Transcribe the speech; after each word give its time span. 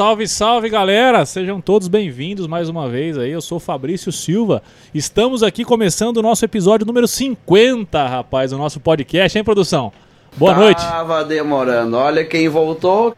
salve, 0.00 0.26
salve 0.26 0.70
galera! 0.70 1.26
Sejam 1.26 1.60
todos 1.60 1.86
bem-vindos 1.86 2.46
mais 2.46 2.70
uma 2.70 2.88
vez 2.88 3.18
aí. 3.18 3.32
Eu 3.32 3.42
sou 3.42 3.58
o 3.58 3.60
Fabrício 3.60 4.10
Silva. 4.10 4.62
Estamos 4.94 5.42
aqui 5.42 5.62
começando 5.62 6.16
o 6.16 6.22
nosso 6.22 6.42
episódio 6.42 6.86
número 6.86 7.06
50, 7.06 8.06
rapaz, 8.06 8.50
do 8.50 8.56
nosso 8.56 8.80
podcast, 8.80 9.36
hein, 9.36 9.44
produção? 9.44 9.92
Boa 10.38 10.54
noite. 10.54 10.80
Tava 10.80 11.22
demorando. 11.22 11.98
Olha 11.98 12.24
quem 12.24 12.48
voltou. 12.48 13.14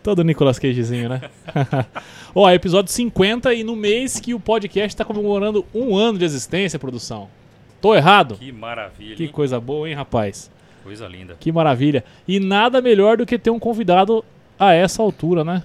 Todo 0.00 0.22
Nicolas 0.22 0.60
Cagezinho, 0.60 1.08
né? 1.08 1.22
Ó, 2.32 2.48
episódio 2.48 2.92
50 2.92 3.52
e 3.52 3.64
no 3.64 3.74
mês 3.74 4.20
que 4.20 4.32
o 4.32 4.38
podcast 4.38 4.96
tá 4.96 5.04
comemorando 5.04 5.66
um 5.74 5.96
ano 5.96 6.18
de 6.18 6.24
existência, 6.24 6.78
produção. 6.78 7.28
Tô 7.80 7.96
errado? 7.96 8.36
Que 8.36 8.52
maravilha. 8.52 9.16
Que 9.16 9.24
hein? 9.24 9.30
coisa 9.32 9.58
boa, 9.58 9.88
hein, 9.88 9.96
rapaz? 9.96 10.48
Coisa 10.84 11.08
linda. 11.08 11.36
Que 11.40 11.50
maravilha. 11.50 12.04
E 12.28 12.38
nada 12.38 12.80
melhor 12.80 13.16
do 13.16 13.26
que 13.26 13.36
ter 13.36 13.50
um 13.50 13.58
convidado 13.58 14.24
a 14.56 14.72
essa 14.72 15.02
altura, 15.02 15.42
né? 15.42 15.64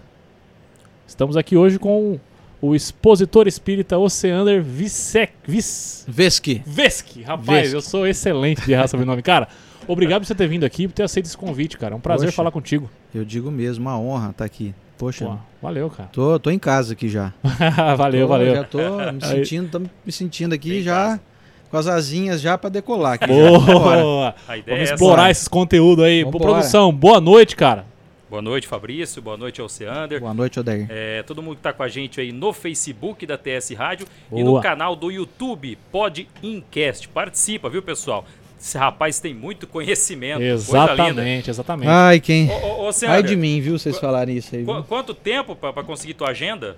Estamos 1.07 1.37
aqui 1.37 1.55
hoje 1.55 1.79
com 1.79 2.19
o 2.61 2.75
expositor 2.75 3.47
espírita 3.47 3.97
Oceander 3.97 4.61
Visek, 4.61 5.33
Vis, 5.47 6.03
Vesky. 6.07 6.61
Vesk. 6.65 7.21
Rapaz, 7.25 7.61
Vesk. 7.61 7.73
eu 7.73 7.81
sou 7.81 8.05
excelente 8.07 8.61
de 8.65 8.73
errar 8.73 8.87
sobrenome. 8.87 9.21
Cara, 9.21 9.47
obrigado 9.87 10.21
por 10.21 10.27
você 10.27 10.35
ter 10.35 10.47
vindo 10.47 10.65
aqui 10.65 10.83
e 10.83 10.87
por 10.87 10.93
ter 10.93 11.03
aceito 11.03 11.25
esse 11.27 11.37
convite, 11.37 11.77
cara. 11.77 11.93
É 11.93 11.97
um 11.97 11.99
prazer 12.01 12.27
Poxa. 12.27 12.35
falar 12.35 12.51
contigo. 12.51 12.89
Eu 13.13 13.23
digo 13.23 13.49
mesmo, 13.51 13.85
uma 13.87 13.97
honra 13.99 14.31
estar 14.31 14.45
aqui. 14.45 14.73
Poxa, 14.97 15.25
Pô, 15.25 15.35
valeu, 15.61 15.89
cara. 15.91 16.09
tô, 16.11 16.39
tô 16.39 16.49
em 16.49 16.57
casa 16.57 16.93
aqui 16.93 17.07
já. 17.07 17.31
valeu, 17.95 18.23
Tô- 18.25 18.27
valeu. 18.27 18.55
Já 18.55 18.63
tô 18.63 18.79
me 19.13 19.23
sentindo, 19.25 19.69
tô 19.69 19.79
me 19.79 20.11
sentindo 20.11 20.53
aqui 20.55 20.69
Bem 20.69 20.79
em 20.79 20.83
já 20.83 20.95
casa. 20.95 21.21
com 21.69 21.77
as 21.77 21.87
asinhas 21.87 22.41
já 22.41 22.57
pra 22.57 22.67
decolar 22.69 23.13
aqui. 23.13 23.27
já. 23.27 23.33
Boa! 23.33 24.35
A 24.47 24.57
ideia 24.57 24.77
Vamos 24.77 24.89
é 24.89 24.93
explorar 24.95 25.23
essa. 25.29 25.31
esses 25.31 25.47
conteúdos 25.47 26.03
aí. 26.03 26.23
Vambora. 26.23 26.43
produção, 26.43 26.91
boa 26.91 27.21
noite, 27.21 27.55
cara. 27.55 27.85
Boa 28.29 28.41
noite, 28.41 28.67
Fabrício. 28.67 29.21
Boa 29.21 29.37
noite, 29.37 29.61
Oceander. 29.61 30.19
Boa 30.19 30.33
noite, 30.33 30.59
Odair. 30.59 30.85
É, 30.89 31.23
todo 31.23 31.41
mundo 31.41 31.55
que 31.55 31.61
tá 31.61 31.71
com 31.71 31.81
a 31.83 31.87
gente 31.87 32.19
aí 32.19 32.31
no 32.33 32.51
Facebook 32.51 33.25
da 33.25 33.37
TS 33.37 33.71
Rádio 33.71 34.05
e 34.31 34.43
Boa. 34.43 34.57
no 34.57 34.61
canal 34.61 34.95
do 34.97 35.09
YouTube 35.09 35.77
Pod 35.91 36.27
Incast. 36.43 37.07
Participa, 37.07 37.69
viu, 37.69 37.81
pessoal? 37.81 38.25
Esse 38.59 38.77
rapaz 38.77 39.19
tem 39.19 39.33
muito 39.33 39.65
conhecimento. 39.65 40.41
Exatamente, 40.41 41.49
exatamente. 41.49 41.87
Ai, 41.89 42.19
quem? 42.19 42.49
Ô, 42.49 42.53
ô, 42.85 42.89
ô, 42.89 42.91
Ai 43.07 43.23
de 43.23 43.35
mim, 43.35 43.61
viu, 43.61 43.77
vocês 43.79 43.95
Qu- 43.95 44.01
falarem 44.01 44.35
isso 44.35 44.55
aí. 44.55 44.65
qu- 44.65 44.73
viu? 44.73 44.83
quanto 44.83 45.13
tempo 45.13 45.55
pra, 45.55 45.71
pra 45.71 45.83
conseguir 45.83 46.15
tua 46.15 46.29
agenda? 46.29 46.75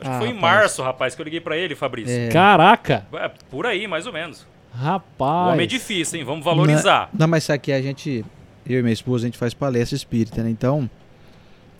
Acho 0.00 0.10
Ah, 0.10 0.12
que 0.14 0.18
foi 0.18 0.28
em 0.28 0.34
rapaz. 0.34 0.54
março, 0.56 0.82
rapaz, 0.82 1.14
que 1.14 1.20
eu 1.20 1.24
liguei 1.24 1.40
pra 1.40 1.56
ele, 1.58 1.74
Fabrício. 1.74 2.16
É. 2.16 2.28
Caraca! 2.28 3.04
É, 3.12 3.30
por 3.50 3.66
aí, 3.66 3.86
mais 3.86 4.06
ou 4.06 4.12
menos. 4.12 4.46
O 4.72 4.76
Rapaz. 4.78 5.52
homem 5.52 5.64
é 5.64 5.66
difícil, 5.66 6.18
hein? 6.20 6.24
Vamos 6.24 6.44
valorizar. 6.44 7.10
Não, 7.12 7.28
mas 7.28 7.44
sabe 7.44 7.58
que 7.60 7.70
a 7.72 7.82
gente, 7.82 8.24
eu 8.66 8.80
e 8.80 8.82
minha 8.82 8.92
esposa, 8.92 9.24
a 9.24 9.28
gente 9.28 9.38
faz 9.38 9.52
palestra 9.54 9.96
espírita, 9.96 10.42
né? 10.42 10.50
Então, 10.50 10.88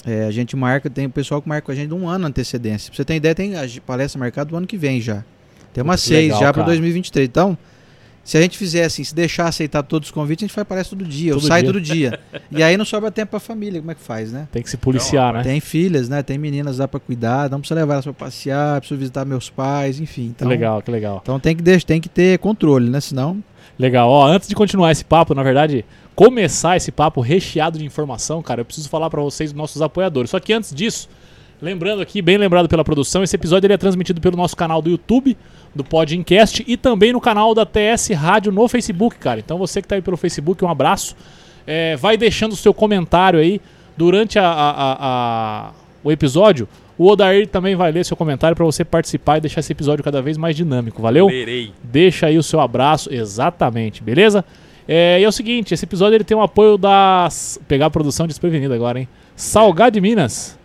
é, 0.06 0.24
a 0.24 0.30
gente 0.30 0.54
marca, 0.56 0.90
tem 0.90 1.06
o 1.06 1.10
pessoal 1.10 1.40
que 1.40 1.48
marca 1.48 1.66
com 1.66 1.72
a 1.72 1.74
gente 1.74 1.88
de 1.88 1.94
um 1.94 2.08
ano 2.08 2.26
antecedência. 2.26 2.90
Pra 2.90 2.96
você 2.96 3.04
ter 3.04 3.16
ideia, 3.16 3.34
tem 3.34 3.56
a 3.56 3.62
palestra 3.86 4.18
marcada 4.18 4.50
do 4.50 4.56
ano 4.56 4.66
que 4.66 4.76
vem 4.76 5.00
já. 5.00 5.24
Tem 5.72 5.82
umas 5.82 6.02
Que 6.02 6.08
seis 6.08 6.22
legal, 6.24 6.40
já 6.40 6.46
pra 6.52 6.62
cara. 6.62 6.66
2023. 6.66 7.26
Então, 7.28 7.56
se 8.22 8.38
a 8.38 8.40
gente 8.40 8.56
fizer 8.56 8.84
assim, 8.84 9.02
se 9.04 9.14
deixar 9.14 9.48
aceitar 9.48 9.82
todos 9.82 10.08
os 10.08 10.12
convites, 10.12 10.42
a 10.42 10.46
gente 10.46 10.54
faz 10.54 10.66
palestra 10.66 10.96
todo 10.96 11.06
dia, 11.08 11.32
eu 11.32 11.36
Todo 11.36 11.46
saio 11.46 11.64
dia. 11.64 11.72
todo 11.72 11.80
dia. 11.82 12.20
e 12.50 12.62
aí 12.62 12.76
não 12.76 12.84
sobra 12.84 13.10
tempo 13.10 13.30
pra 13.30 13.40
família, 13.40 13.80
como 13.80 13.90
é 13.90 13.94
que 13.94 14.00
faz, 14.00 14.30
né? 14.32 14.46
Tem 14.52 14.62
que 14.62 14.70
se 14.70 14.76
policiar, 14.76 15.32
Não, 15.32 15.40
né? 15.40 15.42
Tem 15.44 15.60
filhas, 15.60 16.08
né? 16.08 16.22
Tem 16.22 16.38
meninas 16.38 16.78
lá 16.78 16.86
pra 16.88 17.00
cuidar, 17.00 17.50
não 17.50 17.58
precisa 17.60 17.78
levar 17.80 17.94
elas 17.94 18.04
pra 18.04 18.14
passear, 18.14 18.80
preciso 18.80 18.98
visitar 18.98 19.24
meus 19.24 19.50
pais, 19.50 20.00
enfim. 20.00 20.26
Que 20.28 20.30
Então, 20.36 20.48
legal, 20.48 20.80
que 20.80 20.90
legal. 20.90 21.20
Então 21.22 21.40
tem 21.40 21.56
que, 21.56 21.62
deixar, 21.62 21.86
tem 21.86 22.00
que 22.00 22.08
ter 22.08 22.38
controle, 22.38 22.88
né? 22.88 23.00
Senão. 23.00 23.42
Legal. 23.78 24.08
Ó, 24.08 24.26
antes 24.26 24.48
de 24.48 24.54
continuar 24.54 24.92
esse 24.92 25.04
papo, 25.04 25.34
na 25.34 25.42
verdade, 25.42 25.84
começar 26.14 26.76
esse 26.76 26.92
papo 26.92 27.20
recheado 27.20 27.78
de 27.78 27.84
informação, 27.84 28.42
cara, 28.42 28.60
eu 28.60 28.64
preciso 28.64 28.88
falar 28.88 29.10
pra 29.10 29.20
vocês 29.22 29.52
nossos 29.52 29.82
apoiadores. 29.82 30.30
Só 30.30 30.38
que 30.40 30.52
antes 30.52 30.72
disso, 30.74 31.08
lembrando 31.60 32.00
aqui, 32.02 32.22
bem 32.22 32.36
lembrado 32.38 32.68
pela 32.68 32.84
produção, 32.84 33.22
esse 33.22 33.34
episódio 33.36 33.66
ele 33.66 33.74
é 33.74 33.78
transmitido 33.78 34.20
pelo 34.20 34.36
nosso 34.36 34.56
canal 34.56 34.80
do 34.80 34.90
YouTube, 34.90 35.36
do 35.74 35.82
Podcast 35.82 36.64
e 36.66 36.76
também 36.76 37.12
no 37.12 37.20
canal 37.20 37.54
da 37.54 37.66
TS 37.66 38.10
Rádio 38.10 38.52
no 38.52 38.68
Facebook, 38.68 39.16
cara. 39.18 39.40
Então 39.40 39.58
você 39.58 39.82
que 39.82 39.88
tá 39.88 39.96
aí 39.96 40.02
pelo 40.02 40.16
Facebook, 40.16 40.64
um 40.64 40.68
abraço. 40.68 41.16
É, 41.66 41.96
vai 41.96 42.16
deixando 42.16 42.52
o 42.52 42.56
seu 42.56 42.72
comentário 42.72 43.40
aí 43.40 43.60
durante 43.96 44.38
a- 44.38 44.46
a- 44.46 44.96
a- 45.00 45.72
o 46.04 46.12
episódio. 46.12 46.68
O 46.96 47.08
Odair 47.08 47.48
também 47.48 47.74
vai 47.74 47.90
ler 47.90 48.04
seu 48.04 48.16
comentário 48.16 48.54
pra 48.54 48.64
você 48.64 48.84
participar 48.84 49.38
e 49.38 49.40
deixar 49.40 49.58
esse 49.60 49.72
episódio 49.72 50.04
cada 50.04 50.22
vez 50.22 50.36
mais 50.36 50.54
dinâmico. 50.54 51.02
Valeu? 51.02 51.26
Lerei. 51.26 51.72
Deixa 51.82 52.26
aí 52.26 52.38
o 52.38 52.42
seu 52.42 52.60
abraço, 52.60 53.12
exatamente, 53.12 54.00
beleza? 54.00 54.44
É, 54.86 55.18
e 55.20 55.24
é 55.24 55.28
o 55.28 55.32
seguinte, 55.32 55.72
esse 55.72 55.84
episódio 55.84 56.16
ele 56.16 56.24
tem 56.24 56.36
um 56.36 56.42
apoio 56.42 56.76
da... 56.76 57.28
Pegar 57.66 57.86
a 57.86 57.90
produção 57.90 58.26
desprevenida 58.26 58.74
agora, 58.74 59.00
hein? 59.00 59.08
Salgado 59.34 59.92
de 59.94 60.00
Minas. 60.00 60.58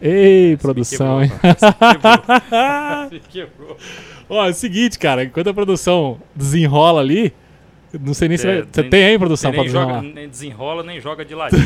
Ei, 0.00 0.56
produção, 0.58 1.22
hein? 1.22 1.32
Me 3.10 3.20
quebrou. 3.20 3.76
Ó, 4.28 4.46
é 4.46 4.50
o 4.50 4.54
seguinte, 4.54 4.98
cara, 4.98 5.24
enquanto 5.24 5.48
a 5.48 5.54
produção 5.54 6.18
desenrola 6.34 7.00
ali, 7.00 7.32
não 8.00 8.14
sei 8.14 8.28
nem 8.28 8.36
se 8.38 8.46
É, 8.46 8.54
vai... 8.54 8.68
Você 8.70 8.80
nem- 8.82 8.90
tem 8.90 9.04
aí, 9.04 9.18
produção, 9.18 9.50
Você 9.50 9.54
pra 9.54 9.64
nem, 9.64 9.72
joga, 9.72 10.02
nem 10.02 10.28
desenrola, 10.28 10.82
nem 10.82 11.00
joga 11.00 11.24
de 11.24 11.34
ladinho. 11.34 11.62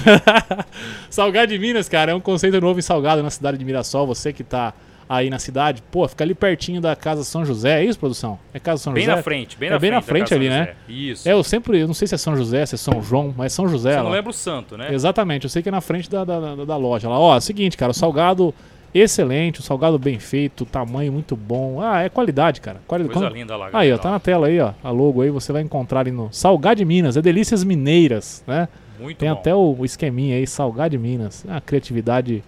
Salgado 1.10 1.53
de 1.53 1.58
Minas, 1.58 1.88
cara, 1.88 2.12
é 2.12 2.14
um 2.14 2.20
conceito 2.20 2.60
novo 2.60 2.78
em 2.78 2.82
Salgado, 2.82 3.22
na 3.22 3.31
cidade 3.31 3.58
de 3.58 3.64
Mirassol. 3.64 4.06
Você 4.06 4.32
que 4.32 4.44
tá 4.44 4.75
aí 5.08 5.30
na 5.30 5.38
cidade, 5.38 5.82
pô, 5.91 6.06
fica 6.06 6.22
ali 6.22 6.34
pertinho 6.34 6.80
da 6.80 6.94
Casa 6.94 7.24
São 7.24 7.44
José, 7.44 7.80
é 7.80 7.84
isso, 7.84 7.98
produção? 7.98 8.38
É 8.52 8.58
Casa 8.60 8.82
São 8.82 8.92
bem 8.92 9.04
José? 9.04 9.16
na 9.16 9.22
frente, 9.22 9.56
bem 9.56 9.69
É 9.69 9.72
na 9.72 9.78
bem 9.78 9.91
na 9.91 10.02
frente. 10.02 10.20
da 10.22 10.26
frente 10.36 10.50
Casa 10.50 10.64
ali, 10.64 10.69
José. 10.98 11.10
Isso. 11.12 11.28
É, 11.28 11.32
eu 11.32 11.42
sempre, 11.42 11.80
eu 11.80 11.86
não 11.86 11.94
sei 11.94 12.06
se 12.06 12.14
é 12.14 12.19
São 12.19 12.36
José, 12.36 12.66
se 12.66 12.74
é 12.74 12.78
São 12.78 13.02
João, 13.02 13.32
mas 13.36 13.52
é 13.52 13.56
São 13.56 13.66
José. 13.69 13.92
Você 13.92 13.96
lá. 13.96 14.02
não 14.02 14.10
lembra 14.10 14.30
o 14.30 14.34
santo, 14.34 14.76
né? 14.76 14.88
Exatamente, 14.92 15.44
eu 15.44 15.50
sei 15.50 15.62
que 15.62 15.69
é 15.69 15.72
na 15.72 15.80
frente 15.80 16.10
da, 16.10 16.24
da, 16.24 16.54
da- 16.54 16.64
da 16.64 16.76
loja 16.76 17.08
lá. 17.08 17.19
Ó, 17.19 17.36
é 17.36 17.41
seguinte, 17.41 17.76
cara, 17.76 17.91
o 17.92 17.94
salgado 17.94 18.54
excelente, 18.94 19.60
o 19.60 19.62
salgado 19.62 19.98
bem 19.98 20.19
feito, 20.19 20.64
tamanho 20.64 21.12
muito 21.12 21.36
bom. 21.36 21.80
Ah, 21.80 22.02
é 22.02 22.08
qualidade, 22.08 22.60
cara. 22.60 22.80
Quali... 22.86 23.04
Coisa 23.04 23.20
quando- 23.20 23.34
linda 23.34 23.56
lá. 23.56 23.70
Aí, 23.72 23.92
ó, 23.92 23.98
tá 23.98 24.10
na 24.10 24.19
tela 24.20 24.46
aí, 24.46 24.58
ó. 24.60 24.72
A 24.82 24.90
logo 24.90 25.22
aí, 25.22 25.30
você 25.30 25.52
vai 25.52 25.62
encontrar 25.62 26.00
ali 26.00 26.10
no 26.10 26.28
Salgado 26.32 26.76
de 26.76 26.84
Minas, 26.84 27.16
é 27.16 27.22
Delícias 27.22 27.62
Mineiras, 27.64 28.42
né? 28.46 28.69
Muito 29.00 29.19
Tem 29.19 29.28
bom. 29.28 29.34
até 29.36 29.54
o, 29.54 29.76
o 29.78 29.84
esqueminha 29.84 30.36
aí, 30.36 30.46
Salgado 30.46 30.90
de 30.90 30.98
Minas. 30.98 31.44
É 31.46 31.50
Uma 31.52 31.60
criatividade 31.60 32.42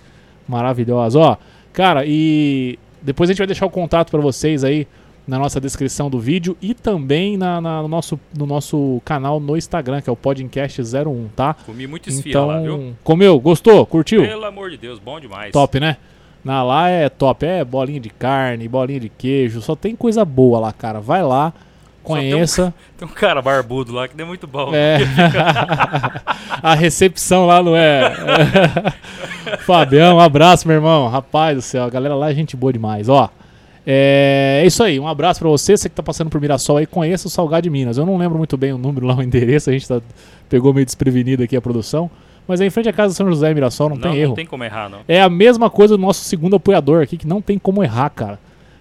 maravilhosa. 0.48 1.18
Ó, 1.18 1.36
cara, 1.72 2.04
e 2.06 2.78
depois 3.02 3.28
a 3.28 3.32
gente 3.32 3.38
vai 3.38 3.46
deixar 3.46 3.66
o 3.66 3.70
contato 3.70 4.10
pra 4.10 4.20
vocês 4.20 4.62
aí 4.64 4.86
na 5.26 5.38
nossa 5.38 5.60
descrição 5.60 6.10
do 6.10 6.18
vídeo 6.18 6.56
e 6.60 6.74
também 6.74 7.36
na, 7.36 7.60
na- 7.60 7.82
no, 7.82 7.88
nosso, 7.88 8.18
no 8.36 8.46
nosso 8.46 9.00
canal 9.04 9.38
no 9.38 9.56
Instagram, 9.56 10.00
que 10.00 10.10
é 10.10 10.12
o 10.12 10.16
Podcast01, 10.16 11.26
tá? 11.36 11.54
Comi 11.66 11.86
muito 11.86 12.08
esfirra 12.08 12.28
Então, 12.30 12.46
lá, 12.46 12.60
viu? 12.60 12.94
comeu? 13.04 13.38
Gostou? 13.38 13.84
Curtiu? 13.86 14.22
Pelo 14.22 14.44
amor 14.44 14.70
de 14.70 14.76
Deus, 14.76 14.98
bom 14.98 15.20
demais. 15.20 15.52
Top, 15.52 15.78
né? 15.78 15.96
Na 16.42 16.62
lá 16.62 16.88
é 16.88 17.08
top, 17.08 17.44
é 17.46 17.62
bolinha 17.64 18.00
de 18.00 18.08
carne, 18.10 18.66
bolinha 18.66 18.98
de 18.98 19.08
queijo, 19.10 19.60
só 19.60 19.76
tem 19.76 19.94
coisa 19.94 20.24
boa 20.24 20.58
lá, 20.58 20.72
cara. 20.72 20.98
Vai 20.98 21.22
lá, 21.22 21.52
conheça. 22.02 22.72
Tem 22.96 23.06
um 23.06 23.10
cara 23.10 23.40
barbudo 23.40 23.92
lá 23.92 24.08
que 24.08 24.16
deu 24.16 24.26
muito 24.26 24.46
bom. 24.46 24.70
É. 24.74 24.98
a 26.62 26.74
recepção 26.74 27.46
lá 27.46 27.62
não 27.62 27.76
é. 27.76 28.12
Fabião, 29.66 30.16
um 30.16 30.20
abraço, 30.20 30.66
meu 30.66 30.76
irmão. 30.76 31.08
Rapaz 31.08 31.56
do 31.56 31.62
céu, 31.62 31.84
a 31.84 31.90
galera 31.90 32.14
lá 32.14 32.30
é 32.30 32.34
gente 32.34 32.56
boa 32.56 32.72
demais, 32.72 33.08
ó. 33.08 33.30
É 33.86 34.62
isso 34.66 34.82
aí, 34.82 35.00
um 35.00 35.08
abraço 35.08 35.40
pra 35.40 35.48
você, 35.48 35.76
você 35.76 35.88
que 35.88 35.94
tá 35.94 36.02
passando 36.02 36.30
por 36.30 36.40
Mirassol 36.40 36.76
aí, 36.76 36.86
conheça 36.86 37.26
o 37.26 37.30
Salgado 37.30 37.62
de 37.62 37.70
Minas. 37.70 37.96
Eu 37.96 38.04
não 38.04 38.16
lembro 38.16 38.36
muito 38.36 38.56
bem 38.56 38.72
o 38.72 38.78
número 38.78 39.06
lá, 39.06 39.16
o 39.16 39.22
endereço, 39.22 39.70
a 39.70 39.72
gente 39.72 39.88
tá, 39.88 40.00
pegou 40.48 40.72
meio 40.72 40.84
desprevenido 40.84 41.42
aqui 41.42 41.56
a 41.56 41.60
produção. 41.60 42.10
Mas 42.46 42.60
é 42.60 42.66
em 42.66 42.70
frente 42.70 42.88
à 42.88 42.92
casa 42.92 43.12
de 43.12 43.16
São 43.16 43.26
José, 43.28 43.52
Mirassol, 43.54 43.90
não, 43.90 43.96
tem 43.96 44.16
erro. 44.16 44.30
Não 44.30 44.34
tem 44.34 44.46
como 44.46 44.64
errar, 44.64 44.88
não. 44.88 45.00
É 45.08 45.22
a 45.22 45.30
mesma 45.30 45.70
coisa 45.70 45.96
do 45.96 46.00
nosso 46.00 46.24
segundo 46.24 46.56
apoiador 46.56 47.02
aqui, 47.02 47.16
que 47.16 47.26
não 47.26 47.40
tem 47.40 47.58
como 47.58 47.82
errar, 47.82 48.10
cara. 48.10 48.38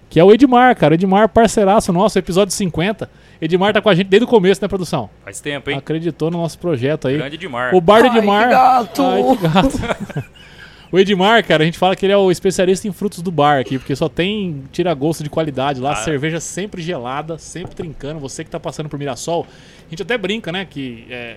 Que 0.08 0.18
é 0.18 0.24
o 0.24 0.32
Edmar, 0.32 0.76
cara. 0.76 0.94
Edmar, 0.94 1.28
parceiraço 1.28 1.92
nosso, 1.92 2.18
episódio 2.18 2.52
50. 2.52 3.08
Edmar 3.40 3.72
tá 3.72 3.80
com 3.80 3.88
a 3.88 3.94
gente 3.94 4.08
desde 4.08 4.24
o 4.24 4.28
começo, 4.28 4.60
né, 4.60 4.68
produção? 4.68 5.08
Faz 5.24 5.40
tempo, 5.40 5.70
hein? 5.70 5.78
Acreditou 5.78 6.30
no 6.30 6.38
nosso 6.38 6.58
projeto 6.58 7.08
aí. 7.08 7.16
Grande 7.16 7.36
Edmar. 7.36 7.74
O 7.74 7.80
bar 7.80 8.02
do 8.02 8.08
Ai, 8.10 8.18
Edmar. 8.18 8.44
que 8.44 8.50
gato! 8.50 9.02
Ai, 9.02 9.22
que 9.36 9.48
gato. 9.48 10.24
o 10.92 10.98
Edmar, 10.98 11.44
cara, 11.46 11.62
a 11.62 11.66
gente 11.66 11.78
fala 11.78 11.96
que 11.96 12.04
ele 12.04 12.12
é 12.12 12.16
o 12.16 12.30
especialista 12.30 12.86
em 12.86 12.92
frutos 12.92 13.22
do 13.22 13.30
bar 13.30 13.58
aqui, 13.58 13.78
porque 13.78 13.96
só 13.96 14.08
tem 14.08 14.64
tira-gosto 14.70 15.24
de 15.24 15.30
qualidade 15.30 15.80
lá, 15.80 15.92
Ah. 15.92 15.96
cerveja 15.96 16.38
sempre 16.38 16.82
gelada, 16.82 17.38
sempre 17.38 17.74
trincando. 17.74 18.20
Você 18.20 18.44
que 18.44 18.50
tá 18.50 18.60
passando 18.60 18.88
por 18.90 18.98
Mirassol, 18.98 19.46
a 19.86 19.90
gente 19.90 20.02
até 20.02 20.18
brinca, 20.18 20.52
né, 20.52 20.66
que 20.68 21.06
é, 21.08 21.36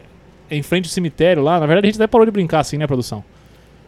é 0.50 0.58
em 0.58 0.62
frente 0.64 0.86
ao 0.86 0.92
cemitério 0.92 1.42
lá. 1.42 1.58
Na 1.60 1.66
verdade, 1.66 1.88
a 1.88 1.90
gente 1.90 2.02
até 2.02 2.08
parou 2.08 2.26
de 2.26 2.32
brincar 2.32 2.60
assim, 2.60 2.78
né, 2.78 2.86
produção? 2.86 3.24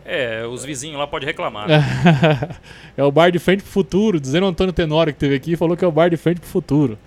É, 0.06 0.46
os 0.46 0.64
vizinhos 0.64 0.98
lá 1.00 1.08
podem 1.08 1.28
reclamar. 1.28 1.68
é 2.96 3.04
o 3.04 3.12
bar 3.12 3.30
de 3.32 3.40
frente 3.40 3.64
pro 3.64 3.72
futuro, 3.72 4.20
dizendo 4.22 4.46
o 4.46 4.50
Antônio 4.50 4.72
Tenório 4.72 5.12
que 5.12 5.20
teve 5.20 5.36
aqui, 5.36 5.56
falou 5.58 5.76
que 5.76 5.84
é 5.84 5.88
o 5.88 5.92
bar 5.92 6.10
de 6.10 6.16
frente 6.16 6.40
pro 6.40 6.48
futuro. 6.48 6.98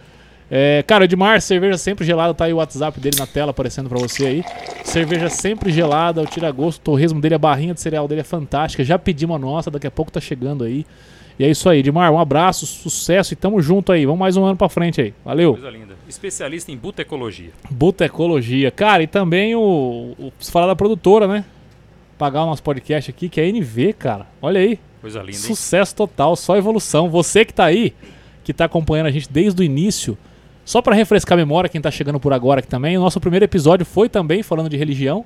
É, 0.51 0.83
cara, 0.87 1.05
Edmar, 1.05 1.41
cerveja 1.43 1.77
sempre 1.77 2.07
gelada, 2.07 2.33
tá 2.33 2.45
aí 2.45 2.53
o 2.53 2.57
WhatsApp 2.57 2.99
dele 2.99 3.17
na 3.19 3.27
tela 3.27 3.51
aparecendo 3.51 3.89
pra 3.89 3.99
você 3.99 4.27
aí. 4.27 4.45
Cerveja 4.83 5.29
sempre 5.29 5.71
gelada, 5.71 6.23
o 6.23 6.27
tira-gosto, 6.27 6.81
o 6.81 6.85
torresmo 6.85 7.21
dele, 7.21 7.35
a 7.35 7.39
barrinha 7.39 7.75
de 7.75 7.81
cereal 7.81 8.09
dele 8.09 8.23
é 8.23 8.25
fantástica. 8.25 8.83
Já 8.83 8.99
pedimos 8.99 9.37
a 9.37 9.39
nossa, 9.39 9.71
daqui 9.71 9.87
a 9.87 9.91
pouco 9.91 10.11
tá 10.11 10.21
chegando 10.21 10.65
aí. 10.65 10.87
E 11.39 11.45
é 11.45 11.51
isso 11.51 11.69
aí, 11.69 11.81
Edmar, 11.81 12.11
um 12.11 12.19
abraço, 12.19 12.67
sucesso 12.67 13.33
e 13.33 13.37
tamo 13.37 13.61
junto 13.61 13.93
aí. 13.93 14.05
Vamos 14.07 14.19
mais 14.19 14.37
um 14.37 14.45
ano 14.45 14.57
pra 14.57 14.69
frente 14.69 15.01
aí. 15.01 15.15
Valeu. 15.25 15.53
Coisa 15.53 15.71
linda. 15.71 15.95
Especialista 16.09 16.73
em 16.73 16.77
butecologia. 16.77 17.51
Botecologia. 17.71 18.71
Cara, 18.71 19.03
e 19.03 19.07
também 19.07 19.55
o, 19.55 20.15
o. 20.19 20.33
Preciso 20.33 20.53
falar 20.53 20.67
da 20.67 20.75
produtora, 20.75 21.29
né? 21.29 21.45
pagar 22.19 22.43
o 22.43 22.47
nosso 22.47 22.63
podcast 22.63 23.09
aqui, 23.11 23.29
que 23.29 23.41
é 23.41 23.47
NV, 23.47 23.93
cara. 23.93 24.27
Olha 24.43 24.61
aí. 24.61 24.79
Coisa 25.01 25.21
linda, 25.21 25.31
hein? 25.31 25.43
Sucesso 25.43 25.95
total, 25.95 26.35
só 26.35 26.57
evolução. 26.57 27.09
Você 27.09 27.45
que 27.45 27.55
tá 27.55 27.65
aí, 27.65 27.95
que 28.43 28.53
tá 28.53 28.65
acompanhando 28.65 29.07
a 29.07 29.11
gente 29.11 29.31
desde 29.31 29.63
o 29.63 29.65
início, 29.65 30.19
só 30.69 30.83
para 30.83 30.95
refrescar 30.95 31.33
a 31.33 31.41
memória, 31.41 31.67
quem 31.67 31.81
tá 31.81 31.91
chegando 31.91 32.21
por 32.21 32.31
agora 32.31 32.61
aqui 32.61 32.69
também, 32.69 32.99
o 32.99 33.01
nosso 33.01 33.19
primeiro 33.19 33.43
episódio 33.43 33.87
foi 33.87 34.07
também 34.07 34.43
falando 34.43 34.69
de 34.69 34.77
religião. 34.77 35.25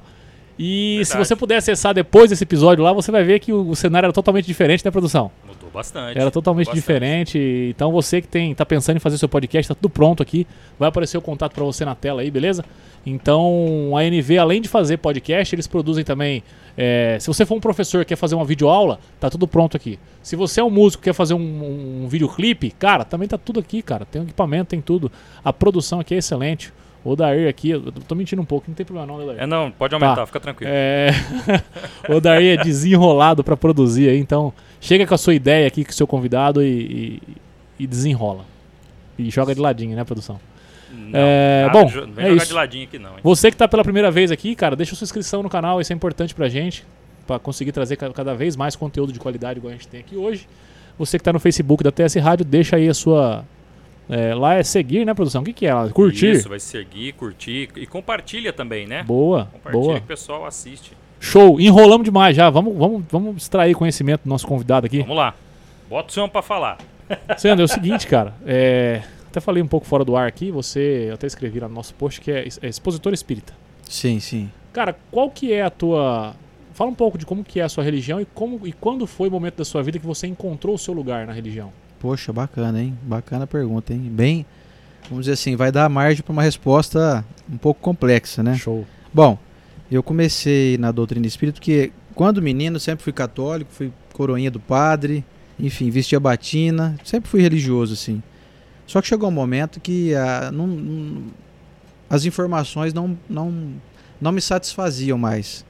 E 0.56 1.00
se 1.02 1.10
Verdade. 1.10 1.26
você 1.26 1.34
puder 1.34 1.56
acessar 1.56 1.92
depois 1.92 2.30
desse 2.30 2.44
episódio 2.44 2.84
lá, 2.84 2.92
você 2.92 3.10
vai 3.10 3.24
ver 3.24 3.40
que 3.40 3.52
o, 3.52 3.70
o 3.70 3.74
cenário 3.74 4.06
era 4.06 4.12
totalmente 4.12 4.46
diferente 4.46 4.84
da 4.84 4.92
produção. 4.92 5.32
Mudou 5.44 5.61
bastante. 5.72 6.18
Era 6.18 6.30
totalmente 6.30 6.66
bastante. 6.66 6.80
diferente. 6.80 7.38
Então 7.74 7.90
você 7.92 8.20
que 8.20 8.28
tem, 8.28 8.54
tá 8.54 8.64
pensando 8.66 8.96
em 8.96 9.00
fazer 9.00 9.18
seu 9.18 9.28
podcast, 9.28 9.68
tá 9.68 9.74
tudo 9.74 9.90
pronto 9.90 10.22
aqui. 10.22 10.46
Vai 10.78 10.88
aparecer 10.88 11.16
o 11.18 11.22
contato 11.22 11.52
para 11.54 11.64
você 11.64 11.84
na 11.84 11.94
tela 11.94 12.22
aí, 12.22 12.30
beleza? 12.30 12.64
Então 13.04 13.96
a 13.96 14.04
NV, 14.04 14.38
além 14.38 14.60
de 14.60 14.68
fazer 14.68 14.96
podcast, 14.98 15.54
eles 15.54 15.66
produzem 15.66 16.04
também. 16.04 16.42
é, 16.76 17.18
se 17.20 17.26
você 17.26 17.44
for 17.44 17.56
um 17.56 17.60
professor 17.60 18.00
e 18.02 18.04
quer 18.04 18.16
fazer 18.16 18.34
uma 18.34 18.44
videoaula, 18.44 18.98
tá 19.20 19.28
tudo 19.28 19.46
pronto 19.48 19.76
aqui. 19.76 19.98
Se 20.22 20.36
você 20.36 20.60
é 20.60 20.64
um 20.64 20.70
músico 20.70 21.02
e 21.02 21.04
quer 21.04 21.12
fazer 21.12 21.34
um, 21.34 22.04
um 22.04 22.08
videoclipe, 22.08 22.70
cara, 22.70 23.04
também 23.04 23.26
tá 23.28 23.36
tudo 23.36 23.60
aqui, 23.60 23.82
cara. 23.82 24.04
Tem 24.04 24.22
equipamento, 24.22 24.70
tem 24.70 24.80
tudo. 24.80 25.10
A 25.44 25.52
produção 25.52 26.00
aqui 26.00 26.14
é 26.14 26.18
excelente. 26.18 26.72
O 27.04 27.16
Dair 27.16 27.48
aqui, 27.48 27.70
eu 27.70 27.82
tô 28.06 28.14
mentindo 28.14 28.40
um 28.40 28.44
pouco, 28.44 28.66
não 28.68 28.76
tem 28.76 28.86
problema 28.86 29.12
não, 29.12 29.18
né, 29.18 29.26
Dair? 29.26 29.42
É, 29.42 29.46
não, 29.46 29.72
pode 29.72 29.92
aumentar, 29.92 30.14
Tá. 30.14 30.26
fica 30.26 30.38
tranquilo. 30.38 30.70
É... 30.72 31.10
o 32.08 32.20
Daí 32.20 32.48
é 32.50 32.56
desenrolado 32.56 33.42
pra 33.42 33.56
produzir 33.56 34.08
aí, 34.08 34.18
então 34.18 34.52
chega 34.82 35.06
com 35.06 35.14
a 35.14 35.18
sua 35.18 35.34
ideia 35.34 35.66
aqui 35.66 35.84
com 35.84 35.90
o 35.90 35.94
seu 35.94 36.06
convidado 36.06 36.62
e, 36.62 36.68
e- 36.68 37.22
e 37.78 37.86
desenrola. 37.86 38.44
E 39.18 39.30
joga 39.30 39.54
de 39.54 39.60
ladinho, 39.60 39.96
né, 39.96 40.04
produção? 40.04 40.38
Não, 40.90 41.18
É, 41.18 41.70
bom, 41.72 41.86
de 41.86 41.96
não 42.02 42.06
vem 42.12 42.24
é 42.26 42.28
jogar 42.28 42.36
isso. 42.42 42.46
de 42.48 42.52
ladinho 42.52 42.84
aqui 42.84 42.98
não, 42.98 43.10
hein? 43.12 43.20
Você 43.22 43.50
que 43.50 43.56
tá 43.56 43.66
pela 43.66 43.82
primeira 43.82 44.10
vez 44.10 44.30
aqui, 44.30 44.54
cara, 44.54 44.76
deixa 44.76 44.94
sua 44.94 45.04
inscrição 45.06 45.42
no 45.42 45.48
canal, 45.48 45.80
isso 45.80 45.90
é 45.92 45.96
importante 45.96 46.34
pra 46.34 46.48
gente, 46.50 46.84
pra 47.26 47.38
conseguir 47.38 47.72
trazer 47.72 47.96
ca- 47.96 48.10
cada 48.12 48.34
vez 48.34 48.56
mais 48.56 48.76
conteúdo 48.76 49.10
de 49.12 49.18
qualidade 49.18 49.58
igual 49.58 49.70
a 49.70 49.74
gente 49.74 49.88
tem 49.88 50.00
aqui 50.00 50.16
hoje. 50.16 50.46
Você 50.98 51.16
que 51.18 51.24
tá 51.24 51.32
no 51.32 51.40
Facebook 51.40 51.82
da 51.82 51.90
TS 51.90 52.16
Rádio, 52.16 52.44
deixa 52.44 52.76
aí 52.76 52.88
a 52.88 52.94
sua. 52.94 53.44
é, 54.10 54.34
lá 54.34 54.54
é 54.54 54.62
seguir, 54.62 55.06
né, 55.06 55.14
produção? 55.14 55.40
O 55.40 55.44
que, 55.44 55.52
que 55.54 55.64
é 55.66 55.72
lá? 55.72 55.88
Curtir? 55.88 56.32
Isso, 56.32 56.48
vai 56.48 56.60
seguir, 56.60 57.12
curtir 57.14 57.70
e 57.76 57.86
compartilha 57.86 58.52
também, 58.52 58.86
né? 58.86 59.02
Boa, 59.04 59.46
Compartilha 59.52 59.82
boa. 59.82 59.94
que 59.98 60.04
o 60.04 60.08
pessoal 60.08 60.44
assiste. 60.44 60.92
Show, 61.22 61.60
enrolamos 61.60 62.04
demais 62.04 62.34
já. 62.34 62.50
Vamos, 62.50 62.76
vamos, 62.76 63.04
vamos 63.08 63.42
extrair 63.44 63.76
conhecimento 63.76 64.24
do 64.24 64.28
nosso 64.28 64.44
convidado 64.44 64.86
aqui. 64.86 65.02
Vamos 65.02 65.16
lá. 65.16 65.34
Bota 65.88 66.10
o 66.10 66.12
som 66.12 66.28
pra 66.28 66.42
falar. 66.42 66.78
Sandro, 67.38 67.62
é 67.62 67.64
o 67.64 67.68
seguinte, 67.68 68.08
cara. 68.08 68.34
é, 68.44 69.02
até 69.28 69.40
falei 69.40 69.62
um 69.62 69.68
pouco 69.68 69.86
fora 69.86 70.04
do 70.04 70.16
ar 70.16 70.26
aqui. 70.26 70.50
Você, 70.50 71.06
eu 71.08 71.14
até 71.14 71.28
escrevi 71.28 71.60
lá 71.60 71.68
no 71.68 71.74
nosso 71.74 71.94
post 71.94 72.20
que 72.20 72.32
é, 72.32 72.48
é 72.60 72.68
expositor 72.68 73.14
espírita. 73.14 73.52
Sim, 73.88 74.18
sim. 74.18 74.50
Cara, 74.72 74.96
qual 75.12 75.30
que 75.30 75.52
é 75.52 75.62
a 75.62 75.70
tua. 75.70 76.34
Fala 76.74 76.90
um 76.90 76.94
pouco 76.94 77.16
de 77.16 77.24
como 77.24 77.44
que 77.44 77.60
é 77.60 77.62
a 77.62 77.68
sua 77.68 77.84
religião 77.84 78.20
e 78.20 78.24
como 78.24 78.66
e 78.66 78.72
quando 78.72 79.06
foi 79.06 79.28
o 79.28 79.30
momento 79.30 79.58
da 79.58 79.64
sua 79.64 79.80
vida 79.80 80.00
que 80.00 80.06
você 80.06 80.26
encontrou 80.26 80.74
o 80.74 80.78
seu 80.78 80.92
lugar 80.92 81.24
na 81.24 81.32
religião. 81.32 81.72
Poxa, 82.00 82.32
bacana, 82.32 82.82
hein? 82.82 82.98
Bacana 83.02 83.44
a 83.44 83.46
pergunta, 83.46 83.92
hein? 83.92 84.10
Bem, 84.10 84.44
vamos 85.08 85.26
dizer 85.26 85.34
assim, 85.34 85.54
vai 85.54 85.70
dar 85.70 85.88
margem 85.88 86.20
para 86.20 86.32
uma 86.32 86.42
resposta 86.42 87.24
um 87.48 87.58
pouco 87.58 87.80
complexa, 87.80 88.42
né? 88.42 88.56
Show. 88.56 88.84
Bom, 89.14 89.38
eu 89.94 90.02
comecei 90.02 90.78
na 90.78 90.90
doutrina 90.92 91.26
espírita 91.26 91.58
porque 91.58 91.92
quando 92.14 92.40
menino 92.42 92.78
sempre 92.78 93.02
fui 93.04 93.12
católico, 93.12 93.70
fui 93.72 93.92
coroinha 94.12 94.50
do 94.50 94.60
padre, 94.60 95.24
enfim, 95.58 95.90
vestia 95.90 96.20
batina, 96.20 96.96
sempre 97.04 97.28
fui 97.30 97.40
religioso 97.40 97.94
assim. 97.94 98.22
Só 98.86 99.00
que 99.00 99.08
chegou 99.08 99.28
um 99.28 99.32
momento 99.32 99.80
que 99.80 100.14
ah, 100.14 100.50
não- 100.52 100.66
não- 100.66 101.22
as 102.10 102.24
informações 102.24 102.92
não, 102.92 103.18
não, 103.28 103.72
não 104.20 104.32
me 104.32 104.40
satisfaziam 104.40 105.16
mais. 105.16 105.64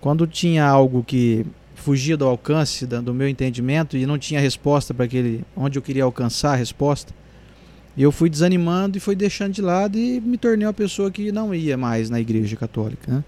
Quando 0.00 0.26
tinha 0.26 0.64
algo 0.64 1.02
que 1.02 1.44
fugia 1.74 2.16
do 2.16 2.24
alcance 2.26 2.86
do 2.86 3.12
meu 3.12 3.28
entendimento 3.28 3.96
e 3.96 4.06
não 4.06 4.18
tinha 4.18 4.40
resposta 4.40 4.94
para 4.94 5.04
aquele 5.04 5.44
onde 5.56 5.78
eu 5.78 5.82
queria 5.82 6.04
alcançar 6.04 6.52
a 6.52 6.56
resposta, 6.56 7.12
eu 8.02 8.12
fui 8.12 8.28
desanimando 8.28 8.98
e 8.98 9.00
fui 9.00 9.16
deixando 9.16 9.52
de 9.52 9.62
lado 9.62 9.96
e 9.98 10.20
me 10.20 10.36
tornei 10.36 10.66
uma 10.66 10.72
pessoa 10.72 11.10
que 11.10 11.32
não 11.32 11.54
ia 11.54 11.76
mais 11.76 12.10
na 12.10 12.20
igreja 12.20 12.56
católica, 12.56 13.10
né? 13.10 13.24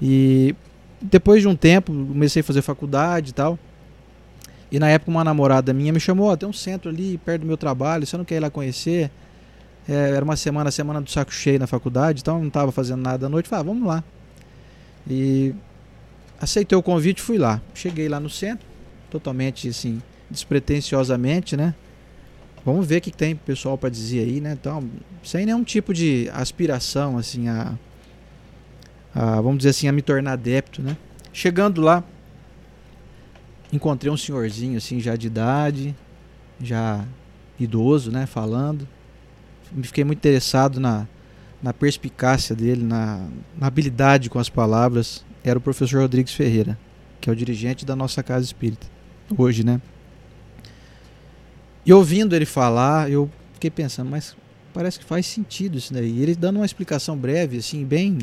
E 0.00 0.54
depois 1.00 1.42
de 1.42 1.48
um 1.48 1.54
tempo, 1.54 1.92
comecei 1.92 2.40
a 2.40 2.44
fazer 2.44 2.62
faculdade 2.62 3.30
e 3.30 3.32
tal. 3.34 3.58
E 4.70 4.78
na 4.78 4.88
época 4.88 5.10
uma 5.10 5.22
namorada 5.22 5.72
minha 5.72 5.92
me 5.92 6.00
chamou, 6.00 6.28
ó, 6.28 6.36
tem 6.36 6.48
um 6.48 6.52
centro 6.52 6.90
ali 6.90 7.18
perto 7.18 7.42
do 7.42 7.46
meu 7.46 7.56
trabalho, 7.56 8.06
você 8.06 8.16
não 8.16 8.24
quer 8.24 8.36
ir 8.36 8.40
lá 8.40 8.50
conhecer? 8.50 9.10
É, 9.88 10.10
era 10.10 10.24
uma 10.24 10.36
semana, 10.36 10.70
semana 10.70 11.00
do 11.00 11.10
saco 11.10 11.32
cheio 11.32 11.58
na 11.58 11.66
faculdade, 11.66 12.20
então 12.20 12.38
não 12.38 12.48
estava 12.48 12.72
fazendo 12.72 13.02
nada 13.02 13.26
à 13.26 13.28
noite. 13.28 13.48
Falei, 13.48 13.60
ah, 13.60 13.64
vamos 13.64 13.86
lá. 13.86 14.04
E 15.08 15.54
aceitei 16.40 16.76
o 16.76 16.82
convite, 16.82 17.22
fui 17.22 17.38
lá. 17.38 17.60
Cheguei 17.74 18.08
lá 18.08 18.18
no 18.18 18.28
centro, 18.28 18.66
totalmente 19.10 19.68
assim, 19.68 20.02
despretensiosamente, 20.28 21.56
né? 21.56 21.74
Vamos 22.66 22.84
ver 22.84 22.96
o 22.96 23.00
que 23.00 23.12
tem 23.12 23.36
pessoal 23.36 23.78
para 23.78 23.88
dizer 23.88 24.24
aí, 24.24 24.40
né? 24.40 24.50
Então, 24.60 24.90
sem 25.22 25.46
nenhum 25.46 25.62
tipo 25.62 25.94
de 25.94 26.28
aspiração, 26.32 27.16
assim, 27.16 27.46
a, 27.46 27.78
a, 29.14 29.40
vamos 29.40 29.58
dizer 29.58 29.68
assim, 29.68 29.86
a 29.86 29.92
me 29.92 30.02
tornar 30.02 30.32
adepto, 30.32 30.82
né? 30.82 30.96
Chegando 31.32 31.80
lá, 31.80 32.02
encontrei 33.72 34.12
um 34.12 34.16
senhorzinho, 34.16 34.76
assim, 34.76 34.98
já 34.98 35.14
de 35.14 35.28
idade, 35.28 35.94
já 36.60 37.04
idoso, 37.56 38.10
né? 38.10 38.26
Falando. 38.26 38.88
Fiquei 39.84 40.02
muito 40.02 40.18
interessado 40.18 40.80
na, 40.80 41.06
na 41.62 41.72
perspicácia 41.72 42.56
dele, 42.56 42.82
na, 42.82 43.28
na 43.56 43.68
habilidade 43.68 44.28
com 44.28 44.40
as 44.40 44.48
palavras. 44.48 45.24
Era 45.44 45.56
o 45.56 45.62
professor 45.62 46.00
Rodrigues 46.00 46.34
Ferreira, 46.34 46.76
que 47.20 47.30
é 47.30 47.32
o 47.32 47.36
dirigente 47.36 47.86
da 47.86 47.94
nossa 47.94 48.24
casa 48.24 48.44
espírita, 48.44 48.88
hoje, 49.38 49.62
né? 49.62 49.80
E 51.86 51.92
ouvindo 51.92 52.34
ele 52.34 52.44
falar, 52.44 53.08
eu 53.08 53.30
fiquei 53.54 53.70
pensando, 53.70 54.10
mas 54.10 54.36
parece 54.74 54.98
que 54.98 55.04
faz 55.04 55.24
sentido 55.24 55.78
isso 55.78 55.94
daí. 55.94 56.18
E 56.18 56.20
ele 56.20 56.34
dando 56.34 56.56
uma 56.56 56.66
explicação 56.66 57.16
breve, 57.16 57.58
assim, 57.58 57.84
bem 57.84 58.18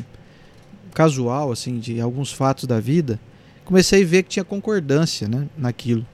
casual, 0.92 1.50
assim, 1.50 1.78
de 1.78 1.98
alguns 1.98 2.30
fatos 2.30 2.64
da 2.64 2.78
vida, 2.78 3.18
comecei 3.64 4.02
a 4.02 4.06
ver 4.06 4.22
que 4.22 4.28
tinha 4.28 4.44
concordância, 4.44 5.26
né, 5.26 5.48
naquilo. 5.56 6.06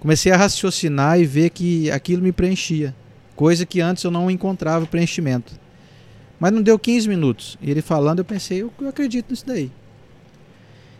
Comecei 0.00 0.32
a 0.32 0.36
raciocinar 0.36 1.20
e 1.20 1.26
ver 1.26 1.50
que 1.50 1.90
aquilo 1.90 2.22
me 2.22 2.32
preenchia, 2.32 2.94
coisa 3.36 3.66
que 3.66 3.82
antes 3.82 4.02
eu 4.02 4.10
não 4.10 4.30
encontrava 4.30 4.86
preenchimento. 4.86 5.52
Mas 6.40 6.52
não 6.52 6.62
deu 6.62 6.78
15 6.78 7.06
minutos. 7.06 7.58
E 7.60 7.70
ele 7.70 7.82
falando, 7.82 8.20
eu 8.20 8.24
pensei, 8.24 8.62
eu, 8.62 8.72
eu 8.80 8.88
acredito 8.88 9.30
nisso 9.30 9.44
daí. 9.46 9.70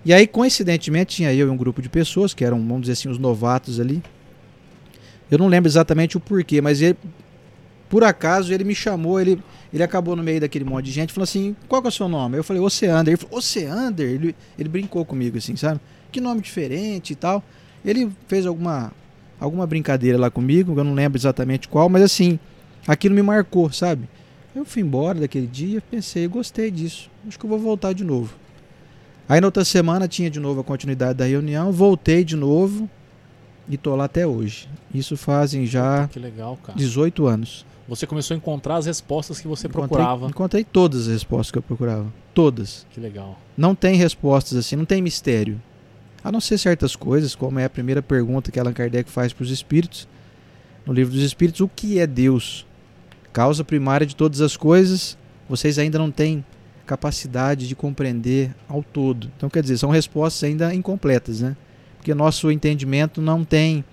E 0.04 0.12
aí, 0.12 0.26
coincidentemente, 0.26 1.16
tinha 1.16 1.32
eu 1.32 1.46
e 1.46 1.50
um 1.50 1.56
grupo 1.56 1.80
de 1.80 1.88
pessoas, 1.88 2.34
que 2.34 2.44
eram, 2.44 2.58
vamos 2.58 2.82
dizer 2.82 2.92
assim, 2.92 3.08
os 3.08 3.18
novatos 3.18 3.80
ali. 3.80 4.02
Eu 5.30 5.38
não 5.38 5.48
lembro 5.48 5.68
exatamente 5.68 6.16
o 6.16 6.20
porquê, 6.20 6.60
mas 6.60 6.80
ele, 6.80 6.96
por 7.88 8.02
acaso, 8.04 8.52
ele 8.52 8.64
me 8.64 8.74
chamou, 8.74 9.20
ele, 9.20 9.42
ele 9.72 9.82
acabou 9.82 10.16
no 10.16 10.22
meio 10.22 10.40
daquele 10.40 10.64
monte 10.64 10.86
de 10.86 10.90
gente, 10.92 11.12
falou 11.12 11.24
assim, 11.24 11.54
qual 11.68 11.82
que 11.82 11.88
é 11.88 11.90
o 11.90 11.92
seu 11.92 12.08
nome? 12.08 12.36
Eu 12.36 12.44
falei, 12.44 12.62
Oceander. 12.62 13.12
Ele 13.12 13.16
falou, 13.16 13.38
Oceander? 13.38 14.08
Ele, 14.08 14.36
ele 14.58 14.68
brincou 14.68 15.04
comigo, 15.04 15.36
assim, 15.38 15.56
sabe? 15.56 15.80
Que 16.10 16.20
nome 16.20 16.40
diferente 16.40 17.12
e 17.12 17.16
tal. 17.16 17.42
Ele 17.84 18.10
fez 18.26 18.46
alguma, 18.46 18.92
alguma 19.38 19.66
brincadeira 19.66 20.18
lá 20.18 20.30
comigo, 20.30 20.78
eu 20.78 20.84
não 20.84 20.94
lembro 20.94 21.18
exatamente 21.18 21.68
qual, 21.68 21.88
mas 21.88 22.02
assim, 22.02 22.38
aquilo 22.86 23.14
me 23.14 23.22
marcou, 23.22 23.70
sabe? 23.70 24.08
Eu 24.54 24.64
fui 24.64 24.82
embora 24.82 25.20
daquele 25.20 25.46
dia, 25.46 25.80
pensei, 25.80 26.26
gostei 26.26 26.70
disso, 26.70 27.10
acho 27.26 27.38
que 27.38 27.44
eu 27.44 27.50
vou 27.50 27.58
voltar 27.58 27.92
de 27.92 28.02
novo. 28.02 28.34
Aí 29.28 29.40
na 29.40 29.46
outra 29.46 29.64
semana 29.64 30.08
tinha 30.08 30.30
de 30.30 30.40
novo 30.40 30.60
a 30.60 30.64
continuidade 30.64 31.18
da 31.18 31.26
reunião, 31.26 31.70
voltei 31.70 32.24
de 32.24 32.34
novo 32.34 32.88
e 33.68 33.76
tô 33.76 33.94
lá 33.96 34.04
até 34.04 34.26
hoje. 34.26 34.68
Isso 34.94 35.16
fazem 35.16 35.66
já 35.66 36.08
Que 36.08 36.18
legal, 36.18 36.56
cara. 36.62 36.78
18 36.78 37.26
anos. 37.26 37.66
Você 37.88 38.06
começou 38.06 38.34
a 38.34 38.38
encontrar 38.38 38.76
as 38.76 38.86
respostas 38.86 39.40
que 39.40 39.48
você 39.48 39.66
Encontrei- 39.66 39.88
procurava. 39.88 40.26
Encontrei 40.26 40.62
todas 40.64 41.02
as 41.02 41.06
respostas 41.14 41.50
que 41.50 41.58
eu 41.58 41.62
procurava. 41.62 42.06
Todas. 42.34 42.86
Que 42.90 43.00
legal. 43.00 43.38
Não 43.56 43.74
tem 43.74 43.96
respostas 43.96 44.58
assim, 44.58 44.76
não 44.76 44.84
tem 44.84 45.00
mistério. 45.00 45.60
A 46.22 46.30
não 46.30 46.40
ser 46.40 46.58
certas 46.58 46.94
coisas, 46.96 47.34
como 47.34 47.58
é 47.58 47.64
a 47.64 47.70
primeira 47.70 48.02
pergunta 48.02 48.50
que 48.50 48.58
Allan 48.60 48.72
Kardec 48.72 49.10
faz 49.10 49.32
para 49.32 49.42
os 49.44 49.50
espíritos, 49.50 50.06
no 50.84 50.92
livro 50.92 51.14
dos 51.14 51.22
espíritos, 51.22 51.60
o 51.60 51.68
que 51.68 51.98
é 51.98 52.06
Deus? 52.06 52.66
Causa 53.32 53.62
primária 53.64 54.06
de 54.06 54.16
todas 54.16 54.40
as 54.40 54.56
coisas, 54.56 55.16
vocês 55.48 55.78
ainda 55.78 55.98
não 55.98 56.10
têm 56.10 56.44
capacidade 56.86 57.68
de 57.68 57.74
compreender 57.76 58.54
ao 58.68 58.82
todo. 58.82 59.30
Então, 59.36 59.48
quer 59.48 59.62
dizer, 59.62 59.78
são 59.78 59.90
respostas 59.90 60.44
ainda 60.44 60.74
incompletas, 60.74 61.40
né? 61.40 61.56
Porque 61.98 62.14
nosso 62.14 62.50
entendimento 62.50 63.20
não 63.20 63.44
tem 63.44 63.84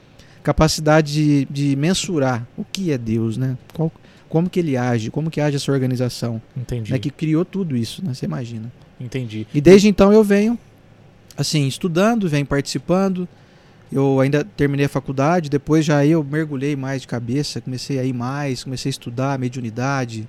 capacidade 0.43 1.13
de, 1.13 1.45
de 1.49 1.75
mensurar 1.75 2.47
o 2.57 2.63
que 2.63 2.91
é 2.91 2.97
Deus, 2.97 3.35
né? 3.37 3.57
Qual- 3.73 3.91
como 4.29 4.49
que 4.49 4.59
ele 4.59 4.75
age, 4.77 5.09
como 5.11 5.29
que 5.31 5.39
age 5.39 5.55
essa 5.55 5.71
organização, 5.71 6.41
Entendi. 6.57 6.91
né? 6.91 6.99
Que 6.99 7.09
criou 7.09 7.43
tudo 7.45 7.75
isso, 7.77 8.03
né? 8.03 8.13
Você 8.13 8.25
imagina. 8.25 8.71
Entendi. 8.99 9.47
E 9.53 9.61
desde 9.61 9.87
então 9.87 10.11
eu 10.11 10.23
venho, 10.23 10.57
assim, 11.37 11.67
estudando, 11.67 12.27
venho 12.29 12.45
participando. 12.45 13.27
Eu 13.91 14.19
ainda 14.19 14.43
terminei 14.43 14.87
a 14.87 14.89
faculdade, 14.89 15.49
depois 15.49 15.85
já 15.85 16.05
eu 16.05 16.23
mergulhei 16.23 16.75
mais 16.75 17.01
de 17.01 17.07
cabeça, 17.07 17.61
comecei 17.61 17.99
a 17.99 18.03
ir 18.03 18.13
mais, 18.13 18.63
comecei 18.63 18.89
a 18.89 18.91
estudar 18.91 19.39
mediunidade, 19.39 20.27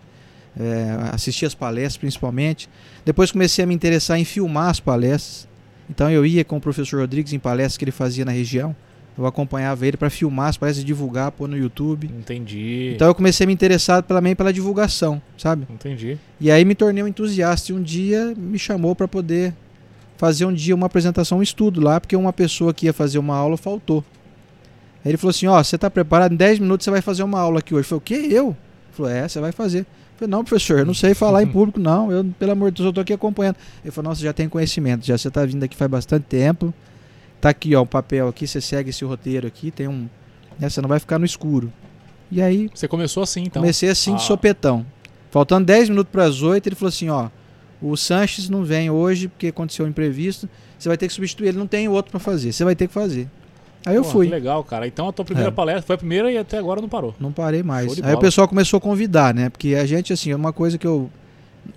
é, 0.59 0.97
assistir 1.13 1.47
as 1.47 1.55
palestras 1.55 1.97
principalmente. 1.97 2.69
Depois 3.05 3.33
comecei 3.33 3.65
a 3.65 3.67
me 3.67 3.75
interessar 3.75 4.19
em 4.21 4.25
filmar 4.25 4.69
as 4.71 4.79
palestras. 4.79 5.49
Então 5.89 6.11
eu 6.11 6.27
ia 6.27 6.45
com 6.45 6.57
o 6.57 6.61
professor 6.61 7.01
Rodrigues 7.01 7.33
em 7.33 7.39
palestras 7.39 7.77
que 7.77 7.85
ele 7.85 7.93
fazia 7.93 8.25
na 8.25 8.33
região. 8.33 8.75
Eu 9.19 9.25
acompanhava 9.25 9.87
ele 9.87 9.97
para 9.97 10.11
filmar 10.11 10.49
as 10.49 10.59
palestras, 10.59 10.85
divulgar, 10.85 11.33
pôr 11.33 11.49
no 11.49 11.57
YouTube. 11.57 12.07
Entendi. 12.07 12.93
Então 12.95 13.09
eu 13.09 13.15
comecei 13.15 13.45
a 13.45 13.47
me 13.47 13.53
interessar 13.53 14.03
também 14.03 14.37
pela 14.37 14.53
divulgação, 14.53 15.23
sabe? 15.39 15.67
Entendi. 15.71 16.19
E 16.39 16.51
aí 16.51 16.65
me 16.67 16.75
tornei 16.75 17.03
um 17.03 17.09
entusiasta 17.09 17.73
e 17.73 17.75
um 17.75 17.83
dia 17.83 18.35
me 18.37 18.59
chamou 18.59 18.95
para 18.95 19.09
poder 19.09 19.55
fazer 20.19 20.45
um 20.45 20.53
dia 20.53 20.75
uma 20.75 20.87
apresentação, 20.87 21.39
um 21.39 21.43
estudo 21.43 21.81
lá, 21.81 21.99
porque 21.99 22.15
uma 22.15 22.33
pessoa 22.33 22.75
que 22.75 22.87
ia 22.87 22.93
fazer 22.93 23.19
uma 23.19 23.35
aula 23.35 23.57
faltou. 23.57 24.05
Aí 25.03 25.11
ele 25.11 25.17
falou 25.17 25.31
assim: 25.31 25.47
Ó, 25.47 25.63
você 25.63 25.79
tá 25.79 25.91
preparado? 25.91 26.33
Em 26.33 26.37
10 26.37 26.59
minutos 26.59 26.85
você 26.85 26.91
vai 26.91 27.01
fazer 27.01 27.23
uma 27.23 27.41
aula 27.41 27.61
aqui 27.61 27.75
hoje. 27.75 27.85
Eu 27.85 27.89
falei: 27.89 27.99
O 27.99 28.03
quê? 28.03 28.35
Eu? 28.35 28.47
Ele 28.49 28.57
falou: 28.93 29.13
É, 29.13 29.27
você 29.27 29.41
vai 29.41 29.53
fazer. 29.53 29.87
Eu 30.17 30.21
falei: 30.21 30.31
Não, 30.31 30.45
professor, 30.45 30.79
eu 30.79 30.87
não 30.87 30.95
sei 30.95 31.15
falar 31.15 31.43
em 31.43 31.47
público, 31.53 31.79
não. 31.79 32.11
Eu, 32.11 32.25
pelo 32.39 32.53
amor 32.53 32.71
de 32.71 32.79
Deus, 32.79 32.87
eu 32.87 32.93
tô 32.93 33.01
aqui 33.01 33.13
acompanhando. 33.13 33.57
Ele 33.85 33.91
falou: 33.91 34.11
Nossa, 34.11 34.23
já 34.23 34.33
tem 34.33 34.49
conhecimento, 34.49 35.07
já 35.07 35.17
você 35.17 35.31
tá 35.31 35.45
vindo 35.45 35.63
aqui 35.63 35.77
faz 35.77 35.91
bastante 35.91 36.25
tempo. 36.25 36.73
Tá 37.41 37.51
aqui, 37.51 37.77
ó, 37.77 37.83
um 37.83 37.87
papel 37.87 38.29
aqui, 38.29 38.47
você 38.47 38.61
segue 38.61 38.91
esse 38.91 39.05
roteiro 39.05 39.47
aqui, 39.47 39.71
tem 39.71 39.87
um. 39.87 40.09
Né, 40.59 40.71
você 40.71 40.81
não 40.81 40.89
vai 40.89 40.99
ficar 40.99 41.19
no 41.19 41.25
escuro. 41.25 41.71
E 42.31 42.41
aí. 42.41 42.71
Você 42.75 42.89
começou 42.89 43.23
assim, 43.23 43.45
então? 43.45 43.61
Comecei 43.61 43.89
assim 43.89 44.15
ah. 44.15 44.17
de 44.17 44.23
sopetão. 44.23 44.87
Faltando 45.31 45.67
10 45.67 45.91
minutos 45.91 46.11
para 46.11 46.25
as 46.25 46.43
8, 46.43 46.67
ele 46.67 46.75
falou 46.75 46.89
assim: 46.89 47.11
Ó, 47.11 47.29
o 47.81 47.97
Sanches 47.97 48.49
não 48.49 48.65
vem 48.65 48.91
hoje 48.91 49.29
porque 49.29 49.49
aconteceu 49.49 49.85
um 49.85 49.89
imprevisto. 49.89 50.49
Você 50.79 50.89
vai 50.89 50.97
ter 50.97 51.09
que 51.09 51.15
substituir 51.15 51.49
ele, 51.49 51.59
não 51.59 51.67
tem 51.67 51.89
outro 51.89 52.11
para 52.11 52.21
fazer. 52.21 52.53
Você 52.53 52.65
vai 52.65 52.75
ter 52.75 52.89
que 52.89 52.95
fazer. 52.95 53.29
Aí 53.87 53.95
eu 53.95 54.03
Pô, 54.03 54.09
fui. 54.11 54.27
Que 54.27 54.33
legal, 54.33 54.63
cara. 54.65 54.87
Então 54.87 55.09
a 55.09 55.13
tua 55.13 55.25
primeira 55.25 55.49
É. 55.49 55.53
palestra 55.53 55.83
foi 55.83 55.95
a 55.95 55.99
primeira 55.99 56.31
e 56.33 56.37
até 56.37 56.59
agora 56.59 56.81
não 56.81 56.89
parou. 56.89 57.15
Não 57.21 57.31
parei 57.31 57.63
mais. 57.63 57.93
Aí 57.93 57.99
o 58.01 58.03
bola. 58.03 58.19
pessoal 58.19 58.49
começou 58.49 58.79
a 58.79 58.81
convidar, 58.81 59.33
né? 59.33 59.49
Porque 59.49 59.75
a 59.77 59.87
gente, 59.87 60.13
assim, 60.13 60.31
é 60.33 60.37
uma 60.37 60.53
coisa 60.53 60.77
que 60.77 60.87
eu. 60.87 61.09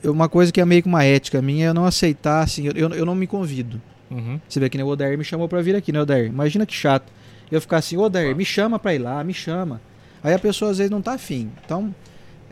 eu- 0.03 0.11
Uma 0.11 0.27
coisa 0.27 0.51
que 0.51 0.59
é 0.59 0.65
meio 0.65 0.81
que 0.81 0.87
uma 0.87 1.03
ética 1.03 1.39
minha 1.41 1.67
é 1.67 1.69
eu 1.69 1.73
não 1.73 1.85
aceitar, 1.85 2.41
assim, 2.43 2.65
eu, 2.67 2.89
eu, 2.89 3.05
não 3.05 3.13
me 3.15 3.27
convido. 3.27 3.79
Uhum. 4.09 4.39
Você 4.49 4.59
vê 4.59 4.69
que 4.69 4.77
nem 4.77 4.83
o 4.85 4.89
Odair 4.89 5.15
me 5.17 5.23
chamou 5.23 5.47
pra 5.47 5.61
vir 5.61 5.75
aqui, 5.75 5.91
né, 5.91 6.01
Odair? 6.01 6.25
Imagina 6.27 6.65
que 6.65 6.73
chato. 6.73 7.11
Eu 7.51 7.61
ficar 7.61 7.77
assim, 7.77 7.95
Odair, 7.95 8.35
me 8.35 8.43
chama 8.43 8.79
pra 8.79 8.93
ir 8.95 8.97
lá, 8.99 9.23
me 9.23 9.33
chama. 9.33 9.79
Aí 10.23 10.33
a 10.33 10.39
pessoa 10.39 10.71
às 10.71 10.77
vezes 10.79 10.89
não 10.91 11.01
tá 11.01 11.13
afim. 11.13 11.49
Então, 11.63 11.93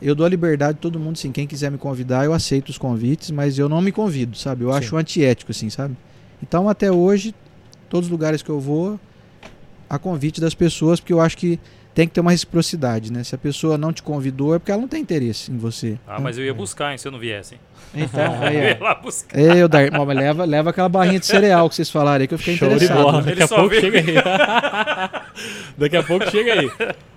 eu 0.01 0.13
dou 0.13 0.25
a 0.25 0.29
liberdade 0.29 0.75
de 0.75 0.79
todo 0.81 0.99
mundo, 0.99 1.15
assim, 1.15 1.31
quem 1.31 1.47
quiser 1.47 1.71
me 1.71 1.77
convidar, 1.79 2.25
eu 2.25 2.33
aceito 2.33 2.69
os 2.69 2.77
convites, 2.77 3.31
mas 3.31 3.57
eu 3.57 3.67
não 3.67 3.81
me 3.81 3.91
convido, 3.91 4.37
sabe? 4.37 4.63
Eu 4.63 4.71
Sim. 4.71 4.77
acho 4.77 4.97
antiético, 4.97 5.51
assim, 5.51 5.69
sabe? 5.69 5.95
Então, 6.43 6.69
até 6.69 6.91
hoje, 6.91 7.33
todos 7.89 8.05
os 8.07 8.11
lugares 8.11 8.41
que 8.43 8.49
eu 8.49 8.59
vou, 8.59 8.99
a 9.89 9.97
convite 9.99 10.39
das 10.41 10.53
pessoas, 10.53 10.99
porque 10.99 11.13
eu 11.13 11.21
acho 11.21 11.37
que 11.37 11.59
tem 11.93 12.07
que 12.07 12.13
ter 12.13 12.21
uma 12.21 12.29
reciprocidade, 12.31 13.11
né? 13.11 13.23
Se 13.23 13.33
a 13.33 13.37
pessoa 13.39 13.75
não 13.77 13.91
te 13.91 14.03
convidou, 14.03 14.53
é 14.53 14.59
porque 14.59 14.71
ela 14.71 14.79
não 14.81 14.87
tem 14.87 15.01
interesse 15.01 15.51
em 15.51 15.57
você. 15.57 15.97
Ah, 16.07 16.17
né? 16.17 16.19
mas 16.21 16.37
eu 16.37 16.45
ia 16.45 16.53
buscar, 16.53 16.91
hein, 16.91 16.97
se 16.99 17.07
eu 17.07 17.11
não 17.11 17.17
viesse. 17.17 17.55
hein? 17.55 17.59
Então, 17.95 18.21
Eu 18.37 18.41
aí, 18.47 18.55
ia 18.55 18.77
ó. 18.79 18.83
lá 18.83 18.95
buscar. 18.95 19.39
Ei, 19.39 19.63
Odair, 19.63 19.91
mas 19.91 20.15
leva, 20.17 20.45
leva 20.45 20.69
aquela 20.69 20.89
barrinha 20.89 21.19
de 21.19 21.25
cereal 21.25 21.67
que 21.67 21.75
vocês 21.75 21.89
falaram 21.89 22.21
aí, 22.21 22.27
que 22.27 22.33
eu 22.35 22.37
fiquei 22.37 22.55
Show 22.55 22.67
de 22.69 22.75
interessado. 22.75 23.01
bola. 23.03 23.17
Ele 23.21 23.29
Daqui 23.31 23.43
a 23.43 23.47
só 23.47 23.55
pouco 23.55 23.75
chega 23.75 23.99
aí. 23.99 24.15
Daqui 25.77 25.97
a 25.97 26.03
pouco 26.03 26.29
chega 26.29 26.53
aí. 26.53 26.71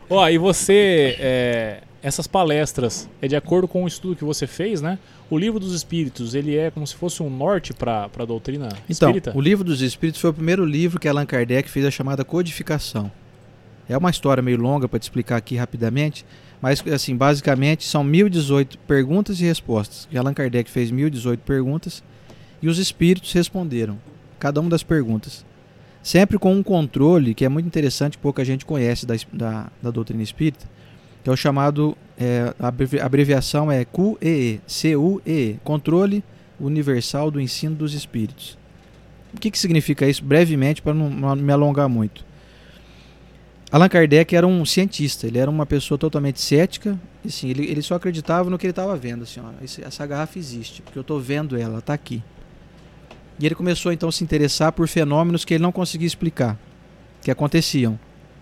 Ó, 0.08 0.28
e 0.28 0.38
você. 0.38 1.16
é, 1.20 1.80
essas 2.02 2.26
palestras 2.26 3.08
é 3.20 3.28
de 3.28 3.36
acordo 3.36 3.68
com 3.68 3.84
o 3.84 3.86
estudo 3.86 4.16
que 4.16 4.24
você 4.24 4.46
fez, 4.46 4.80
né? 4.80 4.98
O 5.28 5.38
livro 5.38 5.60
dos 5.60 5.74
espíritos, 5.74 6.34
ele 6.34 6.56
é 6.56 6.70
como 6.70 6.86
se 6.86 6.94
fosse 6.94 7.22
um 7.22 7.30
norte 7.30 7.72
para 7.72 8.08
a 8.18 8.24
doutrina 8.24 8.68
Então, 8.88 9.10
espírita? 9.10 9.32
o 9.36 9.40
livro 9.40 9.64
dos 9.64 9.80
Espíritos 9.82 10.20
foi 10.20 10.30
o 10.30 10.34
primeiro 10.34 10.64
livro 10.64 10.98
que 10.98 11.06
Allan 11.06 11.26
Kardec 11.26 11.68
fez 11.68 11.84
a 11.84 11.90
chamada 11.90 12.24
codificação. 12.24 13.10
É 13.88 13.96
uma 13.96 14.10
história 14.10 14.42
meio 14.42 14.56
longa 14.56 14.88
para 14.88 14.98
te 14.98 15.02
explicar 15.02 15.36
aqui 15.36 15.56
rapidamente, 15.56 16.24
mas 16.60 16.82
assim, 16.88 17.16
basicamente 17.16 17.84
são 17.84 18.02
1018 18.02 18.78
perguntas 18.78 19.40
e 19.40 19.44
respostas. 19.44 20.06
Que 20.10 20.16
Allan 20.16 20.34
Kardec 20.34 20.70
fez 20.70 20.90
1018 20.90 21.40
perguntas 21.40 22.02
e 22.62 22.68
os 22.68 22.78
espíritos 22.78 23.32
responderam 23.32 23.98
cada 24.38 24.60
uma 24.60 24.70
das 24.70 24.82
perguntas. 24.82 25.44
Sempre 26.02 26.38
com 26.38 26.54
um 26.54 26.62
controle 26.62 27.34
que 27.34 27.44
é 27.44 27.48
muito 27.48 27.66
interessante, 27.66 28.16
pouca 28.16 28.44
gente 28.44 28.64
conhece 28.64 29.04
da, 29.04 29.14
da, 29.32 29.70
da 29.82 29.90
doutrina 29.90 30.22
espírita, 30.22 30.66
que 31.22 31.30
é 31.30 31.32
o 31.32 31.36
chamado, 31.36 31.96
é, 32.18 32.54
a 32.58 32.68
abrevi- 32.68 33.00
a 33.00 33.06
abreviação 33.06 33.70
é 33.70 33.84
QEE, 33.84 34.60
C-U-E-E, 34.66 35.58
Controle 35.62 36.24
Universal 36.58 37.30
do 37.30 37.40
Ensino 37.40 37.74
dos 37.74 37.94
Espíritos. 37.94 38.58
O 39.34 39.38
que, 39.38 39.50
que 39.50 39.58
significa 39.58 40.06
isso? 40.06 40.24
Brevemente, 40.24 40.82
para 40.82 40.94
não, 40.94 41.08
não 41.08 41.36
me 41.36 41.52
alongar 41.52 41.88
muito. 41.88 42.24
Allan 43.72 43.88
Kardec 43.88 44.34
era 44.34 44.46
um 44.46 44.64
cientista, 44.64 45.28
ele 45.28 45.38
era 45.38 45.48
uma 45.48 45.64
pessoa 45.64 45.96
totalmente 45.96 46.40
cética, 46.40 46.98
assim, 47.24 47.50
ele, 47.50 47.66
ele 47.70 47.82
só 47.82 47.94
acreditava 47.94 48.50
no 48.50 48.58
que 48.58 48.66
ele 48.66 48.72
estava 48.72 48.96
vendo. 48.96 49.22
Assim, 49.22 49.40
ó, 49.40 49.50
essa 49.62 50.04
garrafa 50.06 50.38
existe, 50.38 50.82
porque 50.82 50.98
eu 50.98 51.02
estou 51.02 51.20
vendo 51.20 51.56
ela, 51.56 51.78
está 51.78 51.94
aqui. 51.94 52.20
E 53.38 53.46
ele 53.46 53.54
começou 53.54 53.92
então 53.92 54.08
a 54.08 54.12
se 54.12 54.24
interessar 54.24 54.72
por 54.72 54.88
fenômenos 54.88 55.44
que 55.44 55.54
ele 55.54 55.62
não 55.62 55.70
conseguia 55.70 56.06
explicar, 56.06 56.58
que 57.22 57.30
aconteciam. 57.30 57.98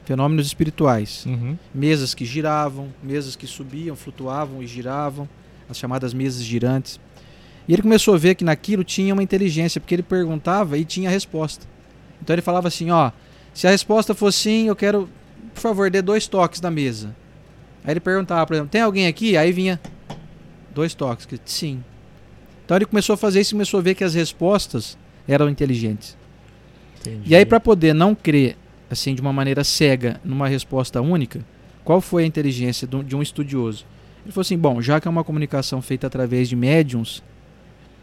Fenômenos 0.09 0.47
espirituais 0.47 1.27
Uhum. 1.27 1.59
mesas 1.75 2.15
que 2.15 2.25
giravam, 2.25 2.89
mesas 3.03 3.37
que 3.37 3.47
subiam, 3.47 3.95
flutuavam 3.95 4.63
e 4.63 4.67
giravam, 4.67 5.29
as 5.69 5.77
chamadas 5.77 6.15
mesas 6.15 6.43
girantes. 6.43 6.99
E 7.69 7.75
ele 7.75 7.83
começou 7.83 8.15
a 8.15 8.17
ver 8.17 8.35
que 8.35 8.43
naquilo 8.43 8.83
tinha 8.83 9.13
uma 9.13 9.23
inteligência, 9.23 9.79
porque 9.79 9.95
ele 9.95 10.03
perguntava 10.03 10.79
e 10.79 10.85
tinha 10.87 11.11
a 11.11 11.13
resposta. 11.13 11.67
Então 12.23 12.33
ele 12.35 12.41
falava 12.41 12.69
assim, 12.69 12.91
ó, 12.91 13.11
se 13.53 13.67
a 13.67 13.71
resposta 13.71 14.15
for 14.15 14.33
sim, 14.33 14.69
eu 14.69 14.75
quero, 14.75 15.11
por 15.53 15.61
favor, 15.61 15.91
dê 15.91 16.01
dois 16.01 16.27
toques 16.27 16.63
na 16.63 16.71
mesa. 16.71 17.15
Aí 17.85 17.93
ele 17.93 18.01
perguntava, 18.01 18.47
por 18.47 18.55
exemplo, 18.55 18.71
tem 18.71 18.81
alguém 18.81 19.07
aqui? 19.09 19.37
Aí 19.37 19.53
vinha 19.53 19.79
dois 20.75 20.95
toques, 20.95 21.27
que 21.27 21.39
sim. 21.45 21.85
Então 22.65 22.79
ele 22.79 22.87
começou 22.87 23.13
a 23.13 23.17
fazer 23.19 23.43
isso 23.43 23.51
e 23.53 23.57
começou 23.57 23.79
a 23.79 23.83
ver 23.83 23.95
que 23.95 24.05
as 24.05 24.15
respostas 24.15 24.97
eram 25.29 25.51
inteligentes. 25.51 26.17
Entendi. 26.99 27.25
E 27.27 27.37
aí, 27.37 27.45
para 27.45 27.61
poder 27.61 27.93
não 27.95 28.15
crer 28.15 28.57
assim 28.91 29.15
de 29.15 29.21
uma 29.21 29.33
maneira 29.33 29.65
cega 29.65 30.21
numa 30.25 30.49
resposta 30.49 31.01
única, 31.01 31.45
qual 31.85 32.01
foi 32.01 32.25
a 32.25 32.27
inteligência 32.27 32.87
de 32.87 33.17
um 33.17 33.23
estudioso? 33.23 33.85
Ele 34.25 34.33
falou 34.33 34.43
assim: 34.43 34.59
bom, 34.59 34.81
já 34.83 35.01
que 35.01 35.09
é 35.09 35.11
uma 35.11 35.25
comunicação 35.25 35.81
feita 35.81 36.07
através 36.07 36.49
de 36.49 36.57
médiums 36.57 37.23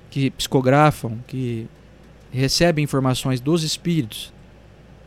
que 0.09 0.31
psicografam, 0.31 1.19
que 1.27 1.67
recebem 2.31 2.83
informações 2.83 3.39
dos 3.39 3.63
espíritos, 3.63 4.33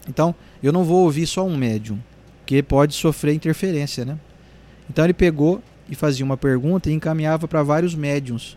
então 0.09 0.35
eu 0.63 0.73
não 0.73 0.85
vou 0.85 1.05
ouvir 1.05 1.27
só 1.27 1.47
um 1.47 1.57
médium, 1.57 1.99
que 2.47 2.63
pode 2.63 2.95
sofrer 2.95 3.35
interferência, 3.35 4.05
né? 4.05 4.19
Então 4.89 5.05
ele 5.05 5.13
pegou 5.13 5.63
e 5.89 5.95
fazia 5.95 6.25
uma 6.25 6.37
pergunta 6.37 6.91
e 6.91 6.93
encaminhava 6.93 7.49
para 7.49 7.63
vários 7.63 7.95
médiums, 7.95 8.57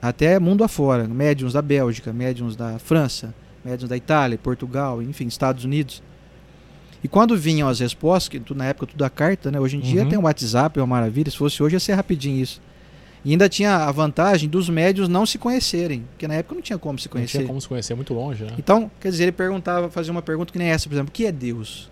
até 0.00 0.38
mundo 0.38 0.64
afora, 0.64 1.06
médiums 1.06 1.52
da 1.52 1.62
Bélgica, 1.62 2.12
médiums 2.12 2.56
da 2.56 2.78
França, 2.78 3.34
médiums 3.66 3.88
da 3.90 3.96
Itália, 3.96 4.38
Portugal, 4.38 5.02
enfim, 5.02 5.26
Estados 5.26 5.64
Unidos. 5.64 6.02
E 7.04 7.08
quando 7.08 7.36
vinham 7.36 7.68
as 7.68 7.80
respostas, 7.80 8.28
que 8.28 8.40
tu- 8.40 8.54
na 8.54 8.64
época 8.66 8.86
tudo 8.86 9.04
a 9.04 9.10
carta, 9.10 9.50
né? 9.50 9.60
Hoje 9.60 9.76
em 9.76 9.80
dia 9.80 10.02
Uhum. 10.02 10.08
tem 10.08 10.18
o 10.18 10.22
WhatsApp, 10.22 10.78
é 10.78 10.82
uma 10.82 10.86
maravilha. 10.96 11.30
Se 11.30 11.36
fosse 11.36 11.62
hoje 11.62 11.76
ia 11.76 11.80
ser 11.80 11.92
rapidinho 11.94 12.40
isso. 12.42 12.60
E 13.24 13.32
ainda 13.32 13.48
tinha 13.48 13.76
a 13.76 13.92
vantagem 13.92 14.48
dos 14.48 14.68
médios 14.68 15.08
não 15.08 15.26
se 15.26 15.36
conhecerem, 15.36 16.04
porque 16.12 16.28
na 16.28 16.34
época 16.34 16.54
não 16.54 16.62
tinha 16.62 16.78
como 16.78 16.98
se 16.98 17.06
Não 17.08 17.12
conhecer. 17.12 17.38
tinha 17.38 17.46
como 17.48 17.60
se 17.60 17.68
conhecer, 17.68 17.94
muito 17.94 18.14
longe, 18.14 18.44
né? 18.44 18.52
Então, 18.56 18.90
quer 19.00 19.10
dizer, 19.10 19.24
ele 19.24 19.32
perguntava, 19.32 19.90
fazia 19.90 20.12
uma 20.12 20.22
pergunta 20.22 20.52
que 20.52 20.58
nem 20.58 20.68
essa, 20.68 20.88
por 20.88 20.94
exemplo, 20.94 21.08
o 21.10 21.12
que 21.12 21.26
é 21.26 21.32
Deus? 21.32 21.90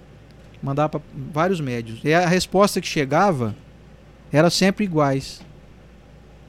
Mandava 0.63 0.89
para 0.91 1.01
vários 1.33 1.61
médios. 1.61 1.99
E 2.05 2.15
a 2.15 2.27
resposta 2.27 2.81
que 2.81 2.87
chegava 2.87 3.55
era 4.33 4.49
sempre 4.49 4.85
iguais. 4.85 5.43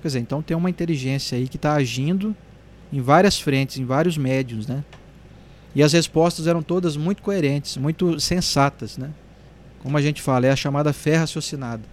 Quer 0.01 0.08
dizer, 0.10 0.20
então 0.20 0.41
tem 0.41 0.55
uma 0.55 0.70
inteligência 0.70 1.36
aí 1.38 1.48
que 1.48 1.58
está 1.58 1.74
agindo 1.74 2.36
em 2.94 3.01
várias 3.01 3.39
frentes, 3.39 3.77
em 3.77 3.86
vários 3.86 4.17
médios, 4.17 4.67
né? 4.67 4.84
E 5.75 5.84
as 5.84 5.91
respostas 5.91 6.48
eram 6.48 6.63
todas 6.63 6.96
muito 6.96 7.22
coerentes, 7.22 7.75
muito 7.75 8.17
sensatas, 8.20 8.98
né? 8.98 9.12
Como 9.84 9.98
a 9.98 10.01
gente 10.01 10.22
fala, 10.22 10.48
é 10.48 10.51
a 10.51 10.55
chamada 10.55 10.94
fé 10.94 11.17
raciocinada. 11.17 11.84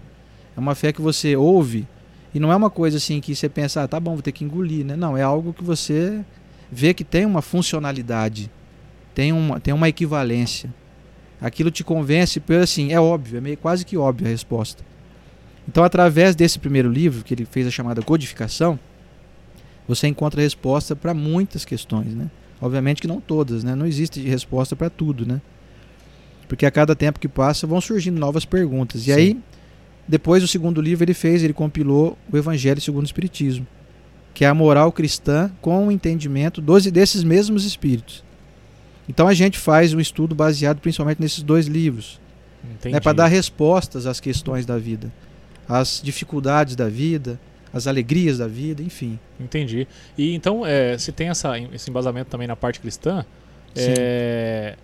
É 0.55 0.59
uma 0.59 0.73
fé 0.73 0.93
que 0.93 1.01
você 1.01 1.35
ouve 1.35 1.85
e 2.33 2.39
não 2.39 2.51
é 2.51 2.55
uma 2.55 2.69
coisa 2.69 2.97
assim 2.97 3.19
que 3.19 3.35
você 3.35 3.49
pensa, 3.49 3.83
ah, 3.83 3.87
tá 3.87 3.99
bom, 3.99 4.13
vou 4.13 4.21
ter 4.21 4.31
que 4.31 4.43
engolir, 4.43 4.85
né? 4.85 4.95
Não, 4.95 5.17
é 5.17 5.21
algo 5.21 5.53
que 5.53 5.63
você 5.63 6.23
vê 6.71 6.93
que 6.93 7.03
tem 7.03 7.25
uma 7.25 7.41
funcionalidade, 7.41 8.49
tem 9.13 9.31
uma, 9.31 9.59
tem 9.59 9.73
uma 9.73 9.89
equivalência. 9.89 10.73
Aquilo 11.41 11.69
te 11.69 11.83
convence, 11.83 12.41
assim, 12.61 12.93
é 12.93 12.99
óbvio, 12.99 13.37
é 13.37 13.41
meio 13.41 13.57
quase 13.57 13.85
que 13.85 13.97
óbvio 13.97 14.25
a 14.25 14.29
resposta. 14.29 14.83
Então, 15.67 15.83
através 15.83 16.35
desse 16.35 16.57
primeiro 16.57 16.89
livro, 16.89 17.23
que 17.23 17.33
ele 17.33 17.45
fez 17.45 17.67
a 17.67 17.71
chamada 17.71 18.01
codificação, 18.01 18.79
você 19.87 20.07
encontra 20.07 20.41
resposta 20.41 20.95
para 20.95 21.13
muitas 21.13 21.65
questões, 21.65 22.15
né? 22.15 22.31
Obviamente 22.63 23.01
que 23.01 23.07
não 23.09 23.19
todas, 23.19 23.61
né? 23.61 23.75
Não 23.75 23.85
existe 23.85 24.21
resposta 24.21 24.73
para 24.73 24.89
tudo, 24.89 25.25
né? 25.25 25.41
Porque 26.47 26.65
a 26.65 26.71
cada 26.71 26.95
tempo 26.95 27.19
que 27.19 27.27
passa 27.27 27.67
vão 27.67 27.81
surgindo 27.81 28.17
novas 28.17 28.45
perguntas. 28.45 29.01
E 29.01 29.05
Sim. 29.05 29.11
aí, 29.11 29.37
depois 30.07 30.41
o 30.41 30.47
segundo 30.47 30.79
livro 30.79 31.03
ele 31.03 31.13
fez, 31.13 31.43
ele 31.43 31.51
compilou 31.51 32.17
o 32.31 32.37
Evangelho 32.37 32.79
segundo 32.79 33.03
o 33.03 33.05
Espiritismo, 33.05 33.67
que 34.33 34.45
é 34.45 34.47
a 34.47 34.53
moral 34.53 34.93
cristã 34.93 35.51
com 35.59 35.87
o 35.87 35.91
entendimento 35.91 36.61
dos 36.61 36.85
desses 36.85 37.21
mesmos 37.21 37.65
espíritos. 37.65 38.23
Então 39.09 39.27
a 39.27 39.33
gente 39.33 39.57
faz 39.57 39.93
um 39.93 39.99
estudo 39.99 40.33
baseado 40.33 40.79
principalmente 40.79 41.19
nesses 41.21 41.43
dois 41.43 41.67
livros, 41.67 42.17
Entendi. 42.63 42.93
né, 42.93 43.01
para 43.01 43.11
dar 43.11 43.27
respostas 43.27 44.05
às 44.05 44.21
questões 44.21 44.65
da 44.65 44.77
vida, 44.77 45.11
às 45.67 45.99
dificuldades 46.01 46.77
da 46.77 46.87
vida, 46.87 47.37
as 47.73 47.87
alegrias 47.87 48.37
da 48.37 48.47
vida, 48.47 48.83
enfim. 48.83 49.19
Entendi. 49.39 49.87
E 50.17 50.35
então, 50.35 50.65
é, 50.65 50.97
se 50.97 51.11
tem 51.11 51.29
essa, 51.29 51.57
esse 51.57 51.89
embasamento 51.89 52.29
também 52.29 52.47
na 52.47 52.55
parte 52.55 52.79
cristã, 52.79 53.25
é, 53.75 54.75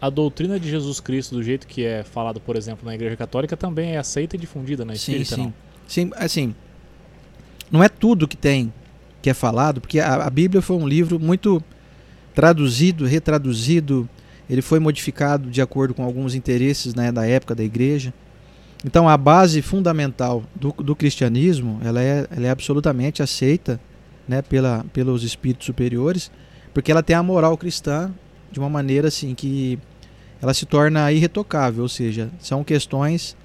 a 0.00 0.08
doutrina 0.08 0.58
de 0.60 0.70
Jesus 0.70 1.00
Cristo, 1.00 1.34
do 1.34 1.42
jeito 1.42 1.66
que 1.66 1.84
é 1.84 2.04
falado, 2.04 2.40
por 2.40 2.54
exemplo, 2.54 2.86
na 2.86 2.94
Igreja 2.94 3.16
Católica, 3.16 3.56
também 3.56 3.96
é 3.96 3.98
aceita 3.98 4.36
e 4.36 4.38
difundida 4.38 4.84
na 4.84 4.94
espírita, 4.94 5.34
sim, 5.34 5.34
sim. 5.34 5.42
não? 5.42 5.54
Sim, 5.86 6.10
assim, 6.16 6.54
não 7.70 7.82
é 7.82 7.88
tudo 7.88 8.28
que 8.28 8.36
tem 8.36 8.72
que 9.20 9.28
é 9.28 9.34
falado, 9.34 9.80
porque 9.80 9.98
a, 9.98 10.26
a 10.26 10.30
Bíblia 10.30 10.62
foi 10.62 10.76
um 10.76 10.86
livro 10.86 11.18
muito 11.18 11.62
traduzido, 12.34 13.04
retraduzido, 13.04 14.08
ele 14.48 14.62
foi 14.62 14.78
modificado 14.78 15.50
de 15.50 15.60
acordo 15.60 15.92
com 15.92 16.04
alguns 16.04 16.34
interesses 16.34 16.94
né, 16.94 17.10
da 17.10 17.26
época 17.26 17.54
da 17.54 17.64
igreja. 17.64 18.14
Então 18.84 19.08
a 19.08 19.16
base 19.16 19.60
fundamental 19.60 20.44
do, 20.54 20.72
do 20.72 20.94
cristianismo 20.94 21.80
ela 21.84 22.02
é, 22.02 22.26
ela 22.30 22.46
é 22.46 22.50
absolutamente 22.50 23.22
aceita 23.22 23.80
né, 24.26 24.42
pela, 24.42 24.84
pelos 24.92 25.24
espíritos 25.24 25.66
superiores, 25.66 26.30
porque 26.72 26.92
ela 26.92 27.02
tem 27.02 27.16
a 27.16 27.22
moral 27.22 27.56
cristã 27.56 28.12
de 28.52 28.58
uma 28.58 28.68
maneira 28.68 29.08
assim 29.08 29.34
que 29.34 29.78
ela 30.40 30.54
se 30.54 30.64
torna 30.64 31.10
irretocável, 31.10 31.82
ou 31.82 31.88
seja, 31.88 32.30
são 32.38 32.62
questões 32.62 33.36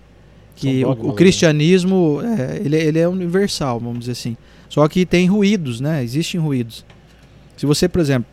que 0.56 0.82
São 0.82 0.92
o, 0.92 1.10
o 1.10 1.14
cristianismo 1.14 2.22
é, 2.22 2.62
ele, 2.64 2.78
ele 2.78 3.00
é 3.00 3.08
universal, 3.08 3.80
vamos 3.80 4.02
dizer 4.02 4.12
assim. 4.12 4.38
Só 4.70 4.88
que 4.88 5.06
tem 5.06 5.28
ruídos, 5.28 5.80
né? 5.80 6.04
Existem 6.04 6.40
ruídos. 6.40 6.86
Se 7.58 7.66
você, 7.66 7.88
por 7.88 8.02
exemplo, 8.02 8.28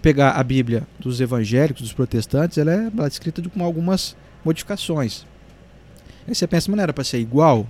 pegar 0.00 0.32
a 0.32 0.42
Bíblia 0.42 0.86
dos 0.98 1.20
evangélicos, 1.20 1.82
dos 1.82 1.92
protestantes, 1.92 2.58
ela 2.58 2.72
é, 2.72 2.90
ela 2.96 3.04
é 3.04 3.08
escrita 3.08 3.42
com 3.48 3.64
algumas 3.64 4.16
modificações. 4.44 5.24
Aí 6.26 6.34
você 6.34 6.46
pensa, 6.46 6.70
mas 6.70 6.76
não 6.76 6.82
era 6.82 6.92
para 6.92 7.04
ser 7.04 7.18
igual? 7.18 7.66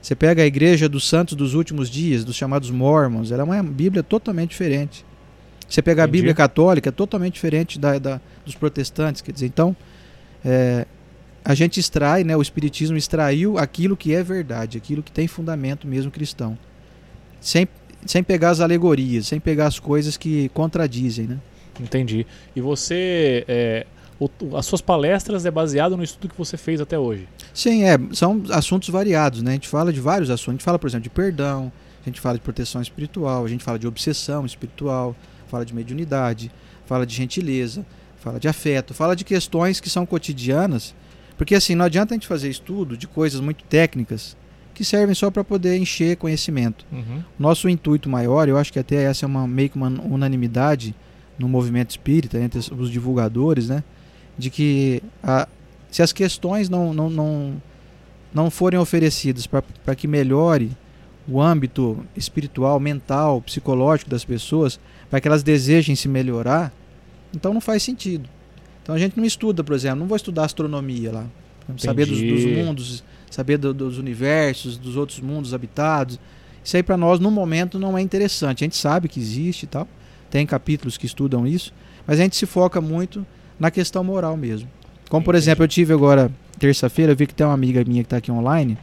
Você 0.00 0.14
pega 0.14 0.42
a 0.42 0.46
igreja 0.46 0.88
dos 0.88 1.08
santos 1.08 1.34
dos 1.34 1.54
últimos 1.54 1.88
dias, 1.90 2.24
dos 2.24 2.36
chamados 2.36 2.70
mormons, 2.70 3.30
ela 3.32 3.42
é 3.42 3.44
uma 3.44 3.62
Bíblia 3.62 4.02
totalmente 4.02 4.50
diferente. 4.50 5.04
Você 5.68 5.80
pegar 5.80 6.02
a 6.02 6.04
Entendi. 6.04 6.18
Bíblia 6.18 6.34
católica, 6.34 6.90
é 6.90 6.92
totalmente 6.92 7.34
diferente 7.34 7.78
da, 7.78 7.98
da- 7.98 8.20
dos 8.44 8.54
protestantes. 8.54 9.22
Quer 9.22 9.32
dizer, 9.32 9.46
então, 9.46 9.74
é, 10.44 10.86
a 11.42 11.54
gente 11.54 11.80
extrai, 11.80 12.22
né, 12.22 12.36
o 12.36 12.42
Espiritismo 12.42 12.96
extraiu 12.98 13.56
aquilo 13.58 13.96
que 13.96 14.14
é 14.14 14.22
verdade, 14.22 14.76
aquilo 14.76 15.02
que 15.02 15.10
tem 15.10 15.26
fundamento 15.26 15.86
mesmo 15.86 16.10
cristão. 16.10 16.56
Sem, 17.40 17.66
sem 18.04 18.22
pegar 18.22 18.50
as 18.50 18.60
alegorias, 18.60 19.26
sem 19.26 19.40
pegar 19.40 19.66
as 19.66 19.78
coisas 19.78 20.16
que 20.18 20.50
contradizem, 20.50 21.26
né? 21.26 21.38
Entendi. 21.80 22.26
E 22.54 22.60
você, 22.60 23.44
é, 23.48 23.86
as 24.56 24.66
suas 24.66 24.80
palestras 24.80 25.44
é 25.44 25.50
baseado 25.50 25.96
no 25.96 26.02
estudo 26.04 26.28
que 26.30 26.38
você 26.38 26.56
fez 26.56 26.80
até 26.80 26.98
hoje? 26.98 27.28
Sim, 27.52 27.84
é, 27.84 27.98
são 28.12 28.42
assuntos 28.50 28.88
variados, 28.88 29.42
né? 29.42 29.50
A 29.50 29.54
gente 29.54 29.68
fala 29.68 29.92
de 29.92 30.00
vários 30.00 30.30
assuntos. 30.30 30.48
A 30.50 30.52
gente 30.52 30.64
fala, 30.64 30.78
por 30.78 30.86
exemplo, 30.88 31.02
de 31.04 31.10
perdão, 31.10 31.72
a 32.02 32.08
gente 32.08 32.20
fala 32.20 32.36
de 32.36 32.42
proteção 32.42 32.80
espiritual, 32.80 33.44
a 33.44 33.48
gente 33.48 33.64
fala 33.64 33.78
de 33.78 33.86
obsessão 33.86 34.44
espiritual, 34.46 35.16
fala 35.48 35.64
de 35.64 35.74
mediunidade, 35.74 36.50
fala 36.86 37.04
de 37.06 37.14
gentileza, 37.14 37.84
fala 38.18 38.38
de 38.38 38.48
afeto, 38.48 38.94
fala 38.94 39.14
de 39.16 39.24
questões 39.24 39.80
que 39.80 39.90
são 39.90 40.06
cotidianas, 40.06 40.94
porque 41.36 41.54
assim, 41.54 41.74
não 41.74 41.84
adianta 41.84 42.14
a 42.14 42.16
gente 42.16 42.26
fazer 42.26 42.48
estudo 42.48 42.96
de 42.96 43.06
coisas 43.06 43.40
muito 43.40 43.64
técnicas 43.64 44.36
que 44.72 44.84
servem 44.84 45.14
só 45.14 45.30
para 45.30 45.44
poder 45.44 45.76
encher 45.76 46.16
conhecimento. 46.16 46.84
Uhum. 46.92 47.22
Nosso 47.38 47.68
intuito 47.68 48.08
maior, 48.08 48.48
eu 48.48 48.56
acho 48.58 48.72
que 48.72 48.78
até 48.78 49.04
essa 49.04 49.24
é 49.24 49.26
uma 49.26 49.46
meio 49.46 49.70
que 49.70 49.76
uma 49.76 49.88
unanimidade 49.88 50.94
no 51.38 51.48
movimento 51.48 51.90
espírita 51.90 52.38
entre 52.38 52.58
os- 52.58 52.70
os 52.70 52.90
divulgadores, 52.90 53.68
né? 53.68 53.82
De 54.38 54.50
que 54.50 55.02
a, 55.22 55.46
se 55.90 56.02
as 56.02 56.12
questões 56.12 56.68
não, 56.68 56.92
não, 56.92 57.08
não, 57.10 57.62
não 58.32 58.50
forem 58.50 58.78
oferecidas 58.80 59.46
para 59.46 59.94
que 59.94 60.08
melhore 60.08 60.70
o 61.28 61.40
âmbito 61.40 62.04
espiritual, 62.16 62.78
mental, 62.80 63.40
psicológico 63.40 64.10
das 64.10 64.24
pessoas, 64.24 64.78
para 65.08 65.20
que 65.20 65.28
elas 65.28 65.42
desejem 65.42 65.94
se 65.96 66.08
melhorar, 66.08 66.72
então 67.34 67.54
não 67.54 67.60
faz 67.60 67.82
sentido. 67.82 68.28
Então 68.82 68.94
a 68.94 68.98
gente 68.98 69.16
não 69.16 69.24
estuda, 69.24 69.64
por 69.64 69.74
exemplo, 69.74 70.00
não 70.00 70.06
vou 70.06 70.16
estudar 70.16 70.44
astronomia 70.44 71.10
lá, 71.12 71.26
saber 71.78 72.04
dos, 72.06 72.18
dos 72.20 72.42
Entendi. 72.42 72.62
mundos, 72.62 73.02
saber 73.30 73.56
do- 73.56 73.72
dos 73.72 73.96
universos, 73.98 74.76
dos 74.76 74.96
outros 74.96 75.20
mundos 75.20 75.54
habitados. 75.54 76.18
Isso 76.62 76.76
aí 76.76 76.82
para 76.82 76.96
nós 76.96 77.18
no 77.20 77.30
momento 77.30 77.78
não 77.78 77.96
é 77.96 78.02
interessante. 78.02 78.62
A 78.62 78.66
gente 78.66 78.76
sabe 78.76 79.08
que 79.08 79.18
existe 79.20 79.62
e 79.62 79.66
tal, 79.66 79.88
tem 80.30 80.44
capítulos 80.44 80.98
que 80.98 81.06
estudam 81.06 81.46
isso, 81.46 81.72
mas 82.06 82.20
a 82.20 82.22
gente 82.22 82.36
se 82.36 82.44
foca 82.44 82.80
muito 82.82 83.24
na 83.58 83.70
questão 83.70 84.02
moral 84.04 84.36
mesmo. 84.36 84.68
Como 85.08 85.24
por 85.24 85.34
exemplo, 85.34 85.64
eu 85.64 85.68
tive 85.68 85.92
agora 85.92 86.30
terça-feira, 86.58 87.12
eu 87.12 87.16
vi 87.16 87.26
que 87.26 87.34
tem 87.34 87.46
uma 87.46 87.54
amiga 87.54 87.84
minha 87.84 88.02
que 88.02 88.06
está 88.06 88.16
aqui 88.16 88.30
online, 88.32 88.78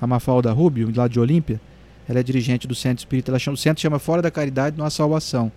a 0.00 0.06
Mafalda 0.06 0.52
Rubio, 0.52 0.92
lá 0.94 1.06
de 1.08 1.18
Olímpia. 1.20 1.60
Ela 2.08 2.20
é 2.20 2.22
dirigente 2.22 2.66
do 2.66 2.74
Centro 2.74 2.98
Espírita, 2.98 3.30
ela 3.30 3.38
chama, 3.38 3.54
o 3.54 3.58
centro 3.58 3.80
chama 3.80 3.98
Fora 3.98 4.20
da 4.20 4.30
Caridade, 4.30 4.76
Nossa 4.76 4.96
Salvação. 4.96 5.50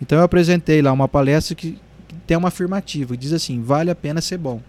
Então 0.00 0.18
eu 0.18 0.24
apresentei 0.24 0.80
lá 0.80 0.92
uma 0.92 1.06
palestra 1.06 1.54
que, 1.54 1.78
que 2.08 2.14
tem 2.26 2.36
uma 2.36 2.48
afirmativa, 2.48 3.14
que 3.14 3.20
diz 3.20 3.32
assim: 3.32 3.62
vale 3.62 3.90
a 3.90 3.94
pena 3.94 4.20
ser 4.20 4.38
bom. 4.38 4.60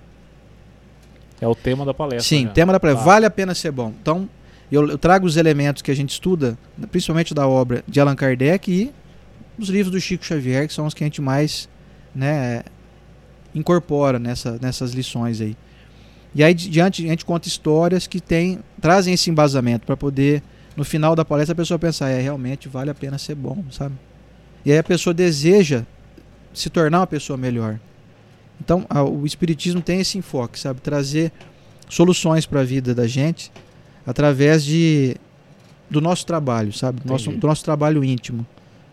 É 1.40 1.48
o 1.48 1.56
tema 1.56 1.86
da 1.86 1.94
palestra. 1.94 2.24
Sim, 2.24 2.44
já. 2.46 2.50
tema 2.52 2.74
da 2.74 2.80
palestra, 2.80 3.04
Tá. 3.04 3.12
vale 3.12 3.26
a 3.26 3.30
pena 3.30 3.54
ser 3.54 3.72
bom. 3.72 3.94
Então, 4.02 4.30
eu, 4.72 4.88
eu 4.90 4.98
trago 4.98 5.26
os 5.26 5.38
elementos 5.38 5.82
que 5.82 5.92
a 5.92 5.96
gente 5.96 6.12
estuda, 6.12 6.58
principalmente 6.92 7.34
da 7.34 7.48
obra 7.48 7.84
de 7.88 8.00
Allan 8.00 8.16
Kardec 8.16 8.72
e 8.72 8.94
os 9.58 9.70
livros 9.70 9.92
do 9.92 10.00
Chico 10.00 10.26
Xavier, 10.26 10.68
que 10.68 10.74
são 10.74 10.86
os 10.86 10.94
que 10.94 11.04
a 11.04 11.08
gente 11.08 11.22
mais 11.22 11.70
né, 12.14 12.64
incorpora 13.56 14.20
nessa, 14.20 14.60
nessas 14.62 14.92
lições 14.92 15.42
aí. 15.42 15.56
E 16.36 16.44
aí, 16.44 16.54
di- 16.54 16.70
diante, 16.70 17.04
a 17.06 17.10
gente 17.10 17.24
conta 17.26 17.48
histórias 17.48 18.06
que 18.06 18.20
tem, 18.20 18.60
trazem 18.82 19.14
esse 19.14 19.30
embasamento 19.30 19.86
para 19.86 19.96
poder, 19.96 20.44
no 20.76 20.84
final 20.84 21.16
da 21.16 21.24
palestra, 21.24 21.54
a 21.54 21.56
pessoa 21.56 21.80
pensar, 21.80 22.10
é, 22.10 22.20
realmente 22.22 22.68
vale 22.68 22.90
a 22.90 22.94
pena 22.94 23.18
ser 23.18 23.36
bom, 23.36 23.64
sabe? 23.72 23.96
E 24.66 24.72
aí 24.72 24.78
a 24.78 24.84
pessoa 24.84 25.14
deseja 25.14 25.84
se 26.54 26.70
tornar 26.70 27.00
uma 27.00 27.08
pessoa 27.08 27.38
melhor. 27.38 27.80
Então, 28.60 28.86
a- 28.90 29.04
o 29.04 29.26
Espiritismo 29.26 29.82
tem 29.82 30.02
esse 30.02 30.18
enfoque, 30.18 30.60
sabe? 30.60 30.82
Trazer 30.82 31.32
soluções 31.90 32.46
para 32.46 32.62
a 32.62 32.64
vida 32.64 32.94
da 32.94 33.08
gente 33.08 33.52
através 34.06 34.64
de 34.66 35.16
do 35.90 36.02
nosso 36.02 36.26
trabalho, 36.26 36.74
sabe? 36.74 37.00
Nosso, 37.06 37.32
do 37.40 37.48
nosso 37.48 37.64
trabalho 37.64 38.04
íntimo. 38.04 38.46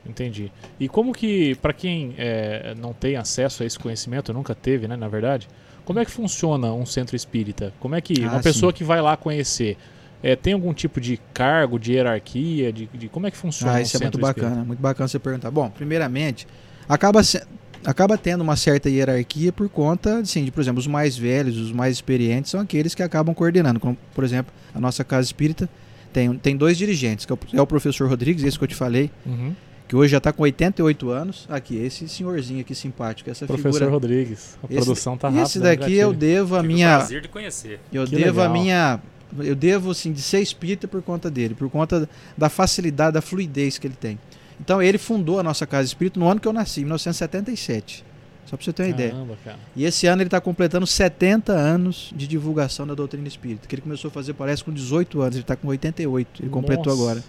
Entendi. 0.07 0.51
E 0.81 0.88
como 0.88 1.12
que, 1.12 1.55
para 1.57 1.73
quem 1.73 2.15
é, 2.19 2.75
não 2.79 2.93
tem 2.93 3.17
acesso 3.17 3.62
a 3.62 3.67
esse 3.67 3.79
conhecimento, 3.79 4.33
nunca 4.33 4.55
teve, 4.55 4.88
né, 4.88 4.97
na 4.97 5.09
verdade, 5.09 5.49
como 5.85 5.99
é 5.99 6.05
que 6.05 6.11
funciona 6.11 6.73
um 6.73 6.85
centro 6.87 7.15
espírita? 7.15 7.73
Como 7.79 7.95
é 7.95 8.01
que 8.01 8.25
Ah, 8.25 8.33
uma 8.33 8.41
pessoa 8.41 8.73
sim. 8.73 8.79
que 8.79 8.85
vai 8.85 9.01
lá 9.01 9.17
conhecer 9.17 9.77
é, 10.25 10.37
tem 10.37 10.53
algum 10.53 10.73
tipo 10.73 11.01
de 11.01 11.19
cargo, 11.35 11.79
de 11.79 11.93
hierarquia, 11.95 12.73
de, 12.73 12.87
de- 12.95 13.09
como 13.09 13.27
é 13.27 13.31
que 13.31 13.37
funciona 13.37 13.73
Ah, 13.73 13.79
um 13.79 13.83
isso 13.83 13.97
é 13.97 14.01
muito 14.01 14.15
centro 14.17 14.21
espírita? 14.29 14.49
bacana, 14.51 14.65
muito 14.65 14.81
bacana 14.81 15.09
você 15.09 15.19
perguntar. 15.19 15.51
Bom, 15.51 15.69
primeiramente, 15.71 16.47
acaba, 16.88 17.23
se- 17.25 17.43
acaba 17.85 18.17
tendo 18.17 18.41
uma 18.41 18.55
certa 18.55 18.88
hierarquia 18.88 19.53
por 19.53 19.69
conta, 19.69 20.19
assim, 20.19 20.45
de, 20.45 20.53
por 20.53 20.61
exemplo, 20.61 20.79
os 20.79 20.87
mais 20.87 21.17
velhos, 21.17 21.57
os 21.59 21.73
mais 21.73 21.95
experientes 21.97 22.53
são 22.53 22.61
aqueles 22.61 22.95
que 22.95 23.03
acabam 23.03 23.35
coordenando. 23.35 23.81
Como, 23.81 23.97
por 24.15 24.23
exemplo, 24.23 24.53
a 24.73 24.81
nossa 24.81 25.03
casa 25.03 25.27
espírita 25.27 25.69
tem, 26.12 26.33
tem 26.38 26.57
dois 26.57 26.79
dirigentes, 26.79 27.25
que 27.27 27.33
é 27.33 27.35
o, 27.35 27.38
é 27.55 27.61
o 27.61 27.67
professor 27.67 28.09
Rodrigues, 28.09 28.45
esse 28.45 28.57
que 28.57 28.62
eu 28.62 28.69
te 28.69 28.77
falei, 28.77 29.11
Uhum. 29.27 29.53
Que 29.92 29.96
hoje 29.96 30.11
já 30.12 30.16
está 30.16 30.33
com 30.33 30.42
88 30.42 31.11
anos. 31.11 31.46
Aqui, 31.50 31.76
esse 31.76 32.09
senhorzinho 32.09 32.62
aqui 32.62 32.74
simpático, 32.74 33.28
essa 33.28 33.44
Professor 33.44 33.72
figura. 33.74 33.90
Rodrigues. 33.90 34.57
A 34.62 34.66
Esse- 34.72 34.76
produção 34.87 35.18
tá 35.18 35.28
rápida. 35.28 35.42
Esse 35.44 35.61
daqui 35.61 35.94
eu 35.98 36.14
devo 36.14 36.57
a 36.57 36.62
minha. 36.62 36.96
prazer 36.96 37.20
de 37.20 37.28
conhecer. 37.28 37.78
Eu 37.92 38.07
Que 38.07 38.16
devo 38.16 38.40
a 38.40 38.44
legal. 38.44 38.52
minha. 38.55 39.00
Eu 39.40 39.55
devo, 39.55 39.90
assim, 39.90 40.11
de 40.11 40.22
ser 40.22 40.40
espírita 40.40 40.88
por 40.88 41.02
conta 41.02 41.31
dele, 41.31 41.55
por 41.55 41.68
conta 41.68 42.09
da 42.38 42.48
facilidade, 42.48 43.12
da 43.12 43.20
fluidez 43.20 43.76
que 43.76 43.87
ele 43.87 43.94
tem. 43.94 44.18
Então, 44.59 44.81
ele 44.81 44.96
fundou 44.96 45.38
a 45.38 45.42
nossa 45.42 45.66
casa 45.66 45.87
espírita 45.88 46.18
no 46.18 46.26
ano 46.26 46.40
que 46.40 46.48
eu 46.48 46.55
nasci, 46.55 46.81
em 46.81 46.85
1977. 46.85 48.02
Só 48.46 48.57
pra 48.57 48.64
você 48.64 48.72
ter 48.72 48.85
uma 48.85 48.88
ideia. 48.88 49.11
Caramba, 49.11 49.37
cara. 49.44 49.59
E 49.76 49.85
esse 49.85 50.07
ano 50.07 50.22
ele 50.22 50.28
está 50.28 50.40
completando 50.40 50.87
70 50.87 51.52
anos 51.52 52.11
de 52.16 52.26
divulgação 52.26 52.87
da 52.87 52.94
doutrina 52.94 53.28
espírita. 53.28 53.68
Que 53.68 53.74
ele 53.74 53.83
começou 53.83 54.09
a 54.09 54.11
fazer, 54.11 54.33
parece, 54.33 54.64
com 54.64 54.72
18 54.72 55.20
anos, 55.20 55.35
ele 55.35 55.42
está 55.42 55.55
com 55.55 55.68
88. 55.68 56.42
Ele 56.42 56.48
completou 56.50 56.87
Nossa. 56.87 57.02
agora. 57.02 57.24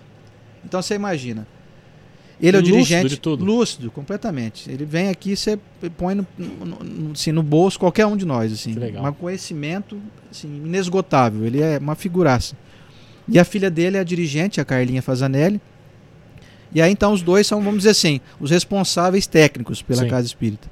Então 0.63 0.81
você 0.81 0.95
imagina. 0.95 1.45
Ele 2.41 2.57
é 2.57 2.59
o 2.59 2.61
Lúcido 2.61 2.75
dirigente. 2.77 3.09
de 3.09 3.19
tudo. 3.19 3.45
Lúcido, 3.45 3.91
completamente. 3.91 4.69
Ele 4.69 4.83
vem 4.85 5.09
aqui 5.09 5.31
e 5.31 5.37
você 5.37 5.57
põe 5.97 6.15
no, 6.15 6.27
no- 6.37 6.65
no- 6.83 7.11
assim, 7.13 7.31
no 7.31 7.43
bolso 7.43 7.79
qualquer 7.79 8.05
um 8.05 8.17
de 8.17 8.25
nós. 8.25 8.51
Assim. 8.51 8.75
Um 8.99 9.13
conhecimento 9.13 9.97
assim, 10.31 10.47
inesgotável. 10.65 11.45
Ele 11.45 11.61
é 11.61 11.77
uma 11.77 11.95
figuraça. 11.95 12.55
E 13.27 13.39
a 13.39 13.45
filha 13.45 13.69
dele 13.69 13.97
é 13.97 13.99
a 13.99 14.03
dirigente, 14.03 14.59
a 14.59 14.65
Carlinha 14.65 15.01
Fazanelli. 15.01 15.61
E 16.73 16.81
aí 16.81 16.91
então 16.91 17.13
os 17.13 17.21
dois 17.21 17.45
são, 17.45 17.61
vamos 17.61 17.79
dizer 17.79 17.91
assim, 17.91 18.19
os 18.39 18.49
responsáveis 18.51 19.27
técnicos 19.27 19.81
pela 19.81 20.01
Sim. 20.01 20.09
casa 20.09 20.25
espírita. 20.25 20.67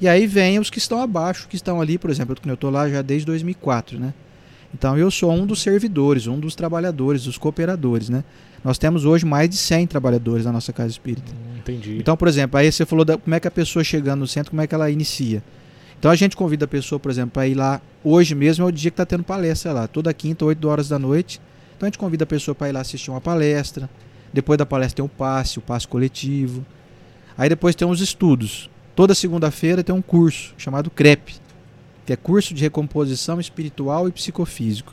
E 0.00 0.08
aí 0.08 0.26
vem 0.26 0.58
os 0.58 0.70
que 0.70 0.78
estão 0.78 1.02
abaixo, 1.02 1.46
que 1.48 1.56
estão 1.56 1.80
ali, 1.80 1.98
por 1.98 2.08
exemplo, 2.08 2.36
eu 2.46 2.54
estou 2.54 2.70
lá 2.70 2.88
já 2.88 3.02
desde 3.02 3.26
2004, 3.26 3.98
né? 3.98 4.14
Então 4.72 4.96
eu 4.96 5.10
sou 5.10 5.32
um 5.32 5.46
dos 5.46 5.60
servidores, 5.62 6.26
um 6.26 6.38
dos 6.38 6.54
trabalhadores, 6.54 7.24
dos 7.24 7.36
cooperadores, 7.36 8.08
né? 8.08 8.24
Nós 8.62 8.78
temos 8.78 9.04
hoje 9.04 9.24
mais 9.24 9.48
de 9.48 9.56
100 9.56 9.86
trabalhadores 9.86 10.44
na 10.44 10.52
nossa 10.52 10.72
casa 10.72 10.90
espírita. 10.90 11.32
Hum, 11.32 11.58
Entendi. 11.58 11.98
Então, 11.98 12.16
por 12.16 12.28
exemplo, 12.28 12.58
aí 12.58 12.70
você 12.70 12.84
falou 12.84 13.04
da, 13.04 13.16
como 13.16 13.34
é 13.34 13.40
que 13.40 13.48
a 13.48 13.50
pessoa 13.50 13.82
chegando 13.82 14.20
no 14.20 14.26
centro, 14.26 14.50
como 14.50 14.62
é 14.62 14.66
que 14.66 14.74
ela 14.74 14.90
inicia. 14.90 15.42
Então 15.98 16.10
a 16.10 16.14
gente 16.14 16.36
convida 16.36 16.64
a 16.64 16.68
pessoa, 16.68 16.98
por 16.98 17.10
exemplo, 17.10 17.32
para 17.32 17.46
ir 17.46 17.54
lá. 17.54 17.80
Hoje 18.02 18.34
mesmo 18.34 18.64
é 18.64 18.68
o 18.68 18.72
dia 18.72 18.90
que 18.90 18.94
está 18.94 19.04
tendo 19.04 19.22
palestra 19.22 19.72
lá. 19.72 19.86
Toda 19.86 20.12
quinta, 20.14 20.44
8 20.44 20.68
horas 20.68 20.88
da 20.88 20.98
noite, 20.98 21.40
Então 21.76 21.86
a 21.86 21.90
gente 21.90 21.98
convida 21.98 22.24
a 22.24 22.26
pessoa 22.26 22.54
para 22.54 22.68
ir 22.68 22.72
lá 22.72 22.80
assistir 22.80 23.10
uma 23.10 23.20
palestra. 23.20 23.88
Depois 24.32 24.56
da 24.56 24.64
palestra 24.64 24.96
tem 24.96 25.04
o 25.04 25.08
passe, 25.08 25.58
o 25.58 25.62
passe 25.62 25.88
coletivo. 25.88 26.64
Aí 27.36 27.48
depois 27.48 27.74
tem 27.74 27.88
os 27.88 28.00
estudos. 28.00 28.70
Toda 28.94 29.14
segunda-feira 29.14 29.82
tem 29.82 29.94
um 29.94 30.02
curso 30.02 30.54
chamado 30.58 30.90
CREP, 30.90 31.36
que 32.10 32.14
é 32.14 32.16
curso 32.16 32.52
de 32.52 32.60
recomposição 32.60 33.38
espiritual 33.38 34.08
e 34.08 34.10
psicofísico. 34.10 34.92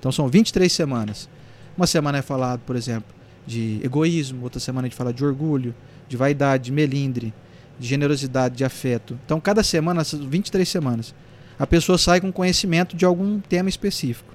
Então 0.00 0.10
são 0.10 0.26
23 0.26 0.72
semanas. 0.72 1.28
Uma 1.76 1.86
semana 1.86 2.16
é 2.16 2.22
falado, 2.22 2.60
por 2.60 2.76
exemplo, 2.76 3.14
de 3.46 3.78
egoísmo, 3.84 4.42
outra 4.42 4.58
semana 4.58 4.86
a 4.86 4.88
gente 4.88 4.96
fala 4.96 5.12
de 5.12 5.22
orgulho, 5.22 5.74
de 6.08 6.16
vaidade, 6.16 6.64
de 6.64 6.72
melindre, 6.72 7.34
de 7.78 7.86
generosidade, 7.86 8.56
de 8.56 8.64
afeto. 8.64 9.18
Então 9.26 9.38
cada 9.38 9.62
semana, 9.62 10.00
essas 10.00 10.18
23 10.18 10.66
semanas, 10.66 11.14
a 11.58 11.66
pessoa 11.66 11.98
sai 11.98 12.22
com 12.22 12.32
conhecimento 12.32 12.96
de 12.96 13.04
algum 13.04 13.38
tema 13.38 13.68
específico. 13.68 14.32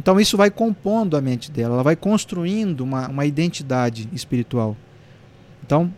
Então 0.00 0.18
isso 0.18 0.38
vai 0.38 0.50
compondo 0.50 1.14
a 1.14 1.20
mente 1.20 1.50
dela, 1.50 1.74
ela 1.74 1.82
vai 1.82 1.94
construindo 1.94 2.80
uma, 2.80 3.06
uma 3.06 3.26
identidade 3.26 4.08
espiritual. 4.14 4.74
Então, 5.62 5.92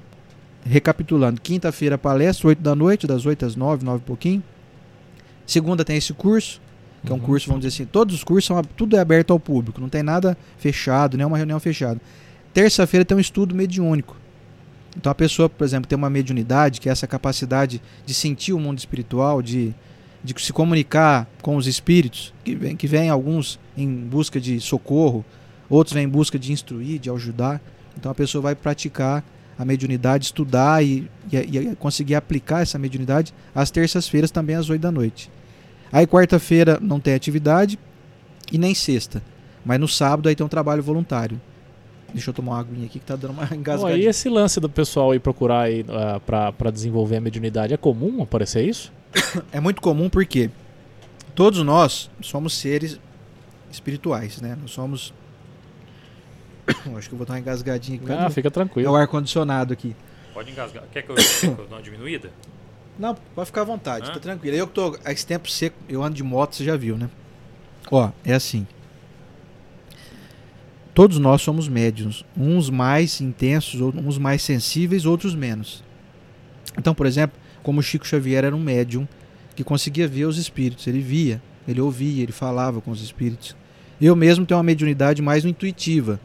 recapitulando, 0.64 1.40
quinta-feira 1.40 1.96
palestra, 1.96 2.48
8 2.48 2.60
da 2.60 2.74
noite, 2.74 3.06
das 3.06 3.24
8 3.24 3.46
às 3.46 3.54
9, 3.54 3.84
9 3.84 3.98
e 3.98 4.04
pouquinho. 4.04 4.42
Segunda 5.46 5.84
tem 5.84 5.96
esse 5.96 6.12
curso, 6.12 6.60
que 7.04 7.10
uhum. 7.10 7.18
é 7.18 7.20
um 7.20 7.22
curso, 7.22 7.46
vamos 7.46 7.64
dizer 7.64 7.74
assim, 7.74 7.86
todos 7.86 8.14
os 8.14 8.24
cursos 8.24 8.46
são 8.46 8.60
tudo 8.76 8.96
é 8.96 8.98
aberto 8.98 9.32
ao 9.32 9.38
público, 9.38 9.80
não 9.80 9.88
tem 9.88 10.02
nada 10.02 10.36
fechado, 10.58 11.16
nem 11.16 11.26
uma 11.26 11.36
reunião 11.36 11.60
fechada. 11.60 12.00
Terça-feira 12.52 13.04
tem 13.04 13.16
um 13.16 13.20
estudo 13.20 13.54
mediúnico. 13.54 14.16
Então 14.96 15.12
a 15.12 15.14
pessoa, 15.14 15.48
por 15.48 15.64
exemplo, 15.64 15.86
tem 15.86 15.96
uma 15.96 16.08
mediunidade, 16.08 16.80
que 16.80 16.88
é 16.88 16.92
essa 16.92 17.06
capacidade 17.06 17.82
de 18.04 18.14
sentir 18.14 18.52
o 18.54 18.58
mundo 18.58 18.78
espiritual, 18.78 19.42
de, 19.42 19.74
de 20.24 20.34
se 20.42 20.52
comunicar 20.52 21.28
com 21.42 21.56
os 21.56 21.66
espíritos, 21.66 22.32
que 22.42 22.54
vem, 22.54 22.76
que 22.76 22.86
vem 22.86 23.10
alguns 23.10 23.60
em 23.76 23.88
busca 23.88 24.40
de 24.40 24.58
socorro, 24.58 25.24
outros 25.68 25.92
vêm 25.92 26.04
em 26.04 26.08
busca 26.08 26.38
de 26.38 26.50
instruir, 26.50 26.98
de 26.98 27.10
ajudar. 27.10 27.60
Então 27.96 28.10
a 28.10 28.14
pessoa 28.14 28.40
vai 28.40 28.54
praticar 28.54 29.22
a 29.58 29.64
mediunidade, 29.64 30.26
estudar 30.26 30.84
e, 30.84 31.08
e, 31.32 31.36
e 31.36 31.76
conseguir 31.76 32.14
aplicar 32.14 32.62
essa 32.62 32.78
mediunidade 32.78 33.32
às 33.54 33.70
terças-feiras 33.70 34.30
também 34.30 34.56
às 34.56 34.68
8 34.68 34.80
da 34.80 34.92
noite. 34.92 35.30
Aí 35.92 36.06
quarta-feira 36.06 36.78
não 36.80 37.00
tem 37.00 37.14
atividade 37.14 37.78
e 38.52 38.58
nem 38.58 38.74
sexta. 38.74 39.22
Mas 39.64 39.80
no 39.80 39.88
sábado 39.88 40.28
aí 40.28 40.36
tem 40.36 40.44
um 40.44 40.48
trabalho 40.48 40.82
voluntário. 40.82 41.40
Deixa 42.12 42.30
eu 42.30 42.34
tomar 42.34 42.52
uma 42.52 42.60
aguinha 42.60 42.86
aqui 42.86 42.98
que 42.98 43.04
tá 43.04 43.16
dando 43.16 43.32
uma 43.32 43.48
engasgadinha. 43.54 44.04
e 44.04 44.06
esse 44.06 44.28
lance 44.28 44.60
do 44.60 44.68
pessoal 44.68 45.14
ir 45.14 45.18
procurar 45.18 45.62
aí, 45.62 45.82
uh, 45.82 46.20
para 46.20 46.70
desenvolver 46.70 47.16
a 47.16 47.20
mediunidade, 47.20 47.74
é 47.74 47.76
comum 47.76 48.22
aparecer 48.22 48.64
isso? 48.66 48.92
É 49.52 49.60
muito 49.60 49.82
comum 49.82 50.08
porque 50.08 50.50
todos 51.34 51.62
nós 51.62 52.10
somos 52.22 52.54
seres 52.54 52.98
espirituais, 53.70 54.40
né? 54.40 54.56
Nós 54.60 54.70
somos. 54.70 55.12
Acho 56.96 57.08
que 57.08 57.14
eu 57.14 57.18
vou 57.18 57.26
dar 57.26 57.34
uma 57.34 57.40
engasgadinha 57.40 57.98
aqui. 57.98 58.12
Ah, 58.12 58.30
fica 58.30 58.50
tranquilo. 58.50 58.88
É 58.88 58.90
o 58.90 58.96
ar-condicionado 58.96 59.72
aqui. 59.72 59.94
Pode 60.34 60.50
engasgar. 60.50 60.84
Quer 60.92 61.02
que 61.02 61.10
eu, 61.10 61.14
quer 61.14 61.40
que 61.40 61.46
eu 61.46 61.66
dê 61.66 61.74
uma 61.74 61.82
diminuída? 61.82 62.30
Não, 62.98 63.14
pode 63.34 63.46
ficar 63.46 63.62
à 63.62 63.64
vontade, 63.64 64.10
Hã? 64.10 64.14
tá 64.14 64.20
tranquilo. 64.20 64.56
Eu 64.56 64.66
que 64.66 64.74
tô. 64.74 64.98
Esse 65.06 65.26
tempo 65.26 65.50
seco, 65.50 65.76
eu 65.88 66.02
ando 66.02 66.14
de 66.14 66.22
moto, 66.22 66.56
você 66.56 66.64
já 66.64 66.76
viu, 66.76 66.96
né? 66.96 67.08
Ó, 67.90 68.10
é 68.24 68.34
assim. 68.34 68.66
Todos 70.94 71.18
nós 71.18 71.42
somos 71.42 71.68
médiums, 71.68 72.24
uns 72.36 72.70
mais 72.70 73.20
intensos, 73.20 73.80
uns 73.80 74.16
mais 74.16 74.40
sensíveis, 74.40 75.04
outros 75.04 75.34
menos. 75.34 75.84
Então, 76.78 76.94
por 76.94 77.04
exemplo, 77.04 77.38
como 77.62 77.82
Chico 77.82 78.06
Xavier 78.06 78.44
era 78.44 78.56
um 78.56 78.60
médium 78.62 79.06
que 79.54 79.62
conseguia 79.62 80.08
ver 80.08 80.24
os 80.24 80.38
espíritos, 80.38 80.86
ele 80.86 81.00
via, 81.00 81.42
ele 81.68 81.80
ouvia, 81.80 82.22
ele 82.22 82.32
falava 82.32 82.80
com 82.80 82.90
os 82.90 83.02
espíritos. 83.02 83.54
Eu 84.00 84.16
mesmo 84.16 84.46
tenho 84.46 84.56
uma 84.56 84.64
mediunidade 84.64 85.20
mais 85.20 85.44
intuitiva, 85.44 86.18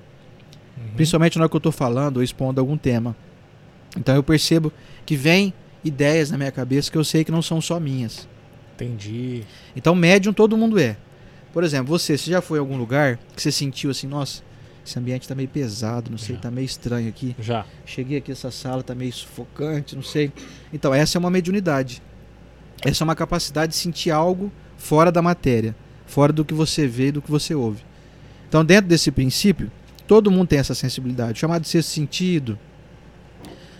uhum. 0.77 0.95
principalmente 0.95 1.37
na 1.37 1.43
hora 1.43 1.49
que 1.49 1.55
eu 1.55 1.59
estou 1.59 1.71
falando 1.71 2.17
ou 2.17 2.23
expondo 2.23 2.59
algum 2.59 2.77
tema. 2.77 3.15
Então 3.97 4.15
eu 4.15 4.23
percebo 4.23 4.71
que 5.05 5.15
vem 5.15 5.53
ideias 5.83 6.31
na 6.31 6.37
minha 6.37 6.51
cabeça 6.51 6.91
que 6.91 6.97
eu 6.97 7.03
sei 7.03 7.23
que 7.23 7.31
não 7.31 7.41
são 7.41 7.59
só 7.59 7.79
minhas. 7.79 8.27
Entendi. 8.75 9.43
Então 9.75 9.93
médium 9.95 10.33
todo 10.33 10.57
mundo 10.57 10.79
é. 10.79 10.97
Por 11.53 11.63
exemplo, 11.63 11.87
você, 11.87 12.17
você 12.17 12.31
já 12.31 12.41
foi 12.41 12.57
em 12.57 12.61
algum 12.61 12.77
lugar 12.77 13.19
que 13.35 13.41
você 13.41 13.51
sentiu 13.51 13.91
assim, 13.91 14.07
nossa, 14.07 14.41
esse 14.85 14.97
ambiente 14.97 15.27
tá 15.27 15.35
meio 15.35 15.49
pesado, 15.49 16.09
não 16.09 16.17
sei, 16.17 16.35
Já. 16.35 16.41
tá 16.41 16.51
meio 16.51 16.65
estranho 16.65 17.07
aqui. 17.07 17.35
Já. 17.39 17.65
Cheguei 17.85 18.17
aqui, 18.17 18.31
essa 18.31 18.49
sala 18.49 18.81
tá 18.81 18.95
meio 18.95 19.13
sufocante, 19.13 19.95
não 19.95 20.03
sei. 20.03 20.31
Então, 20.73 20.93
essa 20.93 21.17
é 21.17 21.19
uma 21.19 21.29
mediunidade. 21.29 22.01
Essa 22.83 23.03
é 23.03 23.05
uma 23.05 23.15
capacidade 23.15 23.73
de 23.73 23.77
sentir 23.77 24.09
algo 24.09 24.51
fora 24.77 25.11
da 25.11 25.21
matéria, 25.21 25.75
fora 26.07 26.33
do 26.33 26.43
que 26.43 26.53
você 26.53 26.87
vê 26.87 27.07
e 27.07 27.11
do 27.11 27.21
que 27.21 27.29
você 27.29 27.53
ouve. 27.53 27.83
Então, 28.49 28.65
dentro 28.65 28.89
desse 28.89 29.11
princípio, 29.11 29.71
todo 30.11 30.29
mundo 30.29 30.49
tem 30.49 30.59
essa 30.59 30.75
sensibilidade, 30.75 31.39
chamado 31.39 31.61
de 31.61 31.69
sexto 31.69 31.87
sentido. 31.87 32.59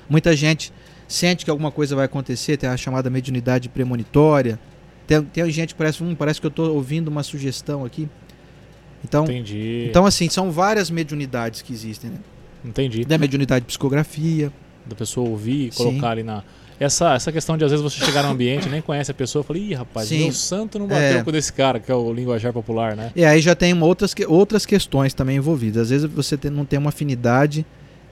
Muita 0.10 0.34
gente 0.34 0.72
sente 1.06 1.44
que 1.44 1.52
alguma 1.52 1.70
coisa 1.74 1.94
vai 1.94 2.06
acontecer, 2.06 2.56
tem 2.56 2.70
a 2.70 2.78
chamada 2.78 3.10
mediunidade 3.10 3.68
premonitória. 3.68 4.58
Tem, 5.06 5.22
tem 5.24 5.52
gente 5.52 5.74
que 5.74 5.78
parece, 5.78 6.02
hum, 6.02 6.16
parece 6.16 6.40
que 6.40 6.48
eu 6.48 6.50
estou 6.50 6.74
ouvindo 6.74 7.10
uma 7.10 7.22
sugestão 7.22 7.84
aqui. 7.84 8.08
Então, 9.04 9.26
Entendi. 9.26 9.88
Então, 9.90 10.06
assim, 10.06 10.30
são 10.30 10.50
várias 10.52 10.90
mediunidades 10.90 11.62
que 11.62 11.74
existem, 11.74 12.12
né? 12.12 12.20
Entendi. 12.64 13.04
Da 13.04 13.18
mediunidade 13.18 13.64
de 13.64 13.68
psicografia. 13.68 14.54
Da 14.86 14.96
pessoa 14.96 15.28
ouvir 15.28 15.68
e 15.68 15.72
colocar 15.72 16.00
Sim. 16.00 16.12
ali 16.14 16.24
na. 16.24 16.46
Essa, 16.82 17.14
essa 17.14 17.32
questão 17.32 17.56
de 17.56 17.64
às 17.64 17.70
vezes 17.70 17.84
você 17.84 18.04
chegar 18.04 18.24
no 18.24 18.30
ambiente 18.30 18.68
nem 18.68 18.82
conhece 18.82 19.12
a 19.12 19.14
pessoa, 19.14 19.44
falei, 19.44 19.62
ih, 19.70 19.74
rapaz, 19.76 20.08
Sim. 20.08 20.24
meu 20.24 20.32
santo 20.32 20.80
não 20.80 20.88
bateu 20.88 21.20
é. 21.20 21.24
com 21.24 21.30
esse 21.30 21.54
cara, 21.54 21.80
que 21.80 21.92
é 21.92 21.94
o 21.94 22.12
linguajar 22.12 22.52
popular, 22.52 22.96
né? 22.96 23.12
E 23.16 23.24
aí 23.24 23.40
já 23.40 23.54
tem 23.54 23.80
outras, 23.80 24.16
outras 24.28 24.66
questões 24.66 25.14
também 25.14 25.38
envolvidas. 25.38 25.84
Às 25.84 25.90
vezes 25.92 26.10
você 26.10 26.36
tem, 26.36 26.50
não 26.50 26.66
tem 26.66 26.80
uma 26.80 26.90
afinidade 26.90 27.64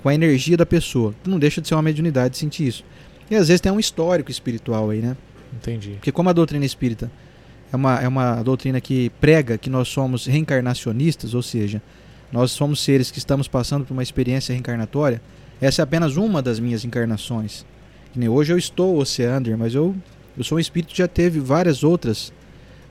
com 0.04 0.10
a 0.10 0.14
energia 0.14 0.56
da 0.56 0.68
pessoa. 0.68 1.16
Não 1.26 1.40
deixa 1.40 1.60
de 1.60 1.68
ser 1.68 1.74
uma 1.74 1.82
mediunidade 1.82 2.38
sentir 2.38 2.68
isso. 2.68 2.86
E 3.32 3.36
às 3.36 3.48
vezes 3.48 3.60
tem 3.60 3.72
um 3.72 3.80
histórico 3.80 4.30
espiritual 4.30 4.92
aí, 4.92 5.02
né? 5.02 5.18
Entendi. 5.52 5.94
Porque 5.94 6.12
como 6.12 6.30
a 6.30 6.34
doutrina 6.34 6.64
espírita 6.64 7.10
é 7.74 7.76
uma, 7.76 8.00
é 8.00 8.08
uma 8.08 8.44
doutrina 8.44 8.80
que 8.80 9.10
prega 9.20 9.58
que 9.58 9.72
nós 9.72 9.88
somos 9.88 10.28
reencarnacionistas, 10.28 11.34
ou 11.34 11.42
seja, 11.42 11.82
nós 12.32 12.52
somos 12.52 12.84
seres 12.84 13.10
que 13.10 13.18
estamos 13.18 13.48
passando 13.48 13.84
por 13.84 13.94
uma 13.94 14.04
experiência 14.04 14.54
reencarnatória. 14.54 15.20
Essa 15.60 15.82
é 15.82 15.84
apenas 15.84 16.18
uma 16.18 16.40
das 16.40 16.60
minhas 16.60 16.86
encarnações. 16.86 17.66
Hoje 18.18 18.54
eu 18.54 18.58
estou 18.58 18.98
Oceander, 18.98 19.58
mas 19.58 19.76
eu, 19.76 19.96
eu 20.38 20.44
sou 20.44 20.58
um 20.58 20.62
espírito 20.62 20.92
que 20.92 20.98
já 20.98 21.08
teve 21.08 21.40
várias 21.40 21.84
outras, 21.84 22.34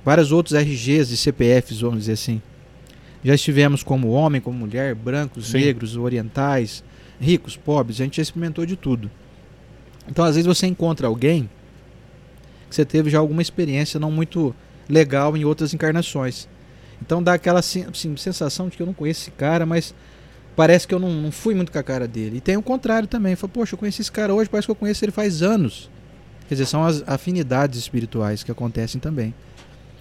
várias 0.05 0.31
outros 0.31 0.55
RGs 0.55 1.13
e 1.13 1.17
CPFs, 1.17 1.81
vamos 1.81 2.01
dizer 2.01 2.13
assim. 2.13 2.41
Já 3.25 3.35
estivemos 3.35 3.83
como 3.83 4.11
homem, 4.11 4.41
como 4.41 4.59
mulher, 4.59 4.95
brancos, 4.95 5.49
Sim. 5.49 5.59
negros, 5.59 5.97
orientais, 5.97 6.85
ricos, 7.21 7.57
pobres, 7.57 8.01
a 8.01 8.05
gente 8.05 8.19
já 8.19 8.23
experimentou 8.23 8.65
de 8.65 8.77
tudo. 8.77 9.11
Então, 10.09 10.25
às 10.25 10.37
vezes 10.37 10.47
você 10.47 10.67
encontra 10.67 11.09
alguém 11.09 11.51
que 12.69 12.75
você 12.75 12.85
teve 12.85 13.11
já 13.11 13.19
alguma 13.19 13.43
experiência 13.43 13.99
não 13.99 14.11
muito 14.11 14.55
legal 14.89 15.37
em 15.37 15.45
outras 15.45 15.75
encarnações. 15.75 16.49
Então 17.01 17.23
dá 17.23 17.35
aquela 17.35 17.61
assim, 17.61 17.87
sensação 18.17 18.69
de 18.69 18.77
que 18.77 18.83
eu 18.83 18.87
não 18.87 18.95
conheço 18.95 19.23
esse 19.23 19.31
cara, 19.31 19.65
mas 19.65 19.95
parece 20.59 20.89
que 20.89 20.93
eu 20.93 20.99
não, 20.99 21.13
não 21.13 21.31
fui 21.31 21.55
muito 21.55 21.71
com 21.71 21.79
a 21.79 21.83
cara 21.85 22.09
dele. 22.09 22.39
E 22.39 22.41
tem 22.41 22.57
o 22.57 22.63
contrário 22.63 23.07
também. 23.07 23.37
Fala, 23.37 23.53
poxa, 23.53 23.75
eu 23.75 23.79
conheci 23.79 24.03
esse 24.03 24.11
cara 24.11 24.35
hoje, 24.35 24.51
parece 24.51 24.67
que 24.67 24.73
eu 24.73 24.75
conheço 24.75 25.05
ele 25.05 25.13
faz 25.13 25.41
anos. 25.41 25.89
Quer 26.49 26.57
dizer, 26.57 26.67
são 26.67 26.85
as 26.85 27.05
afinidades 27.07 27.79
espirituais 27.79 28.43
que 28.43 28.51
acontecem 28.51 29.01
também. 29.01 29.33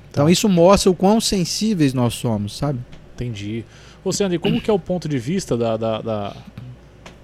Então 0.10 0.26
tá. 0.26 0.32
isso 0.32 0.50
mostra 0.50 0.90
o 0.90 0.96
quão 0.96 1.22
sensíveis 1.22 1.94
nós 1.94 2.16
somos, 2.16 2.58
sabe? 2.58 2.80
Entendi. 3.14 3.64
Ô, 4.04 4.12
Sandro, 4.12 4.40
como 4.40 4.60
que 4.60 4.68
é 4.68 4.74
o 4.74 4.80
ponto 4.80 5.08
de 5.08 5.20
vista 5.20 5.56
da, 5.56 5.78
da, 5.78 6.02
da, 6.02 6.36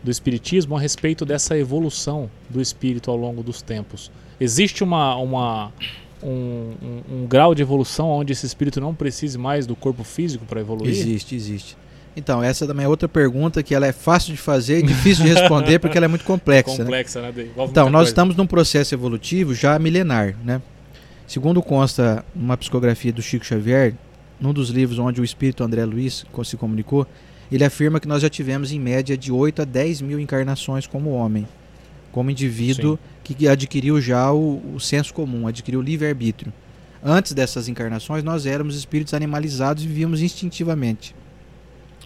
do 0.03 0.11
Espiritismo 0.11 0.77
a 0.77 0.79
respeito 0.79 1.25
dessa 1.25 1.57
evolução 1.57 2.29
do 2.51 2.61
espírito 2.61 3.09
ao 3.09 3.17
longo 3.17 3.41
dos 3.41 3.63
tempos? 3.63 4.11
Existe 4.39 4.83
uma, 4.83 5.15
uma, 5.15 5.73
um, 6.21 6.29
um, 6.29 7.03
um, 7.15 7.25
grau 7.25 7.55
de 7.55 7.63
evolução 7.63 8.09
onde 8.09 8.31
esse 8.31 8.45
espírito 8.45 8.79
não 8.79 8.93
precise 8.93 9.39
mais 9.39 9.65
do 9.65 9.75
corpo 9.75 10.03
físico 10.03 10.45
para 10.45 10.61
evoluir? 10.61 10.91
Existe, 10.91 11.35
existe. 11.35 11.77
Então, 12.15 12.43
essa 12.43 12.67
também 12.67 12.85
é 12.85 12.87
outra 12.87 13.07
pergunta 13.07 13.63
que 13.63 13.73
ela 13.73 13.87
é 13.87 13.91
fácil 13.91 14.33
de 14.33 14.39
fazer 14.39 14.79
e 14.79 14.83
difícil 14.83 15.25
de 15.25 15.33
responder 15.33 15.79
porque 15.79 15.97
ela 15.97 16.05
é 16.05 16.07
muito 16.07 16.25
complexa. 16.25 16.77
Complexa 16.83 17.21
né? 17.21 17.31
né? 17.31 17.47
Então, 17.57 17.85
nós 17.85 17.93
coisa. 17.93 18.09
estamos 18.09 18.35
num 18.35 18.45
processo 18.45 18.93
evolutivo 18.93 19.53
já 19.53 19.77
milenar, 19.79 20.35
né? 20.43 20.61
Segundo 21.25 21.61
consta 21.61 22.23
numa 22.35 22.55
psicografia 22.55 23.11
do 23.11 23.21
Chico 23.21 23.45
Xavier, 23.45 23.95
num 24.39 24.53
dos 24.53 24.69
livros 24.69 24.99
onde 24.99 25.21
o 25.21 25.23
espírito 25.23 25.63
André 25.63 25.85
Luiz 25.85 26.25
se 26.43 26.57
comunicou, 26.57 27.07
ele 27.51 27.63
afirma 27.63 27.99
que 27.99 28.07
nós 28.07 28.21
já 28.21 28.29
tivemos 28.29 28.71
em 28.71 28.79
média 28.79 29.17
de 29.17 29.31
8 29.31 29.61
a 29.61 29.65
10 29.65 30.01
mil 30.01 30.19
encarnações 30.19 30.85
como 30.85 31.11
homem, 31.11 31.47
como 32.11 32.29
indivíduo 32.29 32.99
Sim 33.01 33.13
que 33.23 33.47
adquiriu 33.47 34.01
já 34.01 34.31
o, 34.31 34.61
o 34.75 34.79
senso 34.79 35.13
comum, 35.13 35.47
adquiriu 35.47 35.79
o 35.79 35.83
livre-arbítrio. 35.83 36.51
Antes 37.01 37.33
dessas 37.33 37.67
encarnações, 37.67 38.23
nós 38.23 38.45
éramos 38.45 38.75
espíritos 38.75 39.13
animalizados 39.13 39.83
e 39.83 39.87
vivíamos 39.87 40.21
instintivamente. 40.21 41.15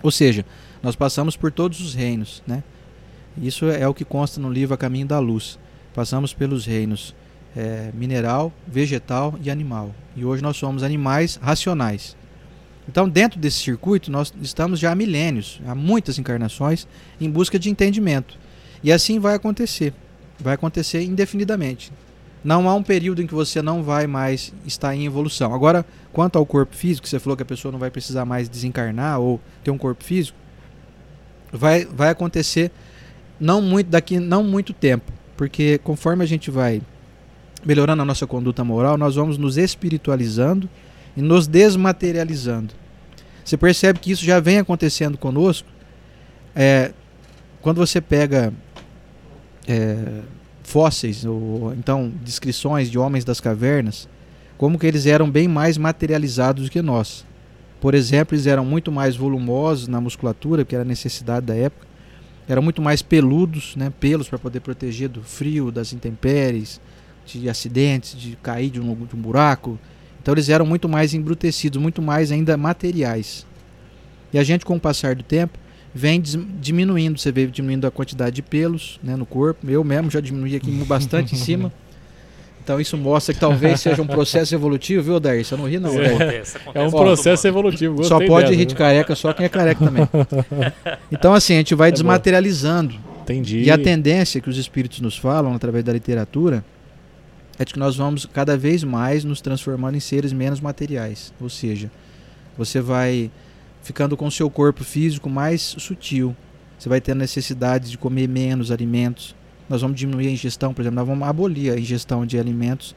Ou 0.03 0.11
seja, 0.11 0.45
nós 0.81 0.95
passamos 0.95 1.35
por 1.35 1.51
todos 1.51 1.79
os 1.79 1.93
reinos. 1.93 2.43
Né? 2.45 2.63
Isso 3.41 3.65
é 3.65 3.87
o 3.87 3.93
que 3.93 4.05
consta 4.05 4.39
no 4.39 4.51
livro 4.51 4.73
A 4.73 4.77
Caminho 4.77 5.07
da 5.07 5.19
Luz. 5.19 5.59
Passamos 5.93 6.33
pelos 6.33 6.65
reinos 6.65 7.15
é, 7.55 7.91
mineral, 7.93 8.53
vegetal 8.67 9.37
e 9.41 9.49
animal. 9.49 9.93
E 10.15 10.23
hoje 10.23 10.43
nós 10.43 10.57
somos 10.57 10.83
animais 10.83 11.39
racionais. 11.41 12.15
Então, 12.87 13.09
dentro 13.09 13.39
desse 13.39 13.57
circuito, 13.57 14.09
nós 14.09 14.33
estamos 14.41 14.79
já 14.79 14.91
há 14.91 14.95
milênios, 14.95 15.59
há 15.67 15.75
muitas 15.75 16.17
encarnações, 16.17 16.87
em 17.19 17.29
busca 17.29 17.59
de 17.59 17.69
entendimento. 17.69 18.37
E 18.81 18.91
assim 18.91 19.19
vai 19.19 19.35
acontecer. 19.35 19.93
Vai 20.39 20.53
acontecer 20.53 21.03
indefinidamente. 21.03 21.91
Não 22.43 22.69
há 22.69 22.75
um 22.75 22.83
período 22.83 23.21
em 23.21 23.27
que 23.27 23.33
você 23.33 23.61
não 23.61 23.83
vai 23.83 24.07
mais 24.07 24.53
estar 24.65 24.95
em 24.95 25.05
evolução. 25.05 25.53
Agora, 25.53 25.85
quanto 26.13 26.37
ao 26.37 26.45
corpo 26.45 26.75
físico, 26.75 27.07
você 27.07 27.19
falou 27.19 27.35
que 27.35 27.43
a 27.43 27.45
pessoa 27.45 27.71
não 27.71 27.79
vai 27.79 27.91
precisar 27.91 28.25
mais 28.25 28.47
desencarnar 28.47 29.19
ou 29.19 29.39
ter 29.63 29.71
um 29.71 29.77
corpo 29.77 30.03
físico, 30.03 30.37
vai, 31.51 31.85
vai 31.85 32.09
acontecer 32.09 32.71
não 33.39 33.61
muito 33.61 33.87
daqui 33.87 34.19
não 34.19 34.43
muito 34.43 34.73
tempo, 34.73 35.11
porque 35.35 35.79
conforme 35.83 36.23
a 36.23 36.27
gente 36.27 36.49
vai 36.49 36.81
melhorando 37.65 38.01
a 38.01 38.05
nossa 38.05 38.25
conduta 38.25 38.63
moral, 38.63 38.97
nós 38.97 39.15
vamos 39.15 39.37
nos 39.37 39.57
espiritualizando 39.57 40.69
e 41.15 41.21
nos 41.21 41.47
desmaterializando. 41.47 42.73
Você 43.43 43.57
percebe 43.57 43.99
que 43.99 44.11
isso 44.11 44.25
já 44.25 44.39
vem 44.39 44.59
acontecendo 44.59 45.17
conosco. 45.17 45.67
É, 46.55 46.91
quando 47.61 47.77
você 47.77 48.01
pega 48.01 48.53
é, 49.67 50.21
fósseis 50.67 51.23
ou 51.23 51.73
então 51.73 52.11
descrições 52.25 52.91
de 52.91 52.99
homens 52.99 53.23
das 53.23 53.39
cavernas, 53.39 54.07
como 54.57 54.77
que 54.77 54.85
eles 54.85 55.05
eram 55.05 55.31
bem 55.31 55.47
mais 55.47 55.77
materializados 55.77 56.65
do 56.65 56.69
que 56.69 56.81
nós. 56.81 57.25
Por 57.79 57.95
exemplo, 57.95 58.35
eles 58.35 58.47
eram 58.47 58.65
muito 58.65 58.91
mais 58.91 59.15
volumosos 59.15 59.87
na 59.87 60.01
musculatura, 60.01 60.65
que 60.65 60.75
era 60.75 60.83
necessidade 60.83 61.45
da 61.45 61.55
época. 61.55 61.87
Eram 62.49 62.61
muito 62.61 62.81
mais 62.81 63.01
peludos, 63.01 63.77
né, 63.77 63.93
pelos 63.97 64.27
para 64.27 64.37
poder 64.37 64.59
proteger 64.59 65.07
do 65.07 65.23
frio, 65.23 65.71
das 65.71 65.93
intempéries, 65.93 66.81
de 67.25 67.49
acidentes, 67.49 68.19
de 68.19 68.35
cair 68.35 68.69
de 68.69 68.81
um, 68.81 68.93
de 68.93 69.15
um 69.15 69.21
buraco. 69.21 69.79
Então 70.21 70.33
eles 70.33 70.49
eram 70.49 70.65
muito 70.65 70.89
mais 70.89 71.13
embrutecidos, 71.13 71.81
muito 71.81 72.01
mais 72.01 72.29
ainda 72.29 72.57
materiais. 72.57 73.45
E 74.33 74.37
a 74.37 74.43
gente, 74.43 74.65
com 74.65 74.75
o 74.75 74.79
passar 74.79 75.15
do 75.15 75.23
tempo, 75.23 75.57
vem 75.93 76.21
diminuindo. 76.21 77.19
Você 77.19 77.31
vê 77.31 77.47
diminuindo 77.47 77.87
a 77.87 77.91
quantidade 77.91 78.35
de 78.35 78.41
pelos 78.41 78.99
né, 79.03 79.15
no 79.15 79.25
corpo. 79.25 79.69
Eu 79.69 79.83
mesmo 79.83 80.09
já 80.09 80.19
diminui 80.19 80.55
aqui 80.55 80.71
bastante 80.85 81.35
em 81.35 81.37
cima. 81.37 81.71
Então 82.67 82.81
isso 82.81 82.97
mostra 82.97 83.33
que 83.33 83.39
talvez 83.39 83.79
seja 83.79 84.01
um 84.01 84.05
processo 84.05 84.53
evolutivo, 84.53 85.01
viu, 85.01 85.21
Dair? 85.21 85.45
Você 85.45 85.55
não 85.55 85.69
ri, 85.69 85.79
não. 85.79 85.97
É, 85.97 86.07
acontece, 86.07 86.57
é 86.73 86.81
um 86.81 86.91
processo 86.91 87.47
evolutivo. 87.47 88.03
Só 88.03 88.19
pode 88.19 88.53
rir 88.53 88.65
de 88.65 88.75
careca 88.75 89.15
só 89.15 89.31
quem 89.31 89.45
é 89.45 89.49
careca 89.49 89.85
também. 89.85 90.05
Então, 91.09 91.33
assim, 91.33 91.53
a 91.53 91.57
gente 91.59 91.73
vai 91.73 91.87
é 91.87 91.91
desmaterializando. 91.93 92.93
Entendi. 93.21 93.61
E 93.61 93.71
a 93.71 93.77
tendência 93.77 94.41
que 94.41 94.49
os 94.49 94.57
espíritos 94.57 94.99
nos 94.99 95.17
falam 95.17 95.53
através 95.53 95.85
da 95.85 95.93
literatura 95.93 96.61
é 97.57 97.63
de 97.63 97.71
que 97.71 97.79
nós 97.79 97.95
vamos 97.95 98.25
cada 98.25 98.57
vez 98.57 98.83
mais 98.83 99.23
nos 99.23 99.39
transformando 99.39 99.95
em 99.95 100.01
seres 100.01 100.33
menos 100.33 100.59
materiais. 100.59 101.31
Ou 101.39 101.49
seja, 101.49 101.89
você 102.57 102.81
vai 102.81 103.31
ficando 103.87 104.17
com 104.17 104.29
seu 104.29 104.49
corpo 104.49 104.83
físico 104.83 105.29
mais 105.29 105.61
sutil. 105.61 106.35
Você 106.77 106.89
vai 106.89 106.99
ter 106.99 107.15
necessidade 107.15 107.89
de 107.89 107.97
comer 107.97 108.27
menos 108.27 108.69
alimentos. 108.69 109.33
Nós 109.69 109.81
vamos 109.81 109.97
diminuir 109.97 110.27
a 110.27 110.31
ingestão, 110.31 110.73
por 110.73 110.81
exemplo, 110.81 110.97
nós 110.97 111.07
vamos 111.07 111.25
abolir 111.25 111.71
a 111.71 111.79
ingestão 111.79 112.25
de 112.25 112.37
alimentos 112.37 112.93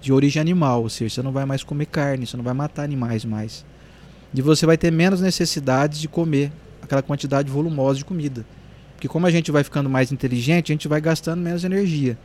de 0.00 0.12
origem 0.12 0.40
animal, 0.40 0.82
ou 0.82 0.88
seja, 0.88 1.14
você 1.14 1.22
não 1.22 1.30
vai 1.30 1.44
mais 1.44 1.62
comer 1.62 1.86
carne, 1.86 2.26
você 2.26 2.36
não 2.36 2.42
vai 2.42 2.54
matar 2.54 2.82
animais 2.82 3.24
mais. 3.24 3.64
E 4.34 4.42
você 4.42 4.66
vai 4.66 4.76
ter 4.76 4.90
menos 4.90 5.20
necessidade 5.20 6.00
de 6.00 6.08
comer 6.08 6.50
aquela 6.82 7.02
quantidade 7.02 7.48
volumosa 7.48 7.98
de 7.98 8.04
comida. 8.04 8.44
Porque 8.94 9.06
como 9.06 9.28
a 9.28 9.30
gente 9.30 9.52
vai 9.52 9.62
ficando 9.62 9.88
mais 9.88 10.10
inteligente, 10.10 10.72
a 10.72 10.74
gente 10.74 10.88
vai 10.88 11.00
gastando 11.00 11.40
menos 11.40 11.62
energia. 11.62 12.18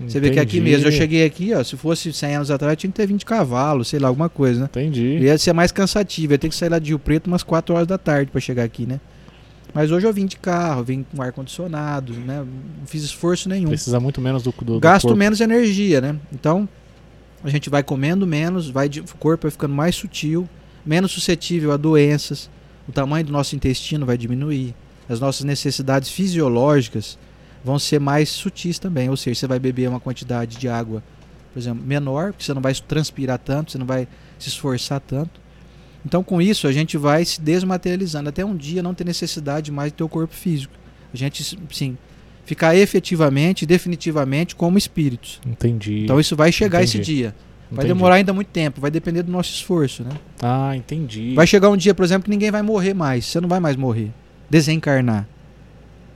Você 0.00 0.18
vê 0.18 0.30
que 0.30 0.40
aqui 0.40 0.60
mesmo, 0.60 0.88
eu 0.88 0.92
cheguei 0.92 1.24
aqui, 1.24 1.54
ó, 1.54 1.62
se 1.62 1.76
fosse 1.76 2.12
100 2.12 2.36
anos 2.36 2.50
atrás, 2.50 2.76
tinha 2.76 2.90
que 2.90 2.96
ter 2.96 3.06
20 3.06 3.24
cavalos, 3.24 3.88
sei 3.88 4.00
lá, 4.00 4.08
alguma 4.08 4.28
coisa, 4.28 4.60
né? 4.60 4.66
Entendi. 4.66 5.18
Ia 5.18 5.38
ser 5.38 5.52
mais 5.52 5.70
cansativo, 5.70 6.32
ia 6.32 6.38
ter 6.38 6.48
que 6.48 6.54
sair 6.54 6.68
lá 6.68 6.78
de 6.78 6.88
Rio 6.88 6.98
Preto 6.98 7.26
umas 7.28 7.42
4 7.42 7.74
horas 7.74 7.86
da 7.86 7.98
tarde 7.98 8.30
para 8.30 8.40
chegar 8.40 8.64
aqui, 8.64 8.86
né? 8.86 9.00
Mas 9.74 9.90
hoje 9.90 10.06
eu 10.06 10.12
vim 10.12 10.26
de 10.26 10.36
carro, 10.36 10.82
vim 10.84 11.04
com 11.04 11.22
ar-condicionado, 11.22 12.12
né? 12.12 12.44
Não 12.78 12.86
fiz 12.86 13.02
esforço 13.02 13.48
nenhum. 13.48 13.68
Precisa 13.68 13.98
muito 13.98 14.20
menos 14.20 14.42
do, 14.42 14.52
do 14.62 14.80
Gasto 14.80 15.08
do 15.08 15.16
menos 15.16 15.40
energia, 15.40 16.00
né? 16.00 16.16
Então, 16.32 16.68
a 17.42 17.48
gente 17.48 17.70
vai 17.70 17.82
comendo 17.82 18.26
menos, 18.26 18.68
vai 18.68 18.88
de, 18.88 19.00
o 19.00 19.04
corpo 19.18 19.42
vai 19.42 19.50
ficando 19.50 19.74
mais 19.74 19.94
sutil, 19.94 20.48
menos 20.84 21.12
suscetível 21.12 21.72
a 21.72 21.76
doenças, 21.76 22.50
o 22.88 22.92
tamanho 22.92 23.24
do 23.24 23.32
nosso 23.32 23.56
intestino 23.56 24.04
vai 24.04 24.18
diminuir, 24.18 24.74
as 25.08 25.20
nossas 25.20 25.44
necessidades 25.44 26.10
fisiológicas 26.10 27.18
vão 27.64 27.78
ser 27.78 28.00
mais 28.00 28.28
sutis 28.28 28.78
também. 28.78 29.08
Ou 29.08 29.16
seja, 29.16 29.40
você 29.40 29.46
vai 29.46 29.58
beber 29.58 29.88
uma 29.88 30.00
quantidade 30.00 30.56
de 30.56 30.68
água, 30.68 31.02
por 31.52 31.58
exemplo, 31.58 31.82
menor, 31.84 32.32
porque 32.32 32.44
você 32.44 32.54
não 32.54 32.62
vai 32.62 32.74
transpirar 32.74 33.38
tanto, 33.38 33.72
você 33.72 33.78
não 33.78 33.86
vai 33.86 34.08
se 34.38 34.48
esforçar 34.48 35.00
tanto. 35.00 35.40
Então, 36.04 36.22
com 36.22 36.42
isso, 36.42 36.66
a 36.66 36.72
gente 36.72 36.96
vai 36.96 37.24
se 37.24 37.40
desmaterializando 37.40 38.28
até 38.28 38.44
um 38.44 38.56
dia 38.56 38.82
não 38.82 38.92
ter 38.92 39.04
necessidade 39.04 39.70
mais 39.70 39.92
do 39.92 39.96
teu 39.96 40.08
corpo 40.08 40.34
físico. 40.34 40.74
A 41.14 41.16
gente, 41.16 41.56
sim, 41.70 41.96
ficar 42.44 42.74
efetivamente, 42.74 43.64
definitivamente 43.64 44.56
como 44.56 44.76
espíritos. 44.76 45.40
Entendi. 45.46 46.04
Então, 46.04 46.18
isso 46.18 46.34
vai 46.34 46.50
chegar 46.50 46.82
entendi. 46.82 46.98
esse 46.98 47.04
dia. 47.04 47.34
Vai 47.70 47.84
entendi. 47.84 47.94
demorar 47.94 48.16
ainda 48.16 48.34
muito 48.34 48.48
tempo, 48.48 48.80
vai 48.80 48.90
depender 48.90 49.22
do 49.22 49.32
nosso 49.32 49.50
esforço, 49.50 50.02
né? 50.02 50.10
Ah, 50.42 50.76
entendi. 50.76 51.34
Vai 51.34 51.46
chegar 51.46 51.70
um 51.70 51.76
dia, 51.76 51.94
por 51.94 52.04
exemplo, 52.04 52.24
que 52.24 52.30
ninguém 52.30 52.50
vai 52.50 52.60
morrer 52.60 52.92
mais. 52.92 53.24
Você 53.24 53.40
não 53.40 53.48
vai 53.48 53.60
mais 53.60 53.76
morrer. 53.76 54.10
Desencarnar. 54.50 55.26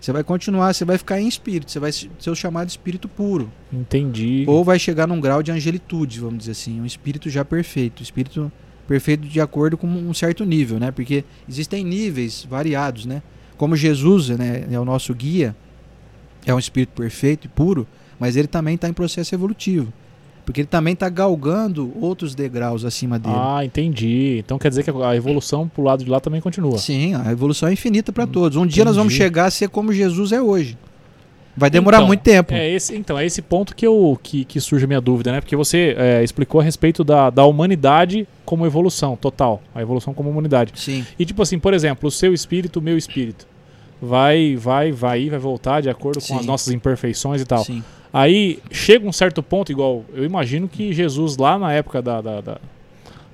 Você 0.00 0.12
vai 0.12 0.22
continuar, 0.22 0.72
você 0.72 0.84
vai 0.84 0.98
ficar 0.98 1.20
em 1.20 1.26
espírito, 1.26 1.70
você 1.70 1.80
vai 1.80 1.90
ser 1.92 2.30
o 2.30 2.34
chamado 2.34 2.68
espírito 2.68 3.08
puro. 3.08 3.50
Entendi. 3.72 4.44
Ou 4.46 4.62
vai 4.62 4.78
chegar 4.78 5.06
num 5.06 5.20
grau 5.20 5.42
de 5.42 5.50
angelitude, 5.50 6.20
vamos 6.20 6.38
dizer 6.38 6.52
assim, 6.52 6.80
um 6.80 6.86
espírito 6.86 7.28
já 7.30 7.44
perfeito, 7.44 8.02
espírito 8.02 8.52
perfeito 8.86 9.26
de 9.26 9.40
acordo 9.40 9.76
com 9.76 9.86
um 9.86 10.14
certo 10.14 10.44
nível, 10.44 10.78
né? 10.78 10.90
Porque 10.90 11.24
existem 11.48 11.84
níveis 11.84 12.46
variados, 12.48 13.04
né? 13.04 13.22
Como 13.56 13.74
Jesus, 13.74 14.28
né, 14.28 14.66
é 14.70 14.78
o 14.78 14.84
nosso 14.84 15.14
guia, 15.14 15.56
é 16.44 16.54
um 16.54 16.58
espírito 16.58 16.90
perfeito 16.90 17.46
e 17.46 17.48
puro, 17.48 17.86
mas 18.18 18.36
ele 18.36 18.46
também 18.46 18.74
está 18.74 18.88
em 18.88 18.92
processo 18.92 19.34
evolutivo. 19.34 19.92
Porque 20.46 20.60
ele 20.60 20.68
também 20.68 20.94
está 20.94 21.08
galgando 21.08 21.92
outros 22.00 22.32
degraus 22.32 22.84
acima 22.84 23.18
dele. 23.18 23.34
Ah, 23.36 23.64
entendi. 23.64 24.38
Então 24.38 24.58
quer 24.58 24.68
dizer 24.68 24.84
que 24.84 24.90
a 24.90 25.16
evolução 25.16 25.66
pro 25.66 25.82
lado 25.82 26.04
de 26.04 26.08
lá 26.08 26.20
também 26.20 26.40
continua. 26.40 26.78
Sim, 26.78 27.14
a 27.14 27.32
evolução 27.32 27.68
é 27.68 27.72
infinita 27.72 28.12
para 28.12 28.28
todos. 28.28 28.56
Um 28.56 28.60
entendi. 28.60 28.76
dia 28.76 28.84
nós 28.84 28.94
vamos 28.94 29.12
chegar 29.12 29.46
a 29.46 29.50
ser 29.50 29.68
como 29.68 29.92
Jesus 29.92 30.30
é 30.30 30.40
hoje. 30.40 30.78
Vai 31.56 31.68
demorar 31.68 31.98
então, 31.98 32.06
muito 32.06 32.20
tempo. 32.20 32.54
É 32.54 32.70
esse, 32.70 32.94
então, 32.94 33.18
é 33.18 33.24
esse 33.24 33.42
ponto 33.42 33.74
que, 33.74 33.86
eu, 33.86 34.18
que, 34.22 34.44
que 34.44 34.60
surge 34.60 34.84
a 34.84 34.86
minha 34.86 35.00
dúvida, 35.00 35.32
né? 35.32 35.40
Porque 35.40 35.56
você 35.56 35.96
é, 35.98 36.22
explicou 36.22 36.60
a 36.60 36.64
respeito 36.64 37.02
da, 37.02 37.30
da 37.30 37.44
humanidade 37.44 38.28
como 38.44 38.66
evolução 38.66 39.16
total. 39.16 39.62
A 39.74 39.80
evolução 39.80 40.14
como 40.14 40.28
humanidade. 40.28 40.72
Sim. 40.76 41.04
E 41.18 41.24
tipo 41.24 41.42
assim, 41.42 41.58
por 41.58 41.72
exemplo, 41.74 42.08
o 42.08 42.10
seu 42.10 42.34
espírito, 42.34 42.78
o 42.78 42.82
meu 42.82 42.96
espírito. 42.96 43.48
Vai, 44.00 44.54
vai, 44.54 44.92
vai, 44.92 45.30
vai 45.30 45.38
voltar 45.38 45.80
de 45.80 45.88
acordo 45.88 46.20
com 46.20 46.26
Sim. 46.26 46.38
as 46.38 46.46
nossas 46.46 46.72
imperfeições 46.72 47.40
e 47.40 47.46
tal. 47.46 47.64
Sim. 47.64 47.82
Aí 48.16 48.60
chega 48.70 49.06
um 49.06 49.12
certo 49.12 49.42
ponto, 49.42 49.70
igual 49.70 50.02
eu 50.14 50.24
imagino 50.24 50.66
que 50.66 50.90
Jesus 50.90 51.36
lá 51.36 51.58
na 51.58 51.70
época 51.74 52.00
da, 52.00 52.22
da, 52.22 52.40
da, 52.40 52.58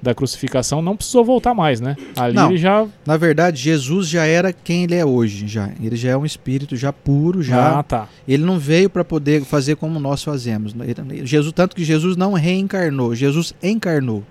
da 0.02 0.12
crucificação 0.12 0.82
não 0.82 0.96
precisou 0.96 1.24
voltar 1.24 1.54
mais, 1.54 1.80
né? 1.80 1.94
Ali 2.16 2.34
não, 2.34 2.50
ele 2.50 2.58
já. 2.58 2.84
Na 3.06 3.16
verdade, 3.16 3.62
Jesus 3.62 4.08
já 4.08 4.24
era 4.24 4.52
quem 4.52 4.82
ele 4.82 4.96
é 4.96 5.04
hoje, 5.04 5.46
já. 5.46 5.70
Ele 5.80 5.94
já 5.94 6.10
é 6.10 6.16
um 6.16 6.26
espírito 6.26 6.74
já 6.74 6.92
puro, 6.92 7.44
já. 7.44 7.78
Ah, 7.78 7.82
tá. 7.84 8.08
Ele 8.26 8.44
não 8.44 8.58
veio 8.58 8.90
para 8.90 9.04
poder 9.04 9.44
fazer 9.44 9.76
como 9.76 10.00
nós 10.00 10.24
fazemos. 10.24 10.74
Jesus 11.22 11.52
tanto 11.52 11.76
que 11.76 11.84
Jesus 11.84 12.16
não 12.16 12.32
reencarnou, 12.32 13.14
Jesus 13.14 13.54
encarnou. 13.62 14.24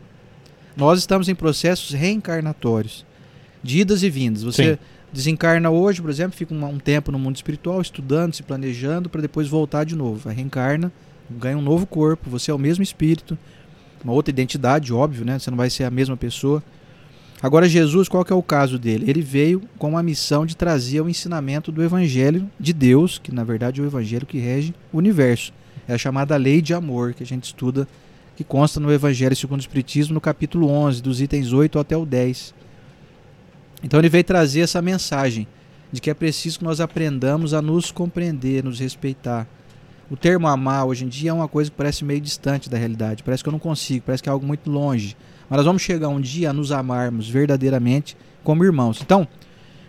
Nós 0.76 1.00
estamos 1.00 1.30
em 1.30 1.36
processos 1.36 1.94
reencarnatórios, 1.94 3.06
de 3.64 3.80
idas 3.80 4.04
e 4.04 4.10
vindas. 4.10 4.44
Você 4.44 4.74
Sim 4.74 4.80
desencarna 5.12 5.69
hoje, 5.69 6.02
por 6.02 6.10
exemplo, 6.10 6.38
fica 6.38 6.54
um, 6.54 6.65
um 6.65 6.80
tempo 6.80 7.12
no 7.12 7.19
mundo 7.19 7.36
espiritual 7.36 7.82
estudando, 7.82 8.34
se 8.34 8.43
planejando 8.43 9.10
para 9.10 9.21
depois 9.21 9.47
voltar 9.47 9.84
de 9.84 9.95
novo. 9.95 10.30
Reencarna, 10.30 10.91
ganha 11.30 11.58
um 11.58 11.62
novo 11.62 11.86
corpo, 11.86 12.30
você 12.30 12.52
é 12.52 12.54
o 12.54 12.60
mesmo 12.60 12.84
espírito, 12.84 13.38
uma 14.04 14.13
outra 14.13 14.32
identidade, 14.32 14.93
óbvio, 14.93 15.26
né? 15.26 15.38
Você 15.38 15.50
não 15.50 15.58
vai 15.58 15.69
ser 15.69 15.84
a 15.84 15.91
mesma 15.91 16.17
pessoa. 16.17 16.63
Agora 17.41 17.67
Jesus, 17.67 18.08
qual 18.08 18.24
que 18.24 18.32
é 18.32 18.36
o 18.36 18.43
caso 18.43 18.78
dele? 18.78 19.10
Ele 19.10 19.21
veio 19.21 19.62
com 19.78 19.97
a 19.97 20.04
missão 20.04 20.45
de 20.45 20.56
trazer 20.56 21.02
o 21.02 21.10
ensinamento 21.10 21.71
do 21.71 21.84
evangelho 21.84 22.50
de 22.60 22.71
Deus, 22.71 23.17
que 23.17 23.34
na 23.34 23.43
verdade 23.43 23.82
é 23.82 23.84
o 23.84 23.88
evangelho 23.88 24.28
que 24.28 24.38
rege 24.38 24.74
o 24.93 24.97
universo. 24.97 25.52
É 25.88 25.93
a 25.93 25.97
chamada 25.97 26.38
lei 26.38 26.62
de 26.62 26.74
amor 26.74 27.13
que 27.13 27.24
a 27.24 27.26
gente 27.26 27.45
estuda, 27.45 27.88
que 28.36 28.43
consta 28.43 28.80
no 28.80 28.91
Evangelho 28.91 29.36
segundo 29.36 29.60
o 29.60 29.62
Espiritismo, 29.62 30.13
no 30.13 30.21
capítulo 30.21 30.67
11, 30.69 31.02
dos 31.02 31.21
itens 31.21 31.52
8 31.52 31.78
até 31.80 31.97
o 31.97 32.06
10. 32.06 32.54
Então 33.84 34.00
ele 34.00 34.10
veio 34.10 34.24
trazer 34.24 34.62
essa 34.62 34.82
mensagem 34.82 35.48
de 35.91 36.00
que 36.00 36.10
é 36.10 36.13
preciso 36.13 36.60
que 36.60 36.65
nós 36.65 36.80
aprendamos 36.80 37.54
a 37.54 37.62
nos 37.62 37.91
compreender, 37.91 38.63
nos 38.63 38.80
respeitar. 38.80 39.48
O 40.10 40.17
termo 40.17 40.48
amar 40.48 40.86
hoje 40.86 41.06
em 41.06 41.08
dia 41.08 41.32
é 41.32 41.34
uma 41.34 41.48
coisa 41.48 41.70
que 41.70 41.78
parece 41.78 42.04
meio 42.04 42.22
distante 42.22 42.70
da 42.70 42.78
realidade, 42.78 43.24
parece 43.24 43.44
que 43.44 43.50
eu 43.50 43.52
não 43.54 43.60
consigo, 43.60 44.06
parece 44.06 44.22
que 44.22 44.30
é 44.30 44.32
algo 44.32 44.46
muito 44.46 44.70
longe. 44.70 45.15
Mas 45.50 45.58
nós 45.58 45.65
vamos 45.65 45.82
chegar 45.82 46.10
um 46.10 46.20
dia 46.20 46.50
a 46.50 46.54
nos 46.54 46.72
amarmos 46.72 47.30
verdadeiramente 47.30 48.15
como 48.44 48.63
irmãos. 48.63 49.00
Então, 49.02 49.28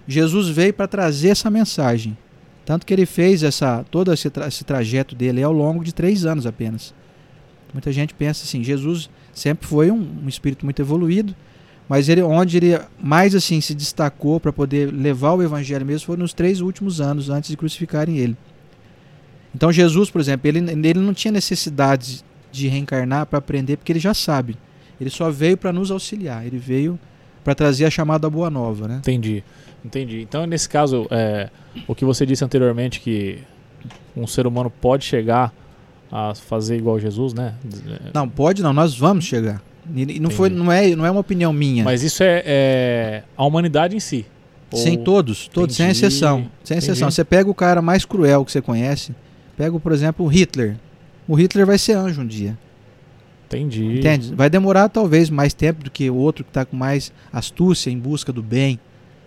Jesus 0.06 0.48
veio 0.48 0.72
para 0.72 0.88
trazer 0.88 1.30
essa 1.30 1.50
mensagem. 1.50 2.16
Tanto 2.64 2.86
que 2.86 2.92
ele 2.92 3.06
fez 3.06 3.42
essa 3.42 3.84
todo 3.90 4.12
esse, 4.12 4.30
tra 4.30 4.46
esse 4.46 4.64
trajeto 4.64 5.14
dele 5.14 5.42
ao 5.42 5.52
longo 5.52 5.84
de 5.84 5.92
três 5.92 6.24
anos 6.24 6.46
apenas. 6.46 6.94
Muita 7.72 7.90
gente 7.90 8.14
pensa 8.14 8.44
assim, 8.44 8.62
Jesus 8.62 9.08
sempre 9.32 9.66
foi 9.66 9.90
um, 9.90 10.20
um 10.24 10.28
espírito 10.28 10.64
muito 10.64 10.80
evoluído, 10.80 11.34
Mas 11.92 12.08
ele, 12.08 12.22
onde 12.22 12.56
ele 12.56 12.80
mais 12.98 13.34
assim 13.34 13.60
se 13.60 13.74
destacou 13.74 14.40
para 14.40 14.50
poder 14.50 14.90
levar 14.90 15.34
o 15.34 15.42
evangelho 15.42 15.84
mesmo 15.84 16.06
foi 16.06 16.16
nos 16.16 16.32
três 16.32 16.62
últimos 16.62 17.02
anos 17.02 17.28
antes 17.28 17.50
de 17.50 17.56
crucificarem 17.58 18.16
ele. 18.16 18.34
Então 19.54 19.70
Jesus, 19.70 20.08
por 20.08 20.18
exemplo, 20.18 20.48
ele, 20.48 20.58
ele 20.58 20.98
não 20.98 21.12
tinha 21.12 21.30
necessidade 21.30 22.24
de 22.50 22.66
reencarnar 22.66 23.26
para 23.26 23.38
aprender, 23.38 23.76
porque 23.76 23.92
ele 23.92 24.00
já 24.00 24.14
sabe. 24.14 24.56
Ele 24.98 25.10
só 25.10 25.30
veio 25.30 25.54
para 25.58 25.70
nos 25.70 25.90
auxiliar. 25.90 26.46
Ele 26.46 26.56
veio 26.56 26.98
para 27.44 27.54
trazer 27.54 27.84
a 27.84 27.90
chamada 27.90 28.30
boa 28.30 28.48
nova, 28.48 28.88
né? 28.88 28.96
Entendi, 28.96 29.44
entendi. 29.84 30.22
Então 30.22 30.46
nesse 30.46 30.70
caso, 30.70 31.06
é, 31.10 31.50
o 31.86 31.94
que 31.94 32.06
você 32.06 32.24
disse 32.24 32.42
anteriormente 32.42 33.00
que 33.00 33.40
um 34.16 34.26
ser 34.26 34.46
humano 34.46 34.70
pode 34.70 35.04
chegar 35.04 35.52
a 36.10 36.34
fazer 36.34 36.74
igual 36.74 36.98
Jesus, 36.98 37.34
né? 37.34 37.52
Não, 38.14 38.26
pode 38.26 38.62
não. 38.62 38.72
Nós 38.72 38.96
vamos 38.96 39.26
chegar. 39.26 39.60
E 39.94 40.18
não, 40.18 40.30
foi, 40.30 40.48
não, 40.48 40.72
é, 40.72 40.94
não 40.96 41.04
é 41.04 41.10
uma 41.10 41.20
opinião 41.20 41.52
minha. 41.52 41.84
Mas 41.84 42.02
isso 42.02 42.22
é, 42.22 42.42
é 42.46 43.22
a 43.36 43.44
humanidade 43.44 43.94
em 43.94 44.00
si. 44.00 44.24
Ou... 44.70 44.96
todos, 44.98 45.48
todos, 45.48 45.78
Entendi. 45.78 45.98
sem 45.98 46.08
exceção. 46.08 46.50
Sem 46.64 46.78
exceção. 46.78 47.10
Você 47.10 47.24
pega 47.24 47.50
o 47.50 47.54
cara 47.54 47.82
mais 47.82 48.04
cruel 48.04 48.44
que 48.44 48.52
você 48.52 48.62
conhece, 48.62 49.14
pega, 49.56 49.78
por 49.78 49.92
exemplo, 49.92 50.24
o 50.24 50.28
Hitler. 50.28 50.76
O 51.28 51.34
Hitler 51.34 51.66
vai 51.66 51.78
ser 51.78 51.92
anjo 51.92 52.22
um 52.22 52.26
dia. 52.26 52.56
Entendi. 53.46 53.98
Entende? 53.98 54.34
Vai 54.34 54.48
demorar 54.48 54.88
talvez 54.88 55.28
mais 55.28 55.52
tempo 55.52 55.84
do 55.84 55.90
que 55.90 56.08
o 56.08 56.16
outro 56.16 56.42
que 56.42 56.50
está 56.50 56.64
com 56.64 56.74
mais 56.74 57.12
astúcia 57.30 57.90
em 57.90 57.98
busca 57.98 58.32
do 58.32 58.42
bem. 58.42 58.80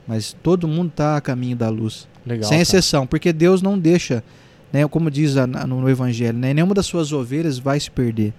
Mas 0.08 0.36
todo 0.42 0.68
mundo 0.68 0.90
está 0.90 1.16
a 1.18 1.22
caminho 1.22 1.56
da 1.56 1.70
luz. 1.70 2.08
Legal, 2.26 2.50
sem 2.50 2.60
exceção, 2.60 3.02
cara. 3.02 3.10
porque 3.10 3.32
Deus 3.32 3.62
não 3.62 3.78
deixa, 3.78 4.24
né, 4.74 4.88
como 4.88 5.12
diz 5.12 5.36
no 5.68 5.88
Evangelho, 5.88 6.38
né, 6.38 6.56
nenhuma 6.56 6.74
das 6.74 6.88
suas 6.88 7.12
ovelhas 7.12 7.60
vai 7.60 7.80
se 7.80 7.90
perder. 7.90 8.34